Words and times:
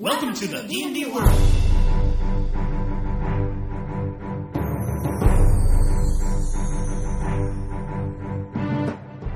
Welcome 0.00 0.32
to 0.32 0.48
the 0.48 0.62
D&D 0.62 1.04
world. 1.12 1.28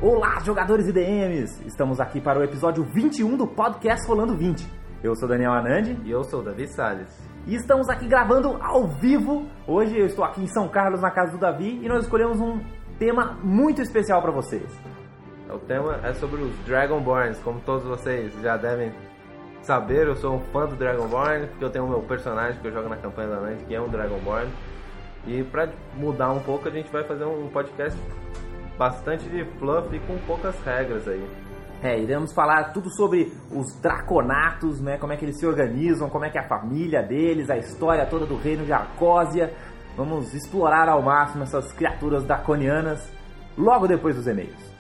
Olá, 0.00 0.40
jogadores 0.44 0.86
e 0.86 0.92
DMs! 0.92 1.62
Estamos 1.66 2.00
aqui 2.00 2.20
para 2.20 2.38
o 2.38 2.42
episódio 2.42 2.84
21 2.84 3.36
do 3.36 3.46
podcast 3.46 4.06
Rolando 4.06 4.36
20. 4.36 4.66
Eu 5.02 5.14
sou 5.14 5.28
Daniel 5.28 5.52
Anandi 5.52 5.98
E 6.04 6.10
eu 6.10 6.24
sou 6.24 6.40
o 6.40 6.42
Davi 6.42 6.66
Salles. 6.68 7.08
e 7.46 7.54
estamos 7.54 7.88
aqui 7.88 8.06
gravando 8.06 8.56
ao 8.62 8.86
vivo. 8.88 9.46
Hoje 9.66 9.98
eu 9.98 10.06
estou 10.06 10.24
aqui 10.24 10.42
em 10.42 10.46
São 10.46 10.68
Carlos, 10.68 11.00
na 11.00 11.10
casa 11.10 11.32
do 11.32 11.38
Davi, 11.38 11.78
e 11.82 11.88
nós 11.88 12.04
escolhemos 12.04 12.40
um 12.40 12.58
tema 12.98 13.38
muito 13.42 13.82
especial 13.82 14.22
para 14.22 14.30
vocês. 14.30 14.64
O 15.48 15.58
tema 15.58 16.00
é 16.02 16.14
sobre 16.14 16.42
os 16.42 16.56
Dragonborns. 16.64 17.38
Como 17.40 17.60
todos 17.60 17.84
vocês 17.86 18.32
já 18.42 18.56
devem 18.56 18.92
saber, 19.64 20.06
eu 20.06 20.16
sou 20.16 20.36
um 20.36 20.40
fã 20.52 20.66
do 20.66 20.76
Dragonborn, 20.76 21.46
porque 21.48 21.64
eu 21.64 21.70
tenho 21.70 21.84
o 21.84 21.88
meu 21.88 22.00
personagem 22.00 22.60
que 22.60 22.66
eu 22.68 22.72
jogo 22.72 22.88
na 22.88 22.96
campanha 22.96 23.28
da 23.28 23.40
noite, 23.40 23.64
que 23.64 23.74
é 23.74 23.80
um 23.80 23.88
Dragonborn. 23.88 24.50
E 25.26 25.42
pra 25.42 25.68
mudar 25.94 26.30
um 26.30 26.40
pouco, 26.40 26.68
a 26.68 26.70
gente 26.70 26.90
vai 26.92 27.02
fazer 27.04 27.24
um 27.24 27.48
podcast 27.48 27.98
bastante 28.76 29.28
de 29.28 29.44
fluff 29.58 29.94
e 29.94 29.98
com 30.00 30.18
poucas 30.26 30.58
regras 30.64 31.08
aí. 31.08 31.26
É, 31.82 31.98
iremos 31.98 32.32
falar 32.32 32.72
tudo 32.72 32.90
sobre 32.90 33.32
os 33.50 33.78
draconatos, 33.80 34.80
né? 34.80 34.96
Como 34.96 35.12
é 35.12 35.16
que 35.16 35.24
eles 35.24 35.38
se 35.38 35.46
organizam, 35.46 36.08
como 36.08 36.24
é 36.24 36.30
que 36.30 36.38
é 36.38 36.40
a 36.40 36.48
família 36.48 37.02
deles, 37.02 37.50
a 37.50 37.56
história 37.56 38.06
toda 38.06 38.24
do 38.24 38.36
reino 38.36 38.64
de 38.64 38.72
Arcósia. 38.72 39.52
Vamos 39.96 40.34
explorar 40.34 40.88
ao 40.88 41.02
máximo 41.02 41.42
essas 41.44 41.72
criaturas 41.72 42.24
draconianas 42.24 43.12
logo 43.56 43.86
depois 43.86 44.16
dos 44.16 44.26
e-mails. 44.26 44.73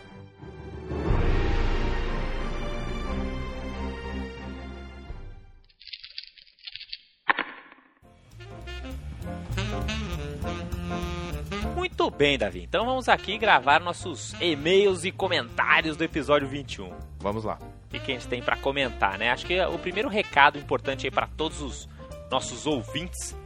Bem, 12.16 12.38
Davi. 12.38 12.62
Então 12.62 12.84
vamos 12.84 13.08
aqui 13.08 13.36
gravar 13.36 13.80
nossos 13.80 14.34
e-mails 14.40 15.04
e 15.04 15.10
comentários 15.10 15.96
do 15.96 16.04
episódio 16.04 16.48
21. 16.48 16.92
Vamos 17.18 17.44
lá. 17.44 17.58
O 17.86 17.88
que, 17.88 17.98
a 17.98 18.14
gente 18.14 18.26
tem 18.26 18.42
pra 18.42 18.56
comentar, 18.56 19.18
né? 19.18 19.30
Acho 19.30 19.46
que 19.46 19.60
o 19.60 19.78
primeiro 19.78 20.08
recado 20.08 20.58
importante 20.58 21.06
aí 21.06 21.10
para 21.10 21.26
todos 21.26 21.60
os 21.60 21.88
nossos 22.30 22.66
ouvintes 22.66 23.36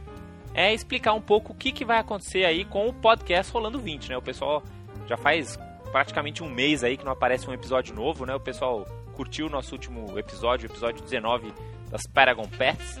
é 0.53 0.73
explicar 0.73 1.13
um 1.13 1.21
pouco 1.21 1.53
o 1.53 1.55
que, 1.55 1.71
que 1.71 1.85
vai 1.85 1.99
acontecer 1.99 2.45
aí 2.45 2.65
com 2.65 2.87
o 2.87 2.93
podcast 2.93 3.51
Rolando 3.53 3.79
20, 3.79 4.09
né? 4.09 4.17
O 4.17 4.21
pessoal 4.21 4.63
já 5.07 5.17
faz 5.17 5.57
praticamente 5.91 6.43
um 6.43 6.49
mês 6.49 6.83
aí 6.83 6.97
que 6.97 7.05
não 7.05 7.11
aparece 7.11 7.49
um 7.49 7.53
episódio 7.53 7.93
novo, 7.93 8.25
né? 8.25 8.33
O 8.33 8.39
pessoal 8.39 8.85
curtiu 9.13 9.47
o 9.47 9.49
nosso 9.49 9.73
último 9.73 10.17
episódio, 10.17 10.67
o 10.67 10.71
episódio 10.71 11.03
19 11.03 11.53
das 11.89 12.07
Paragon 12.07 12.47
Pets, 12.47 12.99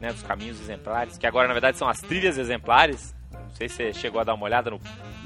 né? 0.00 0.12
Dos 0.12 0.22
caminhos 0.22 0.60
exemplares, 0.60 1.18
que 1.18 1.26
agora 1.26 1.48
na 1.48 1.54
verdade 1.54 1.76
são 1.76 1.88
as 1.88 2.00
trilhas 2.00 2.38
exemplares. 2.38 3.14
Não 3.48 3.54
sei 3.56 3.68
se 3.68 3.74
você 3.76 3.92
chegou 3.92 4.20
a 4.20 4.24
dar 4.24 4.34
uma 4.34 4.44
olhada 4.44 4.70
no 4.70 4.80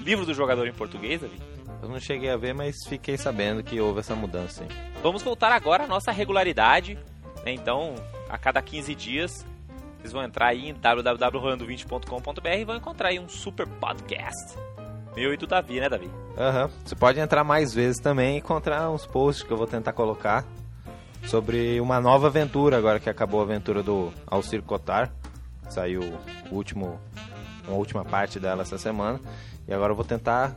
livro 0.05 0.25
do 0.25 0.33
jogador 0.35 0.67
em 0.67 0.73
português, 0.73 1.21
Davi. 1.21 1.39
Eu 1.83 1.89
não 1.89 1.99
cheguei 1.99 2.31
a 2.31 2.37
ver, 2.37 2.55
mas 2.55 2.77
fiquei 2.89 3.17
sabendo 3.19 3.63
que 3.63 3.81
houve 3.81 4.01
essa 4.01 4.15
mudança. 4.15 4.63
Hein? 4.63 4.69
Vamos 5.03 5.23
voltar 5.23 5.51
agora 5.53 5.85
à 5.85 5.87
nossa 5.87 6.13
regularidade. 6.13 6.97
né? 7.45 7.53
Então, 7.53 7.95
a 8.29 8.39
cada 8.39 8.63
15 8.63 8.95
dias, 8.95 9.45
vocês 9.99 10.13
vão 10.13 10.23
entrar 10.23 10.49
aí 10.49 10.69
em 10.69 10.75
www.rolando20.com.br 10.75 12.49
e 12.49 12.65
vão 12.65 12.77
encontrar 12.77 13.09
aí 13.09 13.19
um 13.19 13.29
super 13.29 13.67
podcast. 13.67 14.57
Meu 15.15 15.35
e 15.35 15.37
do 15.37 15.47
Davi, 15.47 15.81
né, 15.81 15.89
Davi? 15.89 16.11
Aham. 16.39 16.71
Você 16.85 16.95
pode 16.95 17.21
entrar 17.21 17.45
mais 17.45 17.75
vezes 17.75 18.01
também 18.01 18.37
e 18.37 18.39
encontrar 18.39 18.89
uns 18.91 19.05
posts 19.05 19.45
que 19.45 19.53
eu 19.53 19.57
vou 19.57 19.67
tentar 19.67 19.93
colocar 19.93 20.45
sobre 21.27 21.81
uma 21.81 22.01
nova 22.01 22.29
aventura, 22.29 22.79
agora 22.79 22.99
que 22.99 23.11
acabou 23.11 23.41
a 23.41 23.45
aventura 23.45 23.83
do 23.83 24.13
Alcir 24.27 24.63
Cotar. 24.63 25.13
Saiu 25.69 26.01
o 26.51 26.55
último, 26.55 26.99
uma 27.67 27.77
última 27.77 28.05
parte 28.05 28.39
dela 28.41 28.63
essa 28.63 28.79
semana. 28.79 29.21
E 29.67 29.73
agora 29.73 29.93
eu 29.93 29.97
vou 29.97 30.05
tentar 30.05 30.57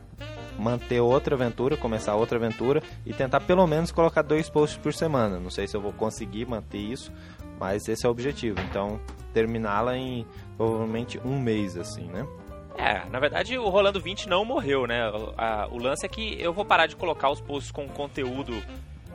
manter 0.58 1.00
outra 1.00 1.34
aventura, 1.34 1.76
começar 1.76 2.14
outra 2.14 2.38
aventura 2.38 2.82
e 3.04 3.12
tentar 3.12 3.40
pelo 3.40 3.66
menos 3.66 3.92
colocar 3.92 4.22
dois 4.22 4.48
posts 4.48 4.78
por 4.78 4.92
semana. 4.94 5.38
Não 5.38 5.50
sei 5.50 5.66
se 5.66 5.76
eu 5.76 5.80
vou 5.80 5.92
conseguir 5.92 6.46
manter 6.46 6.78
isso, 6.78 7.12
mas 7.60 7.86
esse 7.88 8.04
é 8.06 8.08
o 8.08 8.12
objetivo. 8.12 8.58
Então, 8.70 8.98
terminá-la 9.34 9.96
em 9.96 10.26
provavelmente 10.56 11.20
um 11.24 11.38
mês, 11.38 11.76
assim, 11.76 12.04
né? 12.06 12.26
É, 12.78 13.04
na 13.10 13.18
verdade 13.18 13.56
o 13.56 13.68
Rolando 13.70 13.98
20 14.00 14.28
não 14.28 14.44
morreu, 14.44 14.86
né? 14.86 15.08
O, 15.10 15.32
a- 15.36 15.68
o 15.70 15.78
lance 15.78 16.04
é 16.04 16.08
que 16.08 16.36
eu 16.40 16.52
vou 16.52 16.64
parar 16.64 16.86
de 16.86 16.94
colocar 16.96 17.30
os 17.30 17.40
posts 17.40 17.70
com 17.70 17.88
conteúdo, 17.88 18.52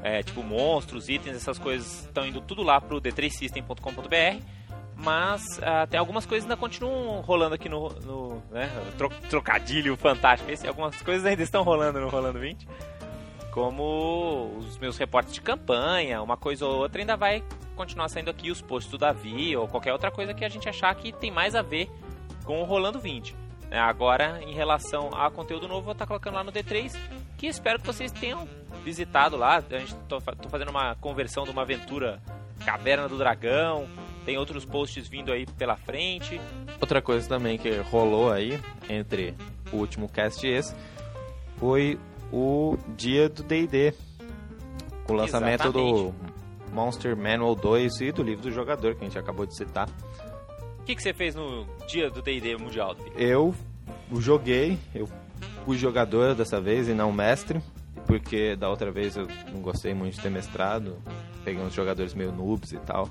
é, 0.03 0.23
tipo 0.23 0.41
monstros, 0.41 1.09
itens, 1.09 1.35
essas 1.35 1.59
coisas 1.59 2.05
estão 2.05 2.25
indo 2.25 2.41
tudo 2.41 2.63
lá 2.63 2.79
pro 2.81 2.99
d3system.com.br. 3.01 4.43
Mas 5.03 5.43
ah, 5.63 5.87
tem 5.87 5.99
algumas 5.99 6.25
coisas 6.25 6.45
ainda 6.45 6.55
continuam 6.57 7.21
rolando 7.21 7.55
aqui 7.55 7.67
no, 7.67 7.89
no 8.01 8.41
né, 8.51 8.69
tro- 8.97 9.09
trocadilho 9.29 9.95
fantástico. 9.97 10.51
Esse, 10.51 10.67
algumas 10.67 11.01
coisas 11.01 11.25
ainda 11.25 11.41
estão 11.41 11.63
rolando 11.63 11.99
no 11.99 12.07
Rolando 12.09 12.39
20. 12.39 12.67
Como 13.51 14.55
os 14.57 14.77
meus 14.77 14.97
reportes 14.97 15.33
de 15.33 15.41
campanha, 15.41 16.21
uma 16.21 16.37
coisa 16.37 16.65
ou 16.65 16.77
outra 16.77 17.01
ainda 17.01 17.17
vai 17.17 17.43
continuar 17.75 18.07
saindo 18.07 18.29
aqui, 18.29 18.49
os 18.49 18.61
posts 18.61 18.89
do 18.91 18.97
Davi 18.97 19.55
ou 19.57 19.67
qualquer 19.67 19.91
outra 19.91 20.09
coisa 20.11 20.33
que 20.33 20.45
a 20.45 20.49
gente 20.49 20.69
achar 20.69 20.93
que 20.95 21.11
tem 21.11 21.31
mais 21.31 21.53
a 21.55 21.61
ver 21.61 21.89
com 22.45 22.61
o 22.61 22.63
Rolando 22.63 22.99
20. 22.99 23.35
né? 23.69 23.79
Agora, 23.79 24.41
em 24.43 24.53
relação 24.53 25.09
a 25.13 25.29
conteúdo 25.29 25.67
novo, 25.67 25.81
vou 25.81 25.91
estar 25.93 26.05
colocando 26.07 26.35
lá 26.35 26.43
no 26.43 26.51
D3, 26.51 26.95
que 27.37 27.47
espero 27.47 27.79
que 27.79 27.85
vocês 27.87 28.11
tenham 28.11 28.47
visitado 28.85 29.35
lá. 29.35 29.57
A 29.57 29.77
gente 29.79 29.95
tô, 30.07 30.21
tô 30.21 30.47
fazendo 30.47 30.69
uma 30.69 30.95
conversão 30.95 31.43
de 31.43 31.49
uma 31.51 31.63
aventura 31.63 32.21
Caverna 32.65 33.09
do 33.09 33.17
Dragão. 33.17 33.85
Tem 34.25 34.37
outros 34.37 34.65
posts 34.65 35.07
vindo 35.07 35.31
aí 35.31 35.45
pela 35.57 35.75
frente. 35.75 36.39
Outra 36.79 37.01
coisa 37.01 37.27
também 37.27 37.57
que 37.57 37.77
rolou 37.77 38.31
aí 38.31 38.59
entre 38.89 39.35
o 39.71 39.77
último 39.77 40.07
cast 40.07 40.45
e 40.45 40.51
esse 40.51 40.75
foi 41.57 41.99
o 42.31 42.77
dia 42.95 43.29
do 43.29 43.43
D&D. 43.43 43.93
Com 45.05 45.13
o 45.13 45.15
lançamento 45.15 45.63
Exatamente. 45.63 45.93
do 45.93 46.13
Monster 46.71 47.17
Manual 47.17 47.55
2 47.55 48.01
e 48.01 48.11
do 48.11 48.23
livro 48.23 48.43
do 48.43 48.51
jogador 48.51 48.95
que 48.95 49.01
a 49.01 49.03
gente 49.05 49.17
acabou 49.17 49.45
de 49.45 49.55
citar. 49.55 49.89
O 50.79 50.83
que, 50.83 50.95
que 50.95 51.01
você 51.01 51.13
fez 51.13 51.35
no 51.35 51.65
dia 51.87 52.09
do 52.09 52.21
D&D 52.21 52.57
Mundial? 52.57 52.95
Eu 53.15 53.53
joguei, 54.19 54.79
eu 54.93 55.07
fui 55.65 55.77
jogador 55.77 56.33
dessa 56.33 56.59
vez 56.59 56.87
e 56.87 56.93
não 56.93 57.11
mestre, 57.11 57.61
porque 58.07 58.55
da 58.55 58.69
outra 58.69 58.91
vez 58.91 59.15
eu 59.15 59.27
não 59.53 59.61
gostei 59.61 59.93
muito 59.93 60.15
de 60.15 60.21
ter 60.21 60.31
mestrado, 60.31 60.97
peguei 61.43 61.61
uns 61.61 61.73
jogadores 61.73 62.13
meio 62.13 62.31
noobs 62.31 62.71
e 62.71 62.79
tal. 62.79 63.09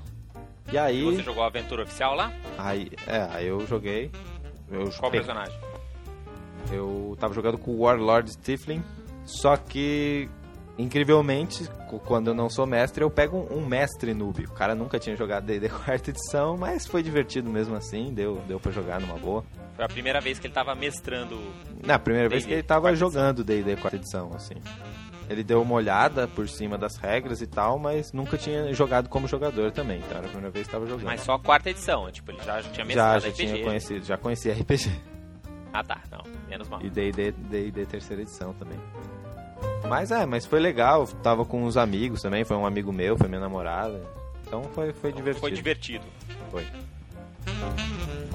E 0.71 0.77
aí, 0.77 1.03
Você 1.03 1.23
jogou 1.23 1.43
a 1.43 1.47
aventura 1.47 1.83
oficial 1.83 2.15
lá? 2.15 2.31
aí, 2.57 2.91
é, 3.07 3.27
aí 3.31 3.47
eu 3.47 3.65
joguei. 3.67 4.11
Eu 4.69 4.89
Qual 4.97 5.11
pe- 5.11 5.17
personagem? 5.17 5.57
Eu 6.71 7.17
tava 7.19 7.33
jogando 7.33 7.57
com 7.57 7.71
o 7.71 7.79
Warlord 7.81 8.31
Stifling, 8.31 8.83
só 9.25 9.57
que 9.57 10.29
incrivelmente, 10.77 11.67
quando 12.05 12.27
eu 12.29 12.33
não 12.33 12.49
sou 12.49 12.65
mestre, 12.65 13.03
eu 13.03 13.09
pego 13.09 13.47
um, 13.51 13.65
mestre 13.65 14.13
noob. 14.13 14.45
O 14.45 14.51
cara 14.51 14.73
nunca 14.73 14.97
tinha 14.97 15.15
jogado 15.15 15.45
D&D 15.45 15.67
quarta 15.85 16.09
edição, 16.09 16.55
mas 16.57 16.85
foi 16.87 17.03
divertido 17.03 17.49
mesmo 17.49 17.75
assim, 17.75 18.13
deu 18.13 18.41
deu 18.47 18.59
para 18.59 18.71
jogar 18.71 19.01
numa 19.01 19.17
boa. 19.17 19.43
Foi 19.75 19.83
a 19.85 19.89
primeira 19.89 20.21
vez 20.21 20.39
que 20.39 20.47
ele 20.47 20.53
tava 20.53 20.73
mestrando. 20.75 21.37
Na 21.85 21.99
primeira 21.99 22.29
vez 22.29 22.45
que 22.45 22.53
ele 22.53 22.63
tava 22.63 22.95
jogando 22.95 23.43
D&D 23.43 23.75
quarta 23.77 23.97
edição, 23.97 24.31
assim. 24.33 24.55
Ele 25.31 25.43
deu 25.43 25.61
uma 25.61 25.75
olhada 25.75 26.27
por 26.27 26.49
cima 26.49 26.77
das 26.77 26.97
regras 26.97 27.41
e 27.41 27.47
tal, 27.47 27.79
mas 27.79 28.11
nunca 28.11 28.37
tinha 28.37 28.73
jogado 28.73 29.07
como 29.07 29.27
jogador 29.29 29.71
também, 29.71 29.99
então 29.99 30.17
era 30.17 30.27
a 30.27 30.29
primeira 30.29 30.51
vez 30.51 30.67
que 30.67 30.73
tava 30.73 30.85
jogando. 30.85 31.05
Mas 31.05 31.21
só 31.21 31.33
a 31.33 31.39
quarta 31.39 31.69
edição. 31.69 32.11
Tipo, 32.11 32.31
ele 32.31 32.43
já 32.43 32.61
tinha 32.61 32.73
já, 32.73 32.85
mestrado 32.85 33.21
já 33.21 33.29
RPG. 33.29 33.47
tinha 33.47 33.63
conhecido, 33.63 34.05
já 34.05 34.17
conhecia 34.17 34.53
RPG. 34.53 34.91
Ah, 35.71 35.83
tá. 35.83 36.01
Não, 36.11 36.23
menos 36.49 36.67
mal. 36.67 36.81
E 36.81 36.89
D&D, 36.89 37.31
D&D 37.31 37.85
terceira 37.85 38.21
edição 38.21 38.53
também. 38.53 38.77
Mas 39.87 40.11
é, 40.11 40.25
mas 40.25 40.45
foi 40.45 40.59
legal, 40.59 41.07
tava 41.23 41.45
com 41.45 41.63
uns 41.63 41.77
amigos 41.77 42.21
também, 42.21 42.43
foi 42.43 42.57
um 42.57 42.65
amigo 42.65 42.91
meu, 42.91 43.17
foi 43.17 43.29
minha 43.29 43.39
namorada. 43.39 44.01
Então 44.45 44.63
foi, 44.73 44.91
foi 44.91 45.13
divertido. 45.13 45.39
Foi 45.39 45.51
divertido. 45.51 46.05
Foi. 46.51 46.67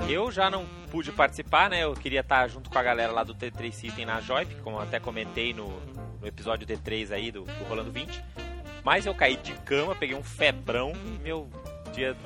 Eu 0.09 0.31
já 0.31 0.49
não 0.49 0.67
pude 0.91 1.11
participar, 1.11 1.71
né? 1.71 1.83
Eu 1.85 1.95
queria 1.95 2.21
estar 2.21 2.47
junto 2.49 2.71
com 2.71 2.79
a 2.79 2.83
galera 2.83 3.13
lá 3.13 3.25
do 3.25 3.35
T3 3.35 3.73
System 3.73 4.07
na 4.07 4.21
Joip, 4.21 4.55
como 4.63 4.79
até 4.79 5.01
comentei 5.01 5.53
no, 5.53 5.69
no 6.21 6.27
episódio 6.27 6.67
D3 6.67 7.11
aí 7.13 7.33
do, 7.33 7.43
do 7.43 7.65
Rolando 7.69 7.91
20. 7.91 8.23
Mas 8.85 9.05
eu 9.05 9.15
caí 9.15 9.37
de 9.37 9.53
cama, 9.53 9.97
peguei 9.97 10.15
um 10.15 10.23
febrão 10.23 10.93
e 10.95 11.23
meu 11.23 11.49
dia 11.93 12.17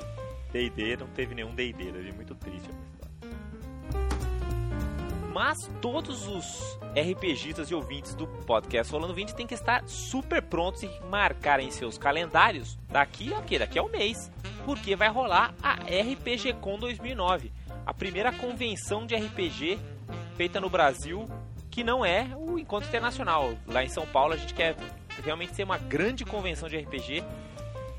D&D 0.51 0.97
não 0.97 1.07
teve 1.07 1.33
nenhum 1.33 1.55
D&D, 1.55 1.89
eu 1.89 2.13
muito 2.13 2.35
triste 2.35 2.69
a 2.69 2.73
história. 2.85 2.91
Mas 5.33 5.57
todos 5.81 6.27
os 6.27 6.77
RPGistas 6.93 7.71
e 7.71 7.73
ouvintes 7.73 8.13
do 8.13 8.27
podcast 8.27 8.91
Rolando 8.91 9.13
20 9.13 9.33
têm 9.33 9.47
que 9.47 9.53
estar 9.53 9.87
super 9.87 10.41
prontos 10.41 10.83
e 10.83 10.89
marcar 11.09 11.61
em 11.61 11.71
seus 11.71 11.97
calendários 11.97 12.77
daqui 12.89 13.33
a 13.33 13.41
quê? 13.41 13.57
Daqui 13.57 13.79
a 13.79 13.83
um 13.83 13.89
mês. 13.89 14.29
Porque 14.65 14.95
vai 14.95 15.07
rolar 15.07 15.55
a 15.63 15.75
RPG 15.75 16.53
Con 16.59 16.77
2009, 16.77 17.49
a 17.49 17.60
primeira 18.01 18.31
convenção 18.31 19.05
de 19.05 19.15
RPG 19.15 19.77
feita 20.35 20.59
no 20.59 20.71
Brasil 20.71 21.29
que 21.69 21.83
não 21.83 22.03
é 22.03 22.27
o 22.35 22.57
encontro 22.57 22.89
internacional. 22.89 23.53
Lá 23.67 23.83
em 23.83 23.89
São 23.89 24.07
Paulo 24.07 24.33
a 24.33 24.37
gente 24.37 24.55
quer 24.55 24.75
realmente 25.23 25.53
ser 25.53 25.61
uma 25.61 25.77
grande 25.77 26.25
convenção 26.25 26.67
de 26.67 26.79
RPG 26.79 27.23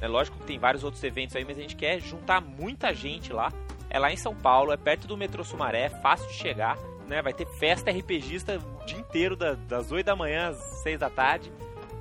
É 0.01 0.09
lógico 0.09 0.39
que 0.39 0.45
tem 0.45 0.59
vários 0.59 0.83
outros 0.83 1.05
eventos 1.05 1.37
aí, 1.37 1.45
mas 1.45 1.57
a 1.57 1.61
gente 1.61 1.77
quer 1.77 2.01
juntar 2.01 2.41
muita 2.41 2.93
gente 2.93 3.33
lá. 3.33 3.53
É 3.89 3.97
lá 3.97 4.11
em 4.11 4.17
São 4.17 4.35
Paulo, 4.35 4.73
é 4.73 4.77
perto 4.77 5.07
do 5.07 5.17
metrô 5.17 5.45
Sumaré, 5.45 5.83
é 5.83 5.89
fácil 5.89 6.27
de 6.27 6.35
chegar. 6.35 6.77
Né? 7.07 7.23
Vai 7.23 7.33
ter 7.33 7.47
festa 7.47 7.93
RPGista 7.93 8.59
o 8.59 8.85
dia 8.85 8.99
inteiro, 8.99 9.37
das 9.37 9.93
8 9.93 10.05
da 10.05 10.17
manhã 10.17 10.49
às 10.49 10.83
6 10.83 10.99
da 10.99 11.11
tarde. 11.11 11.53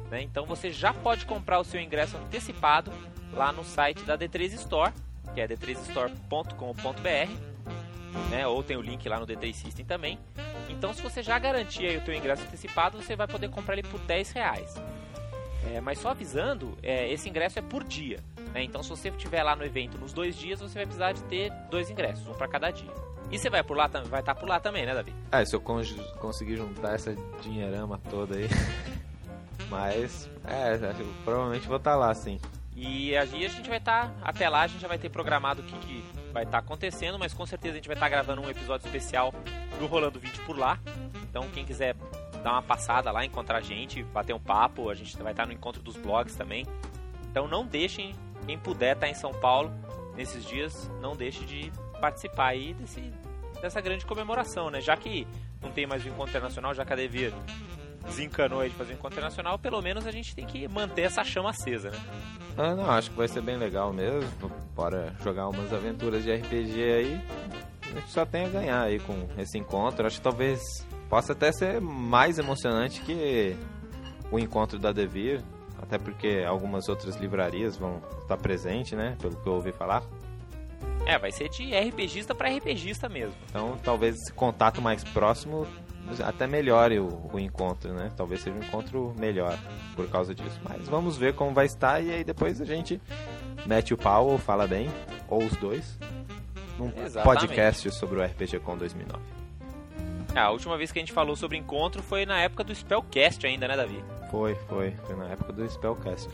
Né? 0.10 0.24
Então 0.24 0.48
você 0.48 0.72
já 0.72 0.92
pode 0.92 1.28
comprar 1.28 1.60
o 1.60 1.64
seu 1.64 1.80
ingresso 1.80 2.18
antecipado 2.18 2.92
lá 3.32 3.52
no 3.52 3.64
site 3.64 4.02
da 4.06 4.18
D3 4.18 4.54
Store, 4.54 4.92
que 5.36 5.40
é 5.40 5.48
d3store.com.br, 5.48 7.51
né? 8.30 8.48
ou 8.48 8.64
tem 8.64 8.78
o 8.78 8.82
link 8.82 9.08
lá 9.08 9.20
no 9.20 9.26
D3 9.26 9.54
System 9.54 9.86
também. 9.86 10.20
Então 10.70 10.94
se 10.94 11.02
você 11.02 11.22
já 11.22 11.38
garantir 11.40 11.98
o 11.98 12.06
seu 12.06 12.14
ingresso 12.14 12.44
antecipado, 12.44 13.02
você 13.02 13.16
vai 13.16 13.28
poder 13.28 13.50
comprar 13.50 13.78
ele 13.78 13.88
por 13.88 14.00
10 14.00 14.32
reais. 14.32 14.76
É, 15.74 15.80
mas 15.80 16.00
só 16.00 16.10
avisando, 16.10 16.78
é, 16.82 17.12
esse 17.12 17.30
ingresso 17.30 17.60
é 17.60 17.62
por 17.62 17.84
dia. 17.84 18.20
Né? 18.54 18.64
Então, 18.64 18.82
se 18.82 18.90
você 18.90 19.10
estiver 19.10 19.44
lá 19.44 19.56
no 19.56 19.64
evento 19.64 19.98
nos 19.98 20.12
dois 20.12 20.36
dias, 20.36 20.60
você 20.60 20.74
vai 20.74 20.86
precisar 20.86 21.12
de 21.14 21.24
ter 21.26 21.52
dois 21.70 21.90
ingressos, 21.90 22.28
um 22.28 22.34
para 22.34 22.48
cada 22.48 22.72
dia. 22.72 22.92
E 23.32 23.38
você 23.38 23.50
vai 23.50 23.64
por 23.64 23.78
lá, 23.78 23.88
vai 23.88 24.20
estar 24.20 24.34
tá 24.34 24.36
por 24.36 24.50
lá 24.50 24.60
também, 24.60 24.86
né, 24.86 24.94
Davi? 24.94 25.14
É, 25.32 25.46
se 25.46 25.56
eu 25.56 25.62
conseguir 25.62 26.58
juntar 26.58 26.96
essa 26.96 27.16
dinheirama 27.42 28.00
toda 28.10 28.36
aí. 28.36 28.50
Mas, 29.70 30.30
é, 30.46 30.74
eu 31.00 31.08
provavelmente 31.24 31.68
vou 31.68 31.78
estar 31.78 31.92
tá 31.92 31.98
lá, 31.98 32.14
sim. 32.14 32.40
E 32.76 33.16
aí 33.16 33.46
a 33.46 33.50
gente 33.50 33.70
vai 33.70 33.78
estar, 33.78 34.08
tá, 34.08 34.14
até 34.22 34.50
lá 34.50 34.62
a 34.64 34.68
gente 34.68 34.82
já 34.82 34.88
vai 34.88 34.98
ter 34.98 35.10
programado 35.10 35.62
o 35.62 35.66
que, 35.66 35.78
que 35.78 36.04
vai 36.32 36.44
estar 36.44 36.60
tá 36.60 36.66
acontecendo, 36.66 37.20
mas 37.20 37.34
com 37.34 37.46
certeza 37.46 37.74
a 37.74 37.76
gente 37.78 37.88
vai 37.88 37.96
estar 37.96 38.06
tá 38.06 38.10
gravando 38.10 38.42
um 38.42 38.50
episódio 38.50 38.86
especial 38.86 39.34
do 39.80 39.88
Rolando 39.88 40.20
20 40.20 40.40
por 40.42 40.58
lá. 40.58 40.80
Então 41.24 41.48
quem 41.54 41.66
quiser 41.66 41.96
dar 42.44 42.54
uma 42.54 42.62
passada 42.62 43.12
lá, 43.12 43.24
encontrar 43.24 43.58
a 43.58 43.62
gente, 43.62 44.04
bater 44.04 44.34
um 44.34 44.40
papo, 44.40 44.90
a 44.90 44.96
gente 44.96 45.16
vai 45.22 45.32
estar 45.32 45.46
no 45.46 45.54
encontro 45.54 45.82
dos 45.82 45.96
blogs 45.96 46.36
também. 46.36 46.66
Então 47.30 47.48
não 47.48 47.66
deixem, 47.66 48.16
quem 48.46 48.58
puder 48.58 48.96
estar 48.96 49.08
em 49.08 49.14
São 49.14 49.34
Paulo 49.34 49.72
nesses 50.16 50.44
dias, 50.46 50.90
não 51.02 51.16
deixe 51.16 51.46
de 51.46 51.72
participar 52.00 52.48
aí 52.48 52.74
desse, 52.74 53.02
dessa 53.62 53.80
grande 53.80 54.06
comemoração, 54.06 54.70
né? 54.70 54.82
Já 54.82 54.98
que 54.98 55.28
não 55.62 55.72
tem 55.72 55.86
mais 55.86 56.04
o 56.04 56.08
encontro 56.08 56.30
internacional, 56.30 56.74
já 56.74 56.84
que 56.84 56.94
a 56.94 56.96
Devir 56.96 57.34
desencanou 58.06 58.60
aí 58.60 58.70
de 58.70 58.76
fazer 58.76 58.94
um 58.94 58.96
encontro 58.96 59.18
internacional, 59.18 59.58
pelo 59.60 59.82
menos 59.82 60.06
a 60.08 60.12
gente 60.12 60.36
tem 60.36 60.46
que 60.46 60.68
manter 60.68 61.04
essa 61.04 61.24
chama 61.24 61.50
acesa, 61.50 61.92
né? 61.92 62.00
Ah, 62.58 62.76
não, 62.76 62.90
acho 62.92 63.10
que 63.12 63.18
vai 63.18 63.28
ser 63.28 63.42
bem 63.42 63.58
legal 63.58 63.94
mesmo. 63.94 64.30
Bora 64.76 65.16
jogar 65.24 65.48
umas 65.48 65.72
aventuras 65.72 66.24
de 66.24 66.34
RPG 66.34 66.84
aí. 66.84 67.22
A 67.84 68.00
gente 68.00 68.10
só 68.10 68.26
tem 68.26 68.46
a 68.46 68.50
ganhar 68.50 68.82
aí 68.82 69.00
com 69.00 69.28
esse 69.38 69.58
encontro. 69.58 70.06
Acho 70.06 70.18
que 70.18 70.24
talvez 70.24 70.62
possa 71.10 71.34
até 71.34 71.52
ser 71.52 71.82
mais 71.82 72.40
emocionante 72.40 73.02
que 73.02 73.56
o 74.32 74.40
encontro 74.40 74.80
da 74.80 74.92
Devir, 74.92 75.42
até 75.82 75.98
porque 75.98 76.44
algumas 76.48 76.88
outras 76.88 77.16
livrarias 77.18 77.76
vão 77.76 78.02
estar 78.22 78.38
presentes, 78.38 78.94
né? 78.94 79.18
Pelo 79.20 79.36
que 79.36 79.48
eu 79.48 79.54
ouvi 79.54 79.72
falar. 79.72 80.04
É, 81.06 81.18
vai 81.18 81.32
ser 81.32 81.50
de 81.50 81.74
RPGista 81.76 82.34
para 82.34 82.50
RPGista 82.50 83.10
mesmo. 83.10 83.36
Então, 83.50 83.78
talvez 83.84 84.16
esse 84.16 84.32
contato 84.34 84.82
mais 84.82 85.04
próximo 85.04 85.68
até 86.20 86.48
melhore 86.48 87.00
o, 87.00 87.30
o, 87.32 87.40
encontro, 87.40 87.94
né? 87.94 88.12
Talvez 88.18 88.42
seja 88.42 88.56
um 88.56 88.60
encontro 88.60 89.14
melhor 89.18 89.58
por 89.96 90.10
causa 90.10 90.34
disso. 90.34 90.60
Mas 90.68 90.88
vamos 90.88 91.18
ver 91.18 91.34
como 91.34 91.54
vai 91.54 91.66
estar 91.66 92.04
e 92.04 92.12
aí 92.12 92.24
depois 92.24 92.60
a 92.60 92.66
gente 92.66 93.00
mete 93.66 93.94
o 93.94 93.98
pau 93.98 94.28
ou 94.28 94.38
fala 94.38 94.68
bem, 94.68 94.90
ou 95.28 95.44
os 95.44 95.56
dois, 95.58 95.98
num 96.78 96.88
Exatamente. 96.88 97.24
podcast 97.24 97.92
sobre 97.92 98.20
o 98.20 98.24
RPG 98.24 98.60
Com 98.60 98.78
2009. 98.78 99.22
Ah, 100.36 100.46
a 100.46 100.52
última 100.52 100.78
vez 100.78 100.92
que 100.92 101.00
a 101.00 101.02
gente 101.02 101.12
falou 101.12 101.36
sobre 101.36 101.58
encontro 101.58 102.02
foi 102.02 102.26
na 102.26 102.40
época 102.40 102.64
do 102.64 102.74
Spellcast 102.74 103.46
ainda, 103.46 103.68
né, 103.68 103.76
Davi? 103.76 104.04
Foi, 104.30 104.56
foi. 104.68 104.92
Foi 105.06 105.16
na 105.16 105.28
época 105.28 105.52
do 105.52 105.70
Spellcast. 105.70 106.30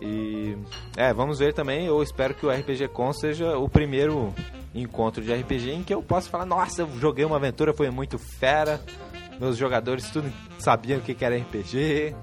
E. 0.00 0.56
É, 0.96 1.12
vamos 1.12 1.38
ver 1.38 1.52
também. 1.52 1.86
Eu 1.86 2.02
espero 2.02 2.34
que 2.34 2.46
o 2.46 2.50
RPG 2.50 2.88
Con 2.88 3.12
seja 3.12 3.58
o 3.58 3.68
primeiro 3.68 4.32
encontro 4.80 5.22
de 5.22 5.32
RPG 5.32 5.70
em 5.70 5.82
que 5.82 5.94
eu 5.94 6.02
possa 6.02 6.28
falar: 6.28 6.44
nossa, 6.44 6.82
eu 6.82 6.98
joguei 6.98 7.24
uma 7.24 7.36
aventura, 7.36 7.72
foi 7.72 7.90
muito 7.90 8.18
fera. 8.18 8.80
Meus 9.40 9.56
jogadores 9.56 10.10
tudo 10.10 10.32
sabiam 10.58 10.98
o 10.98 11.02
que 11.02 11.24
era 11.24 11.36
RPG. 11.36 12.14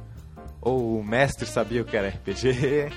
Ou 0.61 0.99
o 0.99 1.03
mestre 1.03 1.45
sabia 1.45 1.81
o 1.81 1.85
que 1.85 1.97
era 1.97 2.07
RPG. 2.07 2.91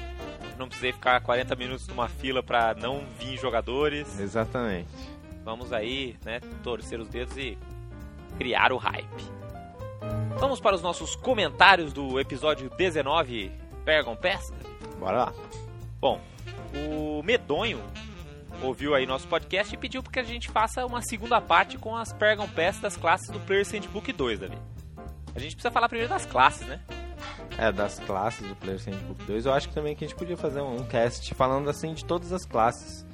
Não 0.57 0.69
precisei 0.69 0.93
ficar 0.93 1.21
40 1.21 1.55
minutos 1.57 1.87
numa 1.89 2.09
fila 2.09 2.43
para 2.43 2.75
não 2.75 3.05
vir 3.19 3.37
jogadores. 3.39 4.19
Exatamente. 4.19 4.89
Vamos 5.45 5.73
aí, 5.73 6.17
né, 6.25 6.41
torcer 6.63 6.99
os 6.99 7.09
dedos 7.09 7.37
e 7.37 7.59
criar 8.39 8.73
o 8.73 8.77
hype. 8.77 9.37
Vamos 10.39 10.61
para 10.61 10.75
os 10.75 10.83
nossos 10.83 11.17
comentários 11.17 11.93
do 11.93 12.21
episódio 12.21 12.71
19, 12.77 13.51
Pergon 13.85 14.17
Pass? 14.17 14.53
Bora 14.99 15.17
lá. 15.17 15.35
Bom, 16.01 16.21
o 16.75 17.23
Medonho 17.23 17.81
ouviu 18.63 18.95
aí 18.95 19.07
nosso 19.07 19.27
podcast 19.29 19.75
e 19.75 19.79
pediu 19.79 20.03
que 20.03 20.19
a 20.19 20.25
gente 20.25 20.49
faça 20.49 20.85
uma 20.87 21.03
segunda 21.03 21.41
parte 21.41 21.79
com 21.79 21.97
as 21.97 22.13
Pergon 22.13 22.49
Pass 22.49 22.79
das 22.79 22.97
classes 22.97 23.29
do 23.29 23.41
Player 23.41 23.67
Handbook 23.71 24.13
2, 24.13 24.41
Davi. 24.41 24.59
A 25.35 25.39
gente 25.39 25.55
precisa 25.55 25.71
falar 25.71 25.89
primeiro 25.89 26.13
das 26.13 26.25
classes, 26.25 26.67
né? 26.67 26.81
É, 27.59 27.71
das 27.71 27.99
classes 28.01 28.47
do 28.47 28.57
Player 28.57 28.81
Handbook 28.85 29.25
2. 29.25 29.47
Eu 29.47 29.53
acho 29.53 29.69
que 29.69 29.75
também 29.75 29.95
que 29.95 30.05
a 30.05 30.09
gente 30.09 30.17
podia 30.17 30.37
fazer 30.37 30.61
um 30.61 30.85
cast 30.85 31.35
falando 31.35 31.69
assim 31.69 31.95
de 31.95 32.05
todas 32.05 32.33
as 32.33 32.45
classes. 32.45 33.07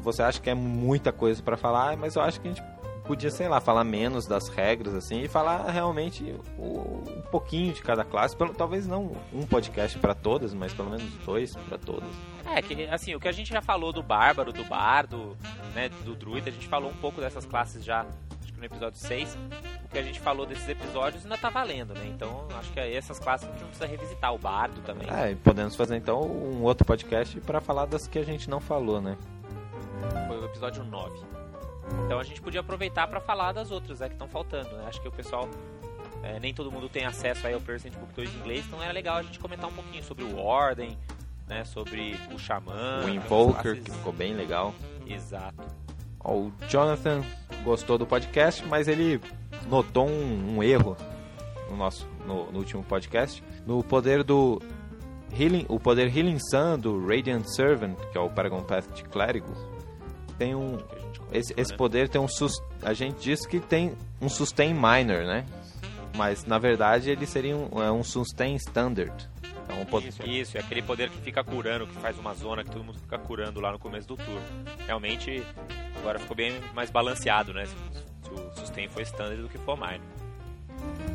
Você 0.00 0.22
acha 0.22 0.40
que 0.40 0.50
é 0.50 0.54
muita 0.54 1.12
coisa 1.12 1.42
para 1.42 1.56
falar, 1.56 1.96
mas 1.96 2.14
eu 2.14 2.22
acho 2.22 2.40
que 2.40 2.48
a 2.48 2.50
gente 2.50 2.62
podia, 3.04 3.30
sei 3.30 3.48
lá, 3.48 3.60
falar 3.60 3.84
menos 3.84 4.26
das 4.26 4.48
regras, 4.48 4.94
assim, 4.94 5.22
e 5.22 5.28
falar 5.28 5.70
realmente 5.70 6.34
um 6.58 7.20
pouquinho 7.30 7.72
de 7.72 7.82
cada 7.82 8.04
classe. 8.04 8.36
Pelo, 8.36 8.54
talvez 8.54 8.86
não 8.86 9.16
um 9.32 9.46
podcast 9.46 9.98
para 9.98 10.14
todas, 10.14 10.54
mas 10.54 10.72
pelo 10.72 10.90
menos 10.90 11.04
dois 11.24 11.54
para 11.54 11.78
todas. 11.78 12.08
É, 12.46 12.60
que 12.60 12.84
assim, 12.86 13.14
o 13.14 13.20
que 13.20 13.28
a 13.28 13.32
gente 13.32 13.50
já 13.50 13.62
falou 13.62 13.92
do 13.92 14.02
Bárbaro, 14.02 14.52
do 14.52 14.64
Bardo, 14.64 15.36
né, 15.74 15.88
do 16.04 16.14
Druida, 16.14 16.50
a 16.50 16.52
gente 16.52 16.68
falou 16.68 16.90
um 16.90 16.96
pouco 16.96 17.20
dessas 17.20 17.44
classes 17.44 17.84
já, 17.84 18.06
acho 18.40 18.52
que 18.52 18.58
no 18.58 18.64
episódio 18.64 18.98
6. 18.98 19.38
O 19.84 19.88
que 19.88 19.98
a 19.98 20.02
gente 20.02 20.20
falou 20.20 20.46
desses 20.46 20.68
episódios 20.68 21.22
ainda 21.24 21.36
tá 21.36 21.50
valendo, 21.50 21.92
né? 21.94 22.06
Então, 22.06 22.48
acho 22.58 22.72
que 22.72 22.80
essas 22.80 23.18
classes 23.18 23.46
a 23.46 23.52
gente 23.52 23.60
não 23.60 23.68
precisa 23.68 23.86
revisitar. 23.86 24.32
O 24.32 24.38
Bardo 24.38 24.80
também. 24.82 25.08
É, 25.10 25.34
podemos 25.34 25.76
fazer 25.76 25.96
então 25.96 26.22
um 26.22 26.62
outro 26.62 26.84
podcast 26.86 27.38
para 27.40 27.60
falar 27.60 27.86
das 27.86 28.06
que 28.06 28.18
a 28.18 28.24
gente 28.24 28.48
não 28.48 28.60
falou, 28.60 29.00
né? 29.00 29.18
Foi 30.26 30.38
o 30.38 30.44
episódio 30.46 30.82
9. 30.82 31.41
Então 32.04 32.18
a 32.18 32.22
gente 32.22 32.40
podia 32.40 32.60
aproveitar 32.60 33.06
para 33.06 33.20
falar 33.20 33.52
das 33.52 33.70
outras 33.70 34.00
né, 34.00 34.08
que 34.08 34.14
estão 34.14 34.28
faltando. 34.28 34.70
Né? 34.76 34.84
Acho 34.86 35.00
que 35.00 35.08
o 35.08 35.12
pessoal, 35.12 35.48
é, 36.22 36.38
nem 36.38 36.54
todo 36.54 36.70
mundo 36.70 36.88
tem 36.88 37.04
acesso 37.04 37.46
aí 37.46 37.54
ao 37.54 37.60
Percent 37.60 37.94
Book 37.94 38.12
2 38.14 38.34
em 38.34 38.38
inglês, 38.38 38.64
então 38.66 38.82
era 38.82 38.92
legal 38.92 39.16
a 39.16 39.22
gente 39.22 39.38
comentar 39.38 39.68
um 39.68 39.72
pouquinho 39.72 40.02
sobre 40.02 40.24
o 40.24 40.38
Ordem, 40.38 40.98
né, 41.46 41.64
sobre 41.64 42.18
o 42.32 42.38
Xamã. 42.38 43.04
O 43.04 43.08
Invoker, 43.08 43.62
classes... 43.62 43.84
que 43.84 43.90
ficou 43.90 44.12
bem 44.12 44.34
legal. 44.34 44.74
Exato. 45.06 45.62
O 46.24 46.52
Jonathan 46.68 47.22
gostou 47.64 47.98
do 47.98 48.06
podcast, 48.06 48.64
mas 48.66 48.86
ele 48.86 49.20
notou 49.68 50.08
um, 50.08 50.56
um 50.56 50.62
erro 50.62 50.96
no 51.68 51.76
nosso 51.76 52.06
no, 52.26 52.50
no, 52.52 52.58
último 52.58 52.84
podcast 52.84 53.42
no 53.66 53.82
poder 53.82 54.22
do 54.22 54.60
Healing, 55.36 55.66
o 55.68 55.80
poder 55.80 56.16
Healing 56.16 56.38
Sun 56.38 56.78
do 56.78 57.04
Radiant 57.04 57.44
Servant, 57.46 57.96
que 58.12 58.18
é 58.18 58.20
o 58.20 58.28
Paragon 58.28 58.62
Path 58.62 58.92
de 58.94 59.02
Clérigo, 59.04 59.52
tem 60.38 60.54
um 60.54 60.78
esse, 61.32 61.54
esse 61.56 61.74
poder 61.74 62.08
tem 62.08 62.20
um 62.20 62.26
a 62.82 62.92
gente 62.92 63.20
diz 63.20 63.46
que 63.46 63.60
tem 63.60 63.94
um 64.20 64.28
sustain 64.28 64.74
minor, 64.74 65.24
né? 65.24 65.46
Mas 66.16 66.44
na 66.44 66.58
verdade 66.58 67.10
ele 67.10 67.26
seria 67.26 67.56
um, 67.56 67.82
é 67.82 67.90
um 67.90 68.02
sustain 68.02 68.54
standard. 68.56 69.30
É 69.68 69.74
um 69.74 69.86
poder... 69.86 70.08
Isso, 70.08 70.22
isso, 70.26 70.58
é 70.58 70.60
aquele 70.60 70.82
poder 70.82 71.08
que 71.08 71.18
fica 71.18 71.42
curando, 71.42 71.86
que 71.86 71.94
faz 71.94 72.18
uma 72.18 72.34
zona 72.34 72.62
que 72.62 72.70
todo 72.70 72.84
mundo 72.84 72.98
fica 72.98 73.18
curando 73.18 73.60
lá 73.60 73.72
no 73.72 73.78
começo 73.78 74.06
do 74.08 74.16
turno. 74.16 74.42
Realmente 74.86 75.42
agora 75.96 76.18
ficou 76.18 76.36
bem 76.36 76.60
mais 76.74 76.90
balanceado, 76.90 77.54
né? 77.54 77.64
Se, 77.64 77.74
se 77.74 78.30
o 78.30 78.52
sustain 78.56 78.88
for 78.88 79.00
standard 79.02 79.40
do 79.40 79.48
que 79.48 79.58
for 79.58 79.76
minor. 79.76 80.00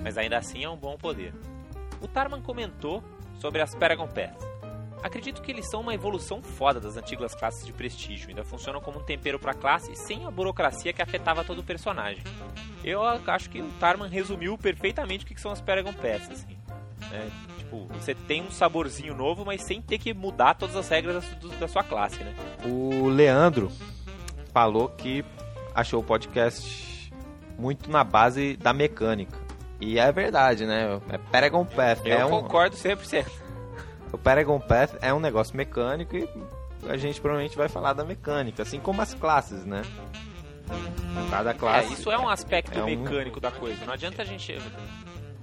Mas 0.04 0.18
ainda 0.18 0.38
assim 0.38 0.64
é 0.64 0.70
um 0.70 0.78
bom 0.78 0.98
poder. 0.98 1.34
O 2.02 2.08
Tarman 2.08 2.42
comentou 2.42 3.04
sobre 3.40 3.62
as 3.62 3.76
Paragon 3.76 4.08
Paths. 4.08 4.57
Acredito 5.04 5.42
que 5.42 5.52
eles 5.52 5.70
são 5.70 5.82
uma 5.82 5.94
evolução 5.94 6.42
foda 6.42 6.80
das 6.80 6.98
antigas 6.98 7.36
classes 7.36 7.66
de 7.66 7.72
prestígio, 7.72 8.30
ainda 8.30 8.44
funcionam 8.44 8.82
como 8.82 9.00
um 9.00 9.04
tempero 9.04 9.40
para 9.40 9.52
a 9.52 9.56
classe 9.56 9.96
sem 9.96 10.26
a 10.26 10.32
burocracia 10.32 10.92
que 10.92 11.02
afetava 11.02 11.44
todo 11.44 11.60
o 11.60 11.64
personagem. 11.64 12.24
Eu 12.84 13.02
acho 13.04 13.50
que 13.50 13.62
o 13.62 13.70
Tarman 13.80 14.10
resumiu 14.10 14.58
perfeitamente 14.58 15.24
o 15.24 15.28
que 15.28 15.40
são 15.40 15.52
as 15.52 15.62
Paragon 15.62 15.94
Pass, 15.94 16.30
assim. 16.32 16.58
Né? 17.12 17.30
Tipo, 17.60 17.86
você 17.94 18.16
tem 18.16 18.42
um 18.42 18.52
saborzinho 18.52 19.16
novo, 19.16 19.46
mas 19.46 19.64
sem 19.64 19.82
ter 19.82 19.98
que 19.98 20.14
mudar 20.14 20.56
todas 20.56 20.76
as 20.76 20.88
regras 20.90 21.24
da 21.60 21.68
sua 21.68 21.84
classe, 21.84 22.24
né? 22.24 22.34
O 22.66 23.08
Leandro 23.08 23.72
falou 24.54 24.90
que 24.90 25.24
achou 25.76 26.02
o 26.02 26.04
podcast 26.04 27.14
muito 27.58 27.90
na 27.90 28.04
base 28.04 28.58
da 28.58 28.74
mecânica. 28.74 29.38
E 29.80 30.00
é 30.00 30.12
verdade, 30.12 30.66
né? 30.66 31.00
É 31.10 31.18
Paragon 31.18 31.66
Path. 31.66 32.00
Eu 32.04 32.28
é 32.28 32.30
concordo 32.30 32.76
um... 32.76 32.80
100%. 32.80 33.26
O 34.12 34.18
Paragon 34.18 34.60
Path 34.60 34.96
é 35.02 35.14
um 35.14 35.20
negócio 35.20 35.56
mecânico 35.56 36.16
e 36.16 36.30
a 36.88 36.98
gente 36.98 37.20
provavelmente 37.20 37.58
vai 37.58 37.68
falar 37.68 37.94
da 37.94 38.04
mecânica, 38.04 38.64
assim 38.64 38.80
como 38.80 39.02
as 39.02 39.14
classes, 39.14 39.66
né? 39.66 39.82
Cada 41.30 41.54
classe. 41.54 41.90
É, 41.90 41.94
isso 41.94 42.12
é 42.12 42.18
um 42.18 42.30
aspecto 42.30 42.78
é 42.78 42.84
mecânico 42.84 43.38
um... 43.38 43.42
da 43.42 43.52
coisa. 43.52 43.86
Não 43.86 43.94
adianta 43.94 44.22
a 44.22 44.26
gente. 44.26 44.58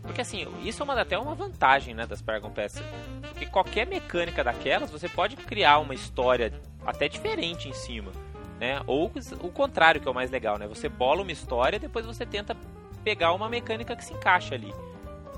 Porque 0.03 0.21
assim, 0.21 0.47
isso 0.63 0.83
é 0.83 0.85
uma, 0.85 1.01
até 1.01 1.19
uma 1.19 1.35
vantagem 1.35 1.95
né, 1.95 2.07
das 2.07 2.21
Paragon. 2.21 2.51
Porque 2.51 2.83
Porque 3.23 3.47
qualquer 3.47 3.87
mecânica 3.87 4.45
daquelas, 4.45 4.91
você 4.91 5.09
pode 5.09 5.37
criar 5.37 5.79
uma 5.79 5.95
história 5.95 6.53
até 6.87 7.09
diferente 7.09 7.69
em 7.69 7.73
cima. 7.73 8.13
Né? 8.61 8.81
Ou 8.87 9.11
o 9.41 9.51
contrário, 9.51 10.01
que 10.01 10.07
é 10.07 10.11
o 10.11 10.15
mais 10.15 10.31
legal, 10.31 10.59
né? 10.59 10.67
Você 10.69 10.89
bola 10.89 11.23
uma 11.23 11.33
história 11.33 11.77
e 11.77 11.81
depois 11.81 12.07
você 12.07 12.25
tenta 12.25 12.57
pegar 13.03 13.33
uma 13.33 13.49
mecânica 13.49 13.97
que 13.97 14.05
se 14.05 14.15
encaixa 14.15 14.55
ali. 14.55 14.73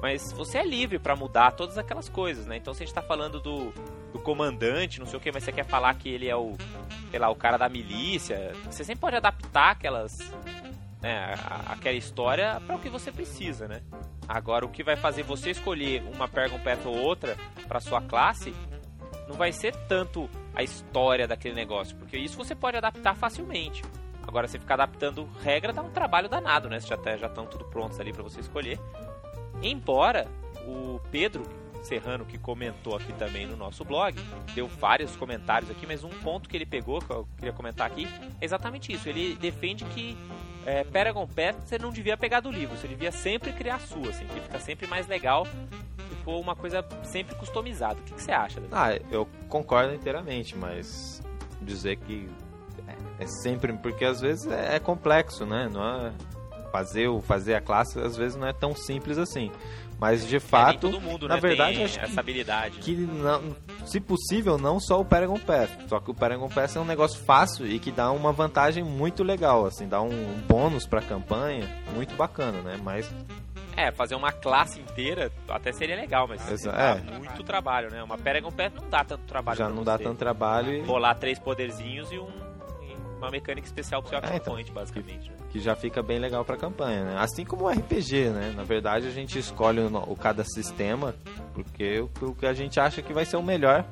Mas 0.00 0.32
você 0.32 0.58
é 0.58 0.64
livre 0.64 0.98
para 0.98 1.16
mudar 1.16 1.52
todas 1.52 1.78
aquelas 1.78 2.08
coisas, 2.08 2.46
né? 2.46 2.56
Então 2.56 2.74
se 2.74 2.82
a 2.82 2.86
gente 2.86 2.94
tá 2.94 3.02
falando 3.02 3.40
do, 3.40 3.72
do 4.12 4.18
comandante, 4.18 5.00
não 5.00 5.06
sei 5.06 5.18
o 5.18 5.20
que, 5.20 5.32
mas 5.32 5.44
você 5.44 5.52
quer 5.52 5.64
falar 5.64 5.94
que 5.94 6.08
ele 6.08 6.28
é 6.28 6.36
o, 6.36 6.54
sei 7.10 7.18
lá, 7.18 7.30
o 7.30 7.34
cara 7.34 7.56
da 7.56 7.68
milícia, 7.68 8.52
você 8.70 8.84
sempre 8.84 9.00
pode 9.00 9.16
adaptar 9.16 9.70
aquelas 9.70 10.18
né, 11.00 11.34
aquela 11.66 11.96
história 11.96 12.60
para 12.66 12.76
o 12.76 12.78
que 12.78 12.88
você 12.88 13.10
precisa, 13.12 13.68
né? 13.68 13.82
Agora 14.28 14.64
o 14.64 14.68
que 14.68 14.82
vai 14.82 14.96
fazer 14.96 15.22
você 15.22 15.50
escolher 15.50 16.02
uma 16.14 16.28
Pergon 16.28 16.58
Path 16.58 16.84
ou 16.84 16.96
outra 16.96 17.36
para 17.68 17.80
sua 17.80 18.02
classe 18.02 18.54
não 19.28 19.36
vai 19.36 19.52
ser 19.52 19.74
tanto 19.88 20.28
a 20.54 20.62
história 20.62 21.26
daquele 21.26 21.54
negócio, 21.54 21.96
porque 21.96 22.16
isso 22.16 22.36
você 22.36 22.54
pode 22.54 22.76
adaptar 22.76 23.14
facilmente. 23.14 23.82
Agora, 24.26 24.48
você 24.48 24.58
ficar 24.58 24.74
adaptando 24.74 25.28
regra 25.40 25.72
dá 25.72 25.82
um 25.82 25.90
trabalho 25.90 26.28
danado, 26.28 26.68
né? 26.68 26.80
Já 26.80 26.96
estão 26.96 27.46
tudo 27.46 27.64
prontos 27.66 28.00
ali 28.00 28.12
para 28.12 28.22
você 28.22 28.40
escolher. 28.40 28.78
Embora 29.62 30.26
o 30.66 31.00
Pedro 31.10 31.44
Serrano, 31.82 32.24
que 32.24 32.36
comentou 32.36 32.96
aqui 32.96 33.12
também 33.12 33.46
no 33.46 33.56
nosso 33.56 33.84
blog, 33.84 34.14
deu 34.54 34.66
vários 34.66 35.14
comentários 35.16 35.70
aqui, 35.70 35.86
mas 35.86 36.02
um 36.02 36.08
ponto 36.08 36.48
que 36.48 36.56
ele 36.56 36.66
pegou, 36.66 37.00
que 37.00 37.10
eu 37.10 37.28
queria 37.36 37.52
comentar 37.52 37.86
aqui, 37.86 38.08
é 38.40 38.44
exatamente 38.44 38.92
isso. 38.92 39.08
Ele 39.08 39.36
defende 39.36 39.84
que 39.86 40.16
é, 40.66 40.82
Paragon 40.82 41.26
Path 41.26 41.56
você 41.64 41.78
não 41.78 41.90
devia 41.90 42.16
pegar 42.16 42.40
do 42.40 42.50
livro, 42.50 42.76
você 42.76 42.88
devia 42.88 43.12
sempre 43.12 43.52
criar 43.52 43.76
a 43.76 43.80
sua, 43.80 44.10
assim, 44.10 44.26
que 44.26 44.40
fica 44.40 44.58
sempre 44.58 44.86
mais 44.86 45.06
legal 45.06 45.46
se 45.46 46.14
for 46.24 46.40
uma 46.40 46.56
coisa 46.56 46.84
sempre 47.04 47.36
customizada. 47.36 48.00
O 48.00 48.02
que, 48.02 48.14
que 48.14 48.22
você 48.22 48.32
acha? 48.32 48.60
David? 48.60 48.74
Ah, 48.74 49.00
eu 49.10 49.28
concordo 49.48 49.94
inteiramente, 49.94 50.56
mas 50.56 51.22
dizer 51.62 51.96
que 51.96 52.28
é 53.18 53.26
sempre 53.26 53.72
porque 53.74 54.04
às 54.04 54.20
vezes 54.20 54.46
é, 54.46 54.76
é 54.76 54.78
complexo, 54.78 55.46
né? 55.46 55.68
Não 55.72 55.82
é 55.82 56.12
fazer 56.76 57.08
o 57.08 57.20
fazer 57.22 57.54
a 57.54 57.60
classe 57.60 57.98
às 57.98 58.16
vezes 58.16 58.36
não 58.36 58.46
é 58.46 58.52
tão 58.52 58.74
simples 58.74 59.16
assim. 59.16 59.50
Mas 59.98 60.26
de 60.28 60.38
fato, 60.38 60.88
é, 60.88 60.90
todo 60.90 61.00
mundo, 61.00 61.26
na 61.26 61.36
né, 61.36 61.40
verdade, 61.40 61.76
tem 61.76 61.84
acho 61.86 61.98
essa 61.98 62.12
que, 62.12 62.20
habilidade. 62.20 62.78
que 62.80 62.94
não, 62.94 63.56
se 63.86 63.98
possível, 63.98 64.58
não 64.58 64.78
só 64.78 65.00
o 65.00 65.04
Paragon 65.06 65.38
Pass. 65.38 65.70
Só 65.88 65.98
que 66.00 66.10
o 66.10 66.14
Paragon 66.14 66.50
Pass 66.50 66.76
é 66.76 66.80
um 66.80 66.84
negócio 66.84 67.18
fácil 67.24 67.66
e 67.66 67.78
que 67.78 67.90
dá 67.90 68.10
uma 68.12 68.30
vantagem 68.30 68.84
muito 68.84 69.24
legal, 69.24 69.64
assim, 69.64 69.88
dá 69.88 70.02
um 70.02 70.34
bônus 70.46 70.86
pra 70.86 71.00
campanha 71.00 71.66
muito 71.94 72.14
bacana, 72.14 72.60
né? 72.60 72.78
Mas 72.84 73.10
É, 73.74 73.90
fazer 73.90 74.16
uma 74.16 74.32
classe 74.32 74.78
inteira 74.80 75.32
até 75.48 75.72
seria 75.72 75.96
legal, 75.96 76.28
mas 76.28 76.46
Exa- 76.52 76.72
dá 76.72 76.98
é. 76.98 77.18
muito 77.18 77.42
trabalho, 77.42 77.90
né? 77.90 78.02
Uma 78.02 78.18
Paragon 78.18 78.52
Path 78.52 78.74
não 78.74 78.90
dá 78.90 79.02
tanto 79.02 79.24
trabalho 79.24 79.56
já 79.56 79.68
não 79.70 79.82
dá 79.82 79.96
tanto 79.96 80.18
trabalho 80.18 80.74
e 80.74 80.80
Rolar 80.82 81.14
três 81.14 81.38
poderzinhos 81.38 82.12
e 82.12 82.18
um 82.18 82.28
e 82.28 82.55
uma 83.26 83.32
mecânica 83.32 83.66
especial 83.66 84.00
pro 84.02 84.10
seu 84.10 84.18
É, 84.18 84.36
então. 84.36 84.54
point, 84.54 84.70
basicamente. 84.72 85.30
né? 85.30 85.36
que 85.50 85.60
já 85.60 85.74
fica 85.76 86.02
bem 86.02 86.18
legal 86.18 86.44
pra 86.44 86.56
campanha, 86.56 87.04
né? 87.04 87.16
Assim 87.18 87.44
como 87.44 87.64
o 87.64 87.68
RPG, 87.68 88.30
né? 88.30 88.52
Na 88.56 88.62
verdade, 88.64 89.06
a 89.06 89.10
gente 89.10 89.38
escolhe 89.38 89.80
o, 89.80 89.86
o 90.10 90.16
cada 90.16 90.44
sistema 90.44 91.14
porque 91.54 92.00
o, 92.00 92.10
o 92.26 92.34
que 92.34 92.44
a 92.46 92.52
gente 92.52 92.78
acha 92.78 93.00
que 93.00 93.12
vai 93.12 93.24
ser 93.24 93.36
o 93.36 93.42
melhor 93.42 93.84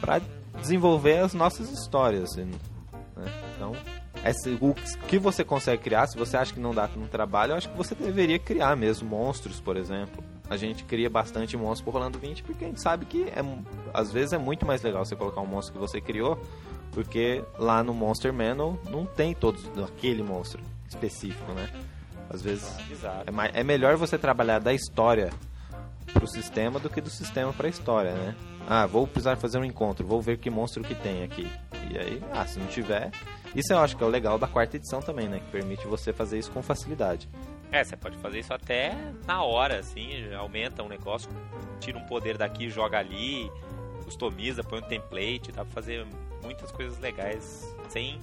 pra 0.00 0.20
desenvolver 0.60 1.18
as 1.18 1.34
nossas 1.34 1.70
histórias, 1.70 2.32
assim, 2.32 2.44
né? 2.44 3.32
Então, 3.54 3.72
esse- 4.24 4.56
o 4.60 4.74
que 5.06 5.18
você 5.18 5.44
consegue 5.44 5.82
criar, 5.82 6.06
se 6.06 6.16
você 6.18 6.36
acha 6.36 6.52
que 6.52 6.60
não 6.60 6.74
dá 6.74 6.88
no 6.96 7.06
trabalho, 7.06 7.52
eu 7.52 7.56
acho 7.56 7.68
que 7.68 7.76
você 7.76 7.94
deveria 7.94 8.38
criar 8.38 8.74
mesmo 8.76 9.08
monstros, 9.08 9.60
por 9.60 9.76
exemplo. 9.76 10.22
A 10.50 10.56
gente 10.56 10.84
cria 10.84 11.08
bastante 11.08 11.56
monstros 11.56 11.82
por 11.84 11.94
Rolando 11.94 12.18
20 12.18 12.42
porque 12.42 12.64
a 12.64 12.68
gente 12.68 12.80
sabe 12.80 13.06
que 13.06 13.22
é, 13.24 13.42
às 13.94 14.10
vezes 14.12 14.32
é 14.32 14.38
muito 14.38 14.66
mais 14.66 14.82
legal 14.82 15.04
você 15.04 15.14
colocar 15.16 15.40
um 15.40 15.46
monstro 15.46 15.72
que 15.74 15.78
você 15.80 16.00
criou 16.00 16.38
porque 16.94 17.44
lá 17.58 17.82
no 17.82 17.92
Monster 17.92 18.32
Manual 18.32 18.78
não 18.88 19.04
tem 19.04 19.34
todos 19.34 19.66
aquele 19.82 20.22
monstro 20.22 20.62
específico, 20.88 21.52
né? 21.52 21.68
Às 22.30 22.40
vezes 22.40 22.72
Exato. 22.90 23.30
é, 23.30 23.60
é 23.60 23.64
melhor 23.64 23.96
você 23.96 24.16
trabalhar 24.16 24.60
da 24.60 24.72
história 24.72 25.30
pro 26.12 26.26
sistema 26.26 26.78
do 26.78 26.88
que 26.88 27.00
do 27.00 27.10
sistema 27.10 27.52
pra 27.52 27.68
história, 27.68 28.14
né? 28.14 28.34
Ah, 28.68 28.86
vou 28.86 29.06
precisar 29.06 29.36
fazer 29.36 29.58
um 29.58 29.64
encontro, 29.64 30.06
vou 30.06 30.22
ver 30.22 30.38
que 30.38 30.48
monstro 30.48 30.82
que 30.82 30.94
tem 30.94 31.22
aqui. 31.22 31.50
E 31.90 31.98
aí, 31.98 32.22
ah, 32.32 32.46
se 32.46 32.58
não 32.58 32.66
tiver. 32.66 33.10
Isso 33.54 33.72
eu 33.72 33.78
acho 33.78 33.96
que 33.96 34.02
é 34.02 34.06
o 34.06 34.10
legal 34.10 34.38
da 34.38 34.46
quarta 34.46 34.76
edição 34.76 35.02
também, 35.02 35.28
né? 35.28 35.40
Que 35.40 35.50
permite 35.50 35.86
você 35.86 36.12
fazer 36.12 36.38
isso 36.38 36.50
com 36.50 36.62
facilidade. 36.62 37.28
É, 37.70 37.82
você 37.82 37.96
pode 37.96 38.16
fazer 38.18 38.38
isso 38.38 38.54
até 38.54 38.96
na 39.26 39.42
hora, 39.42 39.80
assim, 39.80 40.32
aumenta 40.32 40.82
um 40.82 40.88
negócio, 40.88 41.28
tira 41.80 41.98
um 41.98 42.06
poder 42.06 42.38
daqui, 42.38 42.70
joga 42.70 42.98
ali, 42.98 43.50
customiza, 44.04 44.62
põe 44.62 44.78
um 44.78 44.82
template, 44.82 45.50
dá 45.50 45.64
pra 45.64 45.74
fazer 45.74 46.06
muitas 46.44 46.70
coisas 46.70 46.98
legais 46.98 47.74
sem 47.88 48.20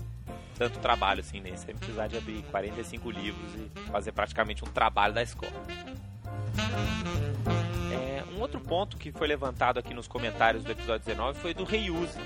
tanto 0.58 0.80
trabalho, 0.80 1.22
assim, 1.22 1.40
né? 1.40 1.56
Sem 1.56 1.76
precisar 1.76 2.08
de 2.08 2.18
abrir 2.18 2.44
45 2.44 3.10
livros 3.10 3.56
e 3.56 3.80
fazer 3.92 4.12
praticamente 4.12 4.64
um 4.64 4.68
trabalho 4.68 5.14
da 5.14 5.24
escola. 5.24 5.52
É, 7.92 8.24
um 8.36 8.40
outro 8.40 8.60
ponto 8.60 8.96
que 8.96 9.12
foi 9.12 9.28
levantado 9.28 9.80
aqui 9.80 9.94
nos 9.94 10.08
comentários 10.08 10.64
do 10.64 10.72
episódio 10.72 11.06
19 11.06 11.40
foi 11.40 11.54
do 11.54 11.64
Reuse, 11.64 12.20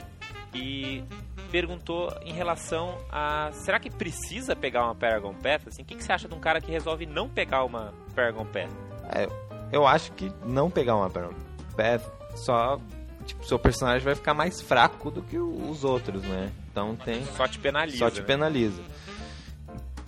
que 0.52 1.04
perguntou 1.50 2.14
em 2.24 2.34
relação 2.34 2.98
a 3.10 3.50
será 3.54 3.80
que 3.80 3.90
precisa 3.90 4.56
pegar 4.56 4.84
uma 4.84 4.96
Paragon 4.96 5.34
Path? 5.34 5.68
Assim, 5.68 5.84
o 5.84 5.86
que, 5.86 5.96
que 5.96 6.04
você 6.04 6.12
acha 6.12 6.28
de 6.28 6.34
um 6.34 6.40
cara 6.40 6.60
que 6.60 6.70
resolve 6.70 7.06
não 7.06 7.30
pegar 7.30 7.64
uma 7.64 7.94
Paragon 8.14 8.46
Path? 8.46 8.70
Eu 9.72 9.88
acho 9.88 10.12
que 10.12 10.32
não 10.46 10.70
pegar 10.70 10.96
uma 10.98 11.10
Paragon 11.10 11.36
Path 11.78 12.04
só. 12.36 12.80
Tipo, 13.26 13.46
seu 13.46 13.58
personagem 13.60 14.04
vai 14.04 14.16
ficar 14.16 14.34
mais 14.34 14.62
fraco 14.62 15.10
do 15.10 15.22
que 15.22 15.38
os 15.38 15.84
outros, 15.84 16.24
né? 16.24 16.52
Então 16.72 16.96
tem. 16.96 17.26
Só 17.38 17.48
te 17.48 17.60
penaliza. 17.60 17.98
Só 17.98 18.10
te 18.10 18.20
né? 18.22 18.26
penaliza. 18.26 18.82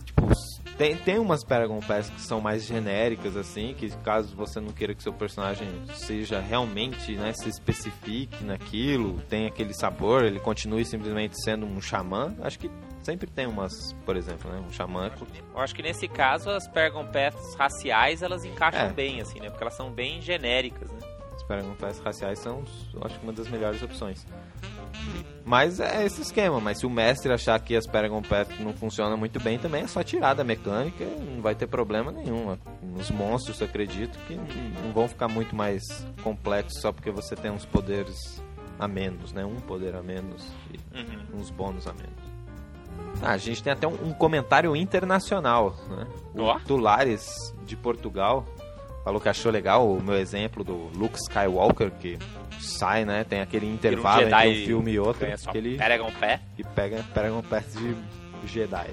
Tipo, 0.06 0.28
tem, 0.78 0.96
tem 0.96 1.18
umas 1.18 1.44
Paragon 1.44 1.80
Pass 1.80 2.10
que 2.10 2.22
são 2.22 2.40
mais 2.40 2.64
genéricas, 2.64 3.36
assim, 3.36 3.74
que 3.74 3.90
caso 3.98 4.36
você 4.36 4.60
não 4.60 4.70
queira 4.70 4.94
que 4.94 5.02
seu 5.02 5.12
personagem 5.12 5.68
seja 5.96 6.40
realmente, 6.40 7.16
né, 7.16 7.34
se 7.34 7.50
especifique 7.50 8.44
naquilo, 8.44 9.20
tem 9.28 9.48
aquele 9.48 9.74
sabor, 9.74 10.24
ele 10.24 10.40
continue 10.40 10.86
simplesmente 10.86 11.42
sendo 11.44 11.66
um 11.66 11.82
xamã, 11.82 12.36
acho 12.42 12.60
que 12.60 12.70
sempre 13.02 13.28
tem 13.28 13.48
umas, 13.48 13.74
por 14.06 14.16
exemplo, 14.16 14.52
né, 14.52 14.60
um 14.60 14.72
xamã. 14.72 15.10
Eu 15.52 15.60
acho 15.60 15.74
que 15.74 15.82
nesse 15.82 16.08
caso 16.08 16.52
as 16.52 16.68
Paragon 16.68 17.06
Paths 17.08 17.56
raciais 17.56 18.22
elas 18.22 18.46
encaixam 18.46 18.82
É. 18.88 18.94
bem, 18.94 19.20
assim, 19.20 19.40
né? 19.40 19.50
Porque 19.50 19.64
elas 19.64 19.76
são 19.76 19.92
bem 19.92 20.22
genéricas, 20.22 20.92
né? 20.92 21.00
As 21.48 21.56
Paragon 21.56 21.74
Pass 21.76 22.00
raciais 22.00 22.40
são, 22.40 22.62
acho 23.02 23.18
que 23.18 23.24
uma 23.24 23.32
das 23.32 23.48
melhores 23.48 23.82
opções. 23.82 24.26
Mas 25.46 25.80
é 25.80 26.06
esse 26.06 26.22
esquema, 26.22 26.60
mas 26.60 26.80
se 26.80 26.86
o 26.86 26.90
mestre 26.90 27.32
achar 27.32 27.58
que 27.62 27.74
as 27.74 27.88
Paragon 27.88 28.22
Path 28.22 28.50
não 28.60 28.74
funcionam 28.74 29.16
muito 29.16 29.40
bem, 29.40 29.58
também 29.58 29.84
é 29.84 29.88
só 29.88 30.04
tirar 30.04 30.34
da 30.34 30.44
mecânica 30.44 31.06
não 31.06 31.42
vai 31.42 31.56
ter 31.56 31.68
problema 31.68 32.12
nenhum. 32.12 32.58
Os 33.00 33.10
monstros, 33.10 33.62
acredito, 33.62 34.20
que 34.28 34.36
não 34.36 34.92
vão 34.94 35.08
ficar 35.08 35.30
muito 35.30 35.56
mais 35.56 36.06
complexos 36.22 36.82
só 36.82 36.92
porque 36.92 37.12
você 37.12 37.34
tem 37.36 37.50
uns 37.50 37.66
poderes 37.66 38.44
a 38.78 38.88
menos, 38.88 39.32
né? 39.32 39.46
Um 39.46 39.56
poder 39.62 39.96
a 39.96 40.04
menos 40.04 40.46
e 40.74 40.78
Uhum. 40.98 41.40
uns 41.40 41.50
bônus 41.50 41.88
a 41.88 41.94
menos. 41.94 42.28
Ah, 43.22 43.32
a 43.32 43.38
gente 43.38 43.64
tem 43.64 43.72
até 43.72 43.88
um, 43.88 44.10
um 44.10 44.14
comentário 44.14 44.76
internacional, 44.76 45.76
né? 45.90 46.08
O 46.36 46.42
Ó. 46.44 46.60
Tulares, 46.60 47.56
de 47.66 47.76
Portugal, 47.78 48.46
falou 49.08 49.22
que 49.22 49.30
achou 49.30 49.50
legal 49.50 49.90
o 49.90 50.04
meu 50.04 50.16
exemplo 50.16 50.66
do 50.66 50.90
Luke 50.94 51.16
Skywalker, 51.16 51.92
que 51.92 52.20
sai, 52.60 53.06
né? 53.06 53.24
Tem 53.24 53.40
aquele 53.40 53.66
intervalo 53.66 54.24
Jedi 54.24 54.50
entre 54.50 54.64
um 54.64 54.66
filme 54.66 54.92
e 54.92 55.00
outro, 55.00 55.26
que 55.50 55.58
ele 55.58 55.78
Paragon 55.78 56.12
Path. 56.12 56.42
e 56.58 56.64
pega, 56.66 57.06
pega 57.14 57.34
um 57.34 57.42
pass 57.42 57.74
de 57.74 57.96
Jedi. 58.46 58.90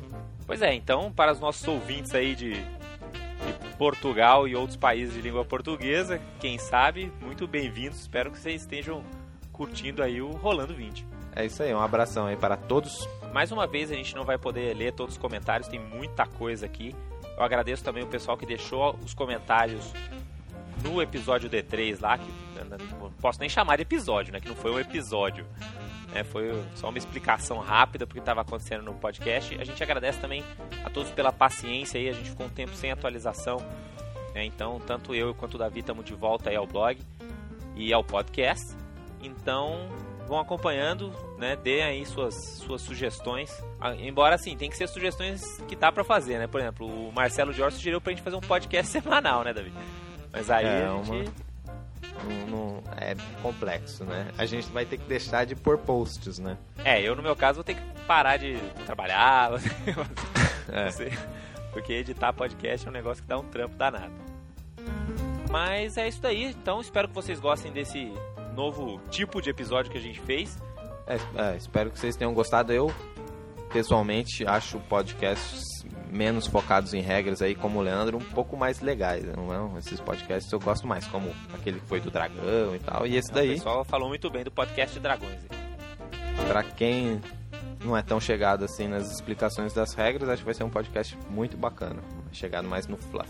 Pois 0.47 0.62
é, 0.62 0.73
então, 0.73 1.11
para 1.11 1.33
os 1.33 1.40
nossos 1.40 1.66
ouvintes 1.66 2.14
aí 2.14 2.37
de, 2.37 2.52
de 2.52 2.64
Portugal 3.76 4.47
e 4.47 4.54
outros 4.54 4.76
países 4.76 5.14
de 5.14 5.21
língua 5.21 5.44
portuguesa, 5.44 6.21
quem 6.38 6.59
sabe, 6.59 7.12
muito 7.21 7.49
bem-vindos. 7.49 8.02
Espero 8.02 8.30
que 8.30 8.38
vocês 8.38 8.61
estejam 8.61 9.02
curtindo 9.50 10.00
aí 10.00 10.23
o 10.23 10.30
Rolando 10.30 10.76
20. 10.76 11.04
É 11.35 11.44
isso 11.44 11.61
aí, 11.61 11.75
um 11.75 11.80
abração 11.80 12.26
aí 12.26 12.37
para 12.37 12.56
todos. 12.56 13.09
Mais 13.33 13.50
uma 13.50 13.66
vez, 13.66 13.90
a 13.90 13.97
gente 13.97 14.14
não 14.14 14.23
vai 14.23 14.38
poder 14.38 14.76
ler 14.76 14.92
todos 14.92 15.16
os 15.16 15.21
comentários, 15.21 15.66
tem 15.66 15.80
muita 15.80 16.25
coisa 16.25 16.66
aqui. 16.66 16.94
Eu 17.36 17.42
agradeço 17.42 17.82
também 17.82 18.02
o 18.02 18.06
pessoal 18.06 18.36
que 18.36 18.46
deixou 18.46 18.98
os 19.04 19.12
comentários 19.14 19.92
no 20.82 21.00
episódio 21.02 21.48
D3 21.48 22.00
lá, 22.00 22.18
que 22.18 22.28
eu 22.56 22.64
não 23.00 23.10
posso 23.20 23.40
nem 23.40 23.48
chamar 23.48 23.76
de 23.76 23.82
episódio, 23.82 24.32
né? 24.32 24.40
Que 24.40 24.48
não 24.48 24.56
foi 24.56 24.70
um 24.72 24.78
episódio. 24.78 25.46
né, 26.12 26.22
foi 26.22 26.52
só 26.76 26.88
uma 26.90 26.98
explicação 26.98 27.58
rápida 27.58 28.06
porque 28.06 28.20
estava 28.20 28.40
acontecendo 28.42 28.82
no 28.84 28.94
podcast. 28.94 29.56
A 29.60 29.64
gente 29.64 29.82
agradece 29.82 30.20
também 30.20 30.44
a 30.84 30.90
todos 30.90 31.10
pela 31.10 31.32
paciência 31.32 31.98
aí, 31.98 32.08
a 32.08 32.12
gente 32.12 32.30
ficou 32.30 32.46
um 32.46 32.50
tempo 32.50 32.74
sem 32.74 32.92
atualização. 32.92 33.58
né, 34.34 34.44
então, 34.44 34.80
tanto 34.86 35.14
eu 35.14 35.34
quanto 35.34 35.54
o 35.54 35.58
Davi 35.58 35.80
estamos 35.80 36.04
de 36.04 36.14
volta 36.14 36.50
aí 36.50 36.56
ao 36.56 36.66
blog 36.66 36.98
e 37.74 37.92
ao 37.92 38.04
podcast. 38.04 38.76
Então, 39.20 39.88
vão 40.26 40.38
acompanhando, 40.38 41.12
né? 41.38 41.56
Deem 41.56 41.82
aí 41.82 42.06
suas, 42.06 42.34
suas 42.34 42.80
sugestões. 42.82 43.50
Ah, 43.80 43.94
Embora 43.94 44.34
assim, 44.34 44.56
tem 44.56 44.70
que 44.70 44.76
ser 44.76 44.88
sugestões 44.88 45.58
que 45.68 45.76
dá 45.76 45.90
pra 45.92 46.02
fazer, 46.04 46.38
né? 46.38 46.46
Por 46.46 46.60
exemplo, 46.60 46.86
o 46.86 47.12
Marcelo 47.12 47.52
Jorge 47.52 47.76
sugeriu 47.76 48.00
pra 48.00 48.12
gente 48.12 48.22
fazer 48.22 48.36
um 48.36 48.40
podcast 48.40 48.90
semanal, 48.92 49.42
né, 49.44 49.52
Davi? 49.52 49.72
Mas 50.32 50.50
aí 50.50 50.64
É, 50.66 50.84
a 50.86 51.02
gente. 51.04 51.30
não, 52.24 52.46
não- 52.48 52.84
é 52.96 53.14
complexo, 53.42 54.04
né? 54.04 54.28
A 54.38 54.46
gente 54.46 54.68
vai 54.70 54.84
ter 54.86 54.98
que 54.98 55.04
deixar 55.04 55.44
de 55.44 55.54
pôr 55.56 55.78
posts, 55.78 56.38
né? 56.38 56.56
É, 56.84 57.00
eu 57.02 57.14
no 57.16 57.22
meu 57.22 57.34
caso 57.36 57.56
vou 57.56 57.64
ter 57.64 57.74
que 57.74 57.82
parar 58.06 58.36
de 58.36 58.56
trabalhar, 58.86 59.50
É. 60.72 60.88
porque 61.72 61.92
editar 61.92 62.32
podcast 62.32 62.86
é 62.86 62.90
um 62.90 62.92
negócio 62.92 63.22
que 63.22 63.28
dá 63.28 63.38
um 63.38 63.44
trampo 63.44 63.74
danado. 63.76 64.12
Mas 65.50 65.96
é 65.96 66.08
isso 66.08 66.20
daí, 66.20 66.44
então 66.44 66.80
espero 66.80 67.08
que 67.08 67.14
vocês 67.14 67.38
gostem 67.38 67.70
desse 67.72 68.12
novo 68.54 69.00
tipo 69.11 69.42
de 69.42 69.50
episódio 69.50 69.90
que 69.90 69.99
a 69.99 70.00
gente 70.00 70.20
fez. 70.20 70.56
É, 71.06 71.16
é, 71.52 71.56
espero 71.56 71.90
que 71.90 71.99
vocês 71.99 72.16
tenham 72.16 72.32
gostado. 72.32 72.73
Eu, 72.73 72.92
pessoalmente, 73.73 74.46
acho 74.46 74.78
podcasts 74.80 75.62
menos 76.11 76.46
focados 76.46 76.94
em 76.94 77.00
regras 77.00 77.42
aí, 77.42 77.54
como 77.54 77.80
o 77.80 77.82
Leandro, 77.82 78.16
um 78.16 78.25
pouco 78.25 78.56
mais 78.56 78.80
legais. 78.80 79.25
Não 79.37 79.75
é? 79.75 79.78
Esses 79.78 80.00
podcasts 80.00 80.50
eu 80.52 80.61
gosto 80.61 80.87
mais, 80.87 81.06
como 81.08 81.28
aquele 81.52 81.80
que 81.80 81.87
foi 81.87 82.00
do 82.00 82.11
Dragão 82.11 82.75
e 82.75 82.78
tal. 82.78 83.06
E 83.06 83.16
esse 83.16 83.30
O 83.32 83.34
daí, 83.34 83.54
pessoal 83.54 83.84
falou 83.84 84.08
muito 84.08 84.30
bem 84.30 84.44
do 84.44 84.50
podcast 84.50 84.99
Dragões. 85.00 85.40
pra 86.46 86.62
quem 86.62 87.20
não 87.84 87.96
é 87.96 88.02
tão 88.02 88.20
chegado 88.20 88.64
assim 88.64 88.87
nas 88.87 89.11
explicações 89.12 89.75
das 89.75 89.92
regras, 89.94 90.28
acho 90.28 90.38
que 90.38 90.44
vai 90.46 90.54
ser 90.54 90.64
um 90.64 90.70
podcast 90.70 91.18
muito 91.28 91.56
bacana. 91.56 92.00
Chegado 92.32 92.68
mais 92.68 92.87
no 92.87 92.96
fluff. 92.96 93.28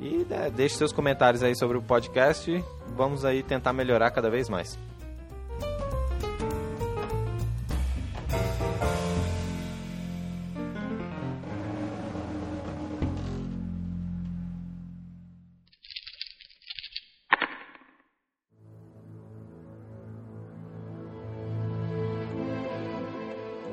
E 0.00 0.26
né, 0.28 0.50
deixe 0.50 0.76
seus 0.76 0.92
comentários 0.92 1.42
aí 1.42 1.56
sobre 1.56 1.78
o 1.78 1.82
podcast. 1.82 2.62
Vamos 2.96 3.24
aí 3.24 3.42
tentar 3.42 3.72
melhorar 3.72 4.10
cada 4.10 4.30
vez 4.30 4.48
mais. 4.48 4.78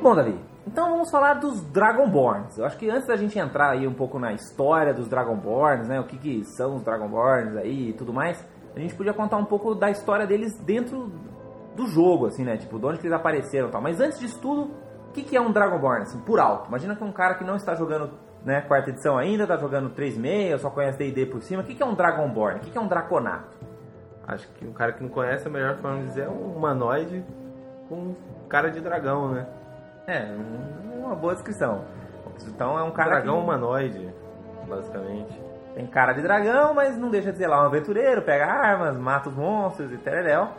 Bom, 0.01 0.15
Davi, 0.15 0.35
então 0.71 0.89
vamos 0.89 1.11
falar 1.11 1.33
dos 1.33 1.61
Dragonborns. 1.69 2.57
Eu 2.57 2.65
acho 2.65 2.77
que 2.77 2.89
antes 2.89 3.05
da 3.05 3.17
gente 3.17 3.37
entrar 3.37 3.71
aí 3.71 3.85
um 3.85 3.93
pouco 3.93 4.17
na 4.17 4.31
história 4.31 4.93
dos 4.93 5.09
Dragonborns, 5.09 5.85
né, 5.89 5.99
o 5.99 6.05
que, 6.05 6.17
que 6.17 6.45
são 6.45 6.77
os 6.77 6.83
Dragonborns 6.83 7.57
aí 7.57 7.89
e 7.89 7.93
tudo 7.93 8.13
mais, 8.13 8.41
a 8.73 8.79
gente 8.79 8.95
podia 8.95 9.13
contar 9.13 9.35
um 9.35 9.43
pouco 9.43 9.75
da 9.75 9.89
história 9.89 10.25
deles 10.25 10.57
dentro 10.59 11.11
do 11.75 11.87
jogo, 11.87 12.27
assim, 12.27 12.45
né, 12.45 12.55
tipo, 12.55 12.79
de 12.79 12.85
onde 12.85 12.99
eles 12.99 13.11
apareceram 13.11 13.67
e 13.67 13.71
tal. 13.71 13.81
Mas 13.81 13.99
antes 13.99 14.17
disso 14.17 14.39
tudo, 14.39 14.71
o 15.09 15.11
que, 15.11 15.23
que 15.23 15.35
é 15.35 15.41
um 15.41 15.51
Dragonborn, 15.51 16.03
assim, 16.03 16.21
por 16.21 16.39
alto? 16.39 16.69
Imagina 16.69 16.95
que 16.95 17.03
um 17.03 17.11
cara 17.11 17.35
que 17.35 17.43
não 17.43 17.57
está 17.57 17.75
jogando, 17.75 18.11
né, 18.45 18.61
quarta 18.61 18.91
edição 18.91 19.17
ainda, 19.17 19.45
tá 19.45 19.57
jogando 19.57 19.89
3.6, 19.89 20.57
só 20.57 20.69
conhece 20.69 20.97
D&D 20.97 21.25
por 21.25 21.41
cima, 21.41 21.63
o 21.63 21.65
que, 21.65 21.75
que 21.75 21.83
é 21.83 21.85
um 21.85 21.93
Dragonborn? 21.93 22.59
O 22.59 22.61
que, 22.61 22.71
que 22.71 22.77
é 22.77 22.81
um 22.81 22.87
Draconato? 22.87 23.57
Acho 24.25 24.47
que 24.53 24.65
um 24.65 24.71
cara 24.71 24.93
que 24.93 25.03
não 25.03 25.09
conhece, 25.09 25.45
a 25.45 25.51
melhor 25.51 25.75
forma 25.79 25.99
de 25.99 26.05
dizer 26.05 26.27
é 26.27 26.29
um 26.29 26.55
humanoide 26.55 27.25
com 27.89 28.15
cara 28.47 28.71
de 28.71 28.79
dragão, 28.79 29.31
né? 29.31 29.47
É, 30.07 30.25
um- 30.33 31.05
uma 31.05 31.15
boa 31.15 31.33
descrição. 31.33 31.85
Então 32.47 32.77
é 32.77 32.83
um 32.83 32.91
cara 32.91 33.11
dragão 33.11 33.39
humanoide, 33.39 34.13
basicamente. 34.67 35.39
Tem 35.75 35.85
cara 35.87 36.13
de 36.13 36.21
dragão, 36.21 36.73
mas 36.73 36.97
não 36.97 37.09
deixa 37.09 37.31
de 37.31 37.37
ser 37.37 37.47
lá 37.47 37.63
um 37.63 37.67
aventureiro, 37.67 38.21
pega 38.23 38.45
armas, 38.45 38.97
mata 38.97 39.29
os 39.29 39.35
monstros 39.35 39.91
e 39.91 39.97
tereréu. 39.97 40.49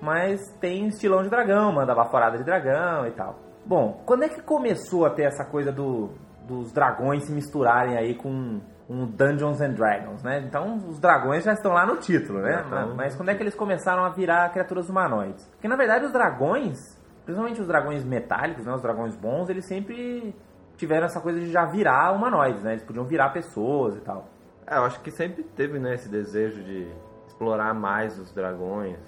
Mas 0.00 0.40
tem 0.60 0.86
estilão 0.88 1.22
de 1.22 1.28
dragão, 1.28 1.72
manda 1.72 1.94
baforada 1.94 2.38
de 2.38 2.44
dragão 2.44 3.06
e 3.06 3.10
tal. 3.10 3.36
Bom, 3.66 4.02
quando 4.06 4.22
é 4.24 4.28
que 4.28 4.40
começou 4.42 5.04
a 5.04 5.10
ter 5.10 5.24
essa 5.24 5.44
coisa 5.44 5.70
do, 5.70 6.10
dos 6.46 6.72
dragões 6.72 7.24
se 7.24 7.32
misturarem 7.32 7.96
aí 7.98 8.14
com 8.14 8.60
um 8.88 9.06
Dungeons 9.06 9.60
and 9.60 9.72
Dragons, 9.74 10.22
né? 10.22 10.40
Então 10.46 10.76
os 10.88 10.98
dragões 10.98 11.44
já 11.44 11.52
estão 11.52 11.72
lá 11.72 11.84
no 11.86 11.96
título, 11.98 12.40
né? 12.40 12.64
Mas, 12.68 12.94
mas 12.94 13.16
quando 13.16 13.28
é 13.28 13.34
que 13.34 13.42
eles 13.42 13.54
começaram 13.54 14.04
a 14.04 14.08
virar 14.08 14.48
criaturas 14.50 14.88
humanoides? 14.88 15.46
Porque 15.50 15.68
na 15.68 15.76
verdade 15.76 16.06
os 16.06 16.12
dragões, 16.12 16.98
principalmente 17.24 17.60
os 17.60 17.66
dragões 17.66 18.04
metálicos, 18.04 18.64
né? 18.64 18.74
Os 18.74 18.82
dragões 18.82 19.16
bons, 19.16 19.48
eles 19.48 19.64
sempre 19.66 20.34
tiveram 20.76 21.06
essa 21.06 21.20
coisa 21.20 21.38
de 21.38 21.50
já 21.50 21.66
virar 21.66 22.12
humanoides, 22.12 22.62
né? 22.62 22.72
Eles 22.72 22.84
podiam 22.84 23.04
virar 23.04 23.30
pessoas 23.30 23.96
e 23.96 24.00
tal. 24.00 24.28
É, 24.66 24.76
eu 24.76 24.84
acho 24.84 25.00
que 25.00 25.10
sempre 25.10 25.42
teve, 25.42 25.78
né, 25.78 25.94
esse 25.94 26.08
desejo 26.08 26.62
de 26.62 26.86
explorar 27.26 27.74
mais 27.74 28.18
os 28.18 28.32
dragões. 28.32 28.98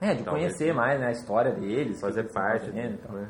É, 0.00 0.14
de 0.14 0.24
conhecer 0.24 0.74
mais 0.74 1.00
né, 1.00 1.06
a 1.06 1.10
história 1.10 1.52
deles, 1.52 1.96
que 1.96 2.00
fazer 2.02 2.20
eles 2.20 2.30
estão 2.30 2.42
parte, 2.42 2.66
fazendo 2.66 2.94
e 2.94 2.98
tal. 2.98 3.16
né? 3.16 3.28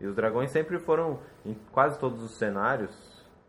E 0.00 0.06
os 0.06 0.14
dragões 0.16 0.50
sempre 0.50 0.78
foram, 0.80 1.20
em 1.46 1.54
quase 1.70 1.98
todos 2.00 2.20
os 2.22 2.36
cenários, 2.36 2.90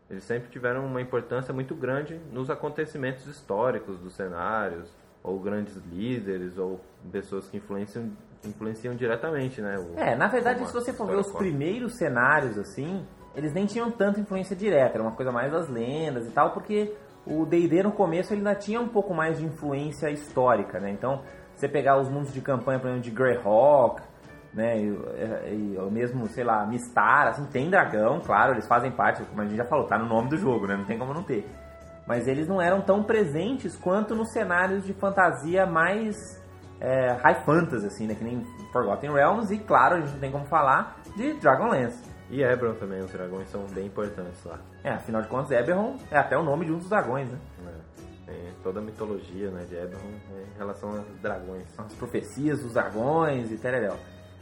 eles 0.08 0.22
sempre 0.22 0.48
tiveram 0.48 0.86
uma 0.86 1.00
importância 1.00 1.52
muito 1.52 1.74
grande 1.74 2.20
nos 2.30 2.48
acontecimentos 2.48 3.26
históricos 3.26 3.98
dos 3.98 4.14
cenários, 4.14 4.96
ou 5.22 5.40
grandes 5.40 5.74
líderes, 5.90 6.56
ou 6.56 6.80
pessoas 7.10 7.48
que 7.48 7.56
influenciam, 7.56 8.12
influenciam 8.44 8.94
diretamente, 8.94 9.60
né? 9.60 9.76
o- 9.78 9.98
É, 9.98 10.14
na 10.16 10.28
verdade, 10.28 10.66
se 10.66 10.72
você 10.72 10.92
for 10.92 11.06
ver 11.06 11.16
os 11.16 11.32
primeiros 11.32 11.96
cenários, 11.96 12.58
assim, 12.58 13.04
eles 13.34 13.52
nem 13.52 13.66
tinham 13.66 13.90
tanta 13.90 14.20
influência 14.20 14.54
direta, 14.56 14.94
era 14.94 15.02
uma 15.02 15.12
coisa 15.12 15.32
mais 15.32 15.50
das 15.52 15.68
lendas 15.68 16.26
e 16.26 16.30
tal, 16.30 16.50
porque 16.50 16.92
o 17.26 17.44
D&D 17.44 17.82
no 17.82 17.92
começo 17.92 18.32
ele 18.32 18.38
ainda 18.40 18.54
tinha 18.54 18.80
um 18.80 18.88
pouco 18.88 19.12
mais 19.12 19.38
de 19.38 19.44
influência 19.44 20.10
histórica, 20.10 20.78
né? 20.78 20.90
Então, 20.90 21.22
você 21.54 21.68
pegar 21.68 21.98
os 21.98 22.08
mundos 22.08 22.32
de 22.32 22.40
campanha, 22.40 22.78
por 22.78 22.86
exemplo, 22.88 23.02
de 23.02 23.10
Greyhawk, 23.10 24.02
né, 24.54 24.78
e, 24.78 24.86
e, 25.74 25.78
o 25.78 25.90
mesmo, 25.90 26.26
sei 26.28 26.42
lá, 26.44 26.64
Mistar, 26.64 27.28
assim, 27.28 27.44
tem 27.46 27.68
dragão, 27.68 28.20
claro, 28.20 28.52
eles 28.52 28.66
fazem 28.66 28.90
parte, 28.90 29.22
como 29.24 29.42
a 29.42 29.44
gente 29.44 29.56
já 29.56 29.64
falou, 29.66 29.86
tá 29.86 29.98
no 29.98 30.06
nome 30.06 30.30
do 30.30 30.36
jogo, 30.38 30.66
né? 30.66 30.76
Não 30.76 30.84
tem 30.84 30.98
como 30.98 31.12
não 31.12 31.22
ter. 31.22 31.46
Mas 32.06 32.26
eles 32.28 32.46
não 32.48 32.62
eram 32.62 32.80
tão 32.80 33.02
presentes 33.02 33.76
quanto 33.76 34.14
nos 34.14 34.30
cenários 34.32 34.84
de 34.86 34.94
fantasia 34.94 35.66
mais 35.66 36.14
é, 36.80 37.12
high 37.22 37.42
fantasy, 37.44 37.86
assim, 37.86 38.06
né? 38.06 38.14
Que 38.14 38.24
nem 38.24 38.44
Forgotten 38.72 39.12
Realms 39.12 39.52
e, 39.52 39.58
claro, 39.58 39.96
a 39.96 40.00
gente 40.00 40.12
não 40.12 40.20
tem 40.20 40.30
como 40.32 40.44
falar 40.46 40.96
de 41.16 41.34
Dragonlance. 41.34 42.02
E 42.28 42.42
Ebron 42.42 42.74
também, 42.74 43.00
os 43.00 43.10
dragões 43.12 43.48
são 43.48 43.62
bem 43.66 43.86
importantes 43.86 44.44
lá. 44.44 44.58
É, 44.82 44.90
afinal 44.90 45.22
de 45.22 45.28
contas, 45.28 45.50
Eberron 45.52 45.96
é 46.10 46.18
até 46.18 46.36
o 46.36 46.42
nome 46.42 46.66
de 46.66 46.72
um 46.72 46.78
dos 46.78 46.88
dragões, 46.88 47.30
né? 47.30 47.38
né? 47.64 47.72
Tem 48.26 48.36
toda 48.64 48.80
a 48.80 48.82
mitologia 48.82 49.48
né, 49.52 49.64
de 49.68 49.76
Ebron 49.76 50.00
em 50.00 50.58
relação 50.58 50.88
aos 50.90 51.06
dragões. 51.22 51.62
As 51.78 51.94
profecias 51.94 52.60
dos 52.60 52.72
dragões 52.72 53.52
e 53.52 53.56
tereréu. 53.56 53.94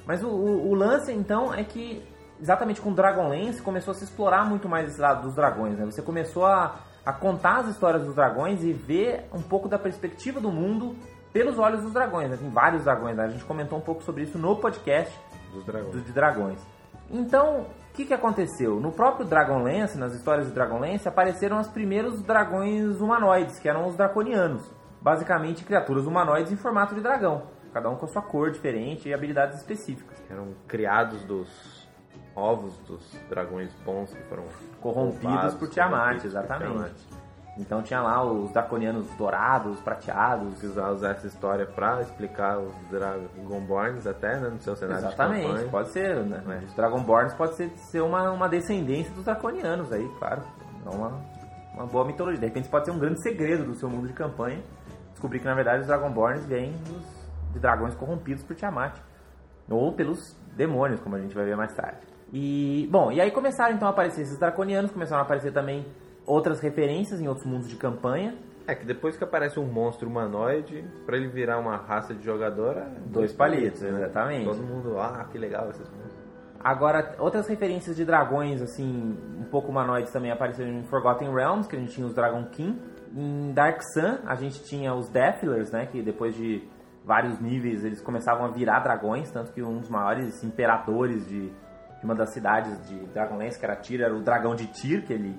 Mas 0.07 0.25
o, 0.25 0.29
o- 0.29 0.71
o 0.71 0.75
lance, 0.75 1.13
então, 1.13 1.53
é 1.53 1.63
que 1.63 2.03
exatamente 2.41 2.81
com 2.81 2.93
Dragonlance 2.95 3.61
começou 3.61 3.93
a 3.93 3.95
se 3.95 4.05
explorar 4.05 4.47
muito 4.49 4.67
mais 4.69 4.89
esse 4.89 5.01
lado 5.01 5.23
dos 5.23 5.35
dragões, 5.35 5.79
né? 5.79 5.85
Você 5.85 6.01
começou 6.01 6.47
a, 6.47 6.81
a 7.05 7.13
contar 7.13 7.59
as 7.59 7.69
histórias 7.69 8.03
dos 8.05 8.15
dragões 8.15 8.65
e 8.65 8.73
ver 8.73 9.27
um 9.33 9.43
pouco 9.43 9.69
da 9.69 9.79
perspectiva 9.79 10.41
do 10.41 10.51
mundo 10.51 10.97
pelos 11.35 11.59
olhos 11.59 11.83
dos 11.83 11.93
dragões, 11.93 12.31
né? 12.31 12.37
Tem 12.39 12.49
vários 12.49 12.85
dragões, 12.85 13.15
né? 13.17 13.25
A 13.25 13.29
gente 13.29 13.45
comentou 13.45 13.77
um 13.77 13.83
pouco 13.83 14.03
sobre 14.03 14.23
isso 14.23 14.39
no 14.39 14.57
podcast 14.57 15.13
Dos 15.53 15.65
dragões. 15.67 15.93
do- 15.93 16.01
de 16.01 16.13
dragões. 16.13 16.59
Então, 17.11 17.67
o 17.91 17.93
que, 17.93 18.07
que 18.07 18.15
aconteceu? 18.15 18.81
No 18.81 18.91
próprio 18.91 19.27
Dragonlance, 19.27 19.99
nas 19.99 20.15
histórias 20.15 20.47
do 20.49 20.55
Dragonlance, 20.55 21.07
apareceram 21.07 21.61
os 21.61 21.69
primeiros 21.69 22.23
dragões 22.23 23.01
humanoides, 23.01 23.59
que 23.59 23.69
eram 23.69 23.87
os 23.87 23.95
draconianos. 23.97 24.71
Basicamente, 25.03 25.65
criaturas 25.65 26.07
humanoides 26.07 26.51
em 26.51 26.57
formato 26.57 26.95
de 26.95 27.03
dragão. 27.03 27.43
Cada 27.75 27.91
um 27.91 27.97
com 27.97 28.07
a 28.07 28.09
sua 28.09 28.23
cor 28.23 28.51
diferente 28.53 29.09
e 29.09 29.13
habilidades 29.13 29.59
específicas. 29.59 30.23
eram 30.31 30.55
criados 30.67 31.23
dos 31.25 31.87
ovos 32.35 32.79
dos 32.87 33.13
dragões 33.29 33.73
bons 33.85 34.15
que 34.15 34.23
foram 34.25 34.45
Corrompidos 34.81 35.55
por 35.55 35.69
Tiamat, 35.69 35.99
corrompidos 36.21 36.23
por 36.23 36.29
exatamente. 36.29 36.73
Tiamat. 36.73 36.93
Então 37.57 37.83
tinha 37.83 38.01
lá 38.01 38.25
os 38.25 38.51
draconianos 38.51 39.09
dourados, 39.15 39.81
prateados. 39.81 40.59
Se 40.59 40.67
usar 40.67 41.11
essa 41.11 41.27
história 41.27 41.65
pra 41.65 42.01
explicar 42.01 42.59
os 42.59 42.75
Dragonborns 42.91 44.07
até, 44.07 44.41
né, 44.41 44.49
no 44.49 44.61
seu 44.61 44.75
cenário 44.75 45.03
de 45.03 45.09
Exatamente, 45.09 45.47
campanha. 45.47 45.69
pode 45.69 45.89
ser, 45.91 46.17
né? 46.25 46.65
Os 46.67 46.75
Dragonborns 46.75 47.33
pode 47.35 47.55
ser, 47.55 47.71
ser 47.77 48.01
uma, 48.01 48.31
uma 48.33 48.49
descendência 48.49 49.13
dos 49.15 49.25
draconianos 49.25 49.93
aí, 49.93 50.09
claro. 50.19 50.43
É 50.85 50.91
uma, 50.91 51.13
uma 51.75 51.87
boa 51.87 52.05
mitologia. 52.05 52.41
De 52.41 52.47
repente 52.47 52.69
pode 52.69 52.87
ser 52.87 52.91
um 52.91 52.99
grande 52.99 53.23
segredo 53.23 53.65
do 53.65 53.75
seu 53.75 53.89
mundo 53.89 54.09
de 54.09 54.15
campanha. 54.15 54.61
Descobrir 55.13 55.39
que 55.39 55.47
na 55.47 55.55
verdade 55.55 55.83
os 55.83 55.87
Dragonborns 55.87 56.45
vêm 56.47 56.73
dos, 56.89 57.05
de 57.53 57.61
dragões 57.61 57.95
corrompidos 57.95 58.43
por 58.43 58.57
Tiamat. 58.57 58.99
Ou 59.71 59.93
pelos 59.93 60.37
demônios, 60.57 61.01
como 61.01 61.15
a 61.15 61.21
gente 61.21 61.35
vai 61.35 61.45
ver 61.45 61.57
mais 61.57 61.73
tarde. 61.73 62.01
E, 62.33 62.89
bom, 62.91 63.13
e 63.13 63.21
aí 63.21 63.31
começaram 63.31 63.77
então 63.77 63.87
a 63.87 63.93
aparecer 63.93 64.23
esses 64.23 64.37
draconianos, 64.39 64.91
começaram 64.91 65.23
a 65.23 65.25
aparecer 65.25 65.53
também 65.53 65.87
outras 66.27 66.61
referências 66.61 67.21
em 67.21 67.29
outros 67.29 67.47
mundos 67.47 67.69
de 67.69 67.77
campanha. 67.77 68.35
É 68.67 68.75
que 68.75 68.87
depois 68.87 69.17
que 69.17 69.25
aparece 69.25 69.61
um 69.61 69.67
monstro 69.67 70.09
humanoide, 70.09 70.85
pra 71.05 71.17
ele 71.17 71.29
virar 71.29 71.59
uma 71.59 71.77
raça 71.77 72.15
de 72.15 72.25
jogador, 72.25 72.79
é 72.79 72.87
Dois 73.07 73.33
palitos, 73.33 73.83
exatamente. 73.83 74.47
Todo 74.47 74.63
mundo, 74.63 74.99
ah, 74.99 75.27
que 75.31 75.37
legal 75.37 75.69
esses 75.69 75.87
monstros. 75.91 76.25
Agora, 76.65 77.15
outras 77.19 77.47
referências 77.47 77.95
de 77.95 78.07
dragões, 78.07 78.63
assim, 78.63 79.19
um 79.39 79.45
pouco 79.45 79.71
humanoides 79.71 80.11
também 80.11 80.31
apareceram 80.31 80.71
em 80.71 80.83
Forgotten 80.85 81.31
Realms, 81.31 81.69
que 81.69 81.77
a 81.77 81.79
gente 81.79 81.93
tinha 81.93 82.07
os 82.07 82.15
Dragon 82.15 82.43
King. 82.47 82.81
Em 83.15 83.53
Dark 83.53 83.83
Sun, 83.93 84.21
a 84.27 84.35
gente 84.35 84.65
tinha 84.65 84.95
os 84.95 85.11
Deathlers, 85.11 85.71
né, 85.71 85.87
que 85.87 86.01
depois 86.03 86.35
de 86.35 86.67
vários 87.05 87.39
níveis 87.39 87.85
eles 87.85 88.01
começavam 88.01 88.47
a 88.47 88.49
virar 88.49 88.81
dragões, 88.81 89.31
tanto 89.31 89.53
que 89.53 89.63
um 89.63 89.79
dos 89.79 89.91
maiores 89.91 90.43
imperadores 90.43 91.29
de, 91.29 91.51
de 91.51 92.05
uma 92.05 92.15
das 92.15 92.33
cidades 92.33 92.81
de 92.89 92.97
Dragonlance, 93.09 93.59
que 93.59 93.65
era 93.67 93.77
Tyr, 93.77 94.01
era 94.01 94.17
o 94.17 94.23
dragão 94.23 94.55
de 94.55 94.67
Tyr, 94.69 95.05
que 95.05 95.13
ele 95.13 95.39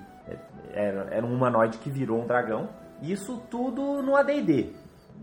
era, 0.75 1.07
era 1.09 1.25
um 1.25 1.33
humanoide 1.33 1.77
que 1.77 1.89
virou 1.89 2.21
um 2.21 2.27
dragão. 2.27 2.69
Isso 3.01 3.41
tudo 3.49 4.01
no 4.01 4.15
AD&D. 4.15 4.73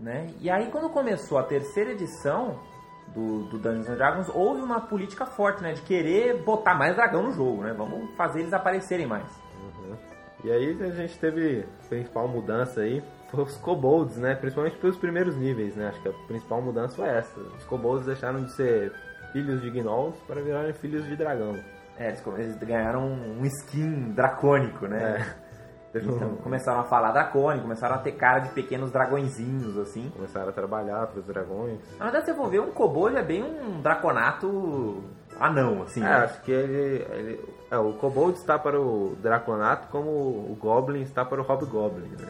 Né? 0.01 0.31
E 0.41 0.49
aí 0.49 0.69
quando 0.71 0.89
começou 0.89 1.37
a 1.37 1.43
terceira 1.43 1.91
edição 1.91 2.59
do, 3.13 3.43
do 3.43 3.59
Dungeons 3.59 3.89
and 3.89 3.95
Dragons, 3.95 4.29
houve 4.29 4.61
uma 4.61 4.81
política 4.81 5.25
forte, 5.25 5.61
né? 5.61 5.73
De 5.73 5.81
querer 5.81 6.43
botar 6.43 6.73
mais 6.73 6.95
dragão 6.95 7.23
no 7.23 7.31
jogo, 7.31 7.63
né? 7.63 7.73
Vamos 7.73 8.09
fazer 8.15 8.41
eles 8.41 8.53
aparecerem 8.53 9.05
mais. 9.05 9.29
Uhum. 9.61 9.95
E 10.43 10.51
aí 10.51 10.77
a 10.81 10.89
gente 10.89 11.17
teve 11.19 11.65
a 11.85 11.87
principal 11.87 12.27
mudança 12.27 12.81
aí, 12.81 13.03
foi 13.29 13.43
os 13.43 13.55
kobolds, 13.57 14.17
né? 14.17 14.35
Principalmente 14.35 14.77
pelos 14.77 14.97
primeiros 14.97 15.35
níveis, 15.35 15.75
né? 15.75 15.87
Acho 15.87 16.01
que 16.01 16.09
a 16.09 16.13
principal 16.27 16.61
mudança 16.61 16.95
foi 16.95 17.07
essa. 17.07 17.39
Os 17.39 17.63
kobolds 17.65 18.05
deixaram 18.05 18.43
de 18.43 18.51
ser 18.53 18.91
filhos 19.31 19.61
de 19.61 19.69
gnolls 19.69 20.17
para 20.27 20.41
virarem 20.41 20.73
filhos 20.73 21.05
de 21.05 21.15
dragão. 21.15 21.57
É, 21.97 22.09
eles, 22.09 22.57
ganharam 22.57 23.05
um 23.05 23.45
skin 23.45 24.11
dracônico, 24.13 24.87
né? 24.87 25.17
É. 25.19 25.42
Então, 25.95 26.35
começaram 26.37 26.79
a 26.79 26.83
falar 26.83 27.11
dracônico, 27.11 27.63
começaram 27.63 27.95
a 27.95 27.99
ter 27.99 28.13
cara 28.13 28.39
de 28.39 28.49
pequenos 28.49 28.91
dragõezinhos, 28.91 29.77
assim. 29.77 30.09
Começaram 30.15 30.49
a 30.49 30.51
trabalhar 30.51 31.05
para 31.07 31.19
os 31.19 31.25
dragões. 31.25 31.79
Na 31.99 32.05
verdade, 32.05 32.25
você 32.25 32.33
for 32.33 32.49
ver, 32.49 32.61
um 32.61 32.71
kobold 32.71 33.15
é 33.15 33.21
bem 33.21 33.43
um 33.43 33.79
draconato 33.81 35.03
anão, 35.39 35.83
assim. 35.83 36.01
É, 36.01 36.03
né? 36.03 36.15
acho 36.15 36.41
que 36.41 36.51
ele, 36.51 37.05
ele- 37.11 37.55
é, 37.69 37.77
o 37.77 37.93
kobold 37.93 38.37
está 38.37 38.57
para 38.57 38.79
o 38.79 39.15
draconato 39.21 39.87
como 39.89 40.09
o 40.09 40.57
goblin 40.59 41.01
está 41.01 41.23
para 41.23 41.39
o 41.41 41.43
hobgoblin, 41.43 42.09
né? 42.19 42.27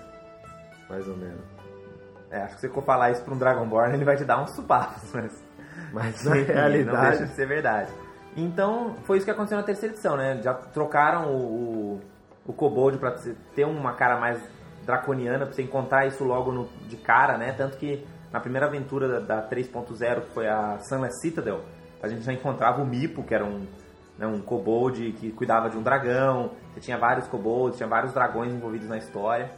Mais 0.90 1.08
ou 1.08 1.16
menos. 1.16 1.42
É, 2.30 2.42
acho 2.42 2.56
que 2.56 2.62
se 2.62 2.68
você 2.68 2.74
for 2.74 2.84
falar 2.84 3.12
isso 3.12 3.24
pra 3.24 3.34
um 3.34 3.38
Dragonborn, 3.38 3.94
ele 3.94 4.04
vai 4.04 4.18
te 4.18 4.26
dar 4.26 4.42
uns 4.42 4.56
supapos, 4.56 5.04
mas... 5.14 5.44
Mas 5.94 6.24
na 6.24 6.38
Enfim, 6.38 6.48
Não 6.48 6.56
realidade, 6.56 7.10
deixa 7.10 7.26
de 7.28 7.34
ser 7.36 7.46
verdade. 7.46 7.92
Então, 8.36 8.96
foi 9.04 9.18
isso 9.18 9.26
que 9.26 9.32
aconteceu 9.32 9.58
na 9.60 9.64
terceira 9.64 9.94
edição, 9.94 10.18
né? 10.18 10.42
Já 10.42 10.56
trocaram 10.56 11.32
o, 11.32 11.38
o, 11.38 12.02
o 12.46 12.54
Kobold 12.54 12.98
pra 12.98 13.12
ter 13.56 13.66
uma 13.66 13.94
cara 13.94 14.20
mais 14.20 14.42
draconiana, 14.86 15.46
pra 15.46 15.54
você 15.54 15.62
encontrar 15.64 16.06
isso 16.08 16.24
logo 16.24 16.52
no- 16.52 16.68
de 16.88 16.98
cara, 16.98 17.38
né? 17.38 17.54
Tanto 17.54 17.78
que 17.78 18.06
na 18.32 18.40
primeira 18.40 18.68
aventura 18.68 19.08
da, 19.22 19.42
da 19.42 19.48
3.0, 19.48 20.22
que 20.22 20.32
foi 20.34 20.48
a 20.48 20.78
Sunless 20.80 21.22
Citadel, 21.22 21.62
a 22.02 22.08
gente 22.08 22.22
já 22.24 22.34
encontrava 22.34 22.82
o 22.82 22.86
Mipo, 22.86 23.24
que 23.24 23.34
era 23.34 23.46
um, 23.46 23.66
né, 24.18 24.28
um 24.28 24.42
Kobold 24.42 25.14
que 25.14 25.32
cuidava 25.32 25.70
de 25.70 25.78
um 25.78 25.82
dragão. 25.82 26.52
Você 26.74 26.82
tinha 26.82 26.98
vários 26.98 27.28
Kobolds, 27.28 27.78
tinha 27.78 27.88
vários 27.88 28.14
dragões 28.14 28.52
envolvidos 28.54 28.90
na 28.90 28.98
história. 28.98 29.52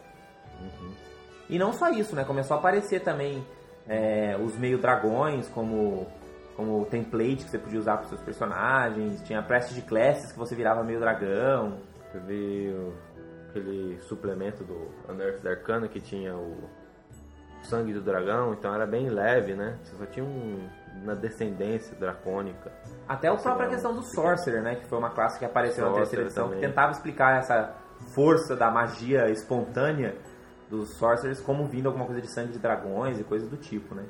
E 1.50 1.58
não 1.60 1.74
só 1.74 1.90
isso, 1.90 2.16
né? 2.16 2.24
Começou 2.24 2.56
a 2.56 2.60
aparecer 2.60 3.02
também 3.02 3.46
é, 3.88 4.38
os 4.44 4.56
meio 4.58 4.78
dragões 4.78 5.48
como 5.50 6.08
como 6.56 6.86
template 6.86 7.44
que 7.44 7.50
você 7.50 7.60
podia 7.60 7.78
usar 7.80 7.98
para 7.98 8.08
seus 8.08 8.22
personagens. 8.22 9.22
Tinha 9.24 9.42
prestige 9.44 9.82
classes 9.82 10.32
que 10.32 10.40
você 10.40 10.56
virava 10.56 10.84
meio 10.86 11.02
teve 12.20 12.74
o- 12.74 12.94
aquele 13.50 14.00
suplemento 14.02 14.64
do 14.64 14.90
Unearthed 15.10 15.48
Arcana 15.48 15.88
que 15.88 16.00
tinha 16.02 16.36
o 16.36 16.56
sangue 17.64 17.94
do 17.94 18.02
dragão, 18.02 18.54
então 18.54 18.74
era 18.74 18.86
bem 18.86 19.10
leve, 19.10 19.56
né? 19.56 19.78
Você 19.84 19.96
só 19.96 20.06
tinha 20.06 20.26
um, 20.26 20.70
uma 21.02 21.16
descendência 21.16 21.96
dracônica. 21.98 22.72
Até 23.08 23.28
a 23.28 23.36
própria 23.36 23.70
questão 23.70 23.94
do 23.96 24.04
Sorcerer, 24.04 24.62
né? 24.62 24.76
Que 24.76 24.86
foi 24.86 24.98
uma 25.00 25.10
classe 25.10 25.40
que 25.40 25.46
apareceu 25.46 25.84
na 25.86 25.96
Sorcerer 25.96 26.06
terceira 26.06 26.26
edição, 26.26 26.44
que 26.50 26.54
também. 26.56 26.70
tentava 26.70 26.92
explicar 26.92 27.38
essa 27.40 27.74
força 28.14 28.56
da 28.56 28.70
magia 28.70 29.30
espontânea 29.32 30.16
dos 30.70 30.96
Sorcerers 30.98 31.42
como 31.42 31.66
vindo 31.66 31.88
alguma 31.88 32.06
coisa 32.06 32.22
de 32.22 32.28
sangue 32.32 32.52
de 32.54 32.60
dragões 32.60 33.20
e 33.20 33.24
coisas 33.24 33.50
do 33.50 33.58
tipo, 33.58 33.96
né? 33.96 34.04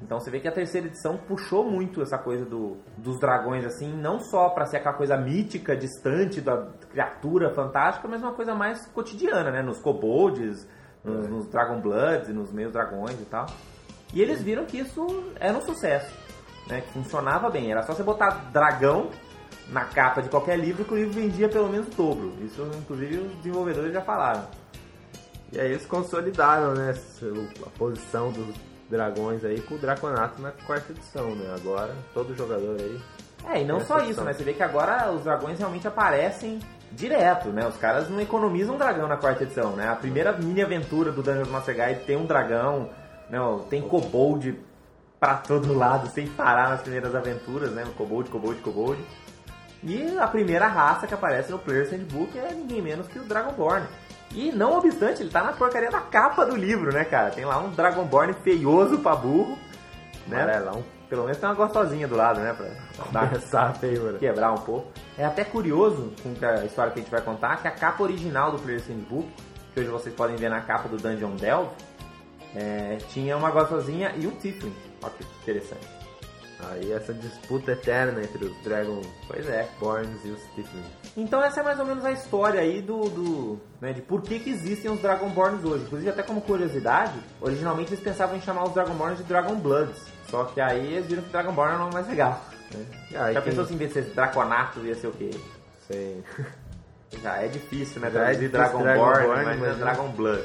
Então 0.00 0.20
você 0.20 0.30
vê 0.30 0.38
que 0.38 0.46
a 0.46 0.52
terceira 0.52 0.86
edição 0.86 1.16
puxou 1.16 1.68
muito 1.68 2.00
essa 2.00 2.16
coisa 2.16 2.44
do, 2.44 2.76
dos 2.96 3.18
dragões, 3.18 3.64
assim, 3.64 3.92
não 3.92 4.20
só 4.20 4.48
pra 4.50 4.64
ser 4.64 4.76
aquela 4.76 4.94
coisa 4.94 5.16
mítica, 5.16 5.76
distante 5.76 6.40
da 6.40 6.68
criatura 6.88 7.52
fantástica, 7.52 8.06
mas 8.06 8.22
uma 8.22 8.32
coisa 8.32 8.54
mais 8.54 8.86
cotidiana, 8.86 9.50
né? 9.50 9.60
Nos 9.60 9.80
kobolds, 9.80 10.68
nos, 11.02 11.28
nos 11.28 11.48
Dragon 11.48 11.80
Bloods, 11.80 12.28
nos 12.28 12.52
meios 12.52 12.72
dragões 12.72 13.20
e 13.20 13.24
tal. 13.24 13.46
E 14.14 14.22
eles 14.22 14.40
viram 14.40 14.64
que 14.64 14.78
isso 14.78 15.04
era 15.38 15.58
um 15.58 15.60
sucesso, 15.60 16.14
né? 16.68 16.80
Que 16.80 16.92
funcionava 16.92 17.50
bem. 17.50 17.72
Era 17.72 17.82
só 17.82 17.92
você 17.92 18.02
botar 18.02 18.50
dragão 18.52 19.10
na 19.68 19.84
capa 19.84 20.22
de 20.22 20.28
qualquer 20.28 20.58
livro 20.58 20.84
que 20.84 20.94
o 20.94 20.96
livro 20.96 21.12
vendia 21.12 21.48
pelo 21.48 21.68
menos 21.68 21.88
o 21.88 21.90
dobro. 21.90 22.32
Isso, 22.40 22.62
inclusive, 22.78 23.18
os 23.18 23.36
desenvolvedores 23.38 23.92
já 23.92 24.00
falaram. 24.00 24.46
E 25.52 25.58
aí 25.58 25.72
eles 25.72 25.86
consolidaram, 25.86 26.74
né, 26.74 26.94
a 27.66 27.70
posição 27.78 28.30
dos 28.30 28.54
dragões 28.90 29.44
aí 29.44 29.60
com 29.60 29.74
o 29.74 29.78
Draconato 29.78 30.40
na 30.40 30.50
quarta 30.66 30.92
edição, 30.92 31.34
né? 31.34 31.54
Agora 31.54 31.94
todo 32.14 32.34
jogador 32.34 32.76
aí 32.80 33.00
É, 33.44 33.62
e 33.62 33.64
não 33.64 33.80
só 33.80 33.98
isso, 34.00 34.22
né? 34.22 34.32
Você 34.32 34.42
vê 34.42 34.52
que 34.52 34.62
agora 34.62 35.10
os 35.10 35.22
dragões 35.22 35.58
realmente 35.58 35.86
aparecem 35.86 36.58
direto, 36.92 37.48
né? 37.48 37.66
Os 37.66 37.76
caras 37.76 38.08
não 38.08 38.20
economizam 38.20 38.74
um 38.74 38.78
dragão 38.78 39.06
na 39.06 39.16
quarta 39.16 39.44
edição, 39.44 39.76
né? 39.76 39.88
A 39.88 39.96
primeira 39.96 40.32
mini 40.32 40.62
aventura 40.62 41.12
do 41.12 41.22
Dungeons 41.22 41.48
Master 41.48 41.74
Guide 41.74 42.04
tem 42.04 42.16
um 42.16 42.26
dragão, 42.26 42.90
né? 43.28 43.38
Tem 43.68 43.82
kobold 43.82 44.58
pra 45.20 45.34
todo 45.34 45.76
lado, 45.76 46.08
sem 46.08 46.26
parar 46.28 46.70
nas 46.70 46.80
primeiras 46.80 47.14
aventuras, 47.14 47.70
né? 47.72 47.84
Kobold, 47.96 48.30
kobold, 48.30 48.60
kobold. 48.60 49.04
E 49.82 50.18
a 50.18 50.26
primeira 50.26 50.66
raça 50.66 51.06
que 51.06 51.14
aparece 51.14 51.50
no 51.50 51.58
Player's 51.58 51.90
Handbook 51.90 52.36
é 52.36 52.52
ninguém 52.52 52.82
menos 52.82 53.06
que 53.06 53.18
o 53.18 53.24
Dragonborn. 53.24 53.86
E 54.34 54.52
não 54.52 54.76
obstante, 54.76 55.22
ele 55.22 55.30
tá 55.30 55.42
na 55.42 55.52
porcaria 55.52 55.90
da 55.90 56.00
capa 56.00 56.44
do 56.44 56.54
livro, 56.54 56.92
né, 56.92 57.04
cara? 57.04 57.30
Tem 57.30 57.44
lá 57.44 57.58
um 57.58 57.70
Dragonborn 57.70 58.34
feioso 58.34 58.98
pra 58.98 59.16
burro, 59.16 59.58
né? 60.26 60.42
amarelão. 60.42 60.84
Pelo 61.08 61.22
menos 61.22 61.38
tem 61.38 61.48
uma 61.48 61.54
gostosinha 61.54 62.06
do 62.06 62.14
lado, 62.14 62.40
né? 62.40 62.54
Pra 63.10 63.26
dar 63.26 63.74
feiura. 63.80 64.18
quebrar 64.18 64.52
um 64.52 64.58
pouco. 64.58 64.92
É 65.16 65.24
até 65.24 65.42
curioso 65.42 66.12
com 66.22 66.34
a 66.44 66.64
história 66.66 66.92
que 66.92 67.00
a 67.00 67.02
gente 67.02 67.10
vai 67.10 67.22
contar 67.22 67.56
que 67.56 67.66
a 67.66 67.70
capa 67.70 68.02
original 68.02 68.52
do 68.52 68.58
Player's 68.58 68.86
Handbook, 68.86 69.26
que 69.72 69.80
hoje 69.80 69.88
vocês 69.88 70.14
podem 70.14 70.36
ver 70.36 70.50
na 70.50 70.60
capa 70.60 70.86
do 70.88 70.98
Dungeon 70.98 71.34
Delve, 71.36 71.70
é, 72.54 72.98
tinha 73.08 73.36
uma 73.36 73.50
gostosinha 73.50 74.12
e 74.16 74.26
um 74.26 74.32
Tiflin. 74.32 74.74
Olha 75.02 75.12
que 75.12 75.24
interessante. 75.42 75.97
Aí 76.60 76.92
essa 76.92 77.14
disputa 77.14 77.70
eterna 77.72 78.20
entre 78.20 78.44
os 78.46 78.56
Dragonborns 78.64 79.06
Pois 79.28 79.48
é. 79.48 79.68
e 80.24 80.28
os 80.30 80.42
Tiflins. 80.54 80.86
Então 81.16 81.40
essa 81.42 81.60
é 81.60 81.62
mais 81.62 81.78
ou 81.78 81.86
menos 81.86 82.04
a 82.04 82.10
história 82.10 82.60
aí 82.60 82.82
do, 82.82 83.08
do 83.08 83.60
né, 83.80 83.92
de 83.92 84.02
por 84.02 84.22
que, 84.22 84.40
que 84.40 84.50
existem 84.50 84.90
os 84.90 85.00
Dragonborns 85.00 85.64
hoje. 85.64 85.84
Inclusive 85.84 86.10
até 86.10 86.22
como 86.22 86.40
curiosidade, 86.40 87.18
originalmente 87.40 87.90
eles 87.92 88.02
pensavam 88.02 88.36
em 88.36 88.40
chamar 88.40 88.64
os 88.64 88.74
Dragonborns 88.74 89.18
de 89.18 89.24
Dragon 89.24 89.54
Bloods. 89.54 90.02
Só 90.28 90.44
que 90.44 90.60
aí 90.60 90.94
eles 90.94 91.06
viram 91.06 91.22
que 91.22 91.30
Dragonborn 91.30 91.68
era 91.70 91.76
o 91.76 91.82
nome 91.84 91.94
mais 91.94 92.08
legal. 92.08 92.42
Né? 92.74 92.84
Já 93.12 93.32
quem- 93.34 93.42
pensou 93.42 93.64
se 93.64 93.74
em 93.74 93.76
vez 93.76 93.94
de 93.94 94.02
ser 94.02 94.10
Draconato 94.14 94.80
ia 94.80 94.94
ser 94.96 95.06
o 95.06 95.12
quê? 95.12 95.30
Sei. 95.86 96.22
Já 97.22 97.36
é 97.36 97.48
difícil, 97.48 98.00
né? 98.02 98.08
É 98.08 98.10
Traduzir 98.10 98.48
difícil 98.48 98.50
Dragonborn, 98.58 98.94
Dragonborn, 99.26 99.56
mas 99.60 99.70
é. 99.70 99.74
Dragon 99.74 100.08
Blood. 100.10 100.42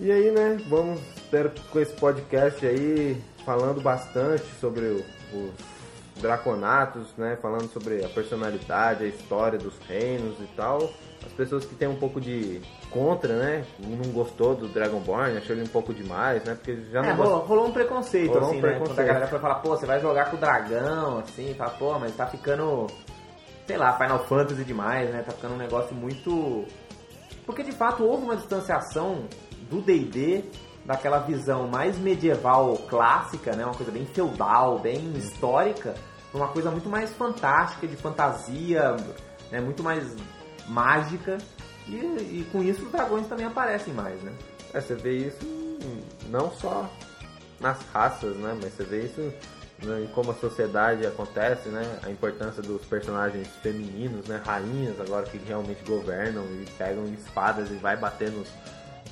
E 0.00 0.12
aí, 0.12 0.30
né, 0.30 0.58
vamos, 0.68 1.00
espero 1.16 1.50
que 1.50 1.60
com 1.68 1.80
esse 1.80 1.92
podcast 1.94 2.64
aí, 2.66 3.20
falando 3.48 3.80
bastante 3.80 4.44
sobre 4.60 4.84
o- 4.84 5.04
os 5.32 6.20
draconatos, 6.20 7.14
né, 7.16 7.38
falando 7.40 7.66
sobre 7.72 8.04
a 8.04 8.08
personalidade, 8.10 9.04
a 9.04 9.06
história 9.06 9.58
dos 9.58 9.72
reinos 9.88 10.36
e 10.38 10.46
tal. 10.54 10.90
As 11.24 11.32
pessoas 11.32 11.64
que 11.64 11.74
têm 11.74 11.88
um 11.88 11.96
pouco 11.96 12.20
de 12.20 12.60
contra, 12.90 13.34
né, 13.36 13.64
não 13.78 14.10
gostou 14.12 14.54
do 14.54 14.68
Dragonborn, 14.68 15.38
achou 15.38 15.56
ele 15.56 15.64
um 15.64 15.68
pouco 15.68 15.94
demais, 15.94 16.44
né, 16.44 16.54
porque 16.56 16.76
já 16.92 16.98
É, 17.00 17.02
não 17.08 17.16
rolou, 17.16 17.30
gostou. 17.38 17.48
rolou 17.48 17.66
um 17.68 17.72
preconceito, 17.72 18.28
Rolou 18.32 18.42
um 18.48 18.50
assim, 18.50 18.60
né? 18.60 18.68
preconceito. 18.68 18.96
Quando 18.96 19.00
a 19.00 19.04
galera 19.12 19.26
foi 19.28 19.38
falar, 19.38 19.54
pô, 19.56 19.68
você 19.70 19.86
vai 19.86 19.98
jogar 20.00 20.30
com 20.30 20.36
o 20.36 20.40
dragão, 20.40 21.18
assim, 21.20 21.54
fala, 21.54 21.70
pô, 21.70 21.98
mas 21.98 22.14
tá 22.14 22.26
ficando, 22.26 22.86
sei 23.66 23.78
lá, 23.78 23.94
Final 23.96 24.18
Fantasy 24.26 24.62
demais, 24.64 25.08
né? 25.10 25.22
Tá 25.24 25.32
ficando 25.32 25.54
um 25.54 25.58
negócio 25.58 25.94
muito. 25.94 26.66
Porque 27.46 27.62
de 27.62 27.72
fato 27.72 28.04
houve 28.04 28.24
uma 28.24 28.36
distanciação 28.36 29.24
do 29.70 29.80
DD 29.80 30.44
daquela 30.88 31.18
visão 31.18 31.68
mais 31.68 31.98
medieval 31.98 32.74
clássica, 32.88 33.54
né? 33.54 33.62
Uma 33.62 33.74
coisa 33.74 33.92
bem 33.92 34.06
feudal, 34.06 34.78
bem 34.78 35.12
histórica, 35.18 35.94
pra 36.32 36.40
uma 36.40 36.48
coisa 36.48 36.70
muito 36.70 36.88
mais 36.88 37.12
fantástica, 37.12 37.86
de 37.86 37.94
fantasia, 37.94 38.96
né? 39.50 39.60
Muito 39.60 39.82
mais 39.82 40.16
mágica. 40.66 41.36
E, 41.86 41.94
e 41.94 42.48
com 42.50 42.62
isso 42.62 42.86
os 42.86 42.90
dragões 42.90 43.26
também 43.26 43.44
aparecem 43.44 43.92
mais, 43.92 44.18
né? 44.22 44.32
É, 44.72 44.80
você 44.80 44.94
vê 44.94 45.26
isso 45.26 45.46
não 46.30 46.50
só 46.52 46.90
nas 47.60 47.78
raças, 47.92 48.34
né, 48.36 48.56
mas 48.62 48.72
você 48.72 48.84
vê 48.84 49.04
isso 49.04 49.20
né, 49.82 50.04
em 50.04 50.06
como 50.08 50.30
a 50.30 50.34
sociedade 50.34 51.06
acontece, 51.06 51.68
né, 51.68 51.98
a 52.02 52.10
importância 52.10 52.62
dos 52.62 52.84
personagens 52.84 53.48
femininos, 53.62 54.26
né, 54.26 54.40
rainhas 54.44 55.00
agora 55.00 55.26
que 55.26 55.38
realmente 55.38 55.82
governam 55.84 56.44
e 56.44 56.66
pegam 56.76 57.04
espadas 57.06 57.70
e 57.70 57.74
vai 57.74 57.96
bater 57.96 58.30
nos 58.30 58.48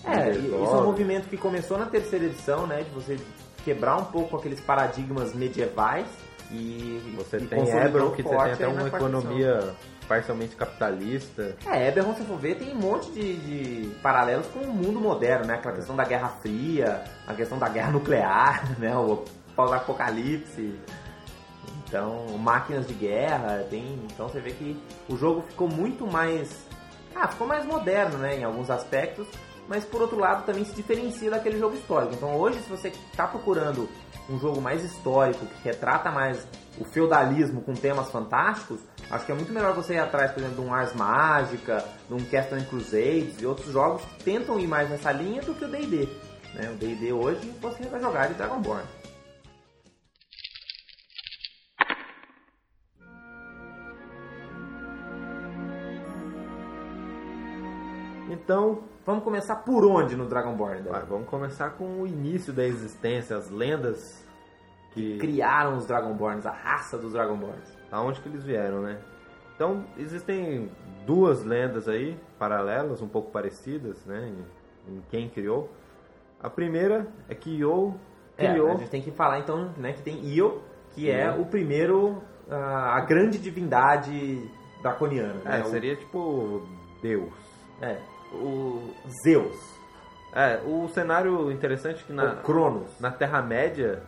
É, 0.07 0.31
e- 0.33 0.39
isso 0.47 0.55
é 0.75 0.77
um 0.79 0.85
movimento 0.85 1.29
que 1.29 1.37
começou 1.37 1.77
na 1.79 1.87
terceira 1.87 2.25
edição, 2.27 2.67
né? 2.67 2.83
De 2.83 2.91
você 2.91 3.19
quebrar 3.65 3.97
um 3.97 4.05
pouco 4.05 4.37
aqueles 4.37 4.61
paradigmas 4.61 5.35
medievais 5.35 6.07
e 6.51 7.03
Você 7.17 7.39
e 7.39 7.47
tem 7.47 7.69
Eberron, 7.69 8.11
que 8.13 8.23
você 8.23 8.37
tem 8.37 8.53
até 8.53 8.69
uma 8.69 8.87
economia 8.87 9.75
parcialmente 10.07 10.55
capitalista. 10.55 11.43
edição. 11.43 11.73
É, 11.73 11.89
Eberron, 11.89 12.15
se 12.15 12.23
for 12.23 12.39
ver, 12.39 12.55
tem 12.57 12.73
um 12.73 12.77
monte 12.79 13.11
de, 13.11 13.37
de 13.37 13.95
paralelos 13.97 14.47
com 14.49 14.61
o 14.61 14.73
mundo 14.73 15.01
moderno, 15.01 15.47
né? 15.47 15.55
Aquela 15.55 15.75
questão 15.75 15.97
da 15.97 16.05
Guerra 16.05 16.29
Fria, 16.41 17.03
a 17.27 17.35
questão 17.35 17.59
da 17.59 17.69
guerra 17.69 17.91
nuclear, 17.91 18.71
né? 18.79 18.97
O 18.97 19.25
pós-apocalipse. 19.57 20.79
Então, 21.89 22.27
máquinas 22.39 22.87
de 22.87 22.95
guerra, 22.95 23.65
tem. 23.71 23.99
Então 24.13 24.29
você 24.29 24.41
vê 24.41 24.51
que 24.51 24.81
o 25.09 25.17
jogo 25.17 25.43
ficou 25.43 25.69
muito 25.69 26.07
mais. 26.07 26.67
Ah, 27.15 27.29
ficou 27.29 27.47
mais 27.47 27.65
moderno, 27.65 28.19
né? 28.19 28.37
Em 28.37 28.45
alguns 28.45 28.71
aspectos. 28.71 29.27
Mas 29.69 29.85
por 29.85 30.01
outro 30.01 30.19
lado 30.19 30.45
também 30.45 30.65
se 30.65 30.75
diferencia 30.75 31.31
daquele 31.31 31.59
jogo 31.59 31.75
histórico. 31.75 32.15
Então 32.15 32.37
hoje, 32.37 32.61
se 32.61 32.69
você 32.69 32.89
está 32.89 33.27
procurando 33.27 33.89
um 34.29 34.39
jogo 34.39 34.61
mais 34.61 34.83
histórico, 34.83 35.47
que 35.47 35.65
retrata 35.65 36.11
mais 36.11 36.47
o 36.79 36.85
feudalismo 36.85 37.63
com 37.63 37.75
temas 37.75 38.11
fantásticos, 38.11 38.81
acho 39.11 39.25
que 39.25 39.33
é 39.33 39.35
muito 39.35 39.53
melhor 39.53 39.73
você 39.75 39.95
ir 39.95 39.99
atrás, 39.99 40.33
por 40.33 40.41
exemplo, 40.41 40.63
de 40.63 40.69
um 40.69 40.75
Ars 40.75 40.95
Mágica, 40.95 41.85
de 42.09 42.15
um 42.15 42.25
Castle 42.25 42.63
Crusades 42.65 43.41
e 43.41 43.47
outros 43.47 43.73
jogos 43.73 44.03
que 44.03 44.25
tentam 44.25 44.59
ir 44.59 44.67
mais 44.67 44.91
nessa 44.91 45.13
linha 45.13 45.43
do 45.43 45.55
que 45.55 45.65
o 45.65 45.69
D&D. 45.69 46.09
Né? 46.55 46.71
O 46.71 46.77
D&D 46.77 47.13
hoje 47.13 47.53
você 47.61 47.85
vai 47.85 48.01
jogar 48.01 48.29
de 48.29 48.35
Dragonborn. 48.35 48.83
Então, 58.43 58.83
vamos 59.05 59.25
começar 59.25 59.57
por 59.57 59.85
onde 59.87 60.15
no 60.17 60.27
Dragonborn? 60.27 60.89
Ah, 60.93 61.01
vamos 61.09 61.29
começar 61.29 61.71
com 61.71 62.03
o 62.03 62.07
início 62.07 62.53
da 62.53 62.65
existência, 62.65 63.37
as 63.37 63.51
lendas 63.51 64.25
que 64.93 65.19
Criaram 65.19 65.77
os 65.77 65.87
Dragonborns, 65.87 66.47
a 66.47 66.51
raça 66.53 66.97
dos 66.99 67.13
Dragonborns. 67.13 67.67
aonde 67.91 68.21
que 68.21 68.29
eles 68.29 68.43
vieram, 68.45 68.81
né? 68.83 68.99
Então, 69.55 69.85
existem 69.97 70.71
duas 71.07 71.43
lendas 71.45 71.89
aí, 71.89 72.19
paralelas, 72.39 73.01
um 73.01 73.09
pouco 73.09 73.31
parecidas, 73.31 74.05
né? 74.05 74.33
Em, 74.89 74.97
em 74.97 75.01
quem 75.11 75.29
criou. 75.31 75.71
A 76.43 76.51
primeira 76.51 77.07
é 77.29 77.35
que 77.35 77.59
Yo 77.59 77.95
É, 78.37 78.51
criou... 78.51 78.73
a 78.73 78.75
gente 78.77 78.91
tem 78.91 79.01
que 79.03 79.11
falar 79.11 79.39
então 79.39 79.73
né, 79.79 79.95
que 79.95 80.03
tem 80.03 80.23
Io, 80.27 80.61
que 80.93 81.11
é 81.11 81.25
Io. 81.35 81.41
o 81.41 81.47
primeiro, 81.47 82.23
ah, 82.51 82.97
a 82.97 83.01
grande 83.01 83.39
divindade 83.39 84.47
draconiana. 84.83 85.41
É, 85.47 85.59
né? 85.59 85.65
Seria 85.65 85.97
tipo 85.97 86.63
Deus. 87.03 87.33
é, 87.81 87.99
o 88.33 88.95
Zeus, 89.23 89.57
É, 90.33 90.61
o 90.67 90.87
cenário 90.89 91.51
interessante 91.51 92.03
é 92.03 92.07
que 92.07 92.13
na, 92.13 92.33
o 92.33 92.37
Cronos. 92.43 93.01
na 93.01 93.11
Terra-média 93.11 94.03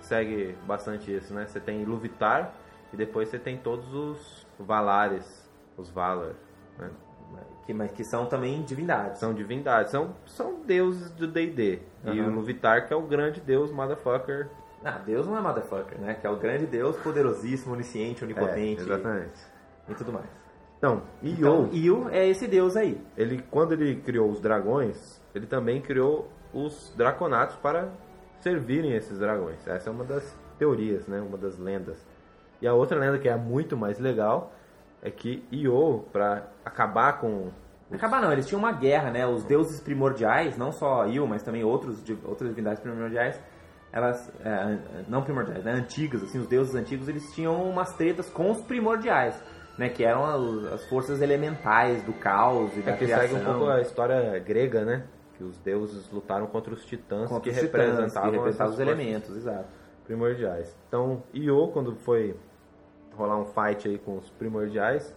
segue 0.00 0.56
bastante 0.66 1.14
isso, 1.14 1.32
né? 1.32 1.46
Você 1.46 1.60
tem 1.60 1.82
Iluvatar 1.82 2.52
e 2.92 2.96
depois 2.96 3.28
você 3.28 3.38
tem 3.38 3.56
todos 3.58 3.92
os 3.94 4.46
Valares, 4.58 5.48
os 5.76 5.88
Valar, 5.90 6.34
né? 6.78 6.90
Que, 7.66 7.74
mas 7.74 7.92
que 7.92 8.02
são 8.02 8.24
também 8.26 8.62
divindades. 8.62 9.20
São 9.20 9.34
divindades, 9.34 9.92
são, 9.92 10.14
são 10.26 10.62
deuses 10.64 11.10
do 11.10 11.28
D&D. 11.28 11.82
E 12.04 12.08
Aham. 12.08 12.12
o 12.28 12.32
Iluvatar 12.32 12.86
que 12.86 12.92
é 12.94 12.96
o 12.96 13.02
grande 13.02 13.40
deus, 13.40 13.70
motherfucker. 13.70 14.48
Ah, 14.82 14.98
Deus 15.04 15.26
não 15.26 15.36
é 15.36 15.40
motherfucker, 15.40 15.98
né? 16.00 16.14
Que 16.14 16.26
é 16.26 16.30
o 16.30 16.36
grande 16.36 16.64
Deus, 16.66 16.96
poderosíssimo, 16.96 17.74
onisciente, 17.74 18.24
onipotente 18.24 18.80
É, 18.80 18.84
exatamente. 18.84 19.40
e 19.88 19.94
tudo 19.94 20.12
mais. 20.12 20.47
Então, 20.78 21.02
Io, 21.22 21.32
Então, 21.32 21.68
Io 21.72 22.08
é 22.08 22.26
esse 22.26 22.46
Deus 22.46 22.76
aí. 22.76 23.00
ele, 23.16 23.42
quando 23.50 23.72
ele 23.72 23.96
criou 23.96 24.30
os 24.30 24.40
dragões, 24.40 25.20
ele 25.34 25.46
também 25.46 25.80
criou 25.80 26.28
os 26.52 26.92
draconatos 26.96 27.56
para 27.56 27.90
servirem 28.40 28.94
esses 28.94 29.18
dragões. 29.18 29.66
Essa 29.66 29.90
é 29.90 29.92
uma 29.92 30.04
das 30.04 30.36
teorias, 30.58 31.06
né? 31.06 31.20
Uma 31.20 31.36
das 31.36 31.58
lendas. 31.58 32.06
E 32.62 32.66
a 32.66 32.74
outra 32.74 32.98
lenda 32.98 33.18
que 33.18 33.28
é 33.28 33.36
muito 33.36 33.76
mais 33.76 33.98
legal 33.98 34.52
é 35.02 35.10
que 35.10 35.44
Io, 35.52 36.04
para 36.12 36.48
acabar 36.64 37.20
com 37.20 37.50
Acabar 37.90 38.20
não, 38.20 38.30
eles 38.30 38.46
tinham 38.46 38.58
uma 38.58 38.72
guerra, 38.72 39.10
né? 39.10 39.26
Os 39.26 39.44
deuses 39.44 39.80
primordiais, 39.80 40.58
não 40.58 40.70
só 40.70 41.06
Io, 41.06 41.26
mas 41.26 41.42
também 41.42 41.64
outros, 41.64 42.02
outras 42.22 42.50
divindades 42.50 42.80
primordiais, 42.82 43.40
elas, 43.90 44.30
é, 44.44 44.78
não 45.08 45.22
primordiais, 45.22 45.64
né? 45.64 45.72
Antigas, 45.72 46.22
assim, 46.22 46.38
os 46.38 46.46
deuses 46.46 46.74
antigos, 46.74 47.08
eles 47.08 47.32
tinham 47.32 47.62
umas 47.62 47.94
tretas 47.94 48.28
com 48.28 48.50
os 48.50 48.60
primordiais, 48.60 49.42
né? 49.78 49.88
Que 49.88 50.04
eram 50.04 50.24
as, 50.26 50.72
as 50.74 50.84
forças 50.86 51.22
elementais 51.22 52.02
do 52.02 52.12
caos 52.12 52.76
e 52.76 52.80
da 52.80 52.90
É 52.90 52.96
que 52.96 53.04
criação. 53.04 53.28
segue 53.28 53.40
um 53.40 53.44
pouco 53.44 53.70
a 53.70 53.80
história 53.80 54.38
grega, 54.40 54.84
né? 54.84 55.04
Que 55.36 55.44
os 55.44 55.56
deuses 55.58 56.10
lutaram 56.10 56.46
contra 56.48 56.74
os 56.74 56.84
titãs 56.84 57.28
contra 57.28 57.44
que 57.44 57.50
os 57.50 57.56
titãs, 57.56 57.80
representavam, 57.86 58.30
que 58.30 58.36
representavam 58.36 58.74
os 58.74 58.80
elementos, 58.80 59.36
exato. 59.36 59.66
primordiais. 60.04 60.76
Então, 60.88 61.22
Io, 61.32 61.68
quando 61.68 61.94
foi 61.94 62.34
rolar 63.16 63.38
um 63.38 63.46
fight 63.46 63.88
aí 63.88 63.98
com 63.98 64.18
os 64.18 64.28
primordiais, 64.30 65.14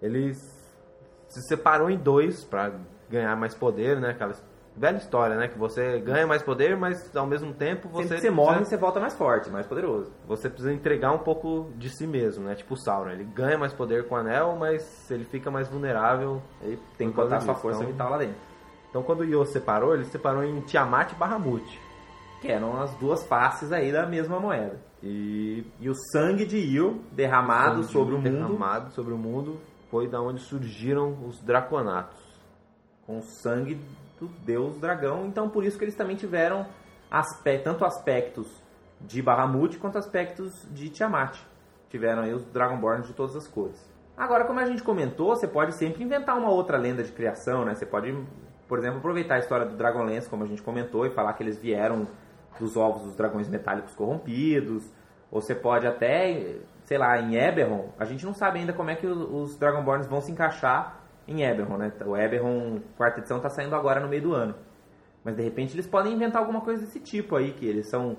ele 0.00 0.32
se 0.34 1.42
separou 1.48 1.90
em 1.90 1.98
dois 1.98 2.44
para 2.44 2.72
ganhar 3.10 3.34
mais 3.36 3.54
poder, 3.54 4.00
né? 4.00 4.10
Aquela 4.10 4.34
velha 4.76 4.96
história, 4.98 5.36
né? 5.36 5.48
Que 5.48 5.58
você 5.58 5.98
ganha 6.00 6.26
mais 6.26 6.42
poder, 6.42 6.76
mas 6.76 7.14
ao 7.16 7.26
mesmo 7.26 7.52
tempo 7.54 7.88
você 7.88 8.02
Sempre 8.08 8.16
que 8.16 8.20
você 8.22 8.30
morre, 8.30 8.56
precisa, 8.56 8.70
você 8.70 8.76
volta 8.76 9.00
mais 9.00 9.14
forte, 9.14 9.50
mais 9.50 9.66
poderoso. 9.66 10.12
você 10.26 10.48
precisa 10.48 10.72
entregar 10.72 11.12
um 11.12 11.18
pouco 11.18 11.70
de 11.76 11.88
si 11.90 12.06
mesmo, 12.06 12.44
né? 12.44 12.54
Tipo 12.54 12.74
o 12.74 12.76
Sauron, 12.76 13.10
ele 13.10 13.24
ganha 13.24 13.56
mais 13.58 13.72
poder 13.72 14.06
com 14.06 14.14
o 14.14 14.18
anel, 14.18 14.56
mas 14.58 15.10
ele 15.10 15.24
fica 15.24 15.50
mais 15.50 15.68
vulnerável. 15.68 16.42
Ele 16.62 16.78
tem 16.98 17.08
que 17.10 17.16
botar 17.16 17.40
sua 17.40 17.54
força 17.54 17.78
então- 17.80 17.92
vital 17.92 18.10
lá 18.10 18.18
dentro. 18.18 18.36
Então, 18.90 19.02
quando 19.02 19.20
o 19.20 19.24
Io 19.24 19.44
separou, 19.44 19.94
ele 19.94 20.04
separou 20.04 20.42
em 20.44 20.60
Tiamat 20.60 21.12
e 21.12 21.14
Bahamut. 21.16 21.80
Que 22.40 22.48
eram 22.48 22.80
as 22.80 22.94
duas 22.96 23.26
faces 23.26 23.72
aí 23.72 23.90
da 23.92 24.06
mesma 24.06 24.38
moeda. 24.38 24.78
E 25.02 25.64
E 25.80 25.88
o 25.90 25.94
sangue 26.12 26.46
de 26.46 26.56
Io 26.58 27.00
derramado 27.12 27.82
sangue 27.82 27.92
sobre 27.92 28.14
o 28.14 28.18
mundo 28.18 28.30
derramado 28.30 28.90
sobre 28.92 29.12
o 29.12 29.18
mundo 29.18 29.58
foi 29.90 30.08
da 30.08 30.20
onde 30.20 30.40
surgiram 30.40 31.16
os 31.26 31.40
draconatos. 31.42 32.24
com 33.06 33.18
o 33.18 33.22
sangue 33.22 33.78
do 34.18 34.28
deus 34.44 34.78
dragão. 34.78 35.26
Então 35.26 35.48
por 35.48 35.64
isso 35.64 35.78
que 35.78 35.84
eles 35.84 35.94
também 35.94 36.16
tiveram 36.16 36.66
tanto 37.62 37.84
aspectos 37.84 38.62
de 39.00 39.22
Bahamut 39.22 39.78
quanto 39.78 39.98
aspectos 39.98 40.66
de 40.70 40.88
Tiamat. 40.88 41.38
Tiveram 41.88 42.22
aí 42.22 42.32
os 42.32 42.44
Dragonborns 42.46 43.06
de 43.06 43.12
todas 43.12 43.36
as 43.36 43.46
cores. 43.46 43.88
Agora, 44.16 44.44
como 44.44 44.58
a 44.58 44.64
gente 44.64 44.82
comentou, 44.82 45.36
você 45.36 45.46
pode 45.46 45.76
sempre 45.76 46.02
inventar 46.02 46.36
uma 46.36 46.50
outra 46.50 46.78
lenda 46.78 47.02
de 47.02 47.12
criação, 47.12 47.64
né? 47.64 47.74
Você 47.74 47.84
pode, 47.84 48.12
por 48.66 48.78
exemplo, 48.78 48.98
aproveitar 48.98 49.34
a 49.34 49.38
história 49.38 49.66
do 49.66 49.76
Dragonlance, 49.76 50.28
como 50.28 50.42
a 50.42 50.46
gente 50.46 50.62
comentou, 50.62 51.04
e 51.04 51.10
falar 51.10 51.34
que 51.34 51.42
eles 51.42 51.58
vieram 51.58 52.08
dos 52.58 52.76
ovos 52.76 53.02
dos 53.02 53.14
dragões 53.14 53.48
metálicos 53.48 53.94
corrompidos. 53.94 54.90
Ou 55.30 55.42
você 55.42 55.54
pode 55.54 55.86
até, 55.86 56.56
sei 56.84 56.96
lá, 56.96 57.20
em 57.20 57.36
Eberron, 57.36 57.90
a 57.98 58.06
gente 58.06 58.24
não 58.24 58.32
sabe 58.32 58.58
ainda 58.58 58.72
como 58.72 58.88
é 58.88 58.96
que 58.96 59.06
os 59.06 59.56
Dragonborns 59.58 60.06
vão 60.06 60.20
se 60.22 60.32
encaixar 60.32 61.05
em 61.28 61.42
Eberron, 61.42 61.76
né? 61.76 61.92
O 62.04 62.16
Eberron, 62.16 62.80
quarta 62.96 63.20
edição, 63.20 63.40
tá 63.40 63.48
saindo 63.50 63.74
agora 63.74 64.00
no 64.00 64.08
meio 64.08 64.22
do 64.22 64.32
ano. 64.34 64.54
Mas 65.24 65.34
de 65.36 65.42
repente 65.42 65.74
eles 65.74 65.86
podem 65.86 66.12
inventar 66.12 66.40
alguma 66.40 66.60
coisa 66.60 66.82
desse 66.84 67.00
tipo 67.00 67.34
aí, 67.36 67.52
que 67.52 67.66
eles 67.66 67.88
são 67.88 68.16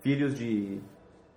filhos 0.00 0.34
de, 0.34 0.80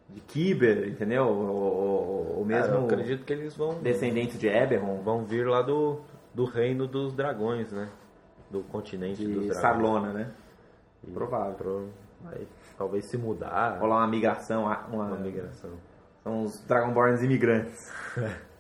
de 0.10 0.22
Kiber, 0.22 0.88
entendeu? 0.90 1.28
Ou, 1.28 1.48
ou- 1.48 2.38
ou 2.40 2.46
Cara, 2.48 2.68
mesmo 2.72 2.86
acredito 2.86 3.24
que 3.24 3.32
eles 3.34 3.56
vão, 3.56 3.76
descendentes 3.82 4.40
de 4.40 4.48
Eberron, 4.48 5.02
vão 5.04 5.24
vir 5.24 5.48
lá 5.48 5.62
do, 5.62 6.00
do 6.34 6.46
reino 6.46 6.88
dos 6.88 7.14
dragões, 7.14 7.72
né? 7.72 7.90
Do 8.50 8.62
continente 8.64 9.24
dos 9.24 9.28
de 9.44 9.48
dragões. 9.50 9.58
Sarlona, 9.62 10.12
né? 10.14 10.32
E 11.08 11.12
Provável. 11.12 11.54
pro- 11.54 11.90
talvez 12.78 13.06
se 13.06 13.18
mudar 13.18 13.78
Rolar 13.80 13.98
uma 13.98 14.08
migração, 14.08 14.64
uma, 14.66 14.78
uma 14.88 15.16
migração. 15.18 15.72
São 16.24 16.44
os 16.44 16.62
Dragonborns 16.66 17.22
imigrantes. 17.24 17.92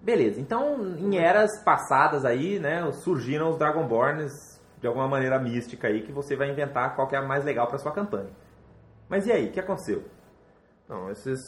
Beleza, 0.00 0.40
então 0.40 0.96
em 0.96 1.16
eras 1.18 1.62
passadas 1.64 2.24
aí, 2.24 2.58
né, 2.58 2.90
surgiram 2.92 3.50
os 3.50 3.58
Dragonborns 3.58 4.32
de 4.80 4.86
alguma 4.86 5.08
maneira 5.08 5.38
mística 5.40 5.88
aí 5.88 6.02
que 6.02 6.12
você 6.12 6.36
vai 6.36 6.50
inventar 6.50 6.94
qual 6.94 7.08
que 7.08 7.16
é 7.16 7.18
a 7.18 7.22
mais 7.22 7.44
legal 7.44 7.66
para 7.66 7.78
sua 7.78 7.92
campanha. 7.92 8.30
Mas 9.08 9.26
e 9.26 9.32
aí, 9.32 9.48
o 9.48 9.52
que 9.52 9.58
aconteceu? 9.58 10.04
Não, 10.88 11.10
esses 11.10 11.40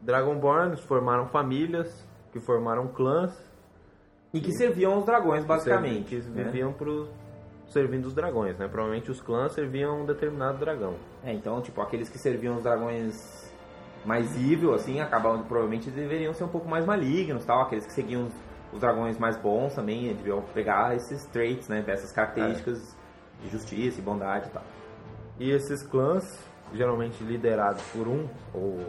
Dragonborns 0.00 0.80
formaram 0.80 1.26
famílias, 1.28 2.06
que 2.32 2.38
formaram 2.38 2.86
clãs, 2.88 3.32
E 4.32 4.40
que 4.40 4.52
serviam 4.52 4.98
os 4.98 5.04
dragões, 5.06 5.44
basicamente. 5.44 6.16
que 6.16 6.28
né? 6.28 6.44
viviam 6.44 6.72
pro 6.72 7.08
servindo 7.68 8.06
os 8.06 8.14
dragões, 8.14 8.56
né? 8.58 8.68
Provavelmente 8.68 9.10
os 9.10 9.20
clãs 9.20 9.52
serviam 9.52 10.02
um 10.02 10.06
determinado 10.06 10.58
dragão. 10.58 10.94
É, 11.24 11.32
então, 11.32 11.60
tipo, 11.60 11.80
aqueles 11.80 12.08
que 12.08 12.18
serviam 12.18 12.56
os 12.56 12.62
dragões 12.62 13.45
mais 14.06 14.34
evil, 14.36 14.72
assim, 14.72 15.00
acabavam, 15.00 15.42
provavelmente 15.44 15.90
deveriam 15.90 16.32
ser 16.32 16.44
um 16.44 16.48
pouco 16.48 16.68
mais 16.68 16.86
malignos, 16.86 17.44
tal. 17.44 17.62
Aqueles 17.62 17.84
que 17.86 17.92
seguiam 17.92 18.24
os, 18.26 18.32
os 18.72 18.80
dragões 18.80 19.18
mais 19.18 19.36
bons 19.36 19.74
também 19.74 20.06
deviam 20.14 20.40
pegar 20.54 20.94
esses 20.94 21.26
traits, 21.26 21.68
né, 21.68 21.84
essas 21.88 22.12
características 22.12 22.96
de 23.42 23.48
justiça 23.50 23.98
e 23.98 24.02
bondade 24.02 24.48
e 24.48 24.50
tal. 24.52 24.62
E 25.38 25.50
esses 25.50 25.82
clãs, 25.82 26.24
geralmente 26.72 27.22
liderados 27.22 27.82
por 27.92 28.06
um 28.08 28.26
ou 28.54 28.86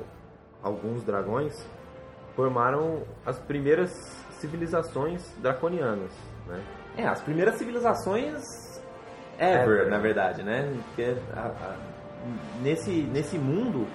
alguns 0.63 1.03
dragões, 1.03 1.53
formaram 2.35 3.01
as 3.25 3.39
primeiras 3.39 3.91
civilizações 4.39 5.35
draconianas, 5.39 6.11
né? 6.47 6.61
É, 6.95 7.07
as 7.07 7.21
primeiras 7.21 7.55
civilizações 7.55 8.43
ever, 9.39 9.61
Ever. 9.81 9.89
na 9.89 9.97
verdade, 9.99 10.43
né? 10.43 10.71
Porque 10.87 11.15
a- 11.35 11.47
a- 11.47 11.75
nesse, 12.61 13.01
nesse 13.03 13.37
mundo 13.37 13.87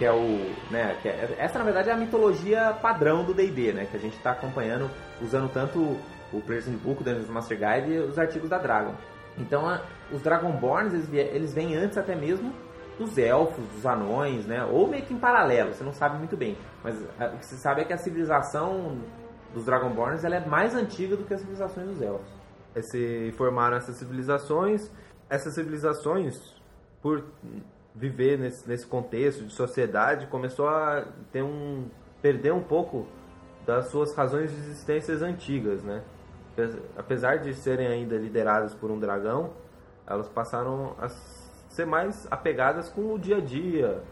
que 0.00 0.04
é 0.06 0.10
o, 0.10 0.50
né, 0.70 0.96
que 1.02 1.08
é- 1.10 1.36
essa 1.38 1.58
na 1.58 1.64
verdade 1.66 1.90
é 1.90 1.92
a 1.92 1.96
mitologia 1.96 2.72
padrão 2.80 3.22
do 3.22 3.34
D&D, 3.34 3.70
né, 3.74 3.84
que 3.84 3.94
a 3.98 4.00
gente 4.00 4.16
está 4.16 4.30
acompanhando 4.30 4.88
usando 5.20 5.52
tanto 5.52 5.78
o 6.32 6.40
Player's 6.40 6.66
Handbook, 6.66 7.02
o 7.02 7.04
Dungeons 7.04 7.28
Master 7.28 7.58
Guide 7.58 7.92
e 7.92 7.98
os 7.98 8.18
artigos 8.18 8.48
da 8.48 8.56
Dragon. 8.56 8.94
Então, 9.36 9.68
a- 9.68 9.82
os 10.10 10.22
Dragonborns, 10.22 10.94
eles, 10.94 11.12
eles 11.12 11.52
vêm 11.52 11.76
antes 11.76 11.98
até 11.98 12.14
mesmo 12.16 12.50
dos 12.98 13.18
elfos, 13.18 13.62
dos 13.74 13.84
anões, 13.84 14.46
né, 14.46 14.64
ou 14.64 14.88
meio 14.88 15.04
que 15.04 15.12
em 15.12 15.18
paralelo, 15.18 15.74
você 15.74 15.84
não 15.84 15.92
sabe 15.92 16.16
muito 16.16 16.34
bem, 16.34 16.56
mas 16.82 16.96
a- 17.20 17.26
o 17.34 17.36
que 17.36 17.44
você 17.44 17.56
sabe 17.56 17.82
é 17.82 17.84
que 17.84 17.92
a 17.92 17.98
civilização 17.98 18.96
dos 19.52 19.66
Dragonborns 19.66 20.24
ela 20.24 20.36
é 20.36 20.46
mais 20.46 20.74
antiga 20.74 21.14
do 21.14 21.24
que 21.24 21.34
as 21.34 21.40
civilizações 21.40 21.86
dos 21.88 22.00
elfos. 22.00 22.40
esse, 22.74 23.34
formaram 23.36 23.76
essas 23.76 23.96
civilizações. 23.96 24.90
Essas 25.28 25.54
civilizações, 25.54 26.54
por 27.02 27.24
viver 27.94 28.38
nesse, 28.38 28.68
nesse 28.68 28.86
contexto 28.86 29.44
de 29.44 29.52
sociedade, 29.52 30.26
começou 30.26 30.68
a 30.68 31.06
ter 31.32 31.42
um 31.42 31.88
perder 32.22 32.52
um 32.52 32.62
pouco 32.62 33.06
das 33.66 33.86
suas 33.86 34.14
razões 34.14 34.50
de 34.50 34.56
existências 34.56 35.22
antigas, 35.22 35.82
né? 35.82 36.02
Apesar 36.96 37.38
de 37.38 37.54
serem 37.54 37.86
ainda 37.86 38.16
lideradas 38.16 38.74
por 38.74 38.90
um 38.90 38.98
dragão, 38.98 39.50
elas 40.06 40.28
passaram 40.28 40.94
a 40.98 41.08
ser 41.08 41.86
mais 41.86 42.26
apegadas 42.30 42.88
com 42.88 43.14
o 43.14 43.18
dia 43.18 43.36
a 43.36 43.40
dia 43.40 44.02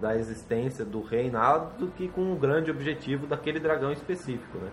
da 0.00 0.16
existência 0.16 0.84
do 0.84 1.00
reinado 1.00 1.78
do 1.78 1.92
que 1.92 2.08
com 2.08 2.32
o 2.32 2.36
grande 2.36 2.70
objetivo 2.70 3.26
daquele 3.26 3.60
dragão 3.60 3.92
específico, 3.92 4.58
né? 4.58 4.70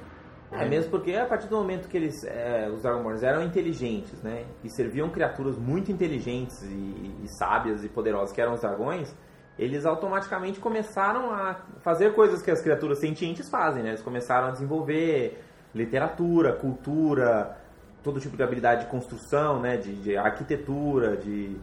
É, 0.54 0.70
mesmo 0.70 0.92
porque 0.92 1.14
a 1.16 1.26
partir 1.26 1.48
do 1.48 1.58
momento 1.58 1.88
que 1.88 1.98
eles, 1.98 2.24
é, 2.24 2.70
os 2.70 2.82
Dragonborns 2.82 3.24
eram 3.24 3.42
inteligentes, 3.44 4.22
né? 4.22 4.46
E 4.64 4.70
serviam 4.70 5.10
criaturas 5.10 5.58
muito 5.58 5.92
inteligentes 5.92 6.62
e, 6.64 7.16
e, 7.24 7.28
sábias 7.38 7.84
e 7.84 7.90
poderosas, 7.90 8.32
que 8.32 8.42
eram 8.42 8.54
os 8.54 8.62
dragões, 8.62 9.14
eles 9.58 9.86
automaticamente 9.86 10.60
começaram 10.60 11.32
a 11.32 11.56
fazer 11.82 12.14
coisas 12.14 12.42
que 12.42 12.52
as 12.52 12.62
criaturas 12.62 13.00
sentientes 13.00 13.50
fazem, 13.50 13.84
né? 13.84 13.90
Eles 13.90 14.02
começaram 14.02 14.48
a 14.48 14.52
desenvolver 14.52 15.44
literatura, 15.74 16.54
cultura, 16.54 17.58
todo 18.04 18.20
tipo 18.20 18.38
de 18.38 18.44
habilidade 18.44 18.86
de 18.86 18.92
construção, 18.92 19.60
né? 19.60 19.78
De, 19.78 19.96
de 20.02 20.16
arquitetura, 20.16 21.18
de 21.18 21.58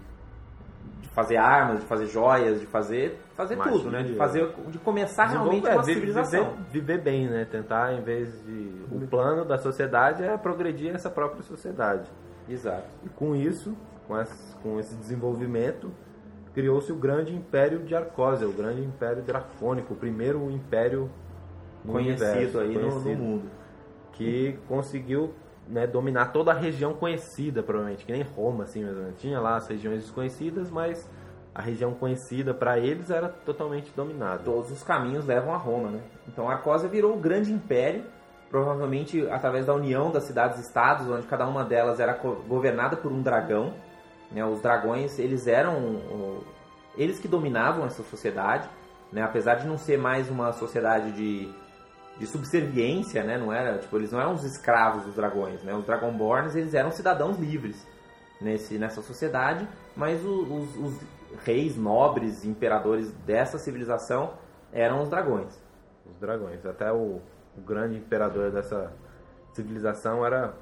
fazer 1.20 1.37
armas, 1.37 1.80
de 1.80 1.87
fazer 1.87 2.06
joias, 2.06 2.61
de 2.61 2.66
fazer 2.66 3.18
fazer 3.37 3.56
Magia. 3.56 3.72
tudo, 3.72 3.90
né? 3.90 4.02
De 4.02 4.14
fazer 4.14 4.48
de 4.68 4.78
começar 4.78 5.26
realmente 5.26 5.66
é, 5.66 5.74
uma 5.74 5.83
civilização. 5.83 6.52
Viver, 6.70 6.70
viver, 6.72 7.02
bem, 7.02 7.28
né? 7.28 7.44
Tentar 7.44 7.92
em 7.92 8.02
vez 8.02 8.42
de 8.44 8.85
o 8.90 9.06
plano 9.06 9.44
da 9.44 9.59
sociedade 9.59 10.22
é 10.22 10.37
progredir 10.37 10.94
essa 10.94 11.11
própria 11.11 11.42
sociedade. 11.42 12.11
Exato. 12.48 12.88
E 13.04 13.09
com 13.11 13.37
isso, 13.37 13.76
com 14.09 14.18
esse, 14.18 14.56
com 14.56 14.80
esse 14.80 14.94
desenvolvimento, 14.96 15.92
criou-se 16.54 16.90
o 16.90 16.96
grande 16.96 17.35
império 17.35 17.80
de 17.80 17.94
Arcósia, 17.94 18.48
o 18.48 18.52
grande 18.52 18.83
império 18.83 19.22
dracônico, 19.22 19.94
o 19.94 19.96
primeiro 19.96 20.50
império 20.50 21.11
conhecido 21.87 22.28
universo, 22.28 22.59
aí 22.59 22.74
conhecido, 22.74 23.09
no, 23.11 23.16
no 23.16 23.24
mundo, 23.24 23.50
que 24.12 24.59
conseguiu 24.66 25.33
né, 25.70 25.87
dominar 25.87 26.33
toda 26.33 26.50
a 26.50 26.54
região 26.54 26.92
conhecida, 26.92 27.62
provavelmente, 27.62 28.04
que 28.04 28.12
nem 28.12 28.22
Roma, 28.22 28.64
assim, 28.64 28.85
mesmo. 28.85 29.12
Tinha 29.12 29.40
lá 29.40 29.56
as 29.56 29.68
regiões 29.68 30.02
desconhecidas, 30.02 30.70
mas 30.70 31.09
a 31.54 31.62
região 31.62 31.94
conhecida 31.94 32.52
para 32.52 32.78
eles 32.78 33.11
era 33.11 33.28
totalmente 33.28 33.90
dominada. 33.94 34.42
Todos 34.44 34.70
os 34.70 34.83
caminhos 34.83 35.26
levam 35.26 35.54
a 35.54 35.56
Roma, 35.56 35.90
né? 35.90 36.00
Então 36.28 36.48
a 36.48 36.54
Arcósia 36.54 36.88
virou 36.88 37.14
um 37.14 37.20
grande 37.20 37.52
império, 37.52 38.04
provavelmente 38.50 39.26
através 39.28 39.66
da 39.66 39.74
união 39.74 40.11
das 40.11 40.24
cidades-estados, 40.24 41.09
onde 41.09 41.26
cada 41.26 41.46
uma 41.46 41.64
delas 41.64 42.00
era 42.00 42.12
governada 42.48 42.96
por 42.96 43.12
um 43.12 43.22
dragão. 43.22 43.72
Né? 44.30 44.44
Os 44.44 44.61
dragões, 44.61 45.18
eles 45.18 45.46
eram 45.46 46.40
eles 46.96 47.18
que 47.18 47.28
dominavam 47.28 47.87
essa 47.87 48.02
sociedade, 48.02 48.68
né? 49.12 49.22
apesar 49.22 49.54
de 49.56 49.66
não 49.66 49.78
ser 49.78 49.98
mais 49.98 50.28
uma 50.28 50.52
sociedade 50.52 51.12
de 51.12 51.52
de 52.20 52.26
subserviência, 52.26 53.24
né? 53.24 53.38
Não 53.38 53.50
era, 53.50 53.78
tipo, 53.78 53.96
eles 53.96 54.12
não 54.12 54.20
eram 54.20 54.35
os 54.35 54.44
escravos 54.44 55.04
dos 55.04 55.14
dragões, 55.14 55.62
né? 55.64 55.74
Os 55.74 55.87
Dragonborns, 55.87 56.54
eles 56.54 56.74
eram 56.74 56.90
cidadãos 56.90 57.38
livres 57.38 57.88
nesse, 58.38 58.78
nessa 58.78 59.00
sociedade, 59.00 59.66
mas 59.96 60.22
o, 60.22 60.42
os, 60.42 60.76
os, 60.76 61.00
reis, 61.44 61.76
nobres, 61.76 62.44
imperadores 62.44 63.11
dessa 63.24 63.56
civilização 63.56 64.35
eram 64.70 65.00
os 65.02 65.09
dragões. 65.09 65.59
Os 66.04 66.18
dragões. 66.18 66.66
Até 66.66 66.92
o, 66.92 67.22
o 67.56 67.61
grande 67.64 67.96
imperador 67.96 68.50
dessa 68.50 68.92
civilização 69.54 70.26
era 70.26 70.52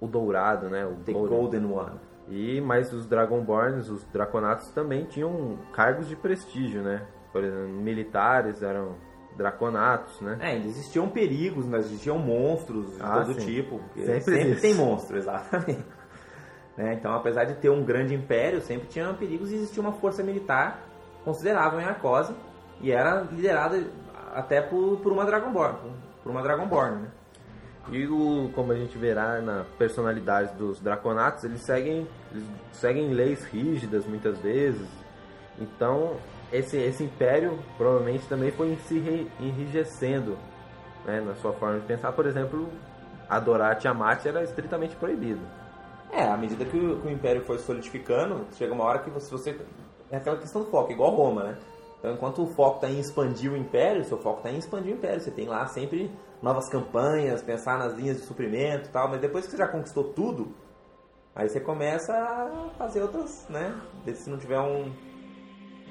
o 0.00 0.06
Dourado, 0.06 0.70
né? 0.70 0.86
O 0.86 0.94
The 1.04 1.12
Golden, 1.12 1.36
Golden 1.36 1.64
One. 1.64 2.00
E 2.28 2.60
mas 2.60 2.92
os 2.92 3.06
Dragonborns, 3.06 3.88
os 3.88 4.04
Draconatos 4.04 4.68
também 4.68 5.04
tinham 5.06 5.58
cargos 5.72 6.06
de 6.06 6.14
prestígio, 6.14 6.80
né? 6.80 7.04
Por 7.32 7.42
exemplo, 7.42 7.68
militares 7.68 8.62
eram 8.62 8.94
draconatos, 9.36 10.20
né? 10.20 10.38
É, 10.40 10.46
ainda 10.48 10.68
existiam 10.68 11.08
perigos, 11.08 11.66
mas 11.66 11.86
existiam 11.86 12.18
monstros 12.18 12.94
de 12.94 13.02
ah, 13.02 13.24
todo 13.24 13.40
sim. 13.40 13.46
tipo. 13.46 13.80
Sempre, 13.94 14.20
sempre 14.20 14.60
tem 14.60 14.74
monstro, 14.74 15.16
exatamente. 15.18 15.84
né? 16.76 16.94
Então, 16.94 17.12
apesar 17.12 17.44
de 17.44 17.54
ter 17.54 17.70
um 17.70 17.84
grande 17.84 18.14
império, 18.14 18.60
sempre 18.60 18.88
tinha 18.88 19.12
perigos 19.14 19.50
e 19.50 19.56
existia 19.56 19.82
uma 19.82 19.92
força 19.92 20.22
militar 20.22 20.80
considerável 21.24 21.80
em 21.80 21.84
Arcose 21.84 22.34
e 22.80 22.90
era 22.90 23.20
liderada 23.20 23.86
até 24.34 24.60
por, 24.60 24.98
por 24.98 25.12
uma 25.12 25.24
Dragonborn, 25.24 25.78
por 26.22 26.30
uma 26.30 26.42
Dragonborn, 26.42 27.02
né? 27.02 27.08
E 27.90 28.06
o, 28.06 28.50
como 28.54 28.72
a 28.72 28.76
gente 28.76 28.96
verá 28.96 29.40
na 29.40 29.64
personalidade 29.76 30.54
dos 30.54 30.80
Draconatos, 30.80 31.42
eles 31.42 31.62
seguem, 31.62 32.06
eles 32.30 32.44
seguem 32.72 33.12
leis 33.12 33.42
rígidas 33.44 34.06
muitas 34.06 34.38
vezes. 34.38 34.88
Então, 35.58 36.16
esse, 36.52 36.76
esse 36.76 37.02
império 37.02 37.58
provavelmente 37.78 38.28
também 38.28 38.50
foi 38.50 38.76
se 38.86 39.28
enrijecendo 39.40 40.36
né, 41.04 41.20
na 41.20 41.34
sua 41.36 41.52
forma 41.54 41.80
de 41.80 41.86
pensar. 41.86 42.12
Por 42.12 42.26
exemplo, 42.26 42.68
adorar 43.28 43.78
Tiamat 43.78 44.26
era 44.26 44.44
estritamente 44.44 44.94
proibido. 44.96 45.40
É, 46.12 46.24
à 46.24 46.36
medida 46.36 46.64
que 46.66 46.76
o, 46.76 47.00
que 47.00 47.08
o 47.08 47.10
império 47.10 47.42
foi 47.42 47.58
solidificando, 47.58 48.46
chega 48.52 48.74
uma 48.74 48.84
hora 48.84 48.98
que 48.98 49.08
você, 49.08 49.30
você. 49.30 49.58
É 50.10 50.18
aquela 50.18 50.36
questão 50.36 50.62
do 50.62 50.70
foco, 50.70 50.92
igual 50.92 51.14
Roma, 51.14 51.42
né? 51.44 51.58
Então, 51.98 52.12
enquanto 52.12 52.42
o 52.42 52.46
foco 52.48 52.76
está 52.76 52.90
em 52.90 53.00
expandir 53.00 53.50
o 53.50 53.56
império, 53.56 54.04
seu 54.04 54.18
foco 54.18 54.38
está 54.38 54.50
em 54.50 54.58
expandir 54.58 54.92
o 54.92 54.98
império. 54.98 55.20
Você 55.20 55.30
tem 55.30 55.46
lá 55.46 55.64
sempre 55.66 56.10
novas 56.42 56.68
campanhas, 56.68 57.42
pensar 57.42 57.78
nas 57.78 57.94
linhas 57.94 58.18
de 58.18 58.26
suprimento 58.26 58.88
e 58.88 58.92
tal, 58.92 59.08
mas 59.08 59.20
depois 59.20 59.46
que 59.46 59.52
você 59.52 59.56
já 59.56 59.68
conquistou 59.68 60.12
tudo, 60.12 60.52
aí 61.34 61.48
você 61.48 61.60
começa 61.60 62.12
a 62.12 62.70
fazer 62.76 63.02
outras, 63.02 63.48
né? 63.48 63.74
Se 64.12 64.28
não 64.28 64.36
tiver 64.36 64.58
um, 64.58 64.92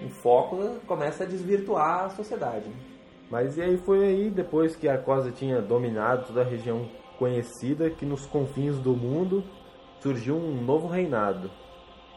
um 0.04 0.10
foco, 0.10 0.58
começa 0.88 1.24
a 1.24 1.28
desvirtuar 1.28 2.06
a 2.06 2.10
sociedade. 2.10 2.70
Mas 3.30 3.58
e 3.58 3.62
aí 3.62 3.78
foi 3.78 4.04
aí, 4.04 4.30
depois 4.30 4.76
que 4.76 4.88
a 4.88 4.94
Arcosa 4.94 5.32
tinha 5.32 5.62
dominado 5.62 6.28
toda 6.28 6.42
a 6.42 6.46
região 6.46 6.90
conhecida, 7.18 7.90
que 7.90 8.06
nos 8.06 8.26
confins 8.26 8.78
do 8.80 8.96
mundo 8.96 9.44
surgiu 10.00 10.36
um 10.36 10.62
novo 10.62 10.88
reinado. 10.88 11.50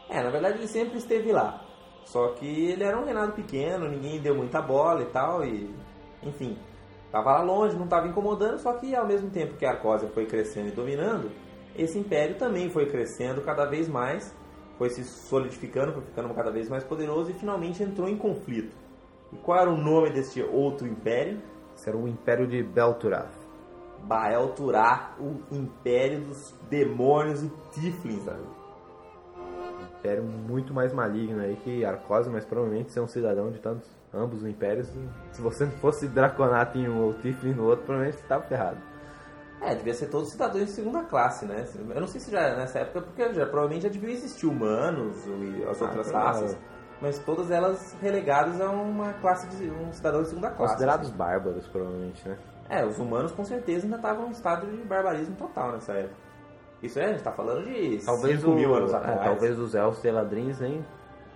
É, 0.09 0.21
na 0.21 0.29
verdade 0.29 0.57
ele 0.57 0.67
sempre 0.67 0.97
esteve 0.97 1.31
lá. 1.31 1.63
Só 2.05 2.29
que 2.33 2.45
ele 2.45 2.83
era 2.83 2.99
um 2.99 3.05
reinado 3.05 3.33
pequeno, 3.33 3.87
ninguém 3.87 4.19
deu 4.19 4.35
muita 4.35 4.61
bola 4.61 5.01
e 5.01 5.05
tal, 5.05 5.43
e 5.43 5.73
enfim, 6.21 6.57
estava 7.05 7.31
lá 7.31 7.41
longe, 7.41 7.75
não 7.75 7.85
estava 7.85 8.07
incomodando, 8.07 8.59
só 8.59 8.73
que 8.73 8.95
ao 8.95 9.07
mesmo 9.07 9.29
tempo 9.29 9.57
que 9.57 9.65
a 9.65 9.71
Arcósia 9.71 10.09
foi 10.09 10.25
crescendo 10.25 10.67
e 10.67 10.71
dominando, 10.71 11.31
esse 11.75 11.97
império 11.97 12.37
também 12.37 12.69
foi 12.69 12.85
crescendo 12.87 13.41
cada 13.41 13.65
vez 13.65 13.87
mais 13.87 14.35
foi 14.77 14.89
se 14.89 15.03
solidificando, 15.03 15.93
foi 15.93 16.01
ficando 16.01 16.33
cada 16.33 16.51
vez 16.51 16.69
mais 16.69 16.83
poderoso 16.83 17.31
e 17.31 17.33
finalmente 17.33 17.81
entrou 17.83 18.07
em 18.07 18.17
conflito. 18.17 18.75
E 19.31 19.37
qual 19.37 19.59
era 19.59 19.69
o 19.69 19.77
nome 19.77 20.11
desse 20.11 20.41
outro 20.41 20.87
império? 20.87 21.41
Esse 21.75 21.89
era 21.89 21.97
o 21.97 22.07
Império 22.07 22.47
de 22.47 22.63
Belturath. 22.63 23.33
Baelturá, 24.03 25.15
o 25.19 25.41
Império 25.53 26.21
dos 26.21 26.53
Demônios 26.69 27.43
e 27.43 27.49
Tiflins, 27.73 28.25
império 30.05 30.23
muito 30.23 30.73
mais 30.73 30.93
maligno 30.93 31.41
aí 31.41 31.55
que 31.55 31.83
Arcose, 31.83 32.29
mas 32.29 32.45
provavelmente 32.45 32.91
ser 32.91 32.99
um 32.99 33.07
cidadão 33.07 33.49
de 33.49 33.59
tantos 33.59 33.89
ambos 34.13 34.43
os 34.43 34.47
impérios. 34.47 34.87
Se 35.31 35.41
você 35.41 35.65
não 35.65 35.71
fosse 35.73 36.07
Draconato 36.07 36.77
em 36.77 36.87
um 36.87 37.03
ou 37.03 37.13
Tiflin 37.15 37.53
no 37.53 37.65
outro, 37.65 37.85
provavelmente 37.85 38.17
você 38.17 38.23
estava 38.23 38.43
ferrado. 38.43 38.94
É, 39.65 39.73
devia 39.73 39.93
ser 39.95 40.07
todos 40.07 40.29
cidadãos 40.29 40.65
de 40.65 40.71
segunda 40.71 41.03
classe, 41.03 41.45
né? 41.45 41.65
Eu 41.89 41.99
não 41.99 42.07
sei 42.07 42.21
se 42.21 42.31
já 42.31 42.55
nessa 42.55 42.79
época, 42.79 43.01
porque 43.01 43.33
já, 43.33 43.45
provavelmente 43.47 43.83
já 43.83 43.89
deviam 43.89 44.11
existir 44.11 44.45
humanos 44.45 45.25
e 45.25 45.63
as 45.63 45.81
ah, 45.81 45.85
outras 45.85 46.11
raças, 46.11 46.57
mas 47.01 47.17
todas 47.19 47.49
elas 47.49 47.95
relegadas 47.99 48.61
a 48.61 48.69
uma 48.69 49.13
classe 49.13 49.47
de 49.57 49.69
um 49.69 49.91
cidadão 49.91 50.21
de 50.21 50.29
segunda 50.29 50.51
classe. 50.51 50.73
Considerados 50.73 51.07
assim. 51.07 51.17
bárbaros, 51.17 51.67
provavelmente, 51.67 52.29
né? 52.29 52.37
É, 52.69 52.85
os 52.85 52.99
humanos 52.99 53.31
com 53.31 53.43
certeza 53.43 53.85
ainda 53.85 53.97
estavam 53.97 54.27
em 54.27 54.31
estado 54.31 54.67
de 54.67 54.83
barbarismo 54.83 55.35
total 55.35 55.71
nessa 55.71 55.93
época. 55.93 56.15
Isso 56.83 56.99
é, 56.99 57.05
a 57.05 57.07
gente 57.09 57.23
tá 57.23 57.31
falando 57.31 57.65
de 57.65 58.05
talvez 58.05 58.39
5 58.39 58.51
mil 58.51 58.75
anos 58.75 58.93
é, 58.93 58.97
atrás. 58.97 59.21
talvez 59.23 59.57
os 59.57 59.73
elfos 59.73 60.03
e 60.03 60.11
ladrins 60.11 60.59
nem 60.59 60.85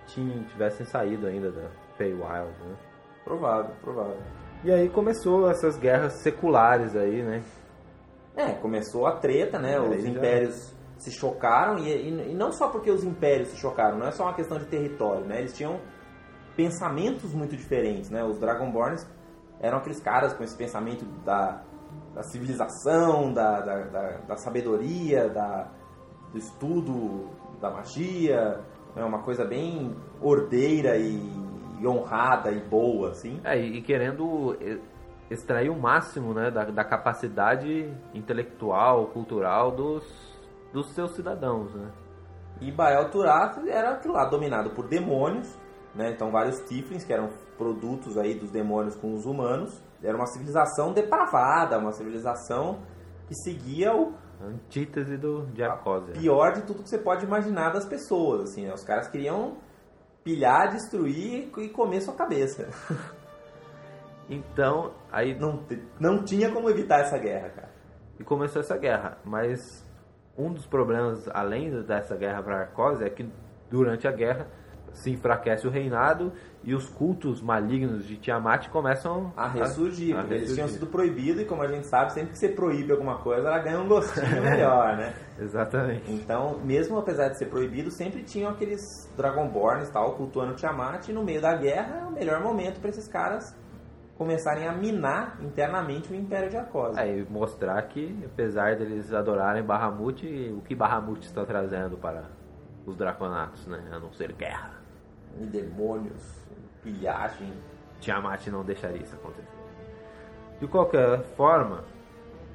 tivessem 0.06 0.86
saído 0.86 1.26
ainda 1.26 1.50
da 1.50 1.68
Feywild, 1.96 2.52
né? 2.64 2.76
Provável, 3.24 3.74
provável. 3.82 4.18
E 4.62 4.70
aí 4.70 4.88
começou 4.88 5.50
essas 5.50 5.76
guerras 5.78 6.12
seculares 6.14 6.94
aí, 6.94 7.22
né? 7.22 7.42
É, 8.36 8.52
começou 8.52 9.06
a 9.06 9.16
treta, 9.16 9.58
né? 9.58 9.74
É, 9.74 9.80
os 9.80 10.04
impérios 10.04 10.74
se 10.96 11.10
chocaram 11.10 11.78
e, 11.78 11.88
e, 11.88 12.30
e, 12.30 12.34
não 12.34 12.52
só 12.52 12.68
porque 12.68 12.90
os 12.90 13.02
impérios 13.02 13.48
se 13.48 13.56
chocaram, 13.56 13.98
não 13.98 14.06
é 14.06 14.10
só 14.10 14.24
uma 14.24 14.34
questão 14.34 14.58
de 14.58 14.66
território, 14.66 15.24
né? 15.24 15.38
Eles 15.38 15.56
tinham 15.56 15.80
pensamentos 16.56 17.32
muito 17.32 17.56
diferentes, 17.56 18.10
né? 18.10 18.22
Os 18.22 18.38
Dragonborns 18.38 19.06
eram 19.60 19.78
aqueles 19.78 20.00
caras 20.00 20.32
com 20.34 20.42
esse 20.42 20.56
pensamento 20.56 21.04
da, 21.24 21.62
da 22.14 22.22
civilização, 22.22 23.32
da, 23.32 23.60
da, 23.60 23.84
da, 23.84 24.18
da 24.18 24.36
sabedoria, 24.36 25.28
da, 25.28 25.70
do 26.32 26.38
estudo 26.38 27.30
da 27.60 27.70
magia, 27.70 28.60
é 28.96 29.04
uma 29.04 29.22
coisa 29.22 29.44
bem 29.44 29.94
ordeira 30.20 30.96
e, 30.96 31.20
e 31.80 31.86
honrada 31.86 32.50
e 32.50 32.60
boa, 32.60 33.10
assim. 33.10 33.40
É, 33.44 33.58
e 33.58 33.80
querendo 33.82 34.56
extrair 35.30 35.70
o 35.70 35.78
máximo 35.78 36.34
né, 36.34 36.50
da, 36.50 36.64
da 36.64 36.84
capacidade 36.84 37.94
intelectual, 38.12 39.06
cultural 39.06 39.70
dos, 39.70 40.04
dos 40.72 40.92
seus 40.92 41.12
cidadãos, 41.12 41.72
né? 41.74 41.90
E 42.60 42.70
Baal 42.70 43.08
Turath 43.08 43.58
era 43.66 43.92
aquilo 43.92 44.14
lá, 44.14 44.28
dominado 44.28 44.70
por 44.70 44.86
demônios, 44.86 45.56
né? 45.94 46.10
Então 46.10 46.30
vários 46.30 46.58
Tiflins, 46.60 47.04
que 47.04 47.12
eram 47.12 47.30
produtos 47.56 48.18
aí 48.18 48.34
dos 48.34 48.50
demônios 48.50 48.96
com 48.96 49.14
os 49.14 49.24
humanos. 49.24 49.82
Era 50.02 50.16
uma 50.16 50.26
civilização 50.26 50.92
depravada, 50.92 51.78
uma 51.78 51.92
civilização 51.92 52.80
que 53.26 53.34
seguia 53.34 53.94
o 53.94 54.12
Antítese 54.42 55.16
do, 55.16 55.46
de 55.46 55.62
Arcósia. 55.62 56.14
pior 56.14 56.52
de 56.52 56.62
tudo 56.62 56.82
que 56.82 56.88
você 56.88 56.98
pode 56.98 57.24
imaginar 57.24 57.70
das 57.70 57.86
pessoas, 57.86 58.50
assim, 58.50 58.66
né? 58.66 58.74
Os 58.74 58.82
caras 58.82 59.08
queriam 59.08 59.58
pilhar, 60.24 60.70
destruir 60.70 61.50
e 61.56 61.68
comer 61.68 62.00
sua 62.00 62.14
cabeça. 62.14 62.68
Então, 64.32 64.92
aí 65.12 65.38
Não, 65.38 65.64
não 65.98 66.22
tinha 66.24 66.50
como 66.52 66.68
evitar 66.70 67.00
essa 67.00 67.18
guerra, 67.18 67.48
cara. 67.50 67.68
e 68.18 68.24
começou 68.24 68.60
essa 68.60 68.76
guerra. 68.76 69.18
Mas 69.24 69.84
um 70.36 70.52
dos 70.52 70.66
problemas, 70.66 71.28
além 71.32 71.70
dessa 71.82 72.16
guerra 72.16 72.42
para 72.42 72.60
Arcósia, 72.60 73.06
é 73.06 73.10
que 73.10 73.28
durante 73.70 74.06
a 74.08 74.12
guerra 74.12 74.46
se 74.92 75.08
enfraquece 75.08 75.68
o 75.68 75.70
reinado 75.70 76.32
e 76.64 76.74
os 76.74 76.88
cultos 76.88 77.40
malignos 77.40 78.04
de 78.04 78.16
Tiamat 78.16 78.68
começam 78.70 79.32
A 79.36 79.46
ressurgir, 79.46 80.16
a 80.16 80.20
porque 80.20 80.34
eles 80.34 80.52
tinham 80.52 80.66
ressurgir. 80.66 80.80
sido 80.80 80.90
proibidos 80.90 81.42
e 81.42 81.44
como 81.44 81.62
a 81.62 81.68
gente 81.68 81.86
sabe, 81.86 82.12
sempre 82.12 82.32
que 82.32 82.38
você 82.38 82.48
proíbe 82.48 82.90
alguma 82.90 83.18
coisa, 83.18 83.46
ela 83.46 83.60
ganha 83.60 83.78
um 83.78 83.86
gostinho 83.86 84.42
melhor, 84.42 84.96
né? 84.96 85.14
Exatamente. 85.38 86.10
Então, 86.10 86.58
mesmo 86.64 86.98
apesar 86.98 87.28
de 87.28 87.38
ser 87.38 87.46
proibido, 87.46 87.88
sempre 87.90 88.24
tinham 88.24 88.50
aqueles 88.50 88.80
Dragonborns 89.16 89.88
e 89.88 89.92
tal, 89.92 90.16
cultuando 90.16 90.54
Tiamat, 90.56 91.08
e 91.08 91.12
no 91.12 91.22
meio 91.22 91.40
da 91.40 91.54
guerra 91.54 92.00
é 92.00 92.04
o 92.06 92.10
melhor 92.10 92.42
momento 92.42 92.80
para 92.80 92.90
esses 92.90 93.06
caras 93.06 93.56
começarem 94.24 94.68
a 94.68 94.72
minar 94.72 95.38
internamente 95.40 96.12
o 96.12 96.14
Império 96.14 96.50
de 96.50 96.56
Arcosa. 96.58 97.00
Aí 97.00 97.26
mostrar 97.30 97.80
que, 97.88 98.22
apesar 98.22 98.76
deles 98.76 99.10
adorarem 99.14 99.62
Bahamut, 99.62 100.26
o 100.54 100.60
que 100.60 100.74
Bahamut 100.74 101.24
está 101.24 101.42
trazendo 101.46 101.96
para 101.96 102.24
os 102.84 102.94
Draconatos, 102.98 103.66
né? 103.66 103.82
A 103.90 103.98
não 103.98 104.12
ser 104.12 104.32
guerra. 104.32 104.72
E 105.40 105.46
demônios, 105.46 106.22
pilhagem. 106.82 107.50
Tiamat 107.98 108.46
não 108.48 108.62
deixaria 108.62 109.02
isso 109.02 109.14
acontecer. 109.14 109.48
De 110.60 110.66
qualquer 110.66 111.22
forma, 111.34 111.84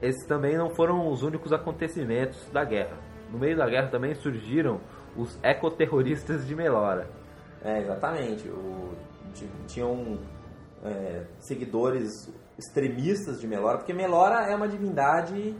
esses 0.03 0.23
também 0.27 0.55
não 0.55 0.69
foram 0.69 1.11
os 1.11 1.23
únicos 1.23 1.51
acontecimentos 1.51 2.47
da 2.51 2.63
guerra. 2.63 2.97
No 3.31 3.39
meio 3.39 3.57
da 3.57 3.67
guerra 3.67 3.87
também 3.87 4.13
surgiram 4.13 4.79
os 5.17 5.39
ecoterroristas 5.43 6.45
de 6.45 6.55
Melora. 6.55 7.07
É, 7.63 7.79
exatamente. 7.79 8.47
O, 8.49 8.93
ti- 9.33 9.49
tinham 9.65 10.19
é, 10.85 11.25
seguidores 11.39 12.31
extremistas 12.57 13.39
de 13.39 13.47
Melora, 13.47 13.77
porque 13.77 13.93
Melora 13.93 14.49
é 14.49 14.55
uma 14.55 14.67
divindade 14.67 15.55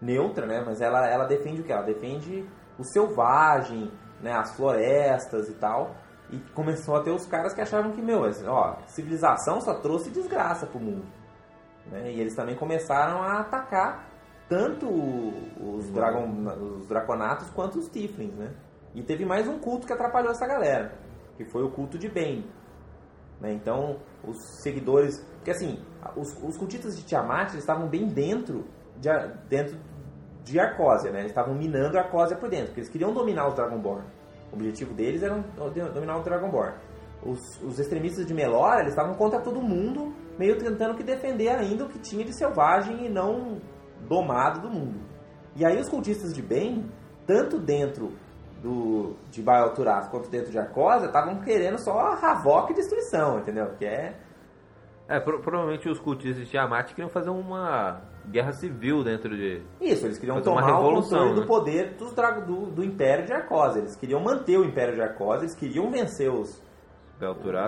neutra, 0.00 0.46
né? 0.46 0.62
Mas 0.64 0.80
ela, 0.80 1.06
ela 1.08 1.24
defende 1.24 1.60
o 1.60 1.64
que? 1.64 1.72
Ela 1.72 1.82
defende 1.82 2.46
o 2.78 2.84
selvagem, 2.84 3.90
né? 4.20 4.32
as 4.32 4.54
florestas 4.54 5.48
e 5.48 5.54
tal. 5.54 5.94
E 6.30 6.38
começou 6.54 6.96
a 6.96 7.02
ter 7.02 7.10
os 7.10 7.24
caras 7.26 7.54
que 7.54 7.60
achavam 7.60 7.92
que, 7.92 8.02
meu, 8.02 8.22
ó, 8.48 8.76
civilização 8.86 9.60
só 9.60 9.74
trouxe 9.74 10.10
desgraça 10.10 10.66
pro 10.66 10.80
mundo. 10.80 11.06
né? 11.86 12.10
E 12.10 12.20
eles 12.20 12.34
também 12.34 12.56
começaram 12.56 13.22
a 13.22 13.40
atacar 13.40 14.08
tanto 14.48 14.86
os, 14.88 15.90
dragon, 15.90 16.28
os 16.78 16.86
draconatos 16.86 17.48
quanto 17.50 17.78
os 17.78 17.88
Tiflins, 17.88 18.34
né? 18.34 18.52
E 18.94 19.02
teve 19.02 19.24
mais 19.24 19.46
um 19.46 19.58
culto 19.58 19.86
que 19.86 19.92
atrapalhou 19.92 20.32
essa 20.32 20.46
galera, 20.46 20.92
que 21.36 21.44
foi 21.44 21.62
o 21.62 21.70
culto 21.70 21.98
de 21.98 22.08
Bane. 22.08 22.48
Né? 23.40 23.52
Então, 23.52 23.98
os 24.24 24.36
seguidores... 24.62 25.24
Porque 25.36 25.50
assim, 25.50 25.78
os, 26.16 26.36
os 26.42 26.56
cultistas 26.56 26.96
de 26.96 27.04
Tiamat 27.04 27.54
estavam 27.54 27.88
bem 27.88 28.08
dentro 28.08 28.64
de, 28.98 29.08
dentro 29.48 29.78
de 30.44 30.58
Arcósia, 30.60 31.10
né? 31.10 31.20
Eles 31.20 31.30
estavam 31.30 31.54
minando 31.54 31.98
Arcósia 31.98 32.36
por 32.36 32.48
dentro, 32.48 32.66
porque 32.66 32.80
eles 32.80 32.90
queriam 32.90 33.12
dominar 33.12 33.48
os 33.48 33.54
Dragonborn. 33.54 34.04
O 34.52 34.54
objetivo 34.54 34.94
deles 34.94 35.22
era 35.22 35.36
dominar 35.92 36.18
o 36.18 36.22
Dragonborn. 36.22 36.74
Os, 37.22 37.40
os 37.62 37.78
extremistas 37.78 38.26
de 38.26 38.32
Melora, 38.32 38.80
eles 38.80 38.92
estavam 38.92 39.14
contra 39.14 39.40
todo 39.40 39.60
mundo, 39.60 40.14
meio 40.38 40.56
tentando 40.58 40.96
que 40.96 41.02
defender 41.02 41.48
ainda 41.48 41.84
o 41.84 41.88
que 41.88 41.98
tinha 41.98 42.24
de 42.24 42.36
selvagem 42.36 43.06
e 43.06 43.08
não 43.08 43.60
domado 44.08 44.60
do 44.60 44.70
mundo. 44.70 45.00
E 45.56 45.64
aí 45.64 45.78
os 45.80 45.88
cultistas 45.88 46.32
de 46.32 46.42
bem, 46.42 46.88
tanto 47.26 47.58
dentro 47.58 48.12
do, 48.62 49.14
de 49.30 49.42
Turath 49.74 50.10
quanto 50.10 50.28
dentro 50.30 50.50
de 50.50 50.58
Arcosa, 50.58 51.06
estavam 51.06 51.40
querendo 51.42 51.78
só 51.78 51.98
Havok 52.20 52.72
e 52.72 52.74
destruição, 52.74 53.38
entendeu? 53.38 53.66
Que 53.78 53.84
é 53.84 54.14
É, 55.08 55.20
pro- 55.20 55.40
provavelmente 55.40 55.88
os 55.88 55.98
cultistas 56.00 56.44
de 56.44 56.50
Tiamat 56.50 56.88
queriam 56.90 57.08
fazer 57.08 57.30
uma 57.30 58.00
guerra 58.28 58.52
civil 58.52 59.04
dentro 59.04 59.36
de... 59.36 59.62
Isso, 59.80 60.04
eles 60.06 60.18
queriam 60.18 60.36
Fazer 60.38 60.50
uma 60.50 60.60
tomar 60.62 60.72
o 60.72 60.76
revolução, 60.78 61.18
controle 61.18 61.34
do 61.34 61.40
né? 61.42 61.46
poder 61.46 61.94
dos 61.96 62.12
dra- 62.12 62.40
do, 62.40 62.66
do 62.66 62.82
Império 62.84 63.24
de 63.24 63.32
Arcosa. 63.32 63.78
Eles 63.78 63.94
queriam 63.94 64.20
manter 64.20 64.58
o 64.58 64.64
Império 64.64 64.94
de 64.94 65.00
Arcosa, 65.02 65.42
eles 65.44 65.54
queriam 65.54 65.90
vencer 65.90 66.28
os. 66.30 66.60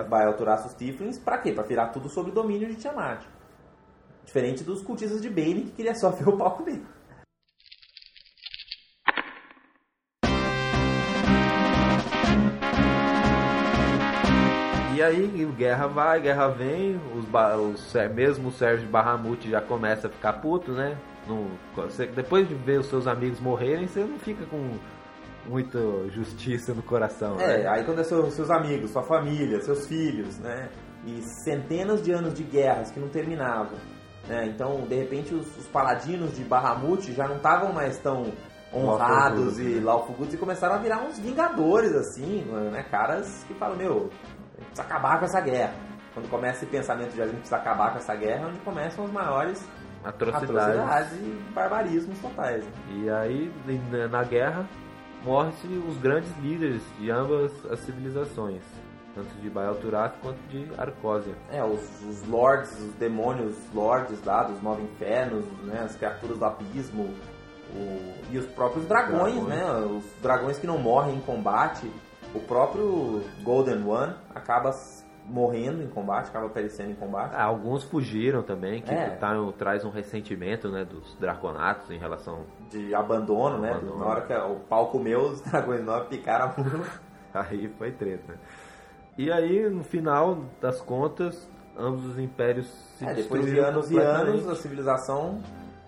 Baal 0.09 0.33
Turaços 0.33 0.73
Tiflins, 0.73 1.17
pra 1.17 1.37
quê? 1.37 1.51
Pra 1.53 1.63
virar 1.63 1.87
tudo 1.87 2.09
sob 2.09 2.29
o 2.29 2.33
domínio 2.33 2.67
de 2.67 2.75
Tiamat. 2.75 3.23
Diferente 4.25 4.63
dos 4.63 4.83
cultistas 4.83 5.21
de 5.21 5.29
Bane, 5.29 5.63
que 5.63 5.71
queria 5.71 5.95
só 5.95 6.09
ver 6.13 6.27
o 6.27 6.37
palco 6.37 6.61
dele. 6.63 6.85
E 14.99 15.01
aí, 15.01 15.45
guerra 15.55 15.87
vai, 15.87 16.19
guerra 16.19 16.49
vem, 16.49 16.99
os, 17.15 17.23
os, 17.73 17.93
mesmo 18.13 18.49
o 18.49 18.51
Sérgio 18.51 18.85
Bahamut 18.89 19.49
já 19.49 19.61
começa 19.61 20.07
a 20.07 20.09
ficar 20.09 20.33
puto, 20.41 20.73
né? 20.73 20.97
Não- 21.25 21.47
você- 21.73 22.05
depois 22.05 22.45
de 22.45 22.53
ver 22.53 22.81
os 22.81 22.87
seus 22.87 23.07
amigos 23.07 23.39
morrerem, 23.39 23.87
você 23.87 24.01
não 24.01 24.19
fica 24.19 24.45
com 24.47 24.71
muita 25.45 25.79
justiça 26.09 26.73
no 26.73 26.83
coração, 26.83 27.39
É, 27.39 27.59
né? 27.59 27.67
aí 27.69 27.85
quando 27.85 28.01
é 28.01 28.03
seu- 28.03 28.29
seus 28.29 28.49
amigos, 28.51 28.91
sua 28.91 29.01
família, 29.03 29.61
seus 29.61 29.87
filhos, 29.87 30.37
né? 30.39 30.67
E 31.05 31.21
centenas 31.45 32.03
de 32.03 32.11
anos 32.11 32.33
de 32.33 32.43
guerras 32.43 32.91
que 32.91 32.99
não 32.99 33.07
terminavam. 33.07 33.77
Né? 34.27 34.47
Então, 34.53 34.81
de 34.81 34.95
repente, 34.95 35.33
os, 35.33 35.47
os 35.59 35.65
paladinos 35.67 36.35
de 36.35 36.43
Bahamut 36.43 37.13
já 37.13 37.25
não 37.25 37.37
estavam 37.37 37.71
mais 37.71 37.97
tão 37.99 38.33
honrados 38.73 39.55
Laufulgudos, 39.55 39.59
e 39.59 39.63
né? 39.63 39.81
laufugudos 39.81 40.33
e 40.33 40.37
começaram 40.37 40.75
a 40.75 40.77
virar 40.77 40.97
uns 41.03 41.17
vingadores, 41.17 41.93
assim, 41.95 42.43
né? 42.69 42.83
Caras 42.91 43.45
que 43.47 43.53
falam, 43.53 43.77
meu, 43.77 44.09
a 44.59 44.63
gente 44.63 44.67
precisa 44.75 44.81
acabar 44.83 45.19
com 45.19 45.25
essa 45.25 45.41
guerra. 45.41 45.73
Quando 46.13 46.29
começa 46.29 46.57
esse 46.63 46.65
pensamento 46.65 47.13
de 47.13 47.21
a 47.21 47.25
gente 47.25 47.35
precisa 47.37 47.55
acabar 47.57 47.91
com 47.91 47.97
essa 47.99 48.15
guerra, 48.15 48.45
é 48.45 48.47
onde 48.47 48.59
começam 48.59 49.05
as 49.05 49.11
maiores 49.11 49.65
Atrocidades. 50.03 50.55
atrocidades 50.79 51.11
e 51.13 51.43
barbarismos 51.53 52.19
totais. 52.19 52.63
né? 52.65 52.71
E 52.91 53.09
aí, 53.09 53.53
na- 54.09 54.23
guerra, 54.23 54.65
morre-se 55.23 55.67
os 55.67 55.97
grandes 55.97 56.31
líderes 56.39 56.81
de 56.97 57.11
ambas 57.11 57.51
as 57.69 57.79
civilizações, 57.81 58.61
tanto 59.13 59.29
de 59.41 59.49
Baal 59.49 59.75
Turath 59.75 60.13
quanto 60.21 60.39
de 60.49 60.67
Arcósia. 60.77 61.35
É, 61.51 61.63
os, 61.63 61.81
os 62.03 62.25
lords, 62.27 62.71
os 62.79 62.93
demônios 62.95 63.55
lords 63.73 64.23
lá 64.25 64.43
dos 64.43 64.61
nove 64.61 64.81
infernos, 64.83 65.45
né, 65.63 65.81
as 65.85 65.95
criaturas 65.95 66.37
do 66.37 66.45
abismo, 66.45 67.13
o- 67.75 68.13
e 68.31 68.37
os 68.37 68.45
próprios 68.47 68.85
dragões, 68.87 69.35
Dragões. 69.35 69.47
né, 69.47 69.71
os 69.85 70.03
dragões 70.21 70.57
que 70.57 70.65
não 70.65 70.77
morrem 70.79 71.15
em 71.15 71.21
combate. 71.21 71.89
O 72.33 72.39
próprio 72.39 73.23
Golden 73.43 73.83
One 73.87 74.13
acaba 74.33 74.71
morrendo 75.25 75.83
em 75.83 75.87
combate, 75.87 76.27
acaba 76.29 76.49
perecendo 76.49 76.91
em 76.91 76.95
combate. 76.95 77.33
Ah, 77.35 77.43
alguns 77.43 77.83
fugiram 77.83 78.41
também, 78.41 78.81
que 78.81 78.91
É. 78.93 79.09
tá- 79.11 79.35
traz 79.57 79.85
um 79.85 79.89
ressentimento 79.89 80.69
né, 80.69 80.83
dos 80.85 81.15
Draconatos 81.19 81.89
em 81.91 81.97
relação 81.99 82.45
De 82.69 82.93
abandono, 82.95 83.59
né? 83.59 83.71
Abandono. 83.71 83.99
Na 83.99 84.05
hora 84.05 84.21
que 84.21 84.33
o 84.33 84.55
pau 84.67 84.87
comeu, 84.87 85.21
os 85.21 85.41
dragões 85.41 85.83
nove 85.83 86.07
picaram 86.07 86.53
a 86.55 86.61
mula. 86.61 86.85
Aí 87.33 87.67
foi 87.77 87.91
treta. 87.91 88.35
E 89.17 89.31
aí, 89.31 89.69
no 89.69 89.83
final 89.83 90.45
das 90.61 90.81
contas, 90.81 91.47
ambos 91.77 92.05
os 92.05 92.17
impérios 92.19 92.67
se 92.97 93.05
É, 93.05 93.13
depois 93.13 93.45
de 93.45 93.59
anos 93.59 93.91
e 93.91 93.97
anos, 93.99 94.47
a 94.47 94.55
civilização 94.55 95.39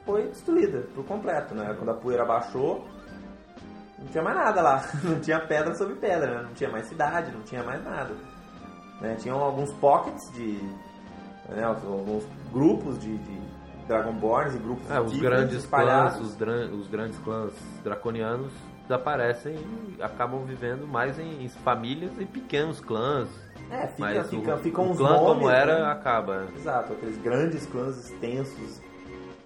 foi 0.05 0.23
destruída 0.27 0.83
por 0.93 1.03
completo, 1.05 1.55
né? 1.55 1.73
Quando 1.77 1.89
a 1.89 1.93
poeira 1.95 2.25
baixou, 2.25 2.85
não 4.01 4.07
tinha 4.07 4.23
mais 4.23 4.35
nada 4.37 4.61
lá. 4.61 4.85
Não 5.03 5.19
tinha 5.19 5.39
pedra 5.39 5.73
sobre 5.75 5.95
pedra, 5.95 6.35
né? 6.35 6.41
Não 6.43 6.53
tinha 6.53 6.69
mais 6.69 6.85
cidade, 6.87 7.31
não 7.31 7.41
tinha 7.41 7.63
mais 7.63 7.83
nada. 7.83 8.13
Né? 8.99 9.15
Tinham 9.19 9.39
alguns 9.39 9.71
pockets 9.73 10.31
de... 10.33 10.59
Né? 11.49 11.63
Alguns 11.63 12.25
grupos 12.51 12.99
de, 12.99 13.17
de 13.17 13.41
Dragonborns 13.87 14.55
e 14.55 14.57
grupos 14.59 14.89
É, 14.89 14.95
de 14.95 14.99
os 15.01 15.19
grandes 15.19 15.55
espalhados. 15.57 16.13
clãs, 16.17 16.27
os, 16.29 16.35
dran- 16.35 16.69
os 16.71 16.87
grandes 16.87 17.17
clãs 17.19 17.53
draconianos 17.83 18.51
desaparecem 18.83 19.55
e 19.97 20.01
acabam 20.03 20.43
vivendo 20.45 20.87
mais 20.87 21.17
em, 21.19 21.43
em 21.43 21.49
famílias 21.49 22.11
e 22.19 22.25
pequenos 22.25 22.79
clãs. 22.79 23.27
É, 23.69 23.87
fica, 23.87 23.99
Mas 23.99 24.29
fica, 24.29 24.55
o, 24.55 24.59
ficam 24.59 24.91
uns 24.91 24.97
clã 24.97 25.09
nomes, 25.11 25.27
como 25.27 25.49
era 25.49 25.79
né? 25.85 25.91
acaba. 25.91 26.47
Exato, 26.55 26.93
aqueles 26.93 27.17
grandes 27.21 27.65
clãs 27.67 27.97
extensos, 27.97 28.81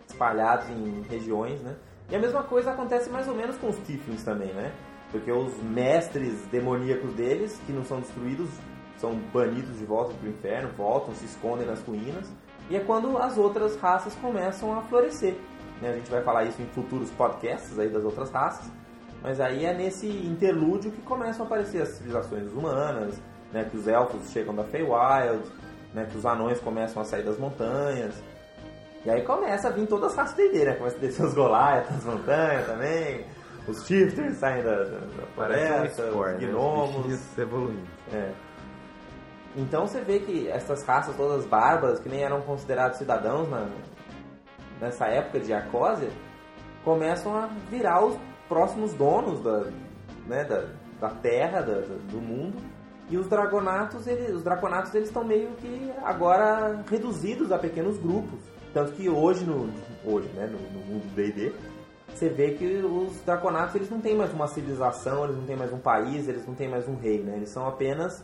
espalhados 0.07 0.69
em 0.69 1.01
regiões, 1.09 1.61
né? 1.61 1.75
E 2.09 2.15
a 2.15 2.19
mesma 2.19 2.43
coisa 2.43 2.71
acontece 2.71 3.09
mais 3.09 3.27
ou 3.27 3.35
menos 3.35 3.57
com 3.57 3.69
os 3.69 3.77
Tiflins 3.79 4.23
também, 4.23 4.53
né? 4.53 4.71
Porque 5.11 5.31
os 5.31 5.61
mestres 5.63 6.41
demoníacos 6.47 7.13
deles, 7.13 7.59
que 7.65 7.71
não 7.71 7.83
são 7.83 7.99
destruídos, 7.99 8.49
são 8.97 9.15
banidos 9.33 9.77
de 9.77 9.85
volta 9.85 10.13
pro 10.13 10.29
inferno, 10.29 10.69
voltam, 10.77 11.13
se 11.15 11.25
escondem 11.25 11.65
nas 11.65 11.81
ruínas. 11.81 12.31
E 12.69 12.75
é 12.75 12.79
quando 12.79 13.17
as 13.17 13.37
outras 13.37 13.75
raças 13.77 14.15
começam 14.15 14.77
a 14.77 14.81
florescer. 14.83 15.35
né? 15.81 15.89
A 15.89 15.93
gente 15.93 16.09
vai 16.09 16.21
falar 16.23 16.45
isso 16.45 16.61
em 16.61 16.65
futuros 16.67 17.09
podcasts 17.11 17.77
aí 17.77 17.89
das 17.89 18.03
outras 18.03 18.31
raças. 18.31 18.71
Mas 19.21 19.39
aí 19.39 19.65
é 19.65 19.73
nesse 19.73 20.07
interlúdio 20.07 20.91
que 20.91 21.01
começam 21.01 21.43
a 21.43 21.47
aparecer 21.47 21.81
as 21.81 21.89
civilizações 21.89 22.51
humanas, 22.53 23.19
né, 23.51 23.65
que 23.65 23.77
os 23.77 23.87
elfos 23.87 24.29
chegam 24.29 24.53
da 24.53 24.63
Feywild, 24.63 25.43
né, 25.93 26.05
que 26.05 26.17
os 26.17 26.25
anões 26.25 26.59
começam 26.59 27.01
a 27.01 27.05
sair 27.05 27.23
das 27.23 27.37
montanhas. 27.39 28.13
E 29.05 29.09
aí 29.09 29.21
começa 29.23 29.67
a 29.67 29.71
vir 29.71 29.87
todas 29.87 30.11
as 30.11 30.17
raças 30.17 30.35
D&D, 30.35 30.65
né? 30.65 30.73
Começa 30.73 30.97
a 30.97 30.99
descer 30.99 31.25
os 31.25 31.33
Goliath 31.33 31.89
das 31.91 32.03
montanhas 32.05 32.65
também, 32.65 33.25
os 33.67 33.85
Shifters 33.85 34.37
saem 34.37 34.63
da, 34.63 34.75
da, 34.75 34.83
da 34.99 35.25
floresta, 35.35 36.03
os 36.05 36.25
né? 36.41 36.47
gnomos. 36.47 36.89
Os 36.89 36.95
bichinhos 37.03 37.37
evoluindo. 37.37 37.87
É. 38.13 38.31
Então 39.55 39.87
você 39.87 40.01
vê 40.01 40.19
que 40.19 40.47
essas 40.49 40.83
raças 40.83 41.15
todas 41.15 41.45
bárbaras, 41.45 41.99
que 41.99 42.09
nem 42.09 42.23
eram 42.23 42.41
considerados 42.41 42.97
cidadãos 42.97 43.47
na, 43.49 43.67
nessa 44.81 45.05
época 45.07 45.39
de 45.39 45.53
Arcósia, 45.53 46.09
começam 46.83 47.35
a 47.35 47.47
virar 47.69 48.03
os 48.03 48.17
próximos 48.49 48.93
donos 48.93 49.39
da, 49.41 49.65
né, 50.27 50.43
da, 50.43 50.65
da 50.99 51.09
terra, 51.09 51.61
da- 51.61 51.73
da- 51.79 51.95
do 52.11 52.17
mundo. 52.17 52.57
E 53.09 53.17
os 53.17 53.27
dragonatos, 53.27 54.07
eles, 54.07 54.31
os 54.31 54.43
draconatos, 54.43 54.93
eles 54.95 55.07
estão 55.09 55.23
meio 55.23 55.49
que 55.57 55.91
agora 56.03 56.83
reduzidos 56.89 57.51
a 57.51 57.57
pequenos 57.57 57.97
grupos. 57.99 58.39
Tanto 58.75 58.91
que 58.91 59.07
hoje, 59.07 59.45
no, 59.45 59.69
hoje, 60.03 60.27
né, 60.33 60.47
no, 60.47 60.59
no 60.59 60.85
mundo 60.85 61.07
do 61.07 61.15
D&D, 61.15 61.53
você 62.09 62.27
vê 62.27 62.55
que 62.55 62.65
os 62.65 63.21
draconatos 63.21 63.73
eles 63.73 63.89
não 63.89 64.01
têm 64.01 64.17
mais 64.17 64.33
uma 64.33 64.47
civilização, 64.47 65.23
eles 65.23 65.37
não 65.37 65.45
têm 65.45 65.55
mais 65.55 65.71
um 65.71 65.79
país, 65.79 66.27
eles 66.27 66.45
não 66.45 66.53
têm 66.53 66.67
mais 66.67 66.85
um 66.85 66.97
rei, 66.97 67.23
né? 67.23 67.37
Eles 67.37 67.47
são 67.47 67.65
apenas 67.65 68.21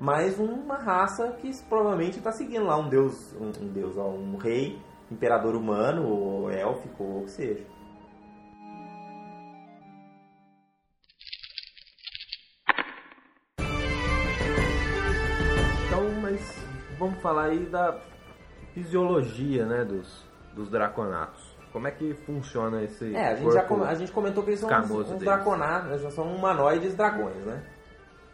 mais 0.00 0.36
uma 0.40 0.76
raça 0.76 1.28
que 1.40 1.56
provavelmente 1.68 2.18
está 2.18 2.32
seguindo 2.32 2.64
lá 2.64 2.76
um 2.76 2.88
deus, 2.88 3.32
um, 3.34 3.52
um 3.62 3.68
deus, 3.68 3.96
ó, 3.96 4.08
um 4.08 4.36
rei, 4.38 4.76
imperador 5.08 5.54
humano 5.54 6.04
ou 6.04 6.50
élfico 6.50 7.04
ou 7.04 7.20
o 7.20 7.24
que 7.26 7.30
seja. 7.30 7.64
Então, 15.86 16.10
mas 16.20 16.40
vamos 16.98 17.22
falar 17.22 17.50
aí 17.50 17.66
da 17.66 18.10
fisiologia, 18.74 19.64
né, 19.66 19.84
dos, 19.84 20.24
dos 20.54 20.68
draconatos. 20.70 21.50
Como 21.72 21.86
é 21.86 21.90
que 21.90 22.14
funciona 22.14 22.82
esse 22.82 23.14
É, 23.14 23.28
a 23.28 23.34
gente, 23.36 23.52
já 23.52 23.62
com- 23.62 23.84
a 23.84 23.94
gente 23.94 24.10
comentou 24.10 24.42
que 24.42 24.50
eles 24.50 24.60
são 24.60 24.68
uns, 24.68 24.90
uns 25.10 25.18
draconatos, 25.20 26.00
eles 26.02 26.14
são 26.14 26.24
humanoides 26.34 26.94
dragões, 26.96 27.36
né? 27.46 27.62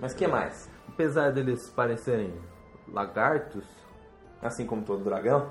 Mas 0.01 0.14
que 0.14 0.26
mais? 0.26 0.70
Apesar 0.89 1.32
deles 1.32 1.68
parecerem 1.70 2.32
lagartos, 2.89 3.64
Assim 4.43 4.66
como 4.66 4.82
todo 4.82 5.03
dragão? 5.03 5.51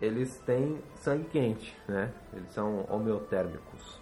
eles 0.00 0.38
têm 0.46 0.82
sangue 0.94 1.24
quente, 1.24 1.76
né? 1.86 2.10
Eles 2.32 2.50
são 2.52 2.86
homeotérmicos. 2.88 4.00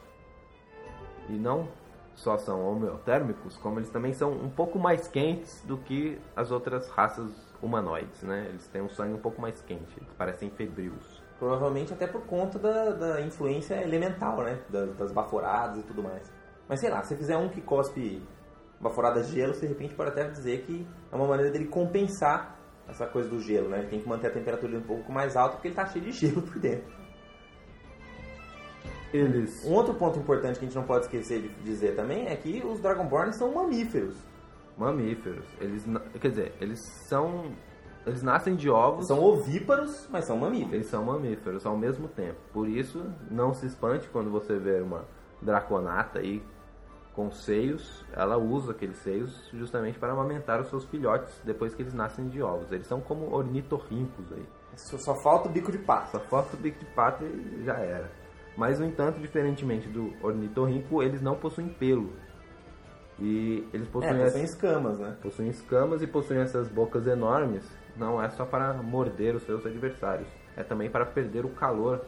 E 1.28 1.32
não 1.32 1.68
só 2.14 2.38
são 2.38 2.64
homeotérmicos, 2.64 3.57
como 3.57 3.80
eles 3.80 3.90
também 3.90 4.12
são 4.12 4.30
um 4.32 4.49
pouco 4.49 4.78
mais 4.78 5.09
quentes 5.09 5.61
do 5.66 5.76
que 5.76 6.16
as 6.36 6.53
outras 6.53 6.88
raças 6.88 7.30
humanoides, 7.62 8.22
né? 8.22 8.46
Eles 8.48 8.66
têm 8.68 8.82
um 8.82 8.88
sangue 8.88 9.14
um 9.14 9.20
pouco 9.20 9.40
mais 9.40 9.61
quente, 9.62 9.96
eles 9.96 10.12
parecem 10.14 10.50
febrios. 10.50 11.22
Provavelmente 11.38 11.92
até 11.92 12.06
por 12.06 12.22
conta 12.22 12.59
da, 12.59 12.90
da 12.90 13.20
influência 13.20 13.74
elemental, 13.82 14.42
né? 14.42 14.61
Das, 14.68 14.96
das 14.96 15.12
baforadas 15.12 15.78
e 15.78 15.86
tudo 15.86 16.02
mais. 16.02 16.32
Mas 16.68 16.80
sei 16.80 16.90
lá, 16.90 17.02
se 17.02 17.16
fizer 17.16 17.36
um 17.36 17.48
que 17.48 17.61
cospe 17.61 18.22
baforada 18.80 19.22
de 19.22 19.32
gelo, 19.32 19.54
você 19.54 19.66
de 19.66 19.72
repente 19.72 19.94
pode 19.94 20.11
até 20.11 20.28
dizer 20.28 20.62
que 20.62 20.86
é 21.11 21.16
uma 21.16 21.26
maneira 21.26 21.50
dele 21.50 21.66
compensar 21.66 22.56
essa 22.88 23.06
coisa 23.06 23.28
do 23.28 23.40
gelo, 23.40 23.68
né? 23.68 23.80
Ele 23.80 23.88
tem 23.88 24.00
que 24.00 24.09
manter 24.09 24.28
a 24.28 24.30
temperatura 24.30 24.78
um 24.78 24.82
pouco 24.82 25.12
mais 25.12 25.36
alta 25.36 25.56
porque 25.56 25.68
ele 25.68 25.74
tá 25.74 25.86
cheio 25.86 26.04
de 26.04 26.12
gelo 26.12 26.42
por 26.42 26.59
dentro. 26.59 26.98
Eles 29.12 29.64
Um 29.64 29.72
outro 29.72 29.94
ponto 29.94 30.18
importante 30.18 30.59
que 30.59 30.66
a 30.66 30.68
gente 30.68 30.76
não 30.76 30.84
pode 30.84 31.06
esquecer 31.06 31.40
de 31.40 31.48
dizer 31.62 31.96
também 31.96 32.26
é 32.26 32.36
que 32.36 32.62
os 32.64 32.80
Dragonborn 32.80 33.32
são 33.32 33.52
mamíferos. 33.54 34.16
Mamíferos, 34.78 35.44
eles 35.60 35.84
quer 36.20 36.28
dizer, 36.28 36.54
eles 36.60 36.78
são 37.08 37.52
eles 38.06 38.22
nascem 38.22 38.56
de 38.56 38.70
ovos, 38.70 39.06
São 39.06 39.22
ovíparos, 39.22 40.08
mas 40.10 40.24
são 40.24 40.38
mamíferos. 40.38 40.72
eles 40.72 40.86
são 40.86 41.04
mamíferos 41.04 41.66
ao 41.66 41.76
mesmo 41.76 42.08
tempo. 42.08 42.38
Por 42.52 42.66
isso, 42.66 43.04
não 43.30 43.52
se 43.52 43.66
espante 43.66 44.08
quando 44.08 44.30
você 44.30 44.58
vê 44.58 44.80
uma 44.80 45.04
draconata 45.42 46.20
aí 46.20 46.42
com 47.14 47.30
seios, 47.30 48.06
ela 48.12 48.38
usa 48.38 48.70
aqueles 48.72 48.96
seios 48.98 49.50
justamente 49.52 49.98
para 49.98 50.12
amamentar 50.12 50.60
os 50.60 50.68
seus 50.68 50.84
filhotes 50.84 51.42
depois 51.44 51.74
que 51.74 51.82
eles 51.82 51.92
nascem 51.92 52.28
de 52.28 52.40
ovos. 52.40 52.70
Eles 52.70 52.86
são 52.86 53.00
como 53.00 53.34
ornitorrincos 53.34 54.32
aí. 54.32 54.46
Só, 54.76 54.96
só 54.98 55.14
falta 55.16 55.48
o 55.48 55.52
bico 55.52 55.72
de 55.72 55.78
pato. 55.78 56.12
Só 56.12 56.20
falta 56.20 56.56
o 56.56 56.60
bico 56.60 56.78
de 56.78 56.86
pato 56.92 57.24
e 57.24 57.64
já 57.64 57.74
era. 57.74 58.08
Mas, 58.56 58.78
no 58.78 58.86
entanto, 58.86 59.20
diferentemente 59.20 59.88
do 59.88 60.12
ornitorrinco, 60.22 61.02
eles 61.02 61.20
não 61.20 61.34
possuem 61.36 61.68
pelo. 61.68 62.12
E 63.20 63.68
eles 63.72 63.88
É, 63.88 63.90
possuem, 63.90 64.12
porque 64.12 64.22
essa- 64.24 64.36
são 64.36 64.44
escamas, 64.44 64.98
né? 64.98 65.16
possuem 65.20 65.48
escamas 65.48 66.02
e 66.02 66.06
possuem 66.06 66.40
essas 66.40 66.68
bocas 66.68 67.06
enormes. 67.06 67.64
Não 67.96 68.22
é 68.22 68.28
só 68.30 68.44
para 68.44 68.72
morder 68.74 69.34
os 69.34 69.42
seus 69.42 69.66
adversários. 69.66 70.28
É 70.56 70.62
também 70.62 70.88
para 70.88 71.04
perder 71.04 71.44
o 71.44 71.48
calor. 71.50 72.00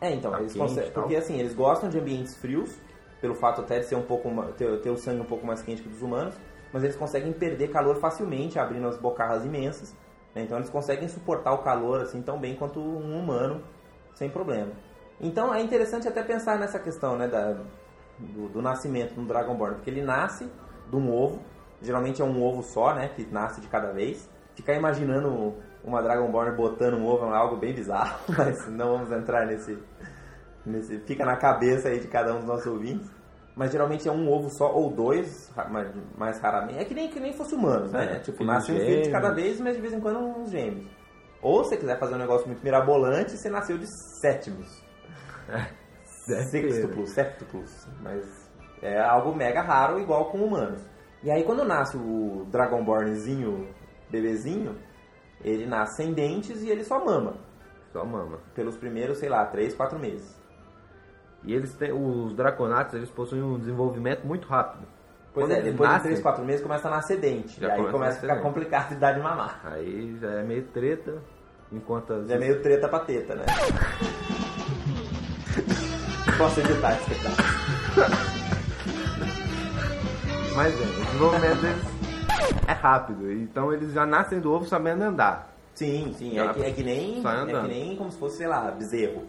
É, 0.00 0.10
então, 0.12 0.30
Tá 0.30 0.40
eles 0.40 0.52
quente 0.52 0.62
conseguem. 0.64 0.90
tal. 0.90 1.02
Porque 1.02 1.16
assim, 1.16 1.38
eles 1.38 1.54
gostam 1.54 1.88
de 1.90 1.98
ambientes 1.98 2.36
frios, 2.36 2.74
pelo 3.20 3.34
fato 3.34 3.60
até 3.60 3.80
de 3.80 3.86
ser 3.86 3.96
um 3.96 4.02
pouco 4.02 4.30
ter, 4.56 4.80
ter 4.80 4.90
o 4.90 4.96
sangue 4.96 5.20
um 5.20 5.24
pouco 5.26 5.46
mais 5.46 5.62
quente 5.62 5.82
que 5.82 5.88
dos 5.88 6.00
humanos, 6.02 6.34
mas 6.72 6.82
eles 6.84 6.96
conseguem 6.96 7.32
perder 7.32 7.68
calor 7.68 7.96
facilmente, 7.96 8.58
abrindo 8.58 8.86
as 8.88 8.98
bocarras 8.98 9.44
imensas. 9.44 9.94
né? 10.34 10.42
Então 10.42 10.56
eles 10.58 10.68
conseguem 10.70 11.08
suportar 11.08 11.52
o 11.52 11.58
calor 11.58 12.00
assim 12.02 12.20
tão 12.22 12.38
bem 12.38 12.54
quanto 12.56 12.78
um 12.80 13.18
humano, 13.18 13.62
sem 14.14 14.28
problema. 14.30 14.72
Então 15.20 15.54
é 15.54 15.60
interessante 15.62 16.06
até 16.08 16.22
pensar 16.22 16.58
nessa 16.58 16.78
questão 16.78 17.16
né, 17.16 17.26
da, 17.26 17.56
do, 18.18 18.48
do 18.48 18.62
nascimento 18.62 19.14
do 19.14 19.24
Dragonborn, 19.24 19.76
porque 19.76 19.90
ele 19.90 20.02
nasce 20.02 20.50
de 20.88 20.96
um 20.96 21.12
ovo, 21.12 21.40
geralmente 21.82 22.22
é 22.22 22.24
um 22.24 22.42
ovo 22.42 22.62
só, 22.62 22.94
né, 22.94 23.08
que 23.08 23.26
nasce 23.26 23.60
de 23.60 23.68
cada 23.68 23.92
vez. 23.92 24.28
Ficar 24.54 24.74
imaginando 24.74 25.54
uma 25.84 26.02
Dragonborn 26.02 26.56
botando 26.56 26.94
um 26.94 27.06
ovo 27.06 27.26
é 27.26 27.36
algo 27.36 27.56
bem 27.56 27.74
bizarro, 27.74 28.18
mas 28.36 28.66
não 28.68 28.98
vamos 28.98 29.12
entrar 29.12 29.46
nesse, 29.46 29.78
nesse. 30.64 30.98
Fica 31.00 31.24
na 31.24 31.36
cabeça 31.36 31.88
aí 31.88 32.00
de 32.00 32.08
cada 32.08 32.34
um 32.34 32.38
dos 32.38 32.46
nossos 32.46 32.66
ouvintes. 32.66 33.16
Mas 33.54 33.72
geralmente 33.72 34.06
é 34.06 34.12
um 34.12 34.30
ovo 34.30 34.50
só 34.50 34.70
ou 34.70 34.90
dois, 34.90 35.50
mais, 35.70 35.90
mais 36.14 36.38
raramente. 36.38 36.78
É 36.78 36.84
que 36.84 36.92
nem, 36.92 37.08
que 37.08 37.18
nem 37.18 37.32
fosse 37.32 37.54
humanos, 37.54 37.90
né? 37.90 38.16
É, 38.16 38.18
tipo, 38.18 38.44
nasce 38.44 38.70
um 38.70 38.76
filho 38.78 39.04
de 39.04 39.10
cada 39.10 39.30
vez, 39.30 39.58
mas 39.58 39.76
de 39.76 39.80
vez 39.80 39.94
em 39.94 40.00
quando 40.00 40.18
uns 40.18 40.50
gêmeos. 40.50 40.86
Ou 41.40 41.64
se 41.64 41.70
você 41.70 41.76
quiser 41.78 41.98
fazer 41.98 42.16
um 42.16 42.18
negócio 42.18 42.46
muito 42.46 42.62
mirabolante, 42.62 43.34
você 43.34 43.48
nasceu 43.48 43.78
de 43.78 43.86
sétimos. 44.20 44.84
Sextuplos, 46.26 47.10
septuplos. 47.10 47.88
Mas 48.02 48.50
é 48.82 48.98
algo 48.98 49.34
mega 49.34 49.62
raro, 49.62 50.00
igual 50.00 50.26
com 50.30 50.38
humanos. 50.38 50.82
E 51.22 51.30
aí 51.30 51.44
quando 51.44 51.64
nasce 51.64 51.96
o 51.96 52.46
Dragonbornzinho, 52.50 53.68
bebezinho, 54.10 54.76
ele 55.42 55.66
nasce 55.66 55.96
sem 55.96 56.12
dentes 56.12 56.62
e 56.62 56.70
ele 56.70 56.84
só 56.84 57.04
mama. 57.04 57.34
Só 57.92 58.04
mama. 58.04 58.38
Pelos 58.54 58.76
primeiros, 58.76 59.18
sei 59.18 59.28
lá, 59.28 59.44
3, 59.46 59.74
4 59.74 59.98
meses. 59.98 60.36
E 61.44 61.54
eles 61.54 61.74
têm, 61.74 61.92
os 61.92 62.34
draconatos, 62.34 62.94
eles 62.94 63.10
possuem 63.10 63.42
um 63.42 63.58
desenvolvimento 63.58 64.26
muito 64.26 64.48
rápido. 64.48 64.86
Pois 65.32 65.46
Quando 65.46 65.58
é, 65.58 65.62
depois 65.62 65.88
nascem, 65.88 66.10
de 66.10 66.16
3, 66.16 66.22
4 66.22 66.44
meses 66.44 66.62
começa 66.62 66.88
a 66.88 66.90
nascer 66.90 67.18
dente. 67.18 67.60
Já 67.60 67.68
e 67.68 67.70
aí 67.70 67.76
começa 67.76 67.90
a 67.90 67.92
começa 67.92 68.18
a 68.18 68.20
ficar 68.20 68.34
dente. 68.34 68.46
complicado 68.46 68.88
de 68.90 68.96
dar 68.96 69.12
de 69.12 69.20
mamar. 69.20 69.60
Aí 69.64 70.16
já 70.18 70.30
é 70.30 70.42
meio 70.42 70.64
treta, 70.68 71.22
enquanto 71.70 72.12
as... 72.12 72.28
Já 72.28 72.34
é 72.34 72.38
meio 72.38 72.62
treta 72.62 72.88
pra 72.88 73.00
teta, 73.00 73.34
né? 73.36 73.44
Posso 76.38 76.60
editar 76.60 76.92
esse 76.96 77.14
pedaço. 77.14 77.36
Mas 80.54 80.74
é, 80.80 80.84
o 80.84 81.04
desenvolvimento 81.04 81.60
deles 81.60 81.84
é 82.66 82.72
rápido. 82.72 83.32
Então 83.32 83.72
eles 83.72 83.92
já 83.92 84.04
nascem 84.06 84.40
do 84.40 84.52
ovo 84.52 84.66
sabendo 84.66 85.02
andar. 85.02 85.54
Sim, 85.74 86.14
sim, 86.16 86.38
é 86.38 86.48
que, 86.52 86.62
é 86.62 86.70
que 86.70 86.82
nem. 86.82 87.22
É 87.26 87.46
que 87.62 87.68
nem 87.68 87.96
como 87.96 88.10
se 88.10 88.18
fosse, 88.18 88.38
sei 88.38 88.46
lá, 88.46 88.70
bezerro. 88.70 89.22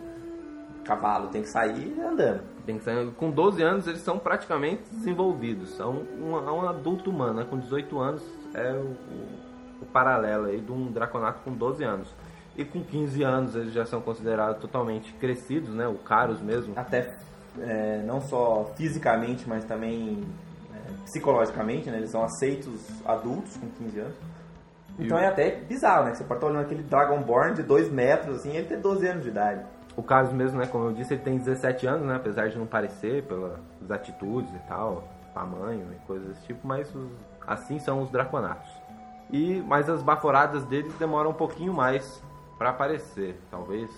Cavalo 0.84 1.28
tem 1.28 1.42
que 1.42 1.50
sair 1.50 1.98
andando. 2.00 2.42
Tem 2.66 2.78
que 2.78 2.84
ser- 2.84 3.12
com 3.14 3.30
12 3.30 3.62
anos 3.62 3.88
eles 3.88 4.02
são 4.02 4.18
praticamente 4.18 4.84
desenvolvidos. 4.92 5.70
São 5.76 6.04
um, 6.20 6.32
um 6.34 6.68
adulto 6.68 7.10
humano, 7.10 7.34
né? 7.42 7.48
com 7.50 7.58
18 7.58 8.00
anos 8.00 8.24
é 8.54 8.72
o, 8.72 8.82
o- 8.86 9.48
o 9.82 9.86
paralelo 9.86 10.46
aí 10.46 10.60
de 10.62 10.72
um 10.72 10.90
draconato 10.92 11.42
com 11.44 11.52
12 11.52 11.84
anos. 11.84 12.08
E 12.58 12.66
com 12.66 12.84
15 12.84 13.22
anos 13.24 13.56
eles 13.56 13.72
já 13.74 13.86
são 13.86 14.02
considerados 14.02 14.60
totalmente 14.60 15.14
crescidos, 15.14 15.74
né? 15.76 15.88
O 15.88 15.96
caros 15.96 16.42
mesmo. 16.42 16.74
Até 16.76 17.14
é, 17.60 18.02
não 18.06 18.20
só 18.20 18.72
fisicamente, 18.76 19.48
mas 19.48 19.64
também 19.66 20.24
é, 20.74 20.92
psicologicamente, 21.06 21.90
né? 21.90 21.98
Eles 21.98 22.10
são 22.10 22.24
aceitos 22.24 22.72
adultos 23.06 23.56
com 23.58 23.68
15 23.70 24.00
anos. 24.00 24.16
Então 25.00 25.20
E 25.20 25.24
é 25.24 25.28
até 25.28 25.52
bizarro, 25.52 26.06
né? 26.06 26.16
Você 26.16 26.24
pode 26.24 26.40
estar 26.40 26.48
olhando 26.48 26.66
aquele 26.66 26.82
Dragonborn 26.84 27.54
de 27.54 27.62
2 27.62 27.92
metros, 27.92 28.38
assim, 28.38 28.56
ele 28.56 28.68
tem 28.68 28.80
12 28.80 29.08
anos 29.08 29.24
de 29.24 29.30
idade. 29.30 29.62
O 29.96 30.02
Carlos 30.02 30.32
mesmo, 30.34 30.60
né, 30.60 30.66
como 30.68 30.86
eu 30.86 30.94
disse, 30.94 31.14
ele 31.14 31.22
tem 31.24 31.38
17 31.38 31.86
anos, 31.88 32.06
né, 32.06 32.16
apesar 32.16 32.50
de 32.50 32.58
não 32.58 32.68
parecer 32.68 33.24
pelas 33.24 33.60
atitudes 33.90 34.52
e 34.54 34.60
tal, 34.68 35.08
tamanho 35.34 35.88
e 35.92 36.06
coisas 36.08 36.28
desse 36.30 36.46
tipo, 36.46 36.68
mas 36.68 36.94
os- 36.94 37.12
assim 37.48 37.80
são 37.80 38.02
os 38.04 38.10
draconatos. 38.12 38.70
E 39.32 39.62
mas 39.68 39.90
as 39.90 40.02
baforadas 40.04 40.64
deles 40.66 40.94
demoram 41.00 41.32
um 41.32 41.34
pouquinho 41.36 41.74
mais 41.74 42.24
para 42.58 42.72
aparecer, 42.72 43.40
talvez 43.52 43.90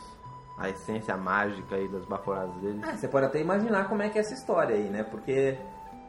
a 0.57 0.69
essência 0.69 1.15
mágica 1.15 1.75
aí 1.75 1.87
das 1.87 2.05
baforadas 2.05 2.53
dele. 2.55 2.81
É, 2.85 2.95
você 2.95 3.07
pode 3.07 3.25
até 3.25 3.39
imaginar 3.39 3.87
como 3.87 4.01
é 4.01 4.09
que 4.09 4.17
é 4.17 4.21
essa 4.21 4.33
história 4.33 4.75
aí, 4.75 4.89
né? 4.89 5.03
Porque 5.03 5.57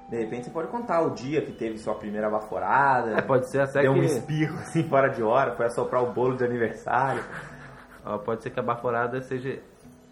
de 0.09 0.16
repente 0.16 0.46
você 0.46 0.51
pode 0.51 0.68
contar 0.68 1.03
o 1.03 1.11
dia 1.11 1.40
que 1.40 1.53
teve 1.53 1.78
sua 1.78 1.94
primeira 1.94 2.28
baforada. 2.28 3.16
É, 3.16 3.22
pode 3.22 3.48
ser 3.48 3.61
até 3.61 3.82
deu 3.82 3.94
que... 3.94 4.01
um 4.01 4.03
espirro 4.03 4.59
assim 4.59 4.82
fora 4.88 5.09
de 5.09 5.22
hora, 5.22 5.55
foi 5.55 5.66
assoprar 5.66 6.03
o 6.03 6.12
bolo 6.12 6.36
de 6.36 6.44
aniversário. 6.44 7.22
Ó, 8.05 8.18
pode 8.18 8.42
ser 8.42 8.51
que 8.51 8.59
a 8.59 8.62
baforada 8.62 9.20
seja 9.22 9.62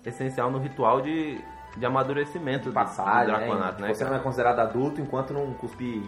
essencial 0.06 0.52
no 0.52 0.58
ritual 0.58 1.00
de, 1.00 1.42
de 1.76 1.84
amadurecimento 1.84 2.70
Passagem, 2.72 3.26
do 3.26 3.32
né? 3.32 3.38
draconato, 3.38 3.82
né? 3.82 3.92
Você 3.92 4.04
não 4.04 4.14
é 4.14 4.20
considerado 4.20 4.60
adulto 4.60 5.00
enquanto 5.00 5.34
não 5.34 5.52
cuspir 5.54 6.00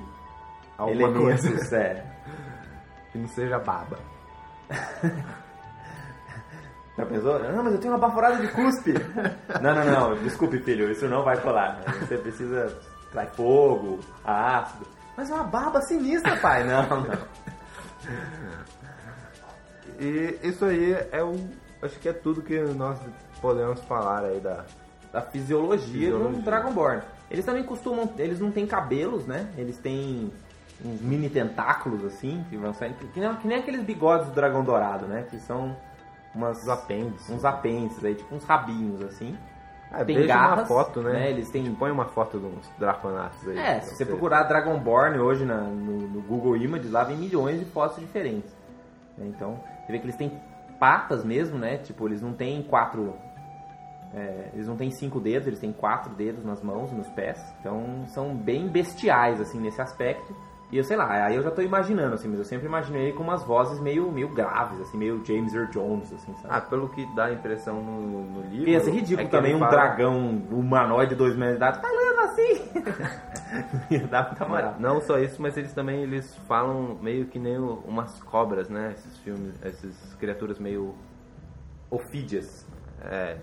Alguma 0.79 1.09
elementos, 1.09 1.73
é. 1.73 2.05
Que 3.11 3.19
não 3.19 3.27
seja 3.27 3.59
baba. 3.59 3.99
Já 7.01 7.07
pensou? 7.07 7.39
Não, 7.39 7.65
mas 7.65 7.75
eu 7.75 7.81
tenho 7.81 7.95
uma 7.95 7.99
baforada 7.99 8.37
de 8.37 8.49
cuspe. 8.49 8.93
não, 9.61 9.75
não, 9.75 9.85
não, 9.85 10.23
desculpe, 10.23 10.59
filho, 10.61 10.91
isso 10.91 11.09
não 11.09 11.25
vai 11.25 11.41
colar. 11.41 11.81
Você 12.01 12.19
precisa 12.19 12.79
trai 13.11 13.27
fogo, 13.27 14.01
ácido. 14.25 14.87
Mas 15.17 15.31
é 15.31 15.35
uma 15.35 15.45
barba 15.45 15.81
sinistra, 15.83 16.37
pai. 16.39 16.65
Não, 16.65 16.83
não. 16.89 17.19
E 19.99 20.39
isso 20.43 20.65
aí 20.65 20.93
é 21.13 21.23
o. 21.23 21.37
Acho 21.83 21.99
que 21.99 22.09
é 22.09 22.13
tudo 22.13 22.43
que 22.43 22.59
nós 22.59 22.99
podemos 23.41 23.81
falar 23.83 24.25
aí 24.25 24.41
da. 24.41 24.65
Da 25.13 25.21
fisiologia, 25.23 26.13
Fisiologia. 26.13 26.39
do 26.39 26.45
Dragonborn. 26.45 27.03
Eles 27.29 27.45
também 27.45 27.65
costumam. 27.65 28.09
Eles 28.17 28.39
não 28.39 28.53
têm 28.53 28.65
cabelos, 28.65 29.27
né? 29.27 29.53
Eles 29.57 29.77
têm 29.77 30.33
uns 30.85 31.01
mini 31.01 31.29
tentáculos 31.29 32.05
assim, 32.05 32.45
que 32.49 32.57
vão 32.57 32.73
saindo. 32.73 32.95
Que 33.13 33.19
nem, 33.19 33.35
que 33.35 33.49
nem 33.49 33.59
aqueles 33.59 33.83
bigodes 33.83 34.29
do 34.29 34.35
dragão 34.35 34.63
dourado, 34.63 35.07
né? 35.07 35.27
Que 35.29 35.41
são 35.41 35.77
umas 36.35 36.69
apêndices. 36.69 37.29
Uns 37.31 37.45
apêndices 37.45 38.05
aí, 38.05 38.15
tipo 38.15 38.35
uns 38.35 38.45
rabinhos 38.45 39.03
assim. 39.03 39.37
Ah, 39.93 40.05
Tem 40.05 40.25
garras, 40.25 40.61
uma 40.61 40.67
foto, 40.67 41.01
né? 41.03 41.13
né? 41.13 41.31
Eles 41.31 41.51
têm- 41.51 41.75
Põe 41.75 41.91
uma 41.91 42.05
foto 42.05 42.39
de 42.39 42.47
uns 42.47 42.71
draconatos 42.79 43.49
aí. 43.49 43.59
É, 43.59 43.81
se 43.81 43.97
você 43.97 44.07
procurar 44.07 44.45
Dragonborn 44.45 45.19
hoje 45.19 45.45
na- 45.45 45.63
no, 45.63 46.07
no 46.09 46.23
Google 46.23 46.57
Images, 46.57 46.93
lá 46.93 47.03
vem 47.03 47.17
milhões 47.17 47.59
de 47.59 47.65
fotos 47.67 47.99
diferentes. 47.99 48.57
né? 49.19 49.27
Então, 49.27 49.59
você 49.85 49.91
vê 49.93 49.99
que 49.99 50.05
eles 50.05 50.17
têm 50.17 50.41
patas 50.79 51.25
mesmo, 51.25 51.59
né? 51.59 51.79
Tipo, 51.79 52.07
eles 52.07 52.23
não 52.23 52.33
têm 52.33 52.63
quatro. 52.63 53.15
é, 54.15 54.51
eles 54.55 54.67
não 54.67 54.77
têm 54.77 54.91
cinco 54.91 55.21
dedos, 55.21 55.47
eles 55.47 55.61
têm 55.61 55.73
quatro 55.73 56.13
dedos 56.15 56.45
nas 56.45 56.61
mãos 56.63 56.91
e 56.91 56.95
nos 56.97 57.09
pés. 57.11 57.39
Então, 57.61 58.05
são 58.09 58.35
bem 58.37 58.67
bestiais, 58.69 59.41
assim, 59.41 59.61
nesse 59.61 59.81
aspecto. 59.81 60.35
E 60.73 60.79
eu 60.79 60.85
sei 60.85 60.97
lá, 60.97 61.25
aí 61.27 61.35
eu 61.35 61.43
já 61.43 61.51
tô 61.51 61.63
imaginando, 61.63 62.15
assim, 62.15 62.29
mas 62.29 62.39
eu 62.39 62.45
sempre 62.45 62.67
imaginei 62.67 63.03
ele 63.09 63.13
com 63.13 63.25
umas 63.25 63.43
vozes 63.43 63.81
meio, 63.81 64.11
meio 64.13 64.29
graves, 64.29 64.81
assim, 64.81 64.97
meio 64.97 65.21
James 65.25 65.53
Earl 65.53 65.69
Jones, 65.71 66.13
assim, 66.13 66.33
sabe? 66.37 66.47
Ah, 66.49 66.61
pelo 66.61 66.89
que 66.91 67.05
dá 67.17 67.25
a 67.25 67.33
impressão 67.33 67.83
no, 67.83 68.23
no 68.25 68.43
livro. 68.49 68.71
Ia 68.71 68.79
ser 68.81 68.93
ridículo 68.93 69.27
é 69.27 69.31
também 69.31 69.57
um 69.57 69.59
fala- 69.59 69.71
dragão 69.73 70.17
humanoide 70.51 71.11
de 71.11 71.17
dois 71.17 71.35
metros 71.35 71.59
de 71.59 71.65
idade 71.65 71.81
falando 71.81 72.21
assim. 72.21 72.71
Ia 73.91 74.07
dar 74.07 74.27
muita 74.29 74.47
moral. 74.47 74.77
Não 74.79 75.01
só 75.01 75.19
isso, 75.19 75.43
mas 75.43 75.57
eles 75.57 75.73
também 75.75 76.03
eles 76.05 76.37
falam 76.47 76.97
meio 77.03 77.27
que 77.27 77.39
nem 77.41 77.59
umas 77.59 78.23
cobras, 78.23 78.69
né? 78.69 78.93
Esses 78.97 79.19
filmes, 79.19 79.55
essas 79.65 80.15
criaturas 80.21 80.59
meio. 80.61 80.95
Ofídeas. 81.91 82.65
É. 83.03 83.39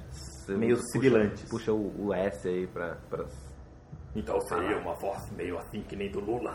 Meio 0.48 0.78
puxa- 0.78 0.88
sibilantes. 0.92 1.44
Puxa 1.50 1.74
o, 1.74 2.08
o 2.08 2.14
S 2.14 2.48
aí 2.48 2.68
pra. 2.68 2.96
pras- 3.10 3.47
Então 4.16 4.40
seria 4.42 4.78
uma 4.78 4.94
voz 4.94 5.30
meio 5.32 5.58
assim 5.60 5.82
que 5.82 5.96
nem 5.96 6.10
do 6.12 6.20
Lula. 6.20 6.54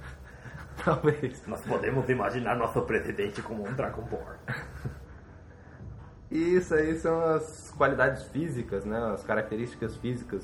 Talvez. 0.84 1.46
Nós 1.46 1.60
podemos 1.66 2.08
imaginar 2.08 2.56
nosso 2.56 2.82
presidente 2.82 3.40
como 3.42 3.66
um 3.66 3.72
Dragonborn. 3.74 4.38
E 6.30 6.56
isso 6.56 6.74
aí 6.74 6.98
são 6.98 7.20
as 7.20 7.70
qualidades 7.76 8.26
físicas, 8.28 8.84
né? 8.84 8.98
As 9.12 9.22
características 9.22 9.96
físicas 9.98 10.42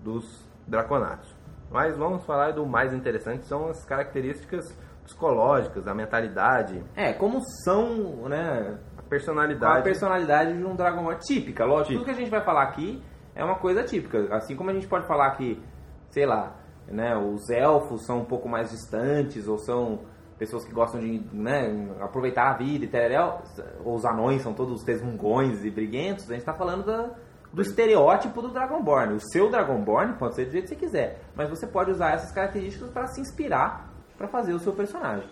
dos 0.00 0.24
draconatos. 0.66 1.32
Mas 1.70 1.96
vamos 1.96 2.24
falar 2.26 2.52
do 2.52 2.66
mais 2.66 2.92
interessante, 2.92 3.46
são 3.46 3.68
as 3.68 3.84
características 3.84 4.76
psicológicas, 5.04 5.86
a 5.86 5.94
mentalidade, 5.94 6.82
É, 6.94 7.12
como 7.12 7.40
são, 7.64 8.28
né, 8.28 8.50
a 8.50 8.62
qual 8.62 8.98
a 8.98 9.08
personalidade. 9.08 9.82
personalidade 9.84 10.56
de 10.56 10.64
um 10.64 10.74
Dragonborn 10.76 11.18
típica. 11.20 11.64
Lógico, 11.64 11.94
tudo 11.94 12.04
que 12.04 12.10
a 12.10 12.14
gente 12.14 12.30
vai 12.30 12.44
falar 12.44 12.64
aqui 12.64 13.02
é 13.34 13.44
uma 13.44 13.56
coisa 13.56 13.82
típica. 13.82 14.34
Assim 14.34 14.56
como 14.56 14.70
a 14.70 14.74
gente 14.74 14.86
pode 14.86 15.06
falar 15.06 15.30
que, 15.32 15.62
sei 16.10 16.26
lá, 16.26 16.56
né, 16.88 17.16
os 17.16 17.48
elfos 17.50 18.04
são 18.04 18.20
um 18.20 18.24
pouco 18.24 18.48
mais 18.48 18.70
distantes 18.70 19.46
ou 19.48 19.58
são 19.58 20.00
pessoas 20.38 20.64
que 20.64 20.72
gostam 20.72 21.00
de 21.00 21.22
né, 21.32 21.88
aproveitar 22.00 22.50
a 22.50 22.56
vida 22.56 22.84
e 22.84 22.88
tereréu, 22.88 23.38
ou 23.84 23.94
os 23.94 24.04
anões 24.04 24.42
são 24.42 24.52
todos 24.52 24.82
resmungões 24.82 25.64
e 25.64 25.70
briguentos, 25.70 26.24
a 26.24 26.32
gente 26.32 26.40
está 26.40 26.52
falando 26.52 26.84
da- 26.84 27.14
do 27.52 27.62
estereótipo 27.62 28.42
do 28.42 28.48
Dragonborn. 28.48 29.14
O 29.14 29.20
seu 29.20 29.50
Dragonborn 29.50 30.14
pode 30.14 30.34
ser 30.34 30.46
do 30.46 30.52
jeito 30.52 30.64
que 30.64 30.74
você 30.74 30.76
quiser, 30.76 31.20
mas 31.36 31.48
você 31.48 31.66
pode 31.66 31.90
usar 31.92 32.14
essas 32.14 32.32
características 32.32 32.90
para 32.90 33.06
se 33.06 33.20
inspirar 33.20 33.92
para 34.18 34.26
fazer 34.26 34.52
o 34.52 34.58
seu 34.58 34.72
personagem. 34.72 35.28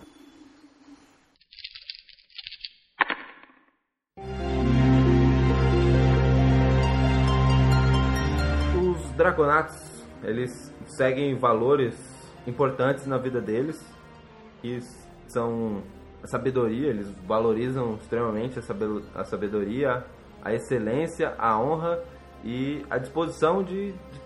Os 9.21 9.23
draconatos, 9.23 10.03
eles 10.23 10.73
seguem 10.87 11.35
valores 11.35 11.93
importantes 12.47 13.05
na 13.05 13.19
vida 13.19 13.39
deles, 13.39 13.79
que 14.63 14.79
são 15.27 15.83
a 16.23 16.27
sabedoria, 16.27 16.87
eles 16.87 17.07
valorizam 17.27 17.97
extremamente 18.01 18.57
a 18.57 19.23
sabedoria, 19.23 20.03
a 20.43 20.55
excelência, 20.55 21.35
a 21.37 21.55
honra 21.59 22.03
e 22.43 22.83
a 22.89 22.97
disposição 22.97 23.61
de, 23.61 23.91
de 23.91 24.19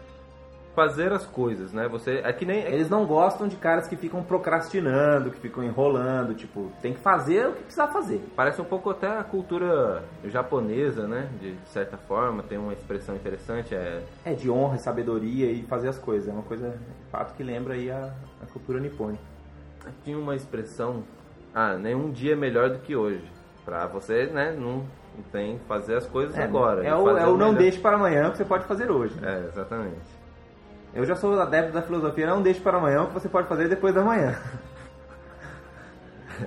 fazer 0.76 1.12
as 1.14 1.26
coisas, 1.26 1.72
né? 1.72 1.88
Você 1.88 2.22
é 2.24 2.34
que 2.34 2.46
nem 2.46 2.64
é 2.64 2.74
Eles 2.74 2.90
não 2.90 3.06
gostam 3.06 3.48
de 3.48 3.56
caras 3.56 3.88
que 3.88 3.96
ficam 3.96 4.22
procrastinando, 4.22 5.32
que 5.32 5.40
ficam 5.40 5.64
enrolando, 5.64 6.36
tipo, 6.36 6.72
tem 6.82 6.94
que 6.94 7.00
fazer 7.00 7.48
o 7.48 7.54
que 7.54 7.64
precisar 7.64 7.88
fazer. 7.88 8.22
Parece 8.36 8.62
um 8.62 8.66
pouco 8.66 8.90
até 8.90 9.08
a 9.08 9.24
cultura 9.24 10.04
japonesa, 10.26 11.08
né? 11.08 11.30
De 11.40 11.56
certa 11.66 11.98
forma, 11.98 12.44
tem 12.44 12.58
uma 12.58 12.74
expressão 12.74 13.16
interessante, 13.16 13.74
é 13.74 14.04
É 14.26 14.34
de 14.34 14.52
honra 14.52 14.76
e 14.76 14.80
sabedoria 14.80 15.50
e 15.52 15.64
fazer 15.64 15.88
as 15.88 15.98
coisas. 15.98 16.28
É 16.28 16.32
uma 16.32 16.44
coisa, 16.44 16.70
de 16.70 17.12
fato, 17.12 17.34
que 17.36 17.44
lembra 17.44 17.74
aí 17.74 17.90
a, 17.90 18.14
a 18.42 18.46
cultura 18.52 18.80
nipônica. 18.80 19.24
tinha 20.04 20.18
uma 20.18 20.36
expressão, 20.36 21.04
ah, 21.54 21.76
nenhum 21.76 22.12
dia 22.12 22.34
é 22.34 22.36
melhor 22.36 22.70
do 22.70 22.80
que 22.80 22.96
hoje. 22.96 23.24
Pra 23.64 23.88
você, 23.88 24.28
né, 24.28 24.52
não, 24.52 24.86
tem 25.32 25.60
fazer 25.68 25.96
as 25.96 26.06
coisas 26.06 26.38
agora. 26.38 26.86
É 26.86 26.94
o, 26.96 27.18
é 27.18 27.28
o 27.28 27.38
não 27.38 27.54
deixe 27.54 27.80
para 27.80 27.96
amanhã 27.96 28.28
o 28.28 28.32
que 28.32 28.38
você 28.38 28.46
pode 28.46 28.66
fazer 28.66 28.92
hoje. 28.92 29.16
né? 29.20 29.44
É, 29.44 29.48
exatamente. 29.48 30.15
Eu 30.96 31.06
já 31.06 31.16
sou 31.16 31.40
adepto 31.40 31.74
da 31.74 31.82
filosofia, 31.82 32.26
não 32.26 32.42
deixe 32.42 32.60
para 32.62 32.78
amanhã 32.78 33.04
o 33.04 33.08
que 33.08 33.14
você 33.14 33.28
pode 33.30 33.48
fazer 33.48 33.68
depois 33.68 33.94
da 33.94 34.04
manhã. 34.04 34.36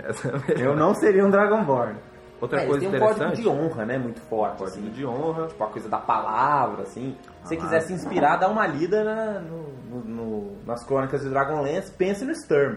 Essa 0.04 0.28
é. 0.28 0.66
Eu 0.66 0.76
não 0.76 0.94
seria 0.94 1.24
um 1.24 1.30
Dragonborn. 1.30 1.96
Outra 2.40 2.62
É, 2.62 2.66
coisa 2.66 2.88
têm 2.88 2.96
um 2.96 3.00
código 3.04 3.32
de 3.34 3.48
honra, 3.48 3.84
né, 3.84 3.98
muito 3.98 4.20
forte. 4.20 4.58
código 4.58 4.78
assim. 4.78 4.90
de 4.90 5.04
honra, 5.04 5.48
Tipo, 5.48 5.64
a 5.64 5.68
coisa 5.68 5.88
da 5.88 5.98
palavra, 5.98 6.82
assim. 6.82 7.16
Se 7.42 7.48
você 7.48 7.56
quiser 7.56 7.80
se 7.80 7.92
inspirar, 7.92 8.36
dá 8.36 8.48
uma 8.48 8.66
lida 8.66 9.02
na- 9.02 9.40
no- 9.40 9.72
no- 9.90 10.04
no- 10.04 10.56
nas 10.64 10.84
crônicas 10.84 11.22
de 11.22 11.30
Dragonlance, 11.30 11.90
pense 11.92 12.24
no 12.24 12.32
Sturm. 12.34 12.76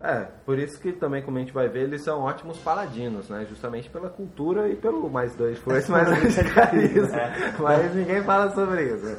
É, 0.00 0.28
por 0.46 0.58
isso 0.58 0.80
que 0.80 0.92
também, 0.92 1.22
como 1.22 1.36
a 1.36 1.40
gente 1.40 1.52
vai 1.52 1.68
ver, 1.68 1.80
eles 1.82 2.02
são 2.04 2.20
ótimos 2.20 2.56
paladinos, 2.58 3.28
né? 3.28 3.44
Justamente 3.48 3.90
pela 3.90 4.08
cultura 4.08 4.68
e 4.68 4.76
pelo 4.76 5.10
mais 5.10 5.34
dois 5.34 5.56
de 5.56 5.60
força, 5.60 5.92
mais 5.92 6.06
dois 6.22 6.52
carisma. 6.54 7.16
É. 7.18 7.52
Mas 7.58 7.94
ninguém 7.94 8.22
fala 8.22 8.48
sobre 8.52 8.84
isso. 8.94 9.18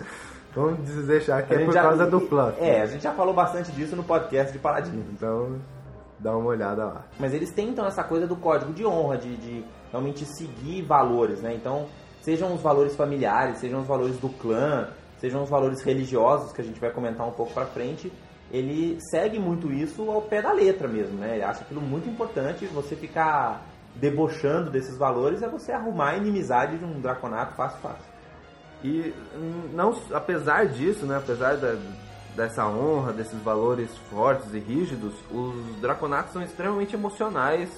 Vamos 0.56 0.80
deixar 1.06 1.44
que 1.44 1.54
A 1.54 1.62
é 1.62 1.66
por 1.66 1.74
já- 1.74 1.82
causa 1.84 2.06
do 2.08 2.20
fluff. 2.22 2.60
É, 2.60 2.82
a 2.82 2.86
gente 2.86 3.04
já 3.04 3.14
falou 3.14 3.34
bastante 3.34 3.72
disso 3.72 3.96
no 3.96 4.04
podcast 4.04 4.52
de 4.52 4.60
Paladino. 4.60 5.04
Então, 5.12 5.58
dá 6.18 6.36
uma 6.36 6.50
olhada 6.50 6.86
lá. 6.86 7.06
Mas 7.20 7.34
eles 7.34 7.52
têm 7.52 7.70
então 7.70 7.86
essa 7.86 8.04
coisa 8.04 8.26
do 8.28 8.36
código 8.36 8.74
de 8.74 8.86
honra, 8.86 9.18
de, 9.18 9.36
de 9.38 9.64
realmente 9.92 10.26
seguir 10.26 10.82
valores, 10.84 11.40
né? 11.42 11.54
Então, 11.54 11.86
sejam 12.22 12.54
os 12.54 12.62
valores 12.62 12.96
familiares, 12.96 13.60
sejam 13.60 13.82
os 13.82 13.88
valores 13.88 14.18
do 14.18 14.30
clã, 14.30 14.88
sejam 15.20 15.44
os 15.44 15.50
valores 15.50 15.82
religiosos, 15.84 16.52
que 16.52 16.62
a 16.62 16.64
gente 16.64 16.80
vai 16.80 16.90
comentar 16.92 17.28
um 17.28 17.32
pouco 17.32 17.54
pra 17.54 17.66
frente, 17.66 18.12
ele 18.52 18.98
segue 19.12 19.38
muito 19.38 19.72
isso 19.72 20.10
ao 20.10 20.22
pé 20.24 20.42
da 20.42 20.52
letra 20.52 20.88
mesmo, 20.88 21.18
né? 21.20 21.36
Ele 21.36 21.44
acha 21.44 21.62
aquilo 21.62 21.82
muito 21.82 22.10
importante, 22.10 22.66
você 22.66 22.96
ficar 22.96 23.64
debochando 23.96 24.70
desses 24.72 24.98
valores 24.98 25.42
é 25.44 25.48
você 25.48 25.72
arrumar 25.72 26.10
a 26.12 26.18
inimizade 26.18 26.78
de 26.78 26.86
um 26.86 27.00
draconato 27.00 27.54
fácil, 27.56 27.80
fácil. 27.80 28.04
E 28.84 29.14
hum, 29.36 29.70
não, 29.74 29.96
apesar 30.14 30.68
disso, 30.68 31.06
né, 31.06 31.18
apesar 31.18 31.58
da, 31.58 31.76
dessa 32.36 32.66
honra, 32.66 33.12
desses 33.12 33.40
valores 33.42 33.90
fortes 34.10 34.54
e 34.54 34.60
rígidos, 34.60 35.14
os 35.32 35.76
draconatos 35.82 36.32
são 36.34 36.42
extremamente 36.42 36.96
emocionais 36.96 37.70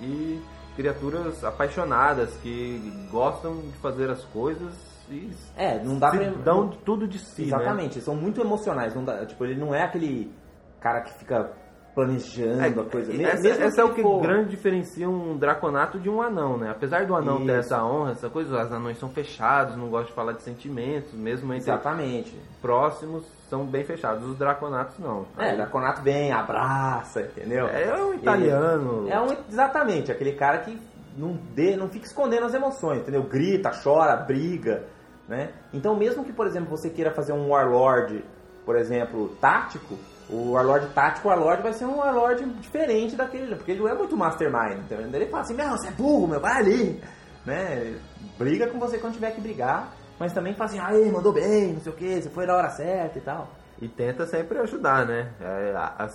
e 0.00 0.40
criaturas 0.76 1.42
apaixonadas 1.44 2.30
que 2.42 3.08
gostam 3.10 3.56
de 3.56 3.76
fazer 3.78 4.10
as 4.10 4.24
coisas 4.26 4.72
e 5.10 5.30
É, 5.56 5.82
não 5.82 5.98
dá 5.98 6.10
pra... 6.10 6.30
dão 6.44 6.68
tudo 6.68 7.06
de 7.08 7.18
si, 7.18 7.42
né? 7.42 7.48
Exatamente, 7.48 7.94
eles 7.94 8.04
são 8.04 8.14
muito 8.14 8.40
emocionais. 8.40 8.94
Não 8.94 9.04
dá, 9.04 9.26
tipo, 9.26 9.44
ele 9.44 9.58
não 9.58 9.74
é 9.74 9.82
aquele 9.82 10.32
cara 10.80 11.00
que 11.00 11.12
fica 11.14 11.50
planejando 11.94 12.80
a 12.80 12.84
coisa. 12.84 13.12
Essa, 13.22 13.42
mesmo 13.42 13.64
essa 13.64 13.80
é 13.80 13.84
o 13.84 13.88
ele 13.88 13.94
que 13.94 14.02
for- 14.02 14.20
grande 14.22 14.50
diferencia 14.50 15.08
um 15.08 15.36
draconato 15.36 15.98
de 15.98 16.08
um 16.08 16.22
anão, 16.22 16.56
né? 16.56 16.70
Apesar 16.70 17.04
do 17.06 17.14
anão 17.14 17.38
ter 17.38 17.44
Isso. 17.58 17.72
essa 17.74 17.84
honra, 17.84 18.12
essa 18.12 18.28
coisa, 18.30 18.64
os 18.64 18.72
anões 18.72 18.98
são 18.98 19.08
fechados, 19.08 19.76
não 19.76 19.88
gostam 19.88 20.08
de 20.08 20.12
falar 20.14 20.32
de 20.32 20.42
sentimentos, 20.42 21.12
mesmo 21.12 21.52
entre 21.52 21.70
Exatamente. 21.70 22.34
próximos, 22.62 23.24
são 23.48 23.64
bem 23.66 23.84
fechados. 23.84 24.24
Os 24.28 24.36
draconatos 24.38 24.98
não. 24.98 25.26
É, 25.36 25.54
Draconato 25.56 26.02
vem, 26.02 26.32
abraça, 26.32 27.22
entendeu? 27.22 27.66
É 27.66 27.94
um 28.02 28.14
italiano. 28.14 29.08
É 29.08 29.20
um, 29.20 29.36
exatamente, 29.48 30.12
aquele 30.12 30.32
cara 30.32 30.58
que 30.58 30.78
não, 31.16 31.36
dê, 31.54 31.76
não 31.76 31.88
fica 31.88 32.06
escondendo 32.06 32.46
as 32.46 32.54
emoções, 32.54 33.00
entendeu? 33.00 33.22
Grita, 33.24 33.70
chora, 33.82 34.14
briga, 34.16 34.84
né? 35.28 35.50
Então 35.72 35.96
mesmo 35.96 36.24
que, 36.24 36.32
por 36.32 36.46
exemplo, 36.46 36.70
você 36.70 36.88
queira 36.88 37.10
fazer 37.10 37.32
um 37.32 37.48
Warlord, 37.50 38.24
por 38.64 38.76
exemplo, 38.76 39.30
tático, 39.40 39.96
o 40.32 40.52
Warlord 40.52 40.88
tático, 40.94 41.28
o 41.28 41.30
Warlord 41.30 41.62
vai 41.62 41.72
ser 41.72 41.84
um 41.84 41.96
Warlord 41.96 42.44
diferente 42.60 43.16
daquele, 43.16 43.56
porque 43.56 43.72
ele 43.72 43.80
não 43.80 43.88
é 43.88 43.94
muito 43.94 44.16
Mastermind, 44.16 44.78
entendeu? 44.84 45.06
Ele 45.20 45.26
fala 45.30 45.42
assim, 45.42 45.54
meu, 45.54 45.68
você 45.70 45.88
é 45.88 45.92
burro, 45.92 46.26
meu, 46.28 46.40
vai 46.40 46.56
ali, 46.58 47.02
né? 47.44 47.96
Briga 48.38 48.68
com 48.68 48.78
você 48.78 48.98
quando 48.98 49.14
tiver 49.14 49.32
que 49.32 49.40
brigar, 49.40 49.92
mas 50.18 50.32
também 50.32 50.54
fala 50.54 50.70
assim, 50.70 50.78
aí, 50.80 51.10
mandou 51.10 51.32
bem, 51.32 51.72
não 51.74 51.80
sei 51.80 51.92
o 51.92 51.96
que, 51.96 52.22
você 52.22 52.30
foi 52.30 52.46
na 52.46 52.54
hora 52.56 52.70
certa 52.70 53.18
e 53.18 53.22
tal. 53.22 53.48
E 53.80 53.88
tenta 53.88 54.26
sempre 54.26 54.58
ajudar, 54.58 55.06
né? 55.06 55.32
É, 55.40 55.74
a- 55.76 55.94
a 56.04 56.08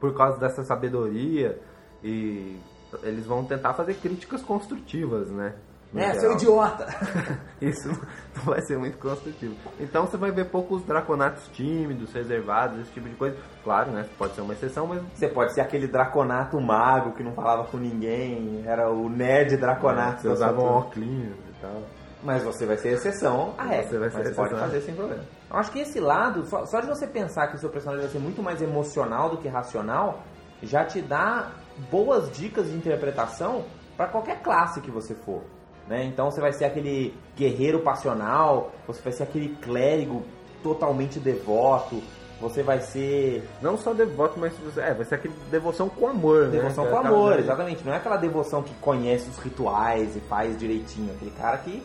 por 0.00 0.14
causa 0.16 0.38
dessa 0.38 0.64
sabedoria 0.64 1.60
e 2.02 2.58
eles 3.02 3.26
vão 3.26 3.44
tentar 3.44 3.74
fazer 3.74 3.94
críticas 3.94 4.42
construtivas, 4.42 5.30
né? 5.30 5.54
No 5.92 6.00
É, 6.00 6.14
seu 6.14 6.32
idiota! 6.32 6.86
Isso 7.60 7.88
não 7.88 8.44
vai 8.44 8.60
ser 8.62 8.78
muito 8.78 8.96
construtivo. 8.98 9.56
Então 9.78 10.06
você 10.06 10.16
vai 10.16 10.30
ver 10.30 10.48
poucos 10.48 10.82
draconatos 10.84 11.48
tímidos, 11.48 12.12
reservados, 12.12 12.78
esse 12.80 12.92
tipo 12.92 13.08
de 13.08 13.16
coisa. 13.16 13.36
Claro, 13.64 13.90
né? 13.90 14.06
Pode 14.16 14.34
ser 14.34 14.40
uma 14.40 14.52
exceção, 14.52 14.86
mas 14.86 15.02
Você 15.14 15.28
pode 15.28 15.52
ser 15.52 15.60
aquele 15.62 15.88
draconato 15.88 16.60
mago 16.60 17.12
que 17.12 17.24
não 17.24 17.32
falava 17.32 17.64
com 17.64 17.76
ninguém, 17.76 18.62
era 18.66 18.88
o 18.90 19.08
nerd 19.08 19.56
draconato. 19.56 20.22
você 20.22 20.28
da 20.28 20.34
usava 20.34 20.60
um 20.60 20.64
óculos 20.64 21.08
e 21.08 21.60
tal. 21.60 21.82
Mas 22.22 22.42
você 22.42 22.66
vai 22.66 22.76
ser 22.76 22.90
exceção 22.90 23.54
à 23.58 23.64
regra. 23.64 23.88
Você 23.88 23.98
vai 23.98 24.10
ser 24.10 24.18
mas 24.18 24.26
exceção 24.26 24.44
pode 24.44 24.60
fazer 24.60 24.80
sem 24.82 24.94
problema. 24.94 25.24
Eu 25.50 25.56
acho 25.56 25.72
que 25.72 25.80
esse 25.80 25.98
lado, 25.98 26.44
só, 26.46 26.66
só 26.66 26.80
de 26.80 26.86
você 26.86 27.06
pensar 27.06 27.48
que 27.48 27.56
o 27.56 27.58
seu 27.58 27.70
personagem 27.70 28.04
vai 28.04 28.12
ser 28.12 28.20
muito 28.20 28.42
mais 28.42 28.62
emocional 28.62 29.30
do 29.30 29.38
que 29.38 29.48
racional, 29.48 30.20
já 30.62 30.84
te 30.84 31.00
dá 31.00 31.50
boas 31.90 32.30
dicas 32.30 32.68
de 32.70 32.76
interpretação 32.76 33.64
para 33.96 34.06
qualquer 34.06 34.40
classe 34.42 34.80
que 34.80 34.90
você 34.90 35.14
for. 35.14 35.42
Né? 35.90 36.04
Então 36.04 36.30
você 36.30 36.40
vai 36.40 36.52
ser 36.52 36.66
aquele 36.66 37.12
guerreiro 37.36 37.80
passional, 37.80 38.70
você 38.86 39.02
vai 39.02 39.12
ser 39.12 39.24
aquele 39.24 39.48
clérigo 39.56 40.22
totalmente 40.62 41.18
devoto, 41.18 42.00
você 42.40 42.62
vai 42.62 42.78
ser 42.80 43.42
Não 43.60 43.76
só 43.76 43.92
devoto, 43.92 44.38
mas 44.38 44.52
você- 44.58 44.80
é, 44.82 44.94
vai 44.94 45.04
ser 45.04 45.16
aquele 45.16 45.34
devoção 45.50 45.88
com 45.88 46.06
amor, 46.06 46.44
né? 46.44 46.58
Devoção 46.60 46.84
Que 46.84 46.90
com 46.92 46.96
é 46.96 47.06
amor, 47.06 47.38
exatamente. 47.40 47.84
Não 47.84 47.92
é 47.92 47.96
aquela 47.96 48.16
devoção 48.16 48.62
que 48.62 48.72
conhece 48.74 49.28
os 49.30 49.38
rituais 49.38 50.14
e 50.14 50.20
faz 50.20 50.56
direitinho. 50.56 51.12
Aquele 51.12 51.32
cara 51.32 51.58
que. 51.58 51.82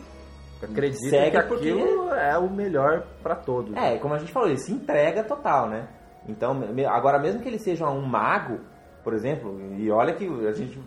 Acredita 0.62 1.10
Segue 1.10 1.38
que 1.42 1.48
porque- 1.48 1.68
aquilo 1.70 2.14
é 2.14 2.38
o 2.38 2.48
melhor 2.48 3.02
pra 3.22 3.34
todos. 3.34 3.74
É, 3.76 3.98
como 3.98 4.14
a 4.14 4.18
gente 4.18 4.32
falou, 4.32 4.48
ele 4.48 4.58
se 4.58 4.72
entrega 4.72 5.22
total, 5.24 5.68
né? 5.68 5.88
Então, 6.28 6.56
agora 6.88 7.18
mesmo 7.18 7.40
que 7.42 7.48
ele 7.48 7.58
seja 7.58 7.86
um 7.90 8.00
mago, 8.02 8.60
por 9.04 9.12
exemplo, 9.14 9.60
e 9.76 9.90
olha 9.90 10.14
que 10.14 10.26
a 10.46 10.52
gente 10.52 10.80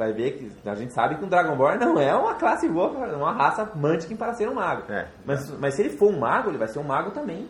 vai 0.00 0.14
ver 0.14 0.32
que 0.32 0.68
a 0.68 0.74
gente 0.74 0.94
sabe 0.94 1.16
que 1.16 1.24
um 1.24 1.28
Dragonborn 1.28 1.78
não 1.78 2.00
é 2.00 2.14
uma 2.14 2.34
classe 2.34 2.66
boa, 2.66 2.88
uma 2.88 3.32
raça 3.32 3.70
Munchkin 3.74 4.16
para 4.16 4.32
ser 4.32 4.48
um 4.48 4.54
mago. 4.54 4.90
É. 4.90 5.06
Mas, 5.26 5.50
mas 5.58 5.74
se 5.74 5.82
ele 5.82 5.90
for 5.90 6.10
um 6.10 6.18
mago, 6.18 6.48
ele 6.48 6.56
vai 6.56 6.68
ser 6.68 6.78
um 6.78 6.84
mago 6.84 7.10
também 7.10 7.46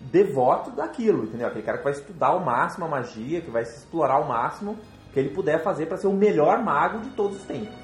devoto 0.00 0.70
daquilo, 0.70 1.24
entendeu? 1.24 1.48
Aquele 1.48 1.64
cara 1.64 1.78
que 1.78 1.84
vai 1.84 1.92
estudar 1.92 2.28
ao 2.28 2.38
máximo 2.38 2.84
a 2.84 2.88
magia, 2.88 3.40
que 3.40 3.50
vai 3.50 3.64
se 3.64 3.78
explorar 3.78 4.14
ao 4.14 4.28
máximo 4.28 4.78
que 5.12 5.18
ele 5.18 5.30
puder 5.30 5.60
fazer 5.60 5.86
para 5.86 5.96
ser 5.96 6.06
o 6.06 6.12
melhor 6.12 6.62
mago 6.62 7.00
de 7.00 7.10
todos 7.10 7.38
os 7.38 7.42
tempos. 7.42 7.74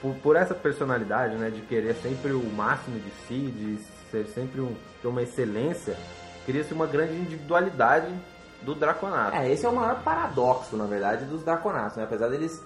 Por, 0.00 0.14
por 0.16 0.36
essa 0.36 0.54
personalidade, 0.54 1.36
né, 1.36 1.50
de 1.50 1.62
querer 1.62 1.94
sempre 1.94 2.32
o 2.32 2.44
máximo 2.50 2.98
de 2.98 3.10
si, 3.26 3.50
de 3.50 3.78
ser 4.10 4.26
sempre 4.26 4.60
um, 4.60 4.74
ter 5.00 5.08
uma 5.08 5.22
excelência, 5.22 5.96
cria-se 6.46 6.72
uma 6.72 6.86
grande 6.86 7.14
individualidade 7.14 8.12
do 8.62 8.74
Draconato. 8.74 9.36
É, 9.36 9.50
esse 9.50 9.66
é 9.66 9.68
o 9.68 9.74
maior 9.74 10.02
paradoxo, 10.02 10.76
na 10.76 10.86
verdade, 10.86 11.24
dos 11.26 11.42
Draconatos, 11.44 11.96
né? 11.96 12.04
Apesar 12.04 12.28
deles 12.28 12.64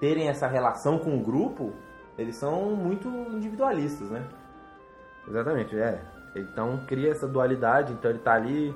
terem 0.00 0.28
essa 0.28 0.46
relação 0.46 0.98
com 0.98 1.16
o 1.16 1.20
grupo, 1.20 1.72
eles 2.18 2.36
são 2.36 2.70
muito 2.76 3.08
individualistas, 3.08 4.10
né? 4.10 4.24
Exatamente, 5.28 5.78
é. 5.78 6.00
Então 6.34 6.84
cria 6.86 7.10
essa 7.10 7.26
dualidade, 7.26 7.92
então 7.92 8.10
ele 8.10 8.20
tá 8.20 8.34
ali 8.34 8.74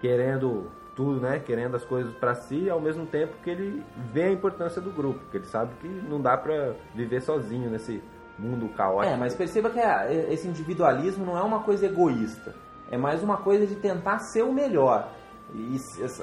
querendo 0.00 0.70
tudo, 0.98 1.20
né? 1.20 1.38
Querendo 1.38 1.76
as 1.76 1.84
coisas 1.84 2.12
pra 2.16 2.34
si, 2.34 2.68
ao 2.68 2.80
mesmo 2.80 3.06
tempo 3.06 3.34
que 3.44 3.48
ele 3.50 3.84
vê 4.12 4.24
a 4.24 4.32
importância 4.32 4.82
do 4.82 4.90
grupo, 4.90 5.20
porque 5.20 5.36
ele 5.36 5.46
sabe 5.46 5.70
que 5.80 5.86
não 5.86 6.20
dá 6.20 6.36
pra 6.36 6.72
viver 6.92 7.22
sozinho 7.22 7.70
nesse 7.70 8.02
mundo 8.36 8.68
caótico. 8.76 9.14
É, 9.14 9.16
mas 9.16 9.32
perceba 9.32 9.70
que 9.70 9.78
a- 9.78 10.12
esse 10.12 10.48
individualismo 10.48 11.24
não 11.24 11.38
é 11.38 11.42
uma 11.42 11.60
coisa 11.60 11.86
egoísta. 11.86 12.52
É 12.90 12.96
mais 12.96 13.22
uma 13.22 13.36
coisa 13.36 13.64
de 13.64 13.76
tentar 13.76 14.18
ser 14.18 14.42
o 14.42 14.52
melhor. 14.52 15.08
E 15.54 15.76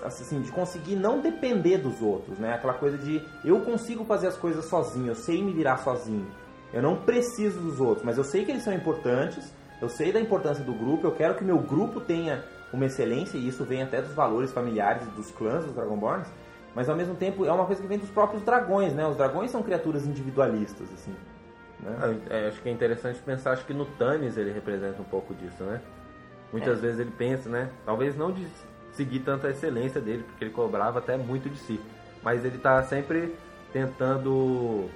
assim, 0.03 0.41
de 0.41 0.51
conseguir 0.51 0.95
não 0.97 1.21
depender 1.21 1.77
dos 1.77 2.01
outros, 2.01 2.37
né? 2.37 2.53
Aquela 2.53 2.73
coisa 2.73 2.97
de 2.97 3.23
eu 3.45 3.61
consigo 3.61 4.03
fazer 4.03 4.27
as 4.27 4.35
coisas 4.37 4.65
sozinho, 4.65 5.07
eu 5.07 5.15
sei 5.15 5.41
me 5.41 5.53
virar 5.53 5.77
sozinho. 5.77 6.27
Eu 6.73 6.81
não 6.81 6.97
preciso 6.97 7.61
dos 7.61 7.79
outros, 7.79 8.05
mas 8.05 8.17
eu 8.17 8.23
sei 8.25 8.43
que 8.43 8.51
eles 8.51 8.63
são 8.63 8.73
importantes, 8.73 9.53
eu 9.81 9.87
sei 9.89 10.11
da 10.11 10.19
importância 10.19 10.63
do 10.63 10.73
grupo, 10.73 11.07
eu 11.07 11.11
quero 11.11 11.35
que 11.35 11.43
meu 11.45 11.57
grupo 11.59 11.99
tenha 12.01 12.43
uma 12.73 12.85
excelência, 12.85 13.37
e 13.37 13.47
isso 13.47 13.63
vem 13.63 13.81
até 13.83 14.01
dos 14.01 14.13
valores 14.13 14.51
familiares 14.51 15.07
dos 15.09 15.31
clãs 15.31 15.63
dos 15.63 15.73
Dragonborns, 15.73 16.27
mas 16.75 16.89
ao 16.89 16.95
mesmo 16.95 17.15
tempo 17.15 17.45
é 17.45 17.51
uma 17.51 17.65
coisa 17.65 17.81
que 17.81 17.87
vem 17.87 17.97
dos 17.97 18.09
próprios 18.09 18.43
dragões, 18.43 18.93
né? 18.93 19.07
Os 19.07 19.15
dragões 19.15 19.49
são 19.51 19.63
criaturas 19.63 20.05
individualistas, 20.05 20.87
assim. 20.93 21.15
Né? 21.79 22.19
É, 22.29 22.47
acho 22.47 22.61
que 22.61 22.67
é 22.67 22.71
interessante 22.71 23.19
pensar, 23.19 23.51
acho 23.51 23.65
que 23.65 23.73
no 23.73 23.85
Tannis 23.85 24.37
ele 24.37 24.51
representa 24.51 25.01
um 25.01 25.05
pouco 25.05 25.33
disso, 25.33 25.63
né? 25.63 25.79
Muitas 26.51 26.77
É. 26.79 26.81
vezes 26.81 26.99
ele 26.99 27.11
pensa, 27.17 27.49
né? 27.49 27.69
Talvez 27.85 28.15
não 28.15 28.31
de 28.31 28.45
seguir 28.91 29.19
tanta 29.19 29.49
excelência 29.49 30.01
dele, 30.01 30.23
porque 30.23 30.43
ele 30.43 30.51
cobrava 30.51 30.99
até 30.99 31.17
muito 31.17 31.49
de 31.49 31.57
si. 31.57 31.79
Mas 32.23 32.43
ele 32.43 32.57
tá 32.57 32.81
sempre 32.83 33.35
tentando 33.71 34.89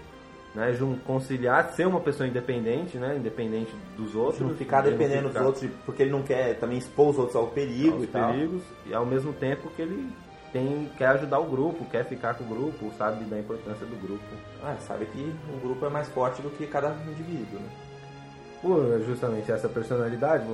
né, 0.59 0.77
conciliar, 1.05 1.71
ser 1.71 1.87
uma 1.87 2.01
pessoa 2.01 2.27
independente, 2.27 2.97
né? 2.97 3.15
Independente 3.15 3.73
dos 3.95 4.13
outros. 4.13 4.41
não 4.41 4.55
ficar 4.55 4.79
ele 4.79 4.91
não 4.91 4.97
dependendo 4.97 5.23
dos 5.23 5.31
ficar 5.33 5.45
outros, 5.45 5.71
porque 5.85 6.03
ele 6.03 6.11
não 6.11 6.21
quer 6.21 6.59
também 6.59 6.77
expor 6.77 7.09
os 7.09 7.17
outros 7.17 7.35
ao 7.35 7.47
perigo 7.47 7.95
aos 7.95 8.03
e 8.03 8.07
tal. 8.07 8.31
perigos, 8.31 8.63
e 8.85 8.93
ao 8.93 9.05
mesmo 9.05 9.31
tempo 9.31 9.69
que 9.69 9.81
ele 9.81 10.11
tem, 10.51 10.89
quer 10.97 11.07
ajudar 11.09 11.39
o 11.39 11.45
grupo, 11.45 11.85
quer 11.85 12.03
ficar 12.05 12.33
com 12.33 12.43
o 12.43 12.47
grupo, 12.47 12.91
sabe 12.97 13.23
da 13.25 13.39
importância 13.39 13.85
do 13.85 13.95
grupo. 14.01 14.23
Ah, 14.61 14.75
sabe 14.79 15.05
que 15.05 15.33
um 15.53 15.59
grupo 15.59 15.85
é 15.85 15.89
mais 15.89 16.09
forte 16.09 16.41
do 16.41 16.49
que 16.49 16.67
cada 16.67 16.89
indivíduo, 17.07 17.59
né? 17.59 17.69
Por 18.61 19.01
justamente 19.05 19.49
essa 19.51 19.69
personalidade, 19.69 20.45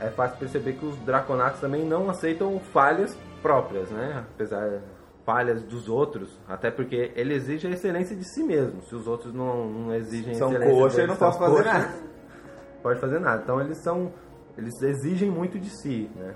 é 0.00 0.08
fácil 0.08 0.36
perceber 0.38 0.72
que 0.72 0.84
os 0.84 0.96
draconatos 0.98 1.60
também 1.60 1.84
não 1.84 2.10
aceitam 2.10 2.58
falhas 2.72 3.16
próprias, 3.40 3.88
né? 3.90 4.24
Apesar 4.34 4.80
falhas 5.24 5.62
dos 5.62 5.88
outros, 5.88 6.38
até 6.46 6.70
porque 6.70 7.12
ele 7.16 7.34
exige 7.34 7.66
a 7.66 7.70
excelência 7.70 8.14
de 8.14 8.24
si 8.24 8.42
mesmo. 8.42 8.82
Se 8.82 8.94
os 8.94 9.06
outros 9.06 9.32
não, 9.32 9.68
não 9.68 9.94
exigem 9.94 10.34
São 10.34 10.48
excelência 10.48 10.74
coxa 10.74 10.96
deles, 10.96 11.10
não 11.10 11.16
posso 11.16 11.38
fazer 11.38 11.56
coxa, 11.56 11.72
nada. 11.72 11.94
Pode 12.82 13.00
fazer 13.00 13.18
nada. 13.18 13.42
Então 13.42 13.60
eles 13.60 13.78
são 13.78 14.12
eles 14.56 14.80
exigem 14.82 15.30
muito 15.30 15.58
de 15.58 15.70
si, 15.70 16.10
né? 16.14 16.34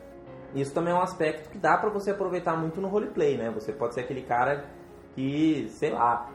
Isso 0.55 0.73
também 0.73 0.93
é 0.93 0.97
um 0.97 1.03
aspecto 1.03 1.51
que 1.51 1.59
dá 1.59 1.77
pra 1.77 1.91
você 1.91 2.11
aproveitar 2.11 2.57
muito 2.57 2.81
no 2.81 2.89
roleplay, 2.89 3.37
né? 3.37 3.51
Você 3.51 3.73
pode 3.73 3.95
ser 3.95 4.01
aquele 4.01 4.23
cara 4.23 4.65
que, 5.15 5.69
sei 5.73 5.91
lá, 5.91 6.31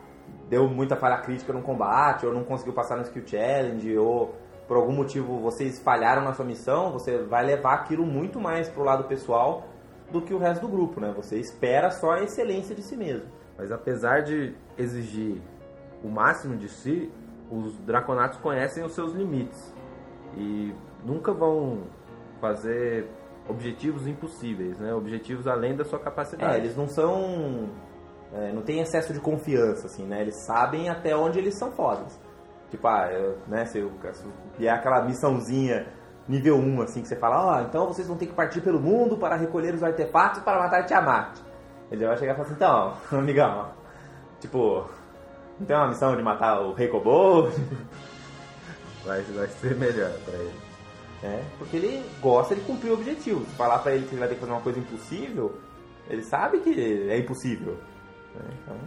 deu 0.47 0.69
muita 0.69 0.95
falha 0.95 1.17
crítica 1.17 1.51
no 1.51 1.63
combate, 1.63 2.25
ou 2.25 2.33
não 2.33 2.43
conseguiu 2.43 2.73
passar 2.73 2.95
no 2.95 3.01
skill 3.01 3.25
challenge, 3.25 3.97
ou 3.97 4.35
por 4.67 4.77
algum 4.77 4.93
motivo 4.93 5.39
vocês 5.39 5.79
falharam 5.79 6.23
na 6.23 6.33
sua 6.33 6.45
missão, 6.45 6.91
você 6.91 7.23
vai 7.23 7.43
levar 7.43 7.73
aquilo 7.73 8.05
muito 8.05 8.39
mais 8.39 8.69
pro 8.69 8.83
lado 8.83 9.05
pessoal 9.05 9.65
do 10.13 10.21
que 10.21 10.33
o 10.33 10.37
resto 10.37 10.61
do 10.61 10.67
grupo, 10.67 11.01
né? 11.01 11.11
Você 11.17 11.39
espera 11.39 11.89
só 11.89 12.11
a 12.11 12.21
excelência 12.21 12.75
de 12.75 12.83
si 12.83 12.95
mesmo. 12.95 13.27
Mas 13.57 13.71
apesar 13.71 14.21
de 14.21 14.55
exigir 14.77 15.41
o 16.03 16.07
máximo 16.07 16.55
de 16.55 16.69
si, 16.69 17.11
os 17.49 17.77
draconatos 17.79 18.37
conhecem 18.39 18.83
os 18.85 18.93
seus 18.93 19.13
limites 19.13 19.73
e 20.37 20.73
nunca 21.03 21.33
vão 21.33 21.83
fazer 22.39 23.09
objetivos 23.49 24.07
impossíveis, 24.07 24.79
né? 24.79 24.93
Objetivos 24.93 25.47
além 25.47 25.75
da 25.75 25.83
sua 25.83 25.99
capacidade. 25.99 26.55
É, 26.55 26.57
eles 26.59 26.77
não 26.77 26.87
são. 26.87 27.69
é, 28.33 28.53
não 28.53 28.61
tem 28.61 28.79
excesso 28.79 29.13
de 29.13 29.19
confiança, 29.19 29.87
assim, 29.87 30.05
né? 30.05 30.21
Eles 30.21 30.45
sabem 30.45 30.89
até 30.89 31.15
onde 31.15 31.39
eles 31.39 31.57
são 31.57 31.71
fodas. 31.71 32.19
Tipo, 32.69 32.87
ah, 32.87 33.09
eu, 33.11 33.37
né, 33.47 33.65
se 33.65 33.79
eu 33.79 33.91
se 34.13 34.25
vier 34.57 34.73
aquela 34.73 35.03
missãozinha 35.03 35.85
nível 36.27 36.57
1, 36.57 36.81
assim, 36.81 37.01
que 37.01 37.07
você 37.07 37.15
fala, 37.15 37.45
ó, 37.45 37.61
então 37.61 37.87
vocês 37.87 38.07
vão 38.07 38.17
ter 38.17 38.27
que 38.27 38.33
partir 38.33 38.61
pelo 38.61 38.79
mundo 38.79 39.17
para 39.17 39.35
recolher 39.35 39.73
os 39.73 39.83
artefatos 39.83 40.41
para 40.41 40.59
matar 40.59 40.85
Tiamat. 40.85 41.37
Ele 41.91 42.05
vai 42.05 42.17
chegar 42.17 42.33
e 42.33 42.35
falar 42.35 42.47
assim, 42.47 42.55
então, 42.55 42.97
amigão, 43.19 43.71
Tipo, 44.43 44.89
não 45.57 45.65
tem 45.65 45.75
uma 45.75 45.87
missão 45.87 46.15
de 46.17 46.21
matar 46.21 46.59
o 46.59 46.73
Rei 46.73 46.89
Kobold? 46.89 47.55
Vai, 49.05 49.21
vai 49.21 49.47
ser 49.47 49.75
melhor 49.75 50.11
pra 50.23 50.33
ele. 50.33 50.53
É, 51.21 51.43
porque 51.57 51.75
ele 51.75 52.09
gosta 52.21 52.55
de 52.55 52.61
cumprir 52.61 52.91
o 52.91 52.93
objetivo. 52.93 53.43
Se 53.45 53.55
falar 53.55 53.79
pra 53.79 53.93
ele 53.93 54.05
que 54.05 54.13
ele 54.13 54.19
vai 54.19 54.29
ter 54.29 54.35
que 54.35 54.39
fazer 54.39 54.53
uma 54.53 54.61
coisa 54.61 54.79
impossível, 54.79 55.57
ele 56.09 56.23
sabe 56.23 56.59
que 56.59 57.09
é 57.09 57.17
impossível. 57.17 57.77
É, 58.33 58.53
então, 58.53 58.77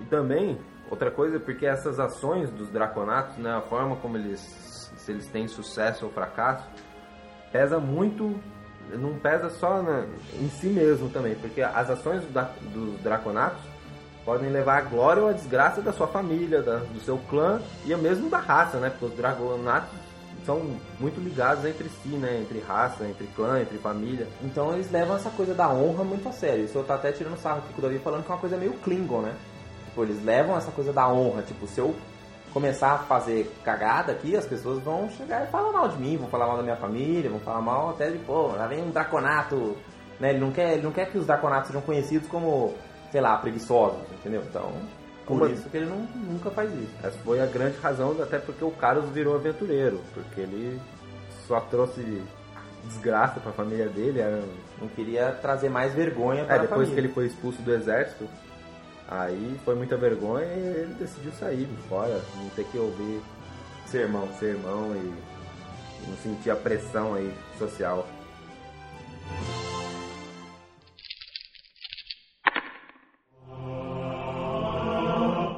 E 0.00 0.04
também, 0.06 0.58
outra 0.90 1.10
coisa, 1.10 1.38
porque 1.38 1.66
essas 1.66 2.00
ações 2.00 2.50
dos 2.50 2.70
draconatos, 2.70 3.36
né, 3.36 3.50
a 3.50 3.60
forma 3.60 3.96
como 3.96 4.16
eles, 4.16 4.40
se 5.02 5.12
eles 5.12 5.26
têm 5.26 5.48
sucesso 5.48 6.04
ou 6.06 6.12
fracasso, 6.12 6.64
pesa 7.50 7.78
muito, 7.78 8.34
não 8.92 9.14
pesa 9.14 9.50
só 9.50 9.82
na- 9.82 10.04
em 10.40 10.48
si 10.48 10.66
mesmo 10.68 11.08
também, 11.08 11.34
porque 11.34 11.60
as 11.62 11.90
ações 11.90 12.22
da- 12.32 12.50
dos 12.72 12.98
draconatos 13.00 13.60
podem 14.24 14.48
levar 14.50 14.78
a 14.78 14.80
glória 14.82 15.22
ou 15.22 15.28
a 15.28 15.32
desgraça 15.32 15.82
da 15.82 15.92
sua 15.92 16.06
família, 16.06 16.62
da- 16.62 16.76
do 16.78 17.00
seu 17.00 17.18
clã 17.28 17.60
e 17.84 17.94
mesmo 17.96 18.30
da 18.30 18.38
raça, 18.38 18.78
né, 18.78 18.88
porque 18.90 19.06
os 19.06 19.12
draconatos 19.14 19.90
são 20.46 20.60
muito 20.98 21.20
ligados 21.20 21.64
entre 21.64 21.88
si, 21.88 22.08
né, 22.08 22.40
entre 22.40 22.58
raça, 22.60 23.04
entre 23.04 23.26
clã, 23.36 23.60
entre 23.60 23.78
família. 23.78 24.26
então 24.42 24.72
eles 24.72 24.90
levam 24.90 25.14
essa 25.16 25.30
coisa 25.30 25.54
da 25.54 25.68
honra 25.68 26.02
muito 26.04 26.28
a 26.28 26.32
sério. 26.32 26.64
Isso 26.64 26.78
eu 26.78 26.84
tô 26.84 26.92
até 26.92 27.12
tirando 27.12 27.36
sarro 27.38 27.58
aqui 27.58 27.72
com 27.74 27.78
o 27.80 27.82
Davi 27.82 27.98
falando 27.98 28.24
que 28.24 28.30
é 28.30 28.34
uma 28.34 28.40
coisa 28.40 28.56
meio 28.56 28.72
Klingon, 28.74 29.20
né? 29.22 29.34
Tipo, 29.86 30.02
eles 30.04 30.24
levam 30.24 30.56
essa 30.56 30.70
coisa 30.72 30.92
da 30.92 31.06
honra. 31.08 31.42
Tipo, 31.42 31.66
se 31.66 31.78
eu 31.80 31.94
começar 32.52 32.92
a 32.92 32.98
fazer 32.98 33.50
cagada 33.64 34.12
aqui, 34.12 34.36
as 34.36 34.46
pessoas 34.46 34.82
vão 34.82 35.08
chegar 35.10 35.44
e 35.44 35.50
falar 35.50 35.72
mal 35.72 35.88
de 35.88 35.98
mim, 35.98 36.16
vão 36.16 36.28
falar 36.28 36.46
mal 36.46 36.56
da 36.58 36.62
minha 36.62 36.76
família, 36.76 37.30
vão 37.30 37.40
falar 37.40 37.60
mal 37.60 37.90
até 37.90 38.10
de, 38.10 38.18
pô, 38.18 38.48
lá 38.48 38.66
vem 38.66 38.82
um 38.82 38.90
draconato. 38.90 39.76
Né? 40.20 40.30
Ele, 40.30 40.38
não 40.38 40.52
quer, 40.52 40.74
ele 40.74 40.82
não 40.82 40.92
quer 40.92 41.10
que 41.10 41.18
os 41.18 41.26
draconatos 41.26 41.68
sejam 41.68 41.82
conhecidos 41.82 42.28
como, 42.28 42.74
sei 43.10 43.20
lá, 43.20 43.36
preguiçosos, 43.38 44.00
entendeu? 44.12 44.42
Então, 44.48 44.70
por 45.26 45.36
Uma- 45.38 45.48
isso 45.50 45.68
que 45.68 45.76
ele 45.76 45.86
não, 45.86 45.98
nunca 46.14 46.50
faz 46.50 46.70
isso. 46.72 46.92
Essa 47.02 47.18
foi 47.24 47.40
a 47.40 47.46
grande 47.46 47.78
razão, 47.78 48.14
até 48.22 48.38
porque 48.38 48.64
o 48.64 48.70
Carlos 48.70 49.08
virou 49.10 49.34
aventureiro, 49.34 50.00
porque 50.14 50.40
ele 50.42 50.80
só 51.48 51.60
trouxe 51.60 52.22
desgraça 52.84 53.40
pra 53.40 53.52
família 53.52 53.88
dele. 53.88 54.20
Era... 54.20 54.42
Não 54.80 54.88
queria 54.88 55.30
trazer 55.40 55.68
mais 55.68 55.94
vergonha 55.94 56.44
para 56.44 56.56
É, 56.56 56.58
a 56.58 56.62
depois 56.62 56.88
que 56.90 56.96
ele 56.96 57.08
foi 57.08 57.26
expulso 57.26 57.62
do 57.62 57.72
exército, 57.72 58.28
aí 59.20 59.60
foi 59.64 59.74
muita 59.74 59.96
vergonha 59.96 60.46
e 60.46 60.58
ele 60.58 60.94
decidiu 60.94 61.32
sair 61.32 61.66
de 61.66 61.76
fora, 61.88 62.20
não 62.36 62.48
ter 62.50 62.64
que 62.64 62.78
ouvir 62.78 63.22
sermão, 63.86 64.26
sermão 64.38 64.94
e 64.96 66.08
não 66.08 66.16
sentir 66.16 66.50
a 66.50 66.56
pressão 66.56 67.14
aí 67.14 67.32
social. 67.58 68.06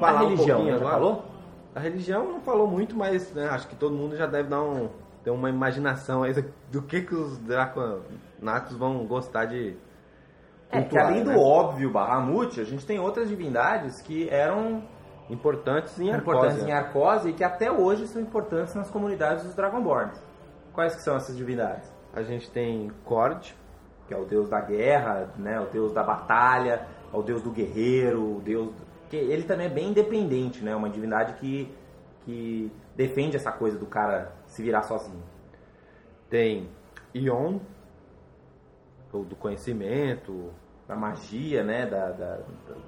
A 0.01 0.19
religião, 0.19 0.57
pouquinho 0.57 0.69
já 0.69 0.75
agora. 0.75 0.91
falou? 0.91 1.25
A 1.73 1.79
religião 1.79 2.31
não 2.31 2.41
falou 2.41 2.67
muito, 2.67 2.95
mas 2.95 3.33
né, 3.33 3.47
acho 3.49 3.67
que 3.67 3.75
todo 3.75 3.95
mundo 3.95 4.15
já 4.15 4.27
deve 4.27 4.49
dar 4.49 4.61
um, 4.61 4.89
ter 5.23 5.31
uma 5.31 5.49
imaginação 5.49 6.21
aí 6.21 6.33
do, 6.33 6.45
do 6.71 6.81
que, 6.83 7.01
que 7.01 7.15
os 7.15 7.39
draconatos 7.39 8.77
vão 8.77 9.05
gostar 9.07 9.45
de 9.45 9.75
É, 10.75 10.99
além 10.99 11.23
do 11.23 11.31
né? 11.31 11.37
óbvio 11.37 11.91
Bahamut, 11.91 12.59
a 12.59 12.63
gente 12.63 12.85
tem 12.85 12.99
outras 12.99 13.29
divindades 13.29 14.01
que 14.01 14.29
eram 14.29 14.83
importantes 15.29 15.99
em 15.99 16.09
importantes 16.09 16.57
Arcósia. 16.57 16.69
em 16.69 16.73
Arcose 16.73 17.29
e 17.29 17.33
que 17.33 17.43
até 17.43 17.71
hoje 17.71 18.07
são 18.07 18.21
importantes 18.21 18.75
nas 18.75 18.89
comunidades 18.89 19.43
dos 19.43 19.55
Dragonborns. 19.55 20.21
Quais 20.73 20.95
que 20.95 21.01
são 21.01 21.15
essas 21.15 21.35
divindades? 21.35 21.91
A 22.13 22.21
gente 22.21 22.49
tem 22.51 22.91
Cord, 23.03 23.55
Que 24.07 24.13
é 24.13 24.17
o 24.17 24.25
deus 24.25 24.47
da 24.47 24.61
guerra, 24.61 25.33
né, 25.35 25.59
o 25.59 25.65
deus 25.65 25.91
da 25.91 26.03
batalha, 26.03 26.87
é 27.11 27.17
o 27.17 27.23
deus 27.23 27.41
do 27.41 27.49
guerreiro, 27.49 28.37
o 28.37 28.41
deus... 28.41 28.71
Que 29.09 29.17
ele 29.17 29.43
também 29.43 29.65
é 29.65 29.69
bem 29.69 29.89
independente, 29.89 30.63
né, 30.63 30.75
uma 30.75 30.89
divindade 30.89 31.33
que, 31.33 31.73
que 32.23 32.71
defende 32.95 33.35
essa 33.35 33.51
coisa 33.51 33.79
do 33.79 33.87
cara 33.87 34.31
se 34.45 34.61
virar 34.61 34.83
sozinho. 34.83 35.23
tem 36.29 36.69
Ion, 37.13 37.59
o 39.11 39.23
do 39.23 39.35
conhecimento, 39.35 40.51
Da 40.87 40.95
magia, 40.95 41.63
né, 41.63 41.85
da, 41.87 42.11
da- 42.11 42.37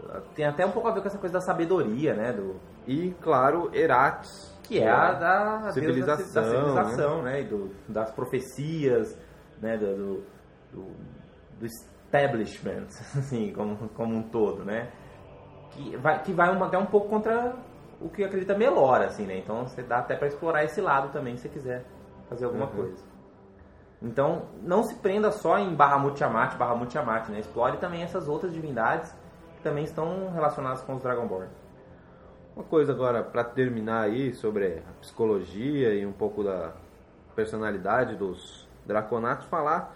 da- 0.08 0.22
tem 0.36 0.46
até 0.46 0.64
um 0.66 0.72
pouco 0.72 0.88
a 0.88 0.92
ver 0.92 1.02
com 1.02 1.08
essa 1.08 1.18
coisa 1.18 1.34
da 1.34 1.42
sabedoria, 1.42 2.14
né, 2.14 2.32
do... 2.32 2.56
e 2.86 3.12
claro, 3.22 3.72
Eratis, 3.74 4.56
que 4.64 4.80
é 4.80 4.88
a 4.90 5.14
da 5.14 5.72
Civilização, 5.72 6.34
da 6.44 6.44
civilização, 6.50 7.24
né? 7.24 7.42
E 7.42 7.46
do, 7.46 7.72
das 7.88 8.12
profecias, 8.12 9.18
né? 9.62 9.78
Do, 9.78 9.96
do, 9.96 10.24
do- 11.60 11.66
establishment, 11.66 12.88
assim, 13.18 13.52
como, 13.54 13.76
como 13.90 14.16
um 14.16 14.24
todo, 14.24 14.64
né? 14.64 14.92
Que 15.72 15.96
vai, 15.98 16.22
que 16.22 16.34
vai 16.34 16.50
até 16.50 16.78
um 16.78 16.86
pouco 16.86 17.10
contra 17.10 17.56
o 18.00 18.10
que 18.10 18.24
acredita 18.24 18.56
Melora, 18.58 19.08
assim, 19.08 19.26
né? 19.26 19.38
Então 19.40 19.68
você 19.68 19.82
dá 19.82 20.00
até 20.00 20.16
para 20.16 20.28
explorar 20.28 20.64
esse 20.64 20.80
lado 20.82 21.12
também, 21.12 21.36
se 21.36 21.44
você 21.44 21.50
quiser 21.50 21.84
fazer 22.30 22.46
alguma 22.46 22.66
Uhum. 22.68 22.76
coisa. 22.76 23.04
Então, 24.02 24.44
não 24.62 24.84
se 24.84 24.96
prenda 24.96 25.32
só 25.32 25.58
em 25.58 25.74
Bahamut 25.74 26.16
Tiamat, 26.16 26.56
Bahamut 26.56 26.92
Tiamat, 26.92 27.30
né? 27.30 27.40
Explore 27.40 27.78
também 27.78 28.04
essas 28.04 28.28
outras 28.28 28.54
divindades 28.54 29.14
que 29.56 29.64
também 29.64 29.84
estão 29.84 30.32
relacionadas 30.32 30.82
com 30.82 30.96
os 30.96 31.02
Dragonborn. 31.02 31.50
Uma 32.56 32.64
coisa 32.64 32.92
agora 32.92 33.24
para 33.24 33.44
terminar 33.44 34.02
aí 34.02 34.34
sobre 34.34 34.84
a 34.88 35.02
psicologia 35.02 35.94
e 35.94 36.06
um 36.06 36.12
pouco 36.12 36.44
da 36.44 36.74
personalidade 37.36 38.16
dos 38.16 38.68
draconatos, 38.86 39.46
falar 39.46 39.96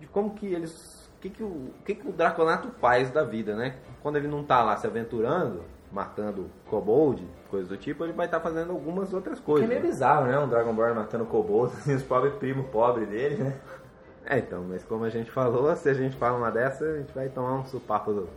de 0.00 0.06
como 0.06 0.34
que 0.34 0.46
eles, 0.46 1.10
o 1.16 1.20
que 1.20 1.30
que 1.30 1.42
o, 1.42 1.70
que 1.84 1.94
que 1.94 2.08
o 2.08 2.12
draconato 2.12 2.70
faz 2.80 3.10
da 3.10 3.24
vida, 3.24 3.54
né? 3.54 3.76
Quando 4.02 4.16
ele 4.16 4.28
não 4.28 4.42
tá 4.42 4.62
lá 4.62 4.76
se 4.76 4.86
aventurando, 4.86 5.64
matando 5.92 6.50
kobold, 6.70 7.26
coisas 7.48 7.68
do 7.68 7.76
tipo, 7.76 8.04
ele 8.04 8.12
vai 8.12 8.26
estar 8.26 8.40
fazendo 8.40 8.70
algumas 8.72 9.12
outras 9.12 9.38
Que 9.38 9.42
é 9.42 9.46
coisas. 9.46 9.68
meio 9.68 9.80
né? 9.82 9.86
bizarro, 9.86 10.26
né? 10.26 10.38
Um 10.38 10.48
Dragonborn 10.48 10.94
matando 10.94 11.24
kobolds, 11.26 11.76
assim, 11.78 11.94
os 11.94 12.02
pobres 12.02 12.34
primos 12.34 12.66
pobres 12.68 13.08
dele, 13.08 13.42
né? 13.42 13.56
É, 14.26 14.38
então, 14.38 14.62
mas 14.68 14.84
como 14.84 15.04
a 15.04 15.10
gente 15.10 15.30
falou, 15.30 15.74
se 15.76 15.88
a 15.88 15.94
gente 15.94 16.16
fala 16.16 16.36
uma 16.36 16.50
dessa, 16.50 16.84
a 16.84 16.98
gente 16.98 17.12
vai 17.14 17.28
tomar 17.28 17.54
um 17.54 17.64
supapo 17.64 18.12
do 18.12 18.28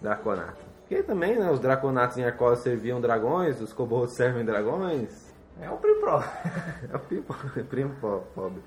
draconato. 0.00 0.58
Porque 0.88 1.02
também, 1.02 1.38
né, 1.38 1.50
os 1.50 1.60
draconatos 1.60 2.16
em 2.18 2.24
Arcos 2.24 2.60
serviam 2.60 3.00
dragões, 3.00 3.60
os 3.60 3.72
kobolds 3.72 4.14
servem 4.14 4.44
dragões. 4.44 5.30
É 5.60 5.68
o 5.70 5.76
primo 5.76 6.00
pro. 6.00 6.18
É 6.92 6.96
o 6.96 6.98
primo, 6.98 7.24
primo 7.68 7.94
po- 8.00 8.22
pobre. 8.34 8.62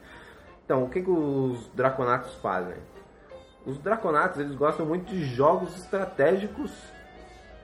Então, 0.64 0.84
o 0.84 0.90
que, 0.90 1.02
que 1.02 1.10
os 1.10 1.68
draconatos 1.74 2.34
fazem? 2.36 2.76
Os 3.66 3.78
draconatos, 3.78 4.40
eles 4.40 4.56
gostam 4.56 4.86
muito 4.86 5.06
de 5.08 5.24
jogos 5.26 5.76
estratégicos 5.78 6.72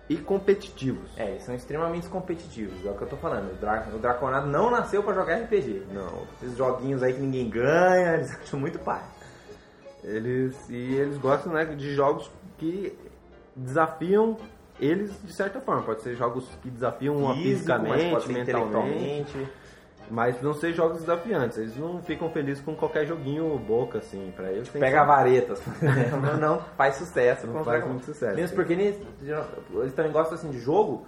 e 0.10 0.18
competitivos. 0.18 1.08
É, 1.16 1.30
eles 1.30 1.44
são 1.44 1.54
extremamente 1.54 2.10
competitivos, 2.10 2.84
é 2.84 2.90
o 2.90 2.96
que 2.96 3.04
eu 3.04 3.08
tô 3.08 3.16
falando. 3.16 3.52
O, 3.52 3.56
Dra 3.56 3.88
o 3.94 4.00
Draconado 4.00 4.48
não 4.48 4.72
nasceu 4.72 5.04
pra 5.04 5.14
jogar 5.14 5.36
RPG. 5.36 5.84
Não, 5.94 6.24
Esses 6.42 6.58
joguinhos 6.58 7.04
aí 7.04 7.14
que 7.14 7.22
ninguém 7.22 7.48
ganha, 7.48 8.16
eles 8.18 8.36
acham 8.36 8.60
muito 8.60 8.80
pai. 8.80 9.04
eles 10.04 10.58
e 10.70 10.96
eles 10.96 11.18
gostam 11.20 11.54
né, 11.54 11.64
de 11.66 11.94
jogos 11.94 12.30
que 12.58 12.98
desafiam 13.56 14.36
eles 14.80 15.12
de 15.24 15.32
certa 15.32 15.60
forma. 15.60 15.84
Pode 15.84 16.02
ser 16.02 16.16
jogos 16.16 16.46
que 16.64 16.70
desafiam 16.70 17.16
Físico, 17.16 17.30
mas 17.30 17.44
fisicamente, 17.44 18.10
pode 18.12 18.26
ser 18.26 18.34
mentalmente. 18.34 19.48
Mas 20.10 20.42
não 20.42 20.54
ser 20.54 20.74
jogos 20.74 21.00
desafiantes. 21.00 21.58
Eles 21.58 21.78
não 21.78 22.02
ficam 22.02 22.30
felizes 22.30 22.64
com 22.64 22.76
qualquer 22.76 23.06
joguinho 23.06 23.58
boca 23.60 24.00
assim, 24.00 24.32
para 24.36 24.52
eles. 24.52 24.70
que 24.70 24.80
Pega 24.80 25.00
ser- 25.02 25.06
varetas. 25.06 25.62
não, 26.22 26.38
não 26.38 26.60
faz 26.78 26.96
sucesso. 26.96 27.48
Não 27.48 27.64
faz 27.64 27.86
muito 27.86 28.06
sucesso. 28.06 28.36
Mesmo 28.36 28.56
porque 28.56 28.74
eles, 28.74 28.98
eles 29.74 29.94
também 29.94 30.12
gostam 30.12 30.36
assim 30.36 30.50
de 30.50 30.60
jogo, 30.60 31.06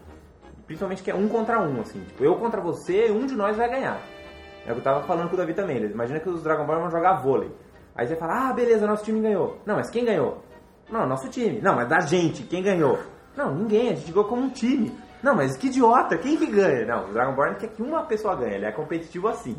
principalmente 0.67 1.03
que 1.03 1.11
é 1.11 1.15
um 1.15 1.27
contra 1.27 1.59
um, 1.61 1.81
assim. 1.81 1.99
Tipo, 2.03 2.23
eu 2.23 2.35
contra 2.35 2.61
você, 2.61 3.09
um 3.11 3.25
de 3.25 3.35
nós 3.35 3.57
vai 3.57 3.69
ganhar. 3.69 3.99
É 4.65 4.71
o 4.71 4.75
que 4.75 4.79
eu 4.79 4.83
tava 4.83 5.03
falando 5.03 5.27
com 5.29 5.33
o 5.33 5.37
Davi 5.37 5.53
também. 5.53 5.77
Eles 5.77 5.91
imagina 5.91 6.19
que 6.19 6.29
os 6.29 6.43
Dragon 6.43 6.65
Ball 6.65 6.81
vão 6.81 6.91
jogar 6.91 7.13
vôlei. 7.21 7.51
Aí 7.95 8.07
você 8.07 8.15
fala, 8.15 8.49
ah, 8.49 8.53
beleza, 8.53 8.85
nosso 8.87 9.03
time 9.03 9.19
ganhou. 9.19 9.57
Não, 9.65 9.75
mas 9.75 9.89
quem 9.89 10.05
ganhou? 10.05 10.43
Não, 10.89 11.07
nosso 11.07 11.27
time. 11.29 11.59
Não, 11.61 11.75
mas 11.75 11.89
da 11.89 11.99
gente, 12.01 12.43
quem 12.43 12.61
ganhou? 12.61 12.99
Não, 13.35 13.53
ninguém, 13.55 13.89
a 13.89 13.95
gente 13.95 14.07
jogou 14.07 14.25
como 14.25 14.43
um 14.43 14.49
time. 14.49 14.91
Não, 15.21 15.35
mas 15.35 15.55
que 15.55 15.67
idiota, 15.67 16.17
quem 16.17 16.37
que 16.37 16.47
ganha? 16.47 16.85
Não, 16.85 17.09
o 17.09 17.13
Dragon 17.13 17.35
Ball 17.35 17.55
quer 17.55 17.67
que 17.67 17.81
uma 17.81 18.03
pessoa 18.03 18.35
ganhe, 18.35 18.55
ele 18.55 18.65
é 18.65 18.71
competitivo 18.71 19.27
assim. 19.27 19.55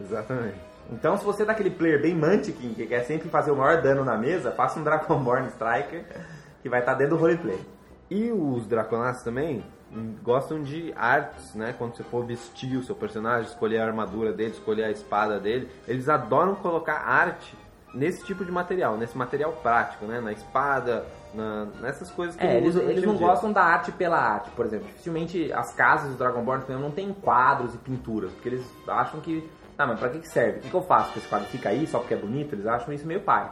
Exatamente. 0.00 0.58
Então, 0.90 1.16
se 1.16 1.24
você 1.24 1.42
é 1.42 1.46
daquele 1.46 1.70
player 1.70 2.00
bem 2.00 2.14
Mantiquin, 2.14 2.74
que 2.74 2.86
quer 2.86 3.04
sempre 3.04 3.28
fazer 3.28 3.50
o 3.50 3.56
maior 3.56 3.82
dano 3.82 4.04
na 4.04 4.16
mesa, 4.16 4.52
faça 4.52 4.78
um 4.78 4.84
Dragonborn 4.84 5.48
Striker, 5.48 6.04
que 6.62 6.68
vai 6.68 6.80
estar 6.80 6.94
dentro 6.94 7.16
do 7.16 7.20
roleplay. 7.20 7.60
E 8.10 8.30
os 8.30 8.66
draconatos 8.66 9.22
também 9.22 9.64
gostam 10.22 10.62
de 10.62 10.92
artes, 10.96 11.54
né? 11.54 11.74
Quando 11.76 11.96
você 11.96 12.02
for 12.02 12.24
vestir 12.24 12.76
o 12.76 12.82
seu 12.82 12.94
personagem, 12.94 13.48
escolher 13.48 13.78
a 13.78 13.86
armadura 13.86 14.32
dele, 14.32 14.50
escolher 14.50 14.84
a 14.84 14.90
espada 14.90 15.38
dele, 15.38 15.70
eles 15.86 16.08
adoram 16.08 16.54
colocar 16.54 16.94
arte 17.06 17.56
nesse 17.94 18.24
tipo 18.24 18.44
de 18.44 18.50
material, 18.50 18.96
nesse 18.96 19.16
material 19.16 19.52
prático, 19.52 20.04
né? 20.04 20.20
Na 20.20 20.32
espada, 20.32 21.06
na- 21.34 21.66
nessas 21.80 22.10
coisas 22.10 22.36
que 22.36 22.44
É, 22.44 22.56
eles, 22.56 22.74
eles 22.76 23.04
não 23.04 23.16
dia. 23.16 23.26
gostam 23.26 23.52
da 23.52 23.62
arte 23.62 23.90
pela 23.92 24.18
arte, 24.18 24.50
por 24.50 24.64
exemplo. 24.66 24.86
Dificilmente 24.88 25.52
as 25.52 25.72
casas 25.74 26.10
do 26.12 26.16
Dragonborn 26.18 26.62
por 26.64 26.70
exemplo, 26.72 26.88
não 26.88 26.94
tem 26.94 27.12
quadros 27.12 27.74
e 27.74 27.78
pinturas, 27.78 28.32
porque 28.32 28.48
eles 28.48 28.64
acham 28.88 29.20
que. 29.20 29.48
Tá, 29.76 29.86
mas 29.86 29.98
pra 29.98 30.08
que 30.08 30.20
que 30.20 30.28
serve? 30.28 30.58
O 30.58 30.60
que, 30.62 30.70
que 30.70 30.74
eu 30.76 30.82
faço 30.82 31.12
com 31.12 31.18
esse 31.18 31.28
quadro? 31.28 31.48
Fica 31.48 31.68
aí 31.68 31.86
só 31.86 31.98
porque 31.98 32.14
é 32.14 32.16
bonito? 32.16 32.54
Eles 32.54 32.66
acham 32.66 32.94
isso 32.94 33.06
meio 33.06 33.20
pai. 33.20 33.50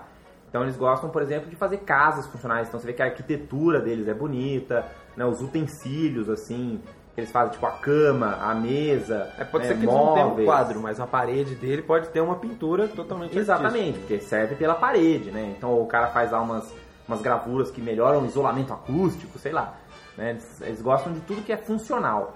Então 0.49 0.62
eles 0.62 0.76
gostam, 0.76 1.11
por 1.11 1.20
exemplo, 1.22 1.51
de 1.51 1.57
fazer 1.57 1.78
casas 1.78 2.26
funcionais. 2.26 2.68
Então 2.68 2.78
você 2.78 2.87
vê 2.87 2.93
que 2.93 3.03
a 3.03 3.07
arquitetura 3.07 3.80
deles 3.80 4.07
é 4.07 4.14
bonita, 4.14 4.85
né? 5.16 5.24
Os 5.24 5.41
utensílios, 5.41 6.28
assim, 6.28 6.80
que 7.14 7.20
eles 7.22 7.33
fazem, 7.33 7.53
tipo 7.53 7.66
a 7.66 7.72
cama, 7.72 8.39
a 8.41 8.55
mesa, 8.55 9.30
É, 9.39 9.45
pode 9.45 9.64
né, 9.64 9.70
ser 9.70 9.78
que 9.78 9.85
eles 9.85 9.95
não 9.95 10.12
tenham 10.12 10.26
um 10.26 10.30
móveis. 10.30 10.47
quadro, 10.49 10.80
mas 10.80 11.01
a 11.01 11.07
parede 11.07 11.55
dele 11.57 11.83
pode 11.83 12.09
ter 12.11 12.20
uma 12.20 12.37
pintura 12.37 12.87
totalmente 12.87 13.37
Exatamente, 13.37 13.99
porque 13.99 14.20
serve 14.20 14.55
pela 14.55 14.74
parede, 14.74 15.30
né? 15.30 15.55
Então 15.57 15.80
o 15.80 15.87
cara 15.87 16.07
faz 16.09 16.30
lá 16.30 16.41
umas, 16.41 16.72
umas 17.12 17.22
gravuras 17.22 17.70
que 17.70 17.80
melhoram 17.80 18.22
o 18.22 18.26
isolamento 18.26 18.72
acústico, 18.72 19.38
sei 19.38 19.52
lá. 19.52 19.74
Né? 20.16 20.30
Eles, 20.30 20.60
eles 20.60 20.82
gostam 20.82 21.12
de 21.12 21.20
tudo 21.20 21.42
que 21.42 21.52
é 21.52 21.56
funcional. 21.56 22.34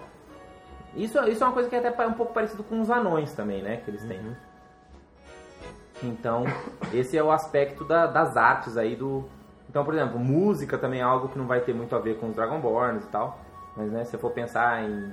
Isso, 0.94 1.18
isso 1.28 1.42
é 1.42 1.46
uma 1.46 1.52
coisa 1.52 1.68
que 1.68 1.76
é 1.76 1.86
até 1.86 2.06
um 2.06 2.12
pouco 2.14 2.32
parecido 2.32 2.62
com 2.62 2.80
os 2.80 2.90
anões 2.90 3.32
também, 3.34 3.62
né? 3.62 3.76
Que 3.84 3.90
eles 3.90 4.02
têm. 4.04 4.20
Então, 6.02 6.44
esse 6.92 7.16
é 7.16 7.22
o 7.22 7.30
aspecto 7.30 7.84
da- 7.84 8.06
das 8.06 8.36
artes 8.36 8.76
aí 8.76 8.94
do... 8.96 9.24
Então, 9.68 9.84
por 9.84 9.94
exemplo, 9.94 10.18
música 10.18 10.78
também 10.78 11.00
é 11.00 11.02
algo 11.02 11.28
que 11.28 11.38
não 11.38 11.46
vai 11.46 11.60
ter 11.60 11.74
muito 11.74 11.94
a 11.94 11.98
ver 11.98 12.18
com 12.18 12.28
os 12.28 12.34
Dragonborns 12.36 13.04
e 13.04 13.08
tal. 13.08 13.38
Mas, 13.76 13.90
né, 13.90 14.04
se 14.04 14.12
você 14.12 14.18
for 14.18 14.30
pensar 14.30 14.82
em, 14.84 15.12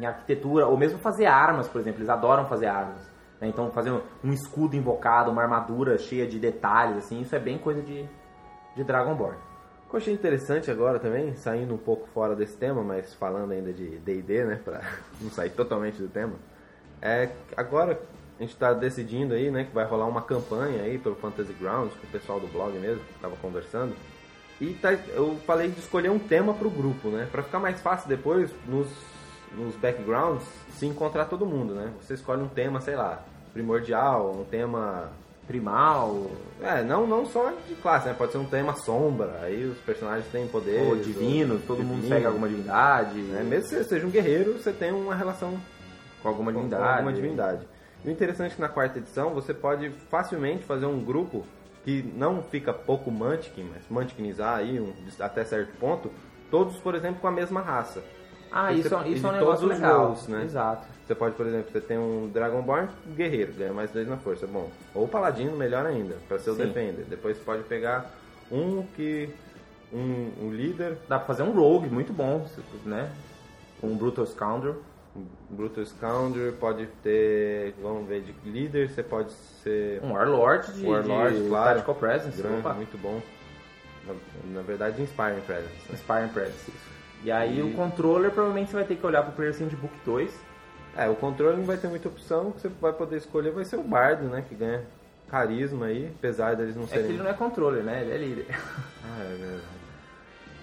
em 0.00 0.06
arquitetura, 0.06 0.66
ou 0.66 0.76
mesmo 0.76 0.98
fazer 0.98 1.26
armas, 1.26 1.68
por 1.68 1.80
exemplo, 1.80 2.00
eles 2.00 2.08
adoram 2.10 2.46
fazer 2.46 2.66
armas. 2.66 3.08
né? 3.40 3.48
Então, 3.48 3.70
fazer 3.70 3.90
um, 3.92 4.00
um 4.24 4.32
escudo 4.32 4.74
invocado, 4.74 5.30
uma 5.30 5.42
armadura 5.42 5.96
cheia 5.98 6.26
de 6.26 6.38
detalhes, 6.38 6.98
assim, 6.98 7.20
isso 7.20 7.34
é 7.36 7.38
bem 7.38 7.56
coisa 7.58 7.82
de, 7.82 8.08
de 8.80 8.84
Dragonborn. 8.84 9.36
O 9.86 9.90
que 9.90 9.96
eu 9.96 9.98
achei 9.98 10.14
interessante 10.14 10.70
agora 10.70 10.98
também, 10.98 11.34
saindo 11.36 11.74
um 11.74 11.78
pouco 11.78 12.08
fora 12.08 12.34
desse 12.34 12.56
tema, 12.56 12.82
mas 12.82 13.12
falando 13.14 13.52
ainda 13.52 13.72
de 13.72 13.98
D&D, 13.98 14.44
né, 14.44 14.60
pra 14.64 14.80
não 15.20 15.30
sair 15.30 15.50
totalmente 15.50 16.00
do 16.00 16.08
tema, 16.08 16.34
é 17.02 17.28
agora 17.56 18.00
a 18.38 18.42
gente 18.42 18.56
tá 18.56 18.72
decidindo 18.72 19.34
aí, 19.34 19.50
né, 19.50 19.64
que 19.64 19.74
vai 19.74 19.84
rolar 19.84 20.06
uma 20.06 20.22
campanha 20.22 20.82
aí 20.82 20.98
pelo 20.98 21.14
Fantasy 21.16 21.52
Grounds, 21.52 21.94
com 21.94 22.06
o 22.06 22.10
pessoal 22.10 22.40
do 22.40 22.46
blog 22.46 22.72
mesmo, 22.78 23.04
que 23.04 23.18
tava 23.20 23.36
conversando, 23.36 23.94
e 24.60 24.72
tá, 24.74 24.92
eu 24.92 25.36
falei 25.46 25.68
de 25.68 25.78
escolher 25.78 26.10
um 26.10 26.18
tema 26.18 26.54
pro 26.54 26.70
grupo, 26.70 27.08
né, 27.08 27.28
pra 27.30 27.42
ficar 27.42 27.58
mais 27.58 27.80
fácil 27.82 28.08
depois, 28.08 28.50
nos, 28.66 28.88
nos 29.52 29.74
backgrounds, 29.76 30.46
se 30.70 30.86
encontrar 30.86 31.26
todo 31.26 31.44
mundo, 31.44 31.74
né, 31.74 31.92
você 32.00 32.14
escolhe 32.14 32.42
um 32.42 32.48
tema, 32.48 32.80
sei 32.80 32.96
lá, 32.96 33.24
primordial, 33.52 34.32
um 34.32 34.44
tema 34.44 35.10
Primal, 35.50 36.30
é, 36.62 36.80
não, 36.84 37.08
não 37.08 37.26
só 37.26 37.52
de 37.66 37.74
classe, 37.74 38.06
né? 38.06 38.14
Pode 38.16 38.30
ser 38.30 38.38
um 38.38 38.44
tema 38.44 38.72
sombra, 38.76 39.40
aí 39.42 39.64
os 39.64 39.78
personagens 39.78 40.24
têm 40.30 40.46
poderes. 40.46 40.86
ou 40.88 40.94
divino, 40.94 41.58
todo 41.66 41.82
mundo 41.82 42.02
divino, 42.02 42.14
segue 42.14 42.26
alguma 42.26 42.48
divindade, 42.48 43.18
né? 43.18 43.42
Mesmo 43.42 43.68
que 43.68 43.74
você 43.74 43.82
seja 43.82 44.06
um 44.06 44.10
guerreiro, 44.10 44.52
você 44.52 44.72
tem 44.72 44.92
uma 44.92 45.12
relação 45.12 45.58
com 46.22 46.28
alguma 46.28 46.52
com 46.52 46.58
divindade. 46.58 46.92
alguma 46.92 47.12
divindade. 47.12 47.66
E 48.04 48.08
o 48.08 48.12
interessante 48.12 48.52
é 48.52 48.54
que 48.54 48.60
na 48.60 48.68
quarta 48.68 48.98
edição 48.98 49.34
você 49.34 49.52
pode 49.52 49.90
facilmente 50.08 50.62
fazer 50.62 50.86
um 50.86 51.02
grupo 51.02 51.44
que 51.84 52.00
não 52.14 52.44
fica 52.44 52.72
pouco 52.72 53.10
Munchkin, 53.10 53.64
mas 53.64 53.82
Munchkinizar 53.90 54.58
aí 54.58 54.78
um, 54.78 54.92
até 55.18 55.44
certo 55.44 55.76
ponto, 55.80 56.12
todos, 56.48 56.76
por 56.76 56.94
exemplo, 56.94 57.20
com 57.20 57.26
a 57.26 57.32
mesma 57.32 57.60
raça. 57.60 58.04
Ah, 58.52 58.72
isso, 58.72 58.88
você- 58.88 59.08
isso 59.10 59.26
é 59.26 59.30
um 59.30 59.34
e 59.34 59.38
negócio 59.38 59.66
legal. 59.66 60.18
né? 60.28 60.44
Exato. 60.44 60.86
Você 61.06 61.14
pode, 61.14 61.34
por 61.34 61.46
exemplo, 61.46 61.70
você 61.72 61.80
tem 61.80 61.98
um 61.98 62.28
Dragonborn 62.32 62.88
guerreiro, 63.16 63.52
ganha 63.52 63.72
mais 63.72 63.90
dois 63.90 64.08
na 64.08 64.16
força, 64.16 64.46
bom. 64.46 64.70
Ou 64.94 65.08
paladino, 65.08 65.56
melhor 65.56 65.84
ainda, 65.86 66.16
para 66.28 66.38
ser 66.38 66.50
o 66.50 66.54
defender. 66.54 67.04
Depois 67.08 67.36
você 67.36 67.42
pode 67.44 67.62
pegar 67.64 68.10
um 68.50 68.84
que. 68.94 69.28
um, 69.92 70.30
um 70.42 70.50
líder, 70.52 70.96
Dá 71.08 71.18
pra 71.18 71.26
fazer 71.26 71.42
um 71.42 71.50
rogue 71.52 71.88
muito 71.88 72.12
bom, 72.12 72.46
né? 72.84 73.10
Um 73.82 73.96
Brutal 73.96 74.24
Scoundrel. 74.26 74.76
Brutal 75.48 75.84
Scoundrel, 75.84 76.52
pode 76.52 76.86
ter. 77.02 77.74
vamos 77.82 78.06
ver, 78.08 78.20
de 78.22 78.32
líder, 78.48 78.88
você 78.90 79.02
pode 79.02 79.32
ser. 79.32 80.00
Um 80.04 80.12
Warlord 80.12 80.72
de, 80.74 80.86
Warlord, 80.86 81.42
de 81.42 81.48
claro. 81.48 81.68
Tactical 81.70 81.94
Presence. 81.96 82.40
grande, 82.40 82.68
muito 82.76 82.96
bom. 82.98 83.20
Na, 84.06 84.14
na 84.54 84.62
verdade, 84.62 85.02
Inspiring 85.02 85.40
Presence. 85.40 85.74
né? 85.88 85.94
Inspiring 85.94 86.28
Presence. 86.28 86.70
isso. 86.70 86.99
E 87.22 87.30
aí 87.30 87.58
E- 87.58 87.62
o 87.62 87.74
controller 87.74 88.30
provavelmente 88.30 88.70
você 88.70 88.76
vai 88.76 88.84
ter 88.84 88.96
que 88.96 89.06
olhar 89.06 89.22
pro 89.22 89.32
Player's 89.32 89.58
Handbook 89.58 89.92
2. 90.04 90.32
É, 90.96 91.08
o 91.08 91.14
controle 91.14 91.56
não 91.58 91.64
vai 91.64 91.76
ter 91.76 91.88
muita 91.88 92.08
opção, 92.08 92.48
o 92.48 92.52
que 92.52 92.60
você 92.62 92.68
vai 92.80 92.92
poder 92.92 93.16
escolher 93.16 93.52
vai 93.52 93.64
ser 93.64 93.76
o 93.76 93.82
Bardo, 93.82 94.24
né? 94.24 94.44
Que 94.48 94.54
ganha 94.54 94.82
carisma 95.28 95.86
aí, 95.86 96.10
apesar 96.18 96.56
deles 96.56 96.74
não 96.74 96.82
É 96.84 96.86
que 96.86 96.92
serem. 96.94 97.10
ele 97.10 97.18
não 97.18 97.30
é 97.30 97.32
controller, 97.34 97.84
né? 97.84 98.02
Ele 98.02 98.12
é 98.12 98.18
líder. 98.18 98.46
Ah, 99.04 99.22
é 99.24 99.36
verdade. 99.36 99.62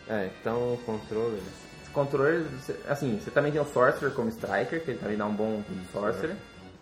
É, 0.09 0.29
então 0.39 0.73
o 0.73 0.77
controle. 0.85 1.37
Esse 1.81 1.91
controller, 1.91 2.41
você- 2.43 2.79
assim, 2.87 3.19
você 3.19 3.29
também 3.31 3.51
tem 3.51 3.59
o 3.61 3.65
Sorcerer 3.65 4.13
como 4.13 4.29
Striker, 4.29 4.81
que 4.83 4.91
ele 4.91 4.99
também 4.99 5.17
dá 5.17 5.25
um 5.25 5.33
bom 5.33 5.61
Sorcerer. 5.91 6.35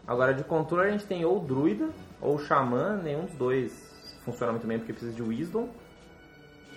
Agora 0.08 0.34
de 0.34 0.44
controller 0.44 0.88
a 0.90 0.92
gente 0.92 1.06
tem 1.06 1.26
ou 1.26 1.40
Druida 1.40 1.90
ou 2.22 2.38
Xamã, 2.38 3.00
nenhum 3.04 3.26
dos 3.26 3.34
dois 3.36 3.72
funciona 4.24 4.52
muito 4.52 4.68
bem 4.68 4.78
porque 4.78 4.94
precisa 4.94 5.12
de 5.14 5.24
Wisdom. 5.24 5.70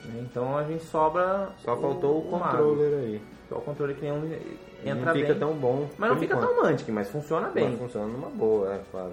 Né? 0.04 0.20
Então 0.30 0.56
a 0.56 0.64
gente 0.64 0.84
sobra. 0.84 1.48
Só 1.64 1.76
faltou 1.76 2.20
o, 2.22 2.30
mago. 2.32 2.44
controller 2.44 2.98
aí. 2.98 3.22
É 3.50 3.54
o 3.54 3.60
controller 3.60 3.96
que 3.96 4.02
nenhum 4.02 4.20
Não 4.20 4.92
entra 4.92 5.12
fica 5.12 5.28
bem. 5.28 5.38
tão 5.38 5.52
bom. 5.54 5.88
Mas 5.98 6.10
não 6.10 6.18
fica 6.18 6.34
enquanto. 6.34 6.48
tão 6.54 6.62
mantic, 6.62 6.88
mas 6.90 7.08
funciona 7.10 7.48
bem. 7.48 7.70
Mas 7.70 7.78
funciona 7.78 8.06
numa 8.06 8.28
boa, 8.28 8.74
é, 8.74 8.80
claro. 8.90 9.12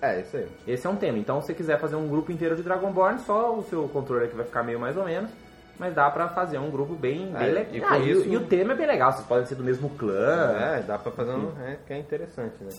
É, 0.00 0.20
isso 0.20 0.36
aí. 0.36 0.48
Esse 0.66 0.86
é 0.86 0.90
um 0.90 0.96
tema. 0.96 1.18
Então, 1.18 1.40
se 1.40 1.46
você 1.48 1.54
quiser 1.54 1.78
fazer 1.78 1.96
um 1.96 2.08
grupo 2.08 2.32
inteiro 2.32 2.56
de 2.56 2.62
Dragonborn, 2.62 3.18
só 3.20 3.54
o 3.54 3.62
seu 3.64 3.88
controller 3.88 4.28
que 4.28 4.36
vai 4.36 4.44
ficar 4.44 4.62
meio 4.62 4.78
mais 4.80 4.96
ou 4.96 5.04
menos. 5.04 5.30
Mas 5.78 5.94
dá 5.94 6.10
pra 6.10 6.28
fazer 6.28 6.58
um 6.58 6.70
grupo 6.70 6.94
bem, 6.94 7.26
bem 7.32 7.48
É, 7.48 7.52
legal. 7.52 7.74
e 7.74 7.84
Ah, 7.84 7.98
e, 7.98 8.10
isso- 8.10 8.28
e 8.28 8.36
o 8.36 8.44
tema 8.46 8.72
é 8.72 8.76
bem 8.76 8.86
legal. 8.86 9.12
Vocês 9.12 9.26
podem 9.26 9.46
ser 9.46 9.54
do 9.54 9.64
mesmo 9.64 9.90
clã. 9.90 10.52
É, 10.76 10.82
dá 10.82 10.98
pra 10.98 11.10
fazer 11.12 11.32
um. 11.32 11.50
É, 11.64 11.76
que 11.86 11.92
é 11.92 11.98
interessante, 11.98 12.54
né? 12.62 12.70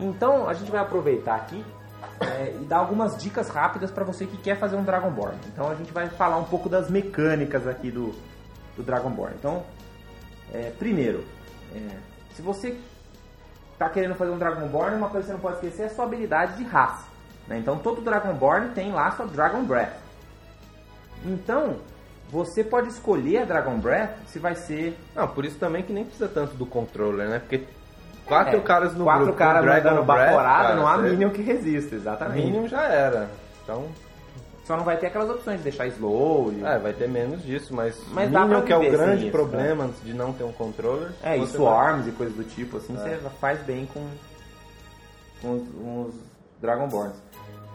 Então, 0.00 0.48
a 0.48 0.54
gente 0.54 0.70
vai 0.70 0.80
aproveitar 0.80 1.34
aqui 1.36 1.62
é, 2.20 2.56
e 2.60 2.64
dar 2.64 2.78
algumas 2.78 3.16
dicas 3.16 3.48
rápidas 3.48 3.90
pra 3.90 4.04
você 4.04 4.26
que 4.26 4.36
quer 4.36 4.58
fazer 4.58 4.76
um 4.76 4.84
Dragonborn. 4.84 5.36
Então, 5.46 5.70
a 5.70 5.74
gente 5.74 5.92
vai 5.92 6.08
falar 6.08 6.36
um 6.38 6.44
pouco 6.44 6.68
das 6.68 6.90
mecânicas 6.90 7.66
aqui 7.66 7.90
do, 7.90 8.14
do 8.76 8.82
Dragonborn. 8.82 9.34
Então, 9.38 9.64
é, 10.52 10.72
primeiro, 10.78 11.24
é, 11.74 11.96
se 12.34 12.42
você 12.42 12.78
tá 13.78 13.88
querendo 13.88 14.14
fazer 14.14 14.30
um 14.30 14.38
Dragonborn, 14.38 14.96
uma 14.96 15.08
coisa 15.08 15.26
que 15.26 15.26
você 15.26 15.32
não 15.32 15.40
pode 15.40 15.56
esquecer 15.56 15.82
é 15.82 15.86
a 15.86 15.90
sua 15.90 16.04
habilidade 16.04 16.56
de 16.56 16.64
raça. 16.64 17.06
né? 17.46 17.58
Então, 17.58 17.78
todo 17.78 18.00
Dragonborn 18.00 18.70
tem 18.70 18.92
lá 18.92 19.10
sua 19.12 19.26
Dragon 19.26 19.62
Breath. 19.64 19.94
Então, 21.24 21.76
você 22.30 22.62
pode 22.62 22.88
escolher 22.88 23.38
a 23.38 23.44
Dragon 23.44 23.78
Breath 23.78 24.16
se 24.26 24.38
vai 24.38 24.54
ser 24.54 24.98
Não, 25.14 25.26
por 25.28 25.44
isso 25.44 25.58
também 25.58 25.82
que 25.82 25.92
nem 25.92 26.04
precisa 26.04 26.28
tanto 26.28 26.54
do 26.54 26.66
controller, 26.66 27.28
né? 27.28 27.38
Porque 27.38 27.64
quatro 28.28 28.56
É, 28.58 28.60
caras 28.60 28.94
no 28.94 29.04
quatro 29.04 29.24
grupo. 29.24 29.38
caras 29.38 29.62
Dragon 29.62 29.88
mandando 29.90 30.04
Breath, 30.06 30.26
baforada, 30.30 30.74
não 30.74 30.86
há 30.86 30.96
você- 30.96 31.10
Minion 31.10 31.30
que 31.30 31.42
resista, 31.42 31.94
exatamente. 31.96 32.46
Minion 32.46 32.68
já 32.68 32.82
era. 32.84 33.28
Então, 33.64 33.86
Só 34.64 34.76
não 34.76 34.84
vai 34.84 34.98
ter 34.98 35.06
aquelas 35.06 35.30
opções 35.30 35.56
de 35.58 35.62
deixar 35.62 35.86
slow. 35.86 36.52
e- 36.52 36.62
é, 36.62 36.78
vai 36.78 36.92
ter 36.92 37.08
menos 37.08 37.42
disso, 37.42 37.74
mas, 37.74 37.98
Mas 38.12 38.30
Minion 38.30 38.60
que 38.60 38.70
é 38.72 38.76
o 38.76 38.80
grande 38.90 39.22
isso, 39.22 39.32
problema 39.32 39.88
de 40.04 40.12
não 40.12 40.30
ter 40.34 40.44
um 40.44 40.52
controller. 40.52 41.10
É, 41.22 41.38
e 41.38 41.46
swarms 41.46 42.06
e 42.06 42.12
coisas 42.12 42.36
do 42.36 42.44
tipo, 42.44 42.76
assim, 42.76 42.94
É. 42.94 43.16
você 43.16 43.30
faz 43.40 43.58
bem 43.62 43.86
com, 43.94 44.06
com 45.40 45.52
os, 45.54 45.62
os 46.14 46.14
Dragonborns. 46.60 47.14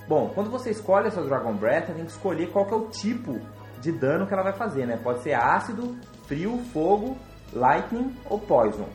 Bom, 0.08 0.30
quando 0.36 0.51
você 0.51 0.70
escolhe 0.70 1.08
a 1.08 1.12
sua 1.12 1.24
Dragon 1.24 1.54
Breath, 1.54 1.88
você 1.88 1.93
tem 1.93 2.06
que 2.06 2.12
escolher 2.12 2.51
qual 2.51 2.66
que 2.66 2.74
é 2.74 2.78
o 2.78 2.86
tipo 2.89 3.39
de 3.82 3.91
dano 3.91 4.28
que 4.28 4.34
ela 4.34 4.43
vai 4.43 4.54
fazer, 4.54 4.86
né? 4.86 4.99
Pode 5.01 5.22
ser 5.22 5.34
ácido, 5.34 5.95
frio, 6.28 6.60
fogo, 6.74 7.18
lightning 7.54 8.16
ou 8.30 8.38
poison. 8.39 8.86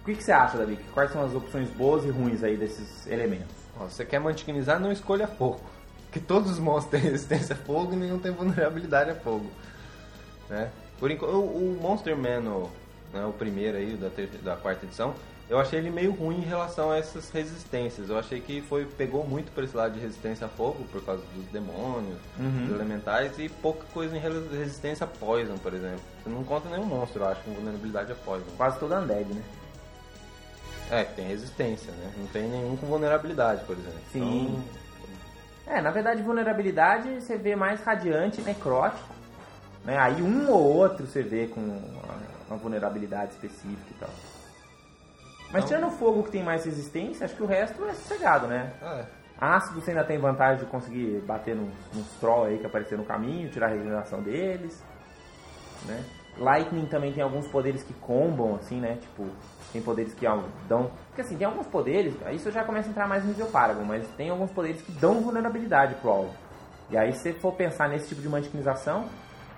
O 0.00 0.04
que, 0.04 0.14
que 0.14 0.22
você 0.24 0.32
acha, 0.32 0.56
Davi? 0.58 0.78
Quais 0.94 1.10
são 1.12 1.22
as 1.24 1.34
opções 1.34 1.68
boas 1.70 2.04
e 2.04 2.08
ruins 2.10 2.42
aí 2.42 2.56
desses 2.56 3.06
elementos? 3.06 3.54
Ó, 3.78 3.84
você 3.84 4.04
quer 4.04 4.18
mantiquinizar, 4.18 4.80
não 4.80 4.90
escolha 4.90 5.26
fogo. 5.26 5.60
Porque 6.06 6.20
todos 6.20 6.50
os 6.50 6.58
monstros 6.58 6.90
têm 7.00 7.10
resistência 7.10 7.54
a 7.54 7.58
fogo 7.58 7.92
e 7.92 7.96
nenhum 7.96 8.18
tem 8.18 8.32
vulnerabilidade 8.32 9.10
a 9.10 9.14
fogo. 9.14 9.50
Né? 10.48 10.70
Por 10.98 11.10
enquanto, 11.10 11.32
o, 11.34 11.76
o 11.76 11.78
Monster 11.80 12.16
Man, 12.16 12.40
o, 12.50 12.70
né, 13.12 13.24
o 13.24 13.32
primeiro 13.32 13.76
aí, 13.76 13.94
da, 13.96 14.10
ter- 14.10 14.28
da 14.42 14.56
quarta 14.56 14.84
edição, 14.86 15.14
eu 15.48 15.58
achei 15.58 15.78
ele 15.78 15.90
meio 15.90 16.12
ruim 16.12 16.38
em 16.38 16.44
relação 16.44 16.90
a 16.90 16.96
essas 16.96 17.28
resistências. 17.30 18.08
Eu 18.08 18.18
achei 18.18 18.40
que 18.40 18.60
foi 18.62 18.84
pegou 18.86 19.24
muito 19.26 19.52
por 19.52 19.64
esse 19.64 19.76
lado 19.76 19.94
de 19.94 20.00
resistência 20.00 20.46
a 20.46 20.48
fogo, 20.48 20.84
por 20.92 21.04
causa 21.04 21.22
dos 21.34 21.44
demônios, 21.46 22.18
Uhum. 22.38 22.66
dos 22.66 22.74
elementais, 22.74 23.38
e 23.38 23.48
pouca 23.48 23.84
coisa 23.92 24.16
em 24.16 24.20
resistência 24.20 25.04
a 25.04 25.08
poison, 25.08 25.56
por 25.58 25.74
exemplo. 25.74 26.00
Você 26.22 26.30
não 26.30 26.40
encontra 26.40 26.70
nenhum 26.70 26.86
monstro, 26.86 27.22
eu 27.22 27.28
acho, 27.28 27.42
com 27.42 27.52
vulnerabilidade 27.52 28.12
a 28.12 28.14
poison. 28.16 28.44
Quase 28.56 28.78
todo 28.78 28.94
undead, 28.94 29.26
né? 29.32 29.42
É, 30.90 31.04
que 31.04 31.14
tem 31.14 31.26
resistência, 31.28 31.92
né? 31.92 32.12
Não 32.16 32.26
tem 32.26 32.48
nenhum 32.48 32.76
com 32.76 32.86
vulnerabilidade, 32.86 33.64
por 33.64 33.76
exemplo. 33.76 34.00
Sim. 34.12 34.62
É, 35.66 35.80
na 35.80 35.90
verdade, 35.90 36.20
vulnerabilidade 36.22 37.20
você 37.20 37.36
vê 37.36 37.54
mais 37.54 37.80
radiante 37.82 38.42
necrótico. 38.42 39.08
Né? 39.84 39.96
Aí 39.98 40.20
um 40.20 40.50
ou 40.50 40.60
outro 40.62 41.06
você 41.06 41.22
vê 41.22 41.46
com 41.46 41.60
uma, 41.60 42.14
uma 42.48 42.56
vulnerabilidade 42.58 43.32
específica 43.32 43.90
e 43.90 43.94
tal. 43.94 44.10
Mas 45.52 45.64
Então- 45.64 45.78
tirando 45.78 45.86
o 45.86 45.96
fogo 45.96 46.24
que 46.24 46.30
tem 46.32 46.42
mais 46.42 46.64
resistência, 46.64 47.24
acho 47.24 47.34
que 47.36 47.42
o 47.42 47.46
resto 47.46 47.84
é 47.84 47.94
sossegado, 47.94 48.46
né? 48.46 48.72
Então, 48.76 48.92
é. 48.92 49.06
Ácido 49.40 49.80
você 49.80 49.92
ainda 49.92 50.04
tem 50.04 50.18
vantagem 50.18 50.64
de 50.64 50.70
conseguir 50.70 51.22
bater 51.26 51.56
nos, 51.56 51.70
nos 51.94 52.06
troll 52.20 52.44
aí 52.44 52.58
que 52.58 52.66
aparecer 52.66 52.98
no 52.98 53.04
caminho, 53.04 53.48
tirar 53.50 53.66
a 53.66 53.70
regeneração 53.70 54.20
deles. 54.22 54.82
Né? 55.86 56.04
Lightning 56.38 56.86
também 56.86 57.12
tem 57.12 57.22
alguns 57.22 57.46
poderes 57.48 57.82
que 57.82 57.92
combam, 57.94 58.54
assim, 58.56 58.80
né? 58.80 58.96
Tipo, 59.00 59.26
tem 59.72 59.82
poderes 59.82 60.14
que 60.14 60.26
ó, 60.26 60.38
dão. 60.68 60.90
Porque 61.08 61.20
assim, 61.20 61.36
tem 61.36 61.46
alguns 61.46 61.66
poderes, 61.66 62.14
isso 62.32 62.50
já 62.50 62.64
começa 62.64 62.88
a 62.88 62.90
entrar 62.90 63.06
mais 63.06 63.22
no 63.24 63.30
nível 63.30 63.46
Paragon, 63.46 63.84
mas 63.84 64.06
tem 64.16 64.30
alguns 64.30 64.50
poderes 64.50 64.80
que 64.82 64.92
dão 64.92 65.20
vulnerabilidade 65.20 65.94
pro 65.96 66.10
alvo. 66.10 66.34
E 66.90 66.96
aí, 66.96 67.12
se 67.12 67.20
você 67.20 67.32
for 67.34 67.52
pensar 67.52 67.88
nesse 67.88 68.08
tipo 68.08 68.20
de 68.22 68.28
mantiquinização, 68.28 69.04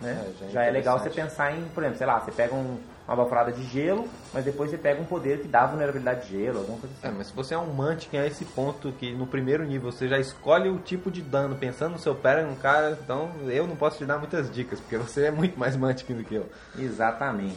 né, 0.01 0.13
É, 0.13 0.33
já 0.41 0.47
é 0.47 0.51
já 0.51 0.65
é 0.65 0.71
legal 0.71 0.99
você 0.99 1.09
pensar 1.11 1.53
em, 1.57 1.65
por 1.69 1.83
exemplo, 1.83 1.99
sei 1.99 2.07
lá, 2.07 2.21
você 2.21 2.33
pega 2.33 2.55
um- 2.55 2.79
uma 3.13 3.23
baforada 3.25 3.53
de 3.53 3.63
gelo, 3.65 4.09
mas 4.33 4.45
depois 4.45 4.71
você 4.71 4.79
pega 4.79 5.01
um 5.01 5.05
poder 5.05 5.41
que 5.41 5.49
dá 5.49 5.67
vulnerabilidade 5.67 6.27
de 6.29 6.39
gelo, 6.39 6.59
alguma 6.61 6.79
coisa 6.79 6.95
É, 7.03 7.09
assim. 7.09 7.17
mas 7.19 7.27
se 7.29 7.33
você 7.35 7.55
é 7.55 7.59
um 7.59 7.73
Mantic 7.73 8.15
a 8.15 8.27
esse 8.27 8.45
ponto 8.45 8.93
que 8.93 9.13
no 9.13 9.27
primeiro 9.27 9.65
nível 9.65 9.93
você 9.93 10.09
já 10.09 10.19
escolhe 10.19 10.69
o 10.69 10.79
tipo 10.79 11.11
de 11.11 11.21
dano 11.23 11.55
pensando 11.57 11.93
no 11.93 11.99
seu 11.99 12.15
Paragon, 12.15 12.55
cara, 12.57 12.99
então 13.03 13.31
eu 13.47 13.67
não 13.67 13.77
posso 13.77 13.99
te 13.99 14.05
dar 14.07 14.19
muitas 14.19 14.51
dicas, 14.51 14.81
porque 14.81 14.97
você 14.97 15.27
é 15.27 15.31
muito 15.31 15.59
mais 15.59 15.77
Mantic 15.77 16.09
do 16.17 16.25
que 16.25 16.35
eu. 16.35 16.47
Exatamente. 16.79 17.57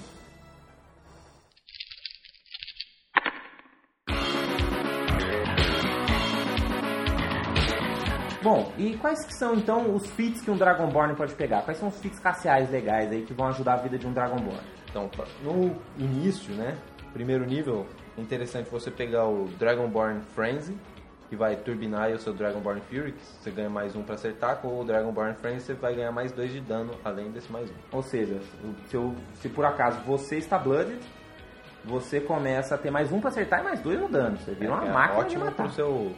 Bom, 8.41 8.71
e 8.77 8.95
quais 8.97 9.25
que 9.25 9.33
são 9.33 9.55
então 9.55 9.95
os 9.95 10.05
feats 10.11 10.41
que 10.41 10.51
um 10.51 10.57
Dragonborn 10.57 11.15
pode 11.15 11.33
pegar? 11.33 11.63
Quais 11.63 11.79
são 11.79 11.87
os 11.87 11.99
feats 11.99 12.19
caciais 12.19 12.69
legais 12.69 13.11
aí 13.11 13.23
que 13.23 13.33
vão 13.33 13.47
ajudar 13.47 13.73
a 13.73 13.77
vida 13.77 13.97
de 13.97 14.05
um 14.05 14.13
Dragonborn? 14.13 14.61
Então, 14.95 15.09
no 15.43 15.75
início, 15.99 16.53
né, 16.55 16.77
primeiro 17.11 17.45
nível, 17.45 17.85
é 18.17 18.21
interessante 18.21 18.69
você 18.69 18.89
pegar 18.89 19.25
o 19.25 19.49
Dragonborn 19.59 20.21
Frenzy, 20.33 20.73
que 21.29 21.35
vai 21.35 21.57
turbinar 21.57 22.11
o 22.11 22.17
seu 22.17 22.31
Dragonborn 22.33 22.79
Fury, 22.89 23.11
que 23.11 23.21
você 23.25 23.51
ganha 23.51 23.69
mais 23.69 23.93
um 23.93 24.03
pra 24.03 24.15
acertar, 24.15 24.57
com 24.61 24.79
o 24.79 24.85
Dragonborn 24.85 25.35
Frenzy 25.35 25.65
você 25.65 25.73
vai 25.73 25.95
ganhar 25.95 26.13
mais 26.13 26.31
dois 26.31 26.49
de 26.53 26.61
dano, 26.61 26.93
além 27.03 27.29
desse 27.29 27.51
mais 27.51 27.69
um. 27.69 27.73
Ou 27.91 28.01
seja, 28.01 28.39
se, 28.87 28.95
eu- 28.95 29.13
se 29.33 29.49
por 29.49 29.65
acaso 29.65 29.99
você 30.05 30.37
está 30.37 30.57
blooded, 30.57 30.97
você 31.83 32.21
começa 32.21 32.75
a 32.75 32.77
ter 32.77 32.89
mais 32.89 33.11
um 33.11 33.19
pra 33.19 33.29
acertar 33.31 33.59
e 33.59 33.63
mais 33.63 33.81
dois 33.81 33.99
no 33.99 34.07
dano. 34.07 34.37
Você 34.37 34.53
vira 34.53 34.71
uma 34.75 34.85
é 34.85 34.91
máquina 34.93 35.15
de 35.19 35.25
ótimo 35.25 35.45
matar. 35.45 35.63
pro 35.65 35.73
seu 35.73 36.11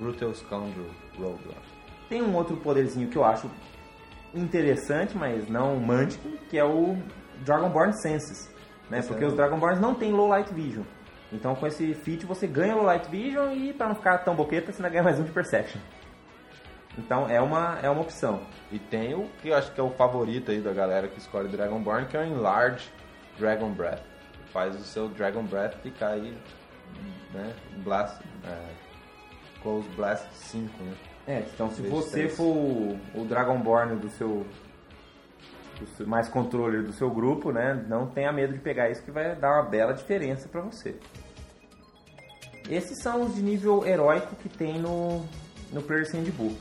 Brutal 0.00 0.32
Scoundrel 0.34 0.86
Rogue 1.18 1.46
lá. 1.48 1.56
Tem 2.08 2.22
um 2.22 2.34
outro 2.34 2.56
poderzinho 2.56 3.08
que 3.08 3.16
eu 3.18 3.24
acho 3.24 3.50
interessante, 4.34 5.14
mas 5.14 5.46
não 5.48 5.76
Mantic, 5.78 6.20
que 6.48 6.56
é 6.58 6.64
o 6.64 6.96
Dragonborn 7.40 7.92
Senses. 8.00 8.52
Né? 8.90 8.98
Esse 8.98 9.08
Porque 9.08 9.24
é 9.24 9.26
os 9.26 9.34
Dragonborns 9.34 9.80
não 9.80 9.94
tem 9.94 10.12
Low 10.12 10.28
Light 10.28 10.52
Vision. 10.52 10.84
Então 11.32 11.54
com 11.54 11.66
esse 11.66 11.94
feat 11.94 12.24
você 12.26 12.46
ganha 12.46 12.74
Low 12.74 12.84
Light 12.84 13.08
Vision 13.10 13.52
e 13.52 13.72
pra 13.72 13.88
não 13.88 13.94
ficar 13.94 14.18
tão 14.18 14.34
boqueta, 14.36 14.70
você 14.72 14.78
ainda 14.78 14.88
ganha 14.90 15.02
mais 15.02 15.18
um 15.18 15.24
de 15.24 15.32
Perception. 15.32 15.80
Então 16.96 17.28
é 17.28 17.40
uma, 17.40 17.78
é 17.82 17.90
uma 17.90 18.02
opção. 18.02 18.40
E 18.70 18.78
tem 18.78 19.14
o 19.14 19.28
que 19.42 19.48
eu 19.48 19.56
acho 19.56 19.72
que 19.72 19.80
é 19.80 19.82
o 19.82 19.90
favorito 19.90 20.50
aí 20.50 20.60
da 20.60 20.72
galera 20.72 21.08
que 21.08 21.18
escolhe 21.18 21.48
Dragonborn, 21.48 22.06
que 22.06 22.16
é 22.16 22.20
o 22.20 22.24
Enlarge 22.24 22.88
Dragon 23.38 23.70
Breath. 23.70 24.02
Faz 24.52 24.76
o 24.76 24.84
seu 24.84 25.08
Dragon 25.08 25.42
Breath 25.42 25.74
ficar 25.82 26.10
aí, 26.10 26.36
né, 27.32 27.52
Blast, 27.78 28.20
é, 28.46 28.56
Close 29.60 29.88
Blast 29.96 30.26
5, 30.32 30.82
né? 30.84 30.94
É, 31.26 31.38
então 31.52 31.68
se 31.70 31.82
você 31.82 32.10
três. 32.12 32.36
for 32.36 32.44
o, 32.44 33.00
o 33.14 33.24
Dragonborn 33.24 33.96
do 33.96 34.08
seu- 34.10 34.46
mais 36.06 36.28
controller 36.28 36.82
do 36.82 36.92
seu 36.92 37.10
grupo, 37.10 37.52
né, 37.52 37.84
não 37.88 38.06
tenha 38.06 38.32
medo 38.32 38.52
de 38.52 38.60
pegar 38.60 38.90
isso 38.90 39.02
que 39.02 39.10
vai 39.10 39.34
dar 39.34 39.60
uma 39.60 39.68
bela 39.68 39.92
diferença 39.92 40.48
pra 40.48 40.60
você. 40.60 40.96
Esses 42.68 43.02
são 43.02 43.22
os 43.22 43.34
de 43.34 43.42
nível 43.42 43.86
heróico 43.86 44.34
que 44.36 44.48
tem 44.48 44.78
no, 44.78 45.24
no 45.70 45.82
Player's 45.82 46.12
Handbook. 46.12 46.58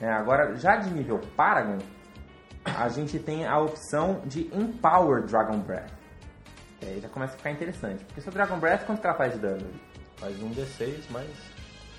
É, 0.00 0.10
agora, 0.10 0.56
já 0.56 0.76
de 0.76 0.90
nível 0.90 1.20
Paragon, 1.36 1.78
a 2.64 2.88
gente 2.88 3.18
tem 3.18 3.46
a 3.46 3.58
opção 3.58 4.22
de 4.24 4.48
Empower 4.56 5.24
Dragon 5.24 5.58
Breath. 5.58 5.90
Que 6.80 6.86
aí 6.86 7.00
já 7.00 7.08
começa 7.08 7.34
a 7.34 7.36
ficar 7.36 7.50
interessante. 7.50 8.04
Porque 8.04 8.20
seu 8.20 8.32
Dragon 8.32 8.58
Breath, 8.58 8.86
quanto 8.86 9.00
que 9.00 9.06
ela 9.06 9.16
faz 9.16 9.34
de 9.34 9.40
dano? 9.40 9.66
Faz 10.16 10.42
um 10.42 10.50
D6 10.50 11.10
mais 11.10 11.30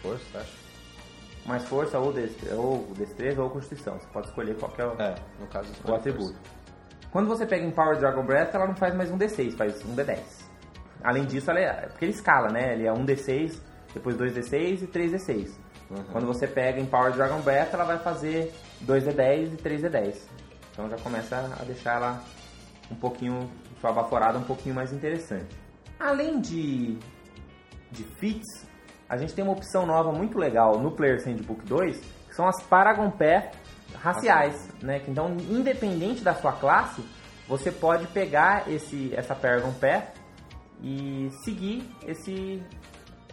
força, 0.01 0.39
acho. 0.39 0.62
Mais 1.45 1.63
força 1.65 1.99
ou, 1.99 2.13
destre 2.13 2.53
ou 2.53 2.87
destreza 2.97 3.41
ou 3.41 3.49
constituição. 3.49 3.99
Você 3.99 4.07
pode 4.13 4.27
escolher 4.27 4.55
qual 4.55 4.73
é 4.77 4.85
o... 4.85 5.01
É, 5.01 5.15
no 5.39 5.47
caso 5.47 5.69
o 5.85 5.93
atributo. 5.93 6.37
Quando 7.11 7.27
você 7.27 7.45
pega 7.45 7.65
em 7.65 7.71
Power 7.71 7.97
Dragon 7.99 8.25
Breath, 8.25 8.55
ela 8.55 8.65
não 8.65 8.75
faz 8.75 8.95
mais 8.95 9.11
um 9.11 9.17
D6, 9.17 9.55
faz 9.55 9.85
um 9.85 9.95
D10. 9.95 10.19
Além 11.03 11.25
disso, 11.25 11.51
ela 11.51 11.59
é, 11.59 11.87
porque 11.87 12.05
ele 12.05 12.13
escala, 12.13 12.49
né? 12.49 12.73
Ele 12.73 12.87
é 12.87 12.93
um 12.93 13.05
D6, 13.05 13.59
depois 13.93 14.15
2D6 14.17 14.83
e 14.83 14.87
3D6. 14.87 15.51
Uhum. 15.89 16.03
Quando 16.11 16.25
você 16.25 16.47
pega 16.47 16.79
em 16.79 16.85
Power 16.85 17.11
Dragon 17.11 17.39
Breath, 17.41 17.73
ela 17.73 17.83
vai 17.83 17.99
fazer 17.99 18.51
2D10 18.85 19.53
e 19.53 19.57
3D10. 19.57 20.15
Então 20.71 20.89
já 20.89 20.97
começa 20.97 21.37
a 21.59 21.63
deixar 21.63 21.97
ela 21.97 22.23
um 22.89 22.95
pouquinho, 22.95 23.49
sua 23.79 23.91
baforada 23.91 24.39
um 24.39 24.43
pouquinho 24.43 24.73
mais 24.73 24.91
interessante. 24.91 25.55
Além 25.99 26.41
de, 26.41 26.97
de 27.91 28.03
feats, 28.17 28.65
a 29.07 29.17
gente 29.17 29.33
tem 29.33 29.43
uma 29.43 29.53
opção 29.53 29.85
nova 29.85 30.11
muito 30.11 30.37
legal 30.37 30.79
no 30.79 30.91
Player's 30.91 31.25
Handbook 31.25 31.65
2, 31.65 31.99
que 32.27 32.35
são 32.35 32.47
as 32.47 32.61
Paragon 32.63 33.11
Path 33.11 33.55
raciais, 34.01 34.69
né? 34.81 34.99
Que 34.99 35.11
Então, 35.11 35.35
independente 35.49 36.23
da 36.23 36.33
sua 36.33 36.53
classe, 36.53 37.03
você 37.47 37.71
pode 37.71 38.07
pegar 38.07 38.69
esse, 38.69 39.13
essa 39.15 39.35
Paragon 39.35 39.71
Path 39.73 40.15
e 40.81 41.29
seguir 41.43 41.89
esse, 42.05 42.61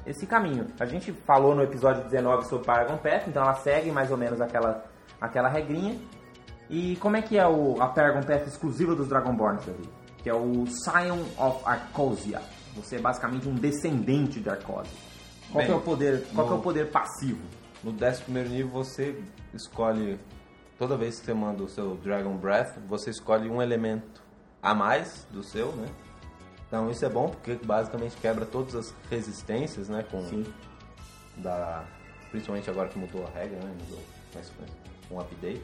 esse 0.07 0.27
caminho. 0.27 0.67
A 0.79 0.87
gente 0.87 1.13
falou 1.13 1.55
no 1.55 1.63
episódio 1.63 2.05
19 2.05 2.47
sobre 2.47 2.67
Paragon 2.67 2.97
Path, 2.97 3.29
então 3.29 3.43
ela 3.43 3.55
segue 3.55 3.91
mais 3.91 4.11
ou 4.11 4.17
menos 4.17 4.41
aquela, 4.41 4.85
aquela 5.21 5.49
regrinha. 5.49 5.99
E 6.69 6.97
como 6.97 7.17
é 7.17 7.23
que 7.23 7.37
é 7.37 7.47
o, 7.47 7.81
a 7.81 7.89
Paragon 7.89 8.23
Path 8.23 8.47
exclusiva 8.47 8.95
dos 8.95 9.09
Dragonborns, 9.09 9.65
Davi? 9.67 9.89
Que 10.19 10.31
é 10.31 10.35
o 10.35 10.67
Scion 10.67 11.23
of 11.37 11.63
Arcosia. 11.65 12.41
Você 12.77 12.97
é 12.97 13.01
basicamente 13.01 13.49
um 13.49 13.55
descendente 13.55 14.39
de 14.41 14.49
Arcosia. 14.49 15.10
Qual 15.51 15.59
Bem, 15.59 15.67
que 15.67 15.73
é 15.73 15.75
o 15.77 15.81
poder, 15.81 16.25
qual 16.35 16.47
que 16.47 16.53
é 16.53 16.55
o 16.55 16.59
no- 16.59 16.63
poder 16.63 16.91
passivo? 16.91 17.41
No 17.83 17.91
11 17.93 18.23
nível 18.49 18.69
você 18.69 19.21
escolhe, 19.55 20.19
toda 20.79 20.97
vez 20.97 21.19
que 21.19 21.27
você 21.27 21.35
manda 21.35 21.63
o 21.63 21.69
seu 21.69 21.97
Dragon 21.97 22.37
Breath, 22.37 22.77
você 22.89 23.11
escolhe 23.11 23.49
um 23.49 23.61
elemento 23.61 24.23
a 24.63 24.75
mais 24.75 25.27
do 25.31 25.43
seu, 25.43 25.73
né? 25.73 25.89
Então 26.69 26.91
isso 26.91 27.05
é 27.05 27.09
bom 27.09 27.29
porque 27.31 27.55
basicamente 27.65 28.17
quebra 28.19 28.45
todas 28.47 28.75
as 28.77 28.95
resistências, 29.11 29.89
né? 29.89 30.05
Com, 30.09 30.23
Sim. 30.27 30.45
da, 31.39 31.85
principalmente 32.31 32.71
agora 32.71 32.89
que 32.89 32.99
mudou 32.99 33.27
a 33.27 33.31
regra, 33.31 33.59
né? 33.59 33.75
Mudou 33.81 33.99
com 35.09 35.17
um 35.17 35.21
update. 35.21 35.63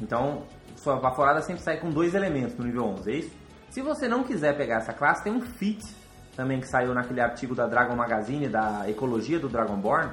Então, 0.00 0.44
sua 0.76 0.96
baforada 0.96 1.42
sempre 1.42 1.62
sai 1.62 1.76
com 1.78 1.90
dois 1.90 2.14
elementos 2.14 2.56
no 2.56 2.64
nível 2.64 2.84
11, 2.86 3.10
é 3.10 3.14
isso? 3.16 3.30
Se 3.70 3.82
você 3.82 4.08
não 4.08 4.24
quiser 4.24 4.56
pegar 4.56 4.76
essa 4.76 4.92
classe, 4.92 5.22
tem 5.24 5.32
um 5.32 5.40
feat 5.42 5.84
também 6.36 6.60
que 6.60 6.68
saiu 6.68 6.94
naquele 6.94 7.20
artigo 7.20 7.54
da 7.54 7.66
Dragon 7.66 7.94
Magazine, 7.94 8.48
da 8.48 8.88
ecologia 8.88 9.38
do 9.38 9.48
Dragonborn, 9.48 10.10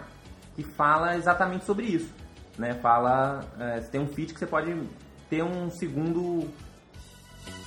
que 0.55 0.63
fala 0.63 1.15
exatamente 1.15 1.65
sobre 1.65 1.85
isso. 1.85 2.13
Né? 2.57 2.73
Fala, 2.75 3.43
é, 3.59 3.79
tem 3.79 4.01
um 4.01 4.07
feat 4.07 4.33
que 4.33 4.39
você 4.39 4.47
pode 4.47 4.75
ter 5.29 5.43
um 5.43 5.69
segundo... 5.69 6.49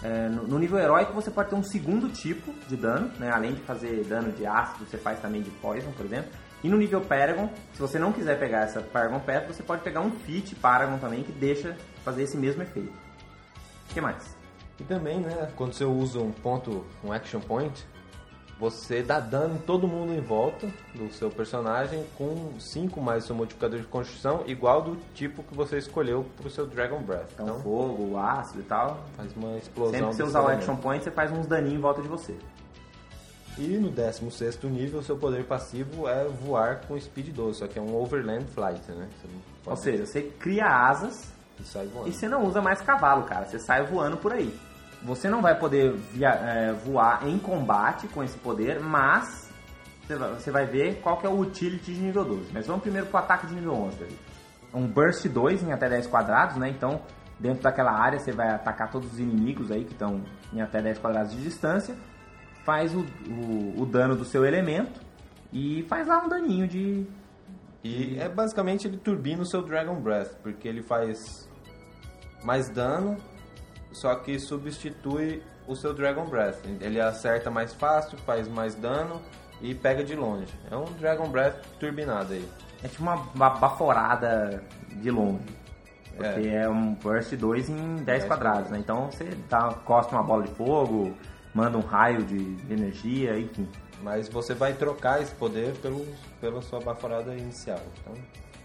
é, 0.03 0.29
no, 0.29 0.59
nível 0.59 0.79
heróico 0.79 1.13
você 1.13 1.31
pode 1.31 1.49
ter 1.49 1.57
um 1.57 1.63
segundo 1.63 2.09
tipo 2.09 2.53
de 2.69 2.77
dano, 2.77 3.11
né? 3.19 3.31
além 3.31 3.55
de 3.55 3.61
fazer 3.63 4.05
dano 4.05 4.33
de 4.33 4.47
ácido, 4.47 4.85
você 4.85 4.97
faz 4.97 5.21
também 5.21 5.43
de 5.43 5.51
poison, 5.51 5.91
por 5.93 6.07
exemplo. 6.07 6.31
E 6.63 6.69
no 6.69 6.79
nível 6.79 7.01
Paragon, 7.03 7.51
se 7.75 7.81
você 7.81 7.99
não 7.99 8.11
quiser 8.11 8.39
pegar 8.39 8.61
essa 8.61 8.81
Paragon 8.81 9.21
Path, 9.21 9.49
você 9.49 9.63
pode 9.63 9.83
pegar 9.83 10.01
um 10.01 10.11
Feat 10.11 10.55
Paragon 10.55 10.97
também 10.99 11.23
que 11.23 11.31
deixa 11.31 11.77
fazer 12.03 12.23
esse 12.23 12.39
mesmo 12.39 12.63
efeito. 12.63 12.93
O 13.91 13.93
que 13.93 14.01
mais? 14.01 14.35
E 14.81 14.85
também, 14.85 15.21
né? 15.21 15.53
Quando 15.57 15.75
você 15.75 15.85
usa 15.85 16.21
um 16.21 16.33
ponto, 16.33 16.85
um 17.05 17.13
action 17.13 17.39
point, 17.39 17.87
você 18.65 19.03
dá 19.03 19.21
dano 19.21 19.57
em 19.57 19.59
todo 19.59 19.87
mundo 19.87 20.15
em 20.15 20.21
volta 20.21 20.67
do 20.95 21.13
seu 21.13 21.31
personagem 21.31 22.03
com 22.17 22.59
5 22.59 22.99
mais 22.99 23.25
seu 23.25 23.37
modificador 23.37 23.79
de 23.79 23.85
construção, 23.87 24.43
igual 24.47 24.81
do 24.81 24.97
tipo 25.15 25.43
que 25.43 25.55
você 25.55 25.77
escolheu 25.77 26.25
pro 26.39 26.49
seu 26.49 26.67
Dragon 26.67 27.01
Breath. 27.03 27.29
Então, 27.35 27.47
Então 27.47 27.61
fogo, 27.61 28.17
ácido 28.19 28.61
e 28.61 28.63
tal. 28.63 29.05
faz 29.17 29.37
uma 29.37 29.59
explosão. 29.59 29.93
Sempre 29.93 30.09
que 30.09 30.17
você 30.17 30.23
usar 30.23 30.43
o. 30.43 30.49
Action 30.49 30.77
Point, 30.77 31.05
você 31.05 31.11
faz 31.11 31.31
uns 31.31 31.47
daninhos 31.47 31.79
em 31.79 31.81
volta 31.81 32.01
de 32.01 32.09
você. 32.09 32.35
E 33.59 33.77
no 33.77 33.91
16 33.91 34.63
nível, 34.65 35.03
seu 35.03 35.17
poder 35.17 35.45
passivo 35.45 36.09
é 36.09 36.25
voar 36.25 36.81
com 36.89 36.99
Speed 36.99 37.29
12, 37.29 37.59
só 37.59 37.67
que 37.69 37.79
é 37.79 37.83
um 37.83 37.95
Overland 37.95 38.47
Flight, 38.47 38.81
né? 38.91 39.09
Ou 39.67 39.77
seja, 39.77 40.07
você 40.07 40.23
cria 40.23 40.67
asas 40.67 41.33
e 41.61 41.65
sai 41.65 41.87
voando. 41.87 42.09
e 42.09 42.13
você 42.13 42.29
não 42.29 42.45
usa 42.45 42.61
mais 42.63 42.81
cavalo, 42.81 43.25
cara. 43.25 43.45
Você 43.47 43.59
sai 43.59 43.85
voando 43.85 44.17
por 44.17 44.33
aí. 44.33 44.53
Você 45.05 45.29
não 45.29 45.43
vai 45.43 45.59
poder 45.59 45.93
via- 46.13 46.31
é, 46.31 46.73
voar 46.73 47.29
em 47.29 47.39
combate 47.39 48.09
com 48.09 48.23
esse 48.23 48.39
poder, 48.39 48.81
mas 48.81 49.51
você 50.37 50.51
vai, 50.51 50.67
ver 50.67 51.01
qual 51.01 51.19
que 51.19 51.27
é 51.27 51.29
o 51.29 51.39
utility 51.41 51.95
de 51.95 52.01
nível 52.01 52.25
12. 52.25 52.53
Mas 52.53 52.67
vamos 52.67 52.83
primeiro 52.83 53.07
pro 53.07 53.19
ataque 53.19 53.47
de 53.47 53.55
nível 53.55 53.73
11, 53.75 53.99
Davi. 53.99 54.19
Um 54.73 54.87
Burst 54.87 55.27
2 55.27 55.63
em 55.63 55.73
até 55.73 55.89
10 55.89 56.07
quadrados, 56.07 56.57
né? 56.57 56.69
Então, 56.69 57.01
dentro 57.39 57.63
daquela 57.63 57.93
área, 57.93 58.19
você 58.19 58.33
vai 58.33 58.49
atacar 58.49 58.91
todos 58.91 59.13
os 59.13 59.19
inimigos 59.19 59.71
aí 59.71 59.85
que 59.85 59.93
estão 59.93 60.23
em 60.53 60.61
até 60.61 60.83
10 60.83 60.99
quadrados 60.99 61.33
de 61.33 61.43
distância. 61.43 61.95
Faz 62.65 62.95
o, 62.95 63.01
o, 63.29 63.83
o 63.83 63.87
dano 63.87 64.17
do 64.17 64.25
seu 64.25 64.45
elemento 64.45 65.01
e 65.53 65.83
faz 65.85 66.07
lá 66.07 66.25
um 66.25 66.29
daninho 66.29 66.67
de... 66.67 67.07
E 67.83 68.19
é 68.19 68.29
basicamente 68.29 68.89
ele 68.89 68.97
turbina 68.97 69.43
o 69.43 69.47
seu 69.47 69.63
Dragon 69.63 69.95
Breath, 70.01 70.39
porque 70.43 70.67
ele 70.67 70.83
faz 70.83 71.49
mais 72.43 72.69
dano, 72.71 73.17
só 73.95 74.15
que 74.17 74.39
substitui 74.39 75.43
o 75.67 75.75
seu 75.75 75.95
Dragon 75.95 76.27
Breath. 76.27 76.59
Ele 76.81 77.01
acerta 77.01 77.51
mais 77.51 77.73
fácil, 77.73 78.19
faz 78.19 78.47
mais 78.49 78.75
dano 78.75 79.23
e 79.63 79.75
pega 79.75 80.05
de 80.05 80.15
longe. 80.15 80.53
É 80.71 80.77
um 80.77 80.85
Dragon 81.01 81.29
Breath 81.29 81.57
turbinado 81.81 82.35
aí. 82.35 82.47
É 82.83 82.89
tipo 82.89 83.03
uma 83.03 83.17
ba- 83.35 83.51
baforada 83.51 84.63
de 84.93 85.11
longe. 85.11 85.45
Porque 86.17 86.49
é, 86.49 86.69
um 86.69 86.95
burst 86.95 87.33
2 87.35 87.69
em 87.71 87.97
10 87.97 88.25
quadrados, 88.27 88.71
né? 88.71 88.79
Então 88.79 89.11
você 89.11 89.25
dá, 89.49 89.73
costa 89.85 90.15
uma 90.15 90.23
bola 90.23 90.45
de 90.45 90.51
fogo, 90.53 91.13
manda 91.55 91.77
um 91.77 91.81
raio 91.81 92.23
de, 92.23 92.55
de 92.57 92.73
energia, 92.73 93.39
enfim. 93.39 93.69
Mas 94.03 94.29
você 94.29 94.55
vai 94.55 94.75
trocar 94.75 95.23
esse 95.23 95.35
poder 95.35 95.73
pelo, 95.81 96.07
pela 96.41 96.61
sua 96.63 96.79
baforada 96.81 97.35
inicial. 97.35 97.81
Então, 98.01 98.15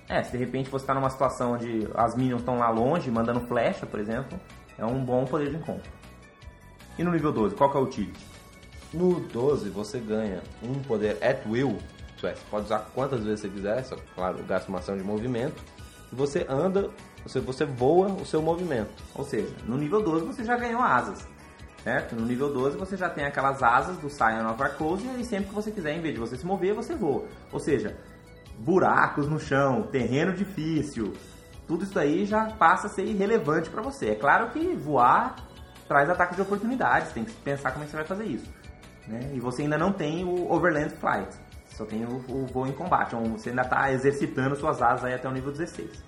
É, 0.10 0.22
se 0.22 0.32
de 0.32 0.38
repente 0.38 0.70
você 0.70 0.86
tá 0.86 0.94
numa 0.94 1.10
situação 1.10 1.54
onde 1.54 1.88
as 1.96 2.16
minions 2.16 2.42
estão 2.42 2.60
lá 2.60 2.70
longe, 2.70 3.10
mandando 3.10 3.40
flecha, 3.42 3.86
por 3.86 4.00
exemplo, 4.00 4.40
é 4.80 4.86
um 4.86 5.04
bom 5.04 5.26
poder 5.26 5.50
de 5.50 5.58
encontro. 5.58 5.92
E 6.98 7.04
no 7.04 7.12
nível 7.12 7.32
12, 7.32 7.56
qual 7.56 7.70
que 7.72 7.78
é 7.78 7.80
o 7.80 7.84
utility? 7.84 8.30
no 8.94 9.20
12 9.20 9.70
você 9.70 10.00
ganha 10.00 10.42
um 10.64 10.74
poder 10.82 11.18
at 11.24 11.46
will, 11.48 11.78
isso 12.16 12.28
é, 12.28 12.36
você 12.36 12.44
pode 12.50 12.66
usar 12.66 12.80
quantas 12.94 13.24
vezes 13.24 13.42
você 13.42 13.50
quiser, 13.50 13.84
só 13.84 13.96
claro, 14.16 14.44
gasta 14.44 14.70
uma 14.70 14.80
ação 14.80 14.98
de 14.98 15.04
movimento. 15.04 15.64
E 16.12 16.16
você 16.16 16.46
anda, 16.50 16.90
você, 17.24 17.40
você 17.40 17.66
voa 17.66 18.08
o 18.08 18.26
seu 18.26 18.42
movimento. 18.42 18.90
Ou 19.16 19.24
seja, 19.24 19.54
no 19.66 19.78
nível 19.78 20.02
12 20.02 20.26
você 20.26 20.44
já 20.44 20.58
ganhou 20.58 20.82
asas. 20.82 21.26
Certo? 21.84 22.14
No 22.14 22.26
nível 22.26 22.52
12 22.52 22.78
você 22.78 22.98
já 22.98 23.10
tem 23.10 23.24
aquelas 23.24 23.64
asas 23.64 23.98
do 23.98 24.10
Scion 24.10 24.50
of 24.52 24.62
Arcosia 24.62 25.14
e 25.14 25.24
sempre 25.24 25.50
que 25.50 25.56
você 25.56 25.72
quiser, 25.72 25.96
em 25.96 26.02
vez 26.02 26.14
de 26.14 26.20
você 26.20 26.36
se 26.36 26.46
mover, 26.46 26.74
você 26.74 26.94
voa. 26.94 27.26
Ou 27.54 27.60
seja, 27.60 27.96
buracos 28.58 29.30
no 29.30 29.40
chão, 29.40 29.84
terreno 29.84 30.34
difícil, 30.34 31.14
tudo 31.70 31.84
isso 31.84 32.00
aí 32.00 32.26
já 32.26 32.46
passa 32.46 32.88
a 32.88 32.90
ser 32.90 33.06
irrelevante 33.06 33.70
para 33.70 33.84
você. 33.84 34.10
É 34.10 34.16
claro 34.16 34.50
que 34.50 34.76
voar 34.76 35.36
traz 35.88 36.10
ataques 36.10 36.36
de 36.36 36.42
oportunidades, 36.42 37.12
tem 37.12 37.24
que 37.24 37.32
pensar 37.32 37.72
como 37.72 37.84
é 37.84 37.86
que 37.86 37.92
você 37.92 37.98
vai 37.98 38.06
fazer 38.08 38.26
isso. 38.26 38.52
Né? 39.08 39.20
E 39.34 39.40
você 39.40 39.62
ainda 39.62 39.78
não 39.78 39.94
tem 39.94 40.26
o 40.26 40.52
Overland 40.52 40.96
Flight, 40.96 41.36
só 41.68 41.86
tem 41.86 42.06
o, 42.06 42.18
o 42.28 42.48
voo 42.48 42.66
em 42.66 42.72
combate, 42.72 43.16
então 43.16 43.24
você 43.38 43.52
ainda 43.52 43.62
está 43.62 43.92
exercitando 43.92 44.56
suas 44.56 44.82
asas 44.82 45.06
aí 45.06 45.14
até 45.14 45.30
o 45.30 45.32
nível 45.32 45.52
16. 45.52 46.04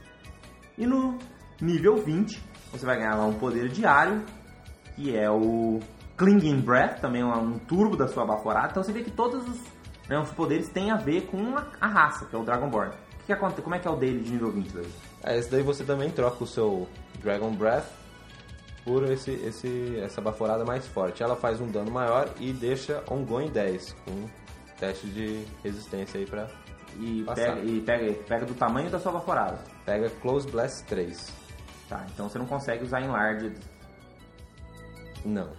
E 0.79 0.87
no 0.87 1.17
nível 1.61 1.97
20, 1.97 2.43
você 2.71 2.85
vai 2.85 2.97
ganhar 2.97 3.15
lá 3.15 3.25
um 3.25 3.33
poder 3.33 3.69
diário, 3.69 4.23
que 4.95 5.15
é 5.15 5.29
o 5.29 5.79
Clinging 6.17 6.61
Breath, 6.61 6.99
também 7.01 7.21
é 7.21 7.25
um 7.25 7.59
turbo 7.59 7.95
da 7.95 8.07
sua 8.07 8.25
baforada. 8.25 8.69
Então 8.71 8.83
você 8.83 8.91
vê 8.91 9.03
que 9.03 9.11
todos 9.11 9.47
os, 9.47 9.59
né, 10.09 10.19
os 10.19 10.31
poderes 10.31 10.69
têm 10.69 10.91
a 10.91 10.95
ver 10.95 11.27
com 11.27 11.55
a, 11.55 11.87
raça, 11.87 12.25
que 12.25 12.35
é 12.35 12.39
o 12.39 12.43
Dragonborn. 12.43 12.91
Que 13.19 13.25
que 13.27 13.33
acontece? 13.33 13.61
Como 13.61 13.75
é 13.75 13.79
que 13.79 13.87
é 13.87 13.91
o 13.91 13.95
dele 13.95 14.23
de 14.23 14.31
nível 14.31 14.51
20 14.51 14.73
daí? 14.73 15.10
É, 15.23 15.37
esse 15.37 15.49
daí 15.49 15.61
você 15.61 15.83
também 15.83 16.09
troca 16.09 16.43
o 16.43 16.47
seu 16.47 16.87
Dragon 17.21 17.51
Breath 17.51 17.85
por 18.83 19.03
esse, 19.11 19.31
esse, 19.31 19.99
essa 19.99 20.19
baforada 20.21 20.65
mais 20.65 20.87
forte. 20.87 21.21
Ela 21.21 21.35
faz 21.35 21.61
um 21.61 21.67
dano 21.67 21.91
maior 21.91 22.29
e 22.39 22.51
deixa 22.51 23.03
ongoing 23.09 23.49
10, 23.51 23.93
com 24.05 24.27
teste 24.79 25.07
de 25.07 25.45
resistência 25.63 26.19
aí 26.19 26.25
pra 26.25 26.47
E, 26.99 27.23
Passar. 27.23 27.55
pega, 27.55 27.61
e 27.61 27.81
pega, 27.81 28.13
pega 28.23 28.45
do 28.45 28.53
tamanho 28.55 28.89
da 28.89 28.99
sua 28.99 29.11
baforada. 29.11 29.59
Pega 29.85 30.09
Close 30.21 30.47
Blast 30.49 30.83
3. 30.87 31.31
Tá, 31.87 32.05
então 32.13 32.27
você 32.27 32.39
não 32.39 32.45
consegue 32.47 32.83
usar 32.83 33.01
Enlarged. 33.01 33.55
Não. 35.23 35.49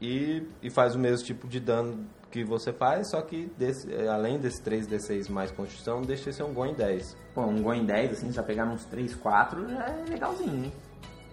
E, 0.00 0.46
e 0.62 0.70
faz 0.70 0.94
o 0.94 0.98
mesmo 0.98 1.26
tipo 1.26 1.48
de 1.48 1.58
dano 1.58 2.06
que 2.32 2.42
você 2.42 2.72
faz, 2.72 3.08
só 3.08 3.20
que 3.20 3.52
desse- 3.58 3.92
eh, 3.92 4.08
além 4.08 4.38
desse 4.38 4.60
3d6 4.62 5.28
mais 5.28 5.50
construção, 5.50 6.00
deixa 6.00 6.30
esse 6.30 6.42
ongoing 6.42 6.72
10. 6.72 7.14
Pô, 7.34 7.42
um 7.42 7.62
Goin 7.62 7.84
10, 7.84 8.12
assim, 8.12 8.32
já 8.32 8.42
pegar 8.42 8.64
uns 8.64 8.84
3, 8.86 9.14
4, 9.14 9.68
já 9.68 9.84
é 9.86 10.04
legalzinho, 10.08 10.64
hein? 10.64 10.72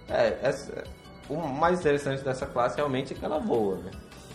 É, 0.09 0.37
essa- 0.41 0.83
o 1.29 1.35
mais 1.37 1.79
interessante 1.79 2.21
dessa 2.23 2.45
classe 2.45 2.75
realmente 2.75 3.13
é 3.13 3.17
que 3.17 3.23
ela 3.23 3.39
voa, 3.39 3.77
né? 3.77 3.91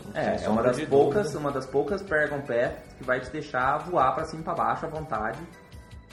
Não 0.07 0.20
É, 0.20 0.43
é 0.43 0.49
uma 0.49 0.62
das 0.62 0.81
poucas, 0.81 1.23
dúvida. 1.24 1.39
uma 1.39 1.51
das 1.53 1.66
poucas 1.66 2.03
Paragon 2.03 2.41
Path 2.41 2.77
que 2.99 3.05
vai 3.05 3.20
te 3.20 3.31
deixar 3.31 3.78
voar 3.78 4.15
pra 4.15 4.24
cima 4.24 4.41
e 4.41 4.45
pra 4.45 4.55
baixo 4.55 4.86
à 4.86 4.89
vontade. 4.89 5.39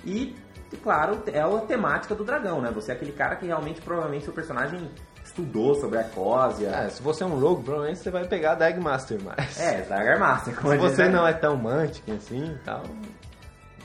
E, 0.06 0.36
e, 0.72 0.78
claro, 0.78 1.22
é 1.28 1.40
a 1.42 1.48
temática 1.62 2.14
do 2.16 2.24
dragão, 2.26 2.62
né? 2.62 2.72
Você 2.72 2.92
é 2.92 2.96
aquele 2.96 3.12
cara 3.14 3.36
que 3.38 3.46
realmente, 3.46 3.82
provavelmente, 3.82 4.26
seu 4.26 4.34
personagem 4.34 4.90
estudou 5.32 5.76
sobre 5.76 5.98
a 6.00 6.04
Cósia. 6.04 6.68
É, 6.68 6.90
se 6.90 7.02
você 7.02 7.24
é 7.24 7.26
um 7.26 7.40
rogue, 7.40 7.64
provavelmente 7.64 8.00
você 8.00 8.12
vai 8.12 8.26
pegar 8.28 8.56
Dag 8.56 8.80
Master, 8.80 9.20
mas... 9.24 9.60
É, 9.60 9.82
Dagger 9.82 10.20
Master. 10.20 10.56
como 10.56 10.70
Se 10.70 10.76
a 10.76 10.82
você 10.82 11.04
vai- 11.04 11.12
não 11.12 11.28
é 11.28 11.34
tão 11.34 11.56
Mantic 11.58 12.04
assim 12.12 12.52
e 12.52 12.58
tal, 12.66 12.84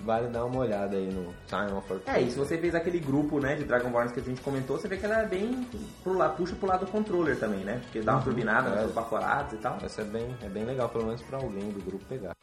vale 0.04 0.28
dar 0.28 0.44
uma 0.44 0.58
olhada 0.58 0.96
aí 0.96 1.12
no 1.12 1.32
Sign 1.46 1.72
of 1.72 2.00
É, 2.06 2.20
e 2.20 2.30
se 2.30 2.38
você 2.38 2.58
fez 2.58 2.74
aquele 2.74 2.98
grupo, 2.98 3.38
né, 3.40 3.54
de 3.54 3.64
Dragonborns 3.64 4.12
que 4.12 4.20
a 4.20 4.22
gente 4.22 4.40
comentou, 4.40 4.76
você 4.78 4.88
vê 4.88 4.96
que 4.96 5.06
ela 5.06 5.22
é 5.22 5.26
bem... 5.26 5.66
Pro 6.02 6.12
lado, 6.16 6.36
puxa 6.36 6.54
pro 6.56 6.68
lado 6.68 6.84
do 6.84 6.90
controller 6.90 7.38
também, 7.38 7.60
né? 7.60 7.80
Porque 7.82 8.00
dá 8.00 8.14
uma 8.14 8.22
turbinada 8.22 8.68
nas 8.68 8.78
é. 8.78 8.82
suas 8.82 8.92
baforadas 8.94 9.52
e 9.52 9.56
tal. 9.56 9.78
Essa 9.82 10.02
é 10.02 10.04
bem, 10.04 10.36
é 10.42 10.48
bem 10.48 10.64
legal, 10.64 10.88
pelo 10.88 11.06
menos 11.06 11.22
pra 11.22 11.38
alguém 11.38 11.70
do 11.70 11.80
grupo 11.84 12.04
pegar. 12.06 12.34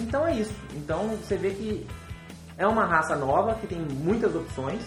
Então 0.00 0.26
é 0.26 0.34
isso. 0.34 0.54
Então 0.92 1.08
você 1.16 1.38
vê 1.38 1.52
que 1.52 1.86
é 2.58 2.66
uma 2.66 2.84
raça 2.84 3.16
nova 3.16 3.54
que 3.54 3.66
tem 3.66 3.78
muitas 3.78 4.36
opções 4.36 4.82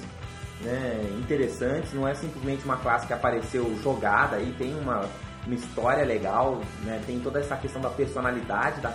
né, 0.62 1.04
interessantes. 1.18 1.92
Não 1.94 2.08
é 2.08 2.14
simplesmente 2.14 2.64
uma 2.64 2.78
classe 2.78 3.08
que 3.08 3.14
apareceu 3.14 3.76
jogada 3.82 4.36
aí, 4.36 4.54
tem 4.56 4.78
uma, 4.80 5.10
uma 5.48 5.56
história 5.56 6.06
legal, 6.06 6.62
né, 6.84 7.02
tem 7.08 7.20
toda 7.20 7.40
essa 7.40 7.58
questão 7.58 7.82
da 7.82 7.90
personalidade 7.90 8.82
da 8.82 8.94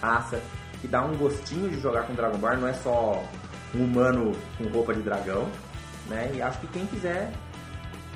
raça 0.00 0.40
que 0.80 0.88
dá 0.88 1.04
um 1.04 1.14
gostinho 1.18 1.68
de 1.68 1.78
jogar 1.78 2.04
com 2.04 2.14
Dragonborn. 2.14 2.62
Não 2.62 2.68
é 2.68 2.72
só 2.72 3.22
um 3.74 3.84
humano 3.84 4.32
com 4.56 4.64
roupa 4.68 4.94
de 4.94 5.02
dragão. 5.02 5.46
Né, 6.08 6.30
e 6.36 6.40
acho 6.40 6.58
que 6.60 6.68
quem 6.68 6.86
quiser 6.86 7.32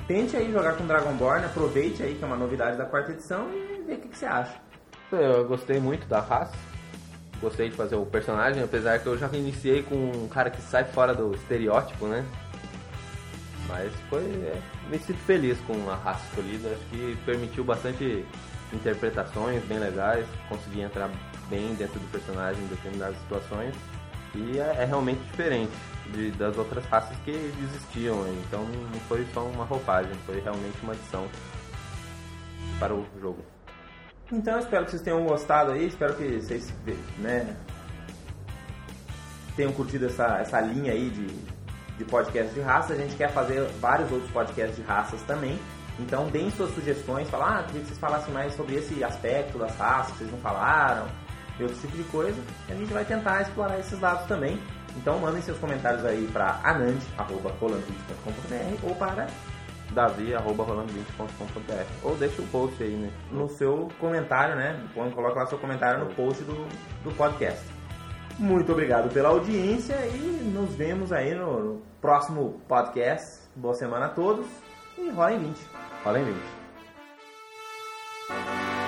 tente 0.07 0.35
aí 0.35 0.51
jogar 0.51 0.77
com 0.77 0.87
Dragonborn, 0.87 1.45
aproveite 1.45 2.01
aí 2.01 2.15
que 2.15 2.23
é 2.23 2.25
uma 2.25 2.37
novidade 2.37 2.75
da 2.75 2.85
quarta 2.85 3.11
edição 3.11 3.51
e 3.53 3.83
vê 3.85 3.93
o 3.93 3.97
que, 3.97 4.07
que 4.07 4.17
você 4.17 4.25
acha. 4.25 4.55
Eu 5.11 5.45
gostei 5.45 5.79
muito 5.79 6.07
da 6.07 6.21
raça. 6.21 6.70
Gostei 7.41 7.69
de 7.69 7.75
fazer 7.75 7.95
o 7.95 8.05
personagem, 8.05 8.61
apesar 8.63 8.99
que 8.99 9.07
eu 9.07 9.17
já 9.17 9.27
iniciei 9.33 9.81
com 9.81 9.95
um 9.95 10.27
cara 10.27 10.49
que 10.51 10.61
sai 10.61 10.83
fora 10.85 11.13
do 11.13 11.33
estereótipo, 11.35 12.05
né? 12.05 12.23
Mas 13.67 13.91
foi. 14.09 14.21
é, 14.23 14.61
me 14.89 14.99
sinto 14.99 15.17
feliz 15.19 15.57
com 15.61 15.89
a 15.89 15.95
raça 15.95 16.23
escolhida. 16.29 16.69
Acho 16.69 16.85
que 16.91 17.17
permitiu 17.25 17.63
bastante 17.63 18.25
interpretações 18.73 19.63
bem 19.65 19.79
legais. 19.79 20.25
Consegui 20.49 20.81
entrar 20.81 21.09
bem 21.49 21.73
dentro 21.75 21.99
do 21.99 22.11
personagem 22.11 22.61
em 22.63 22.67
determinadas 22.67 23.17
situações. 23.21 23.73
E 24.35 24.59
é, 24.59 24.75
é 24.79 24.85
realmente 24.85 25.21
diferente 25.23 25.71
de- 26.13 26.31
das 26.31 26.57
outras 26.57 26.85
raças 26.85 27.15
que 27.25 27.31
existiam. 27.31 28.21
né? 28.23 28.41
Então 28.47 28.63
não 28.65 28.99
foi 29.07 29.25
só 29.33 29.43
uma 29.45 29.65
roupagem, 29.65 30.13
foi 30.25 30.39
realmente 30.41 30.77
uma 30.83 30.93
adição 30.93 31.27
para 32.79 32.93
o 32.93 33.05
jogo. 33.19 33.43
Então 34.31 34.59
espero 34.59 34.85
que 34.85 34.91
vocês 34.91 35.01
tenham 35.01 35.25
gostado 35.25 35.71
aí, 35.71 35.87
espero 35.87 36.13
que 36.15 36.39
vocês 36.39 36.71
né, 37.17 37.55
tenham 39.55 39.73
curtido 39.73 40.05
essa, 40.05 40.37
essa 40.39 40.61
linha 40.61 40.93
aí 40.93 41.09
de, 41.09 41.25
de 41.97 42.05
podcast 42.05 42.53
de 42.53 42.61
raça. 42.61 42.93
A 42.93 42.95
gente 42.95 43.15
quer 43.15 43.33
fazer 43.33 43.67
vários 43.81 44.09
outros 44.11 44.29
podcasts 44.31 44.77
de 44.77 44.83
raças 44.83 45.21
também. 45.23 45.59
Então 45.99 46.29
deem 46.29 46.49
suas 46.51 46.73
sugestões, 46.73 47.29
falar, 47.29 47.59
ah, 47.59 47.63
queria 47.63 47.81
que 47.81 47.87
vocês 47.87 47.99
falassem 47.99 48.33
mais 48.33 48.55
sobre 48.55 48.75
esse 48.75 49.03
aspecto 49.03 49.57
das 49.57 49.75
raças 49.75 50.13
que 50.13 50.19
vocês 50.19 50.31
não 50.31 50.39
falaram, 50.39 51.05
e 51.59 51.63
outro 51.63 51.77
tipo 51.77 51.97
de 51.97 52.03
coisa. 52.05 52.41
E 52.69 52.71
a 52.71 52.75
gente 52.75 52.93
vai 52.93 53.03
tentar 53.03 53.41
explorar 53.41 53.77
esses 53.79 53.99
dados 53.99 54.25
também. 54.27 54.57
Então 54.95 55.19
mandem 55.19 55.41
seus 55.41 55.57
comentários 55.57 56.05
aí 56.05 56.29
para 56.31 56.61
anand.rolando20.com.br 56.63 58.87
ou 58.87 58.95
para 58.95 59.27
davi.rolando20.com.br 59.93 61.85
ou 62.03 62.15
deixa 62.15 62.41
o 62.41 62.47
post 62.47 62.81
aí, 62.81 62.95
né? 62.95 63.11
no 63.31 63.49
seu 63.49 63.89
comentário, 63.99 64.55
né? 64.55 64.79
Coloca 64.93 65.39
lá 65.39 65.45
seu 65.45 65.57
comentário 65.57 66.05
no 66.05 66.13
post 66.13 66.43
do, 66.43 66.67
do 67.03 67.11
podcast. 67.15 67.63
Muito 68.39 68.71
obrigado 68.71 69.13
pela 69.13 69.29
audiência 69.29 69.95
e 70.07 70.51
nos 70.53 70.73
vemos 70.75 71.11
aí 71.11 71.35
no, 71.35 71.59
no 71.59 71.81
próximo 71.99 72.61
podcast. 72.67 73.41
Boa 73.55 73.73
semana 73.73 74.05
a 74.05 74.09
todos 74.09 74.47
e 74.97 75.09
rola 75.09 75.33
em 75.33 75.39
20. 75.39 75.57
Fala 76.03 76.19
em 76.19 76.23
20. 76.23 76.37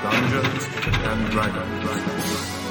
Dungeons 0.03 0.67
and 1.05 1.29
Dragons. 1.31 2.62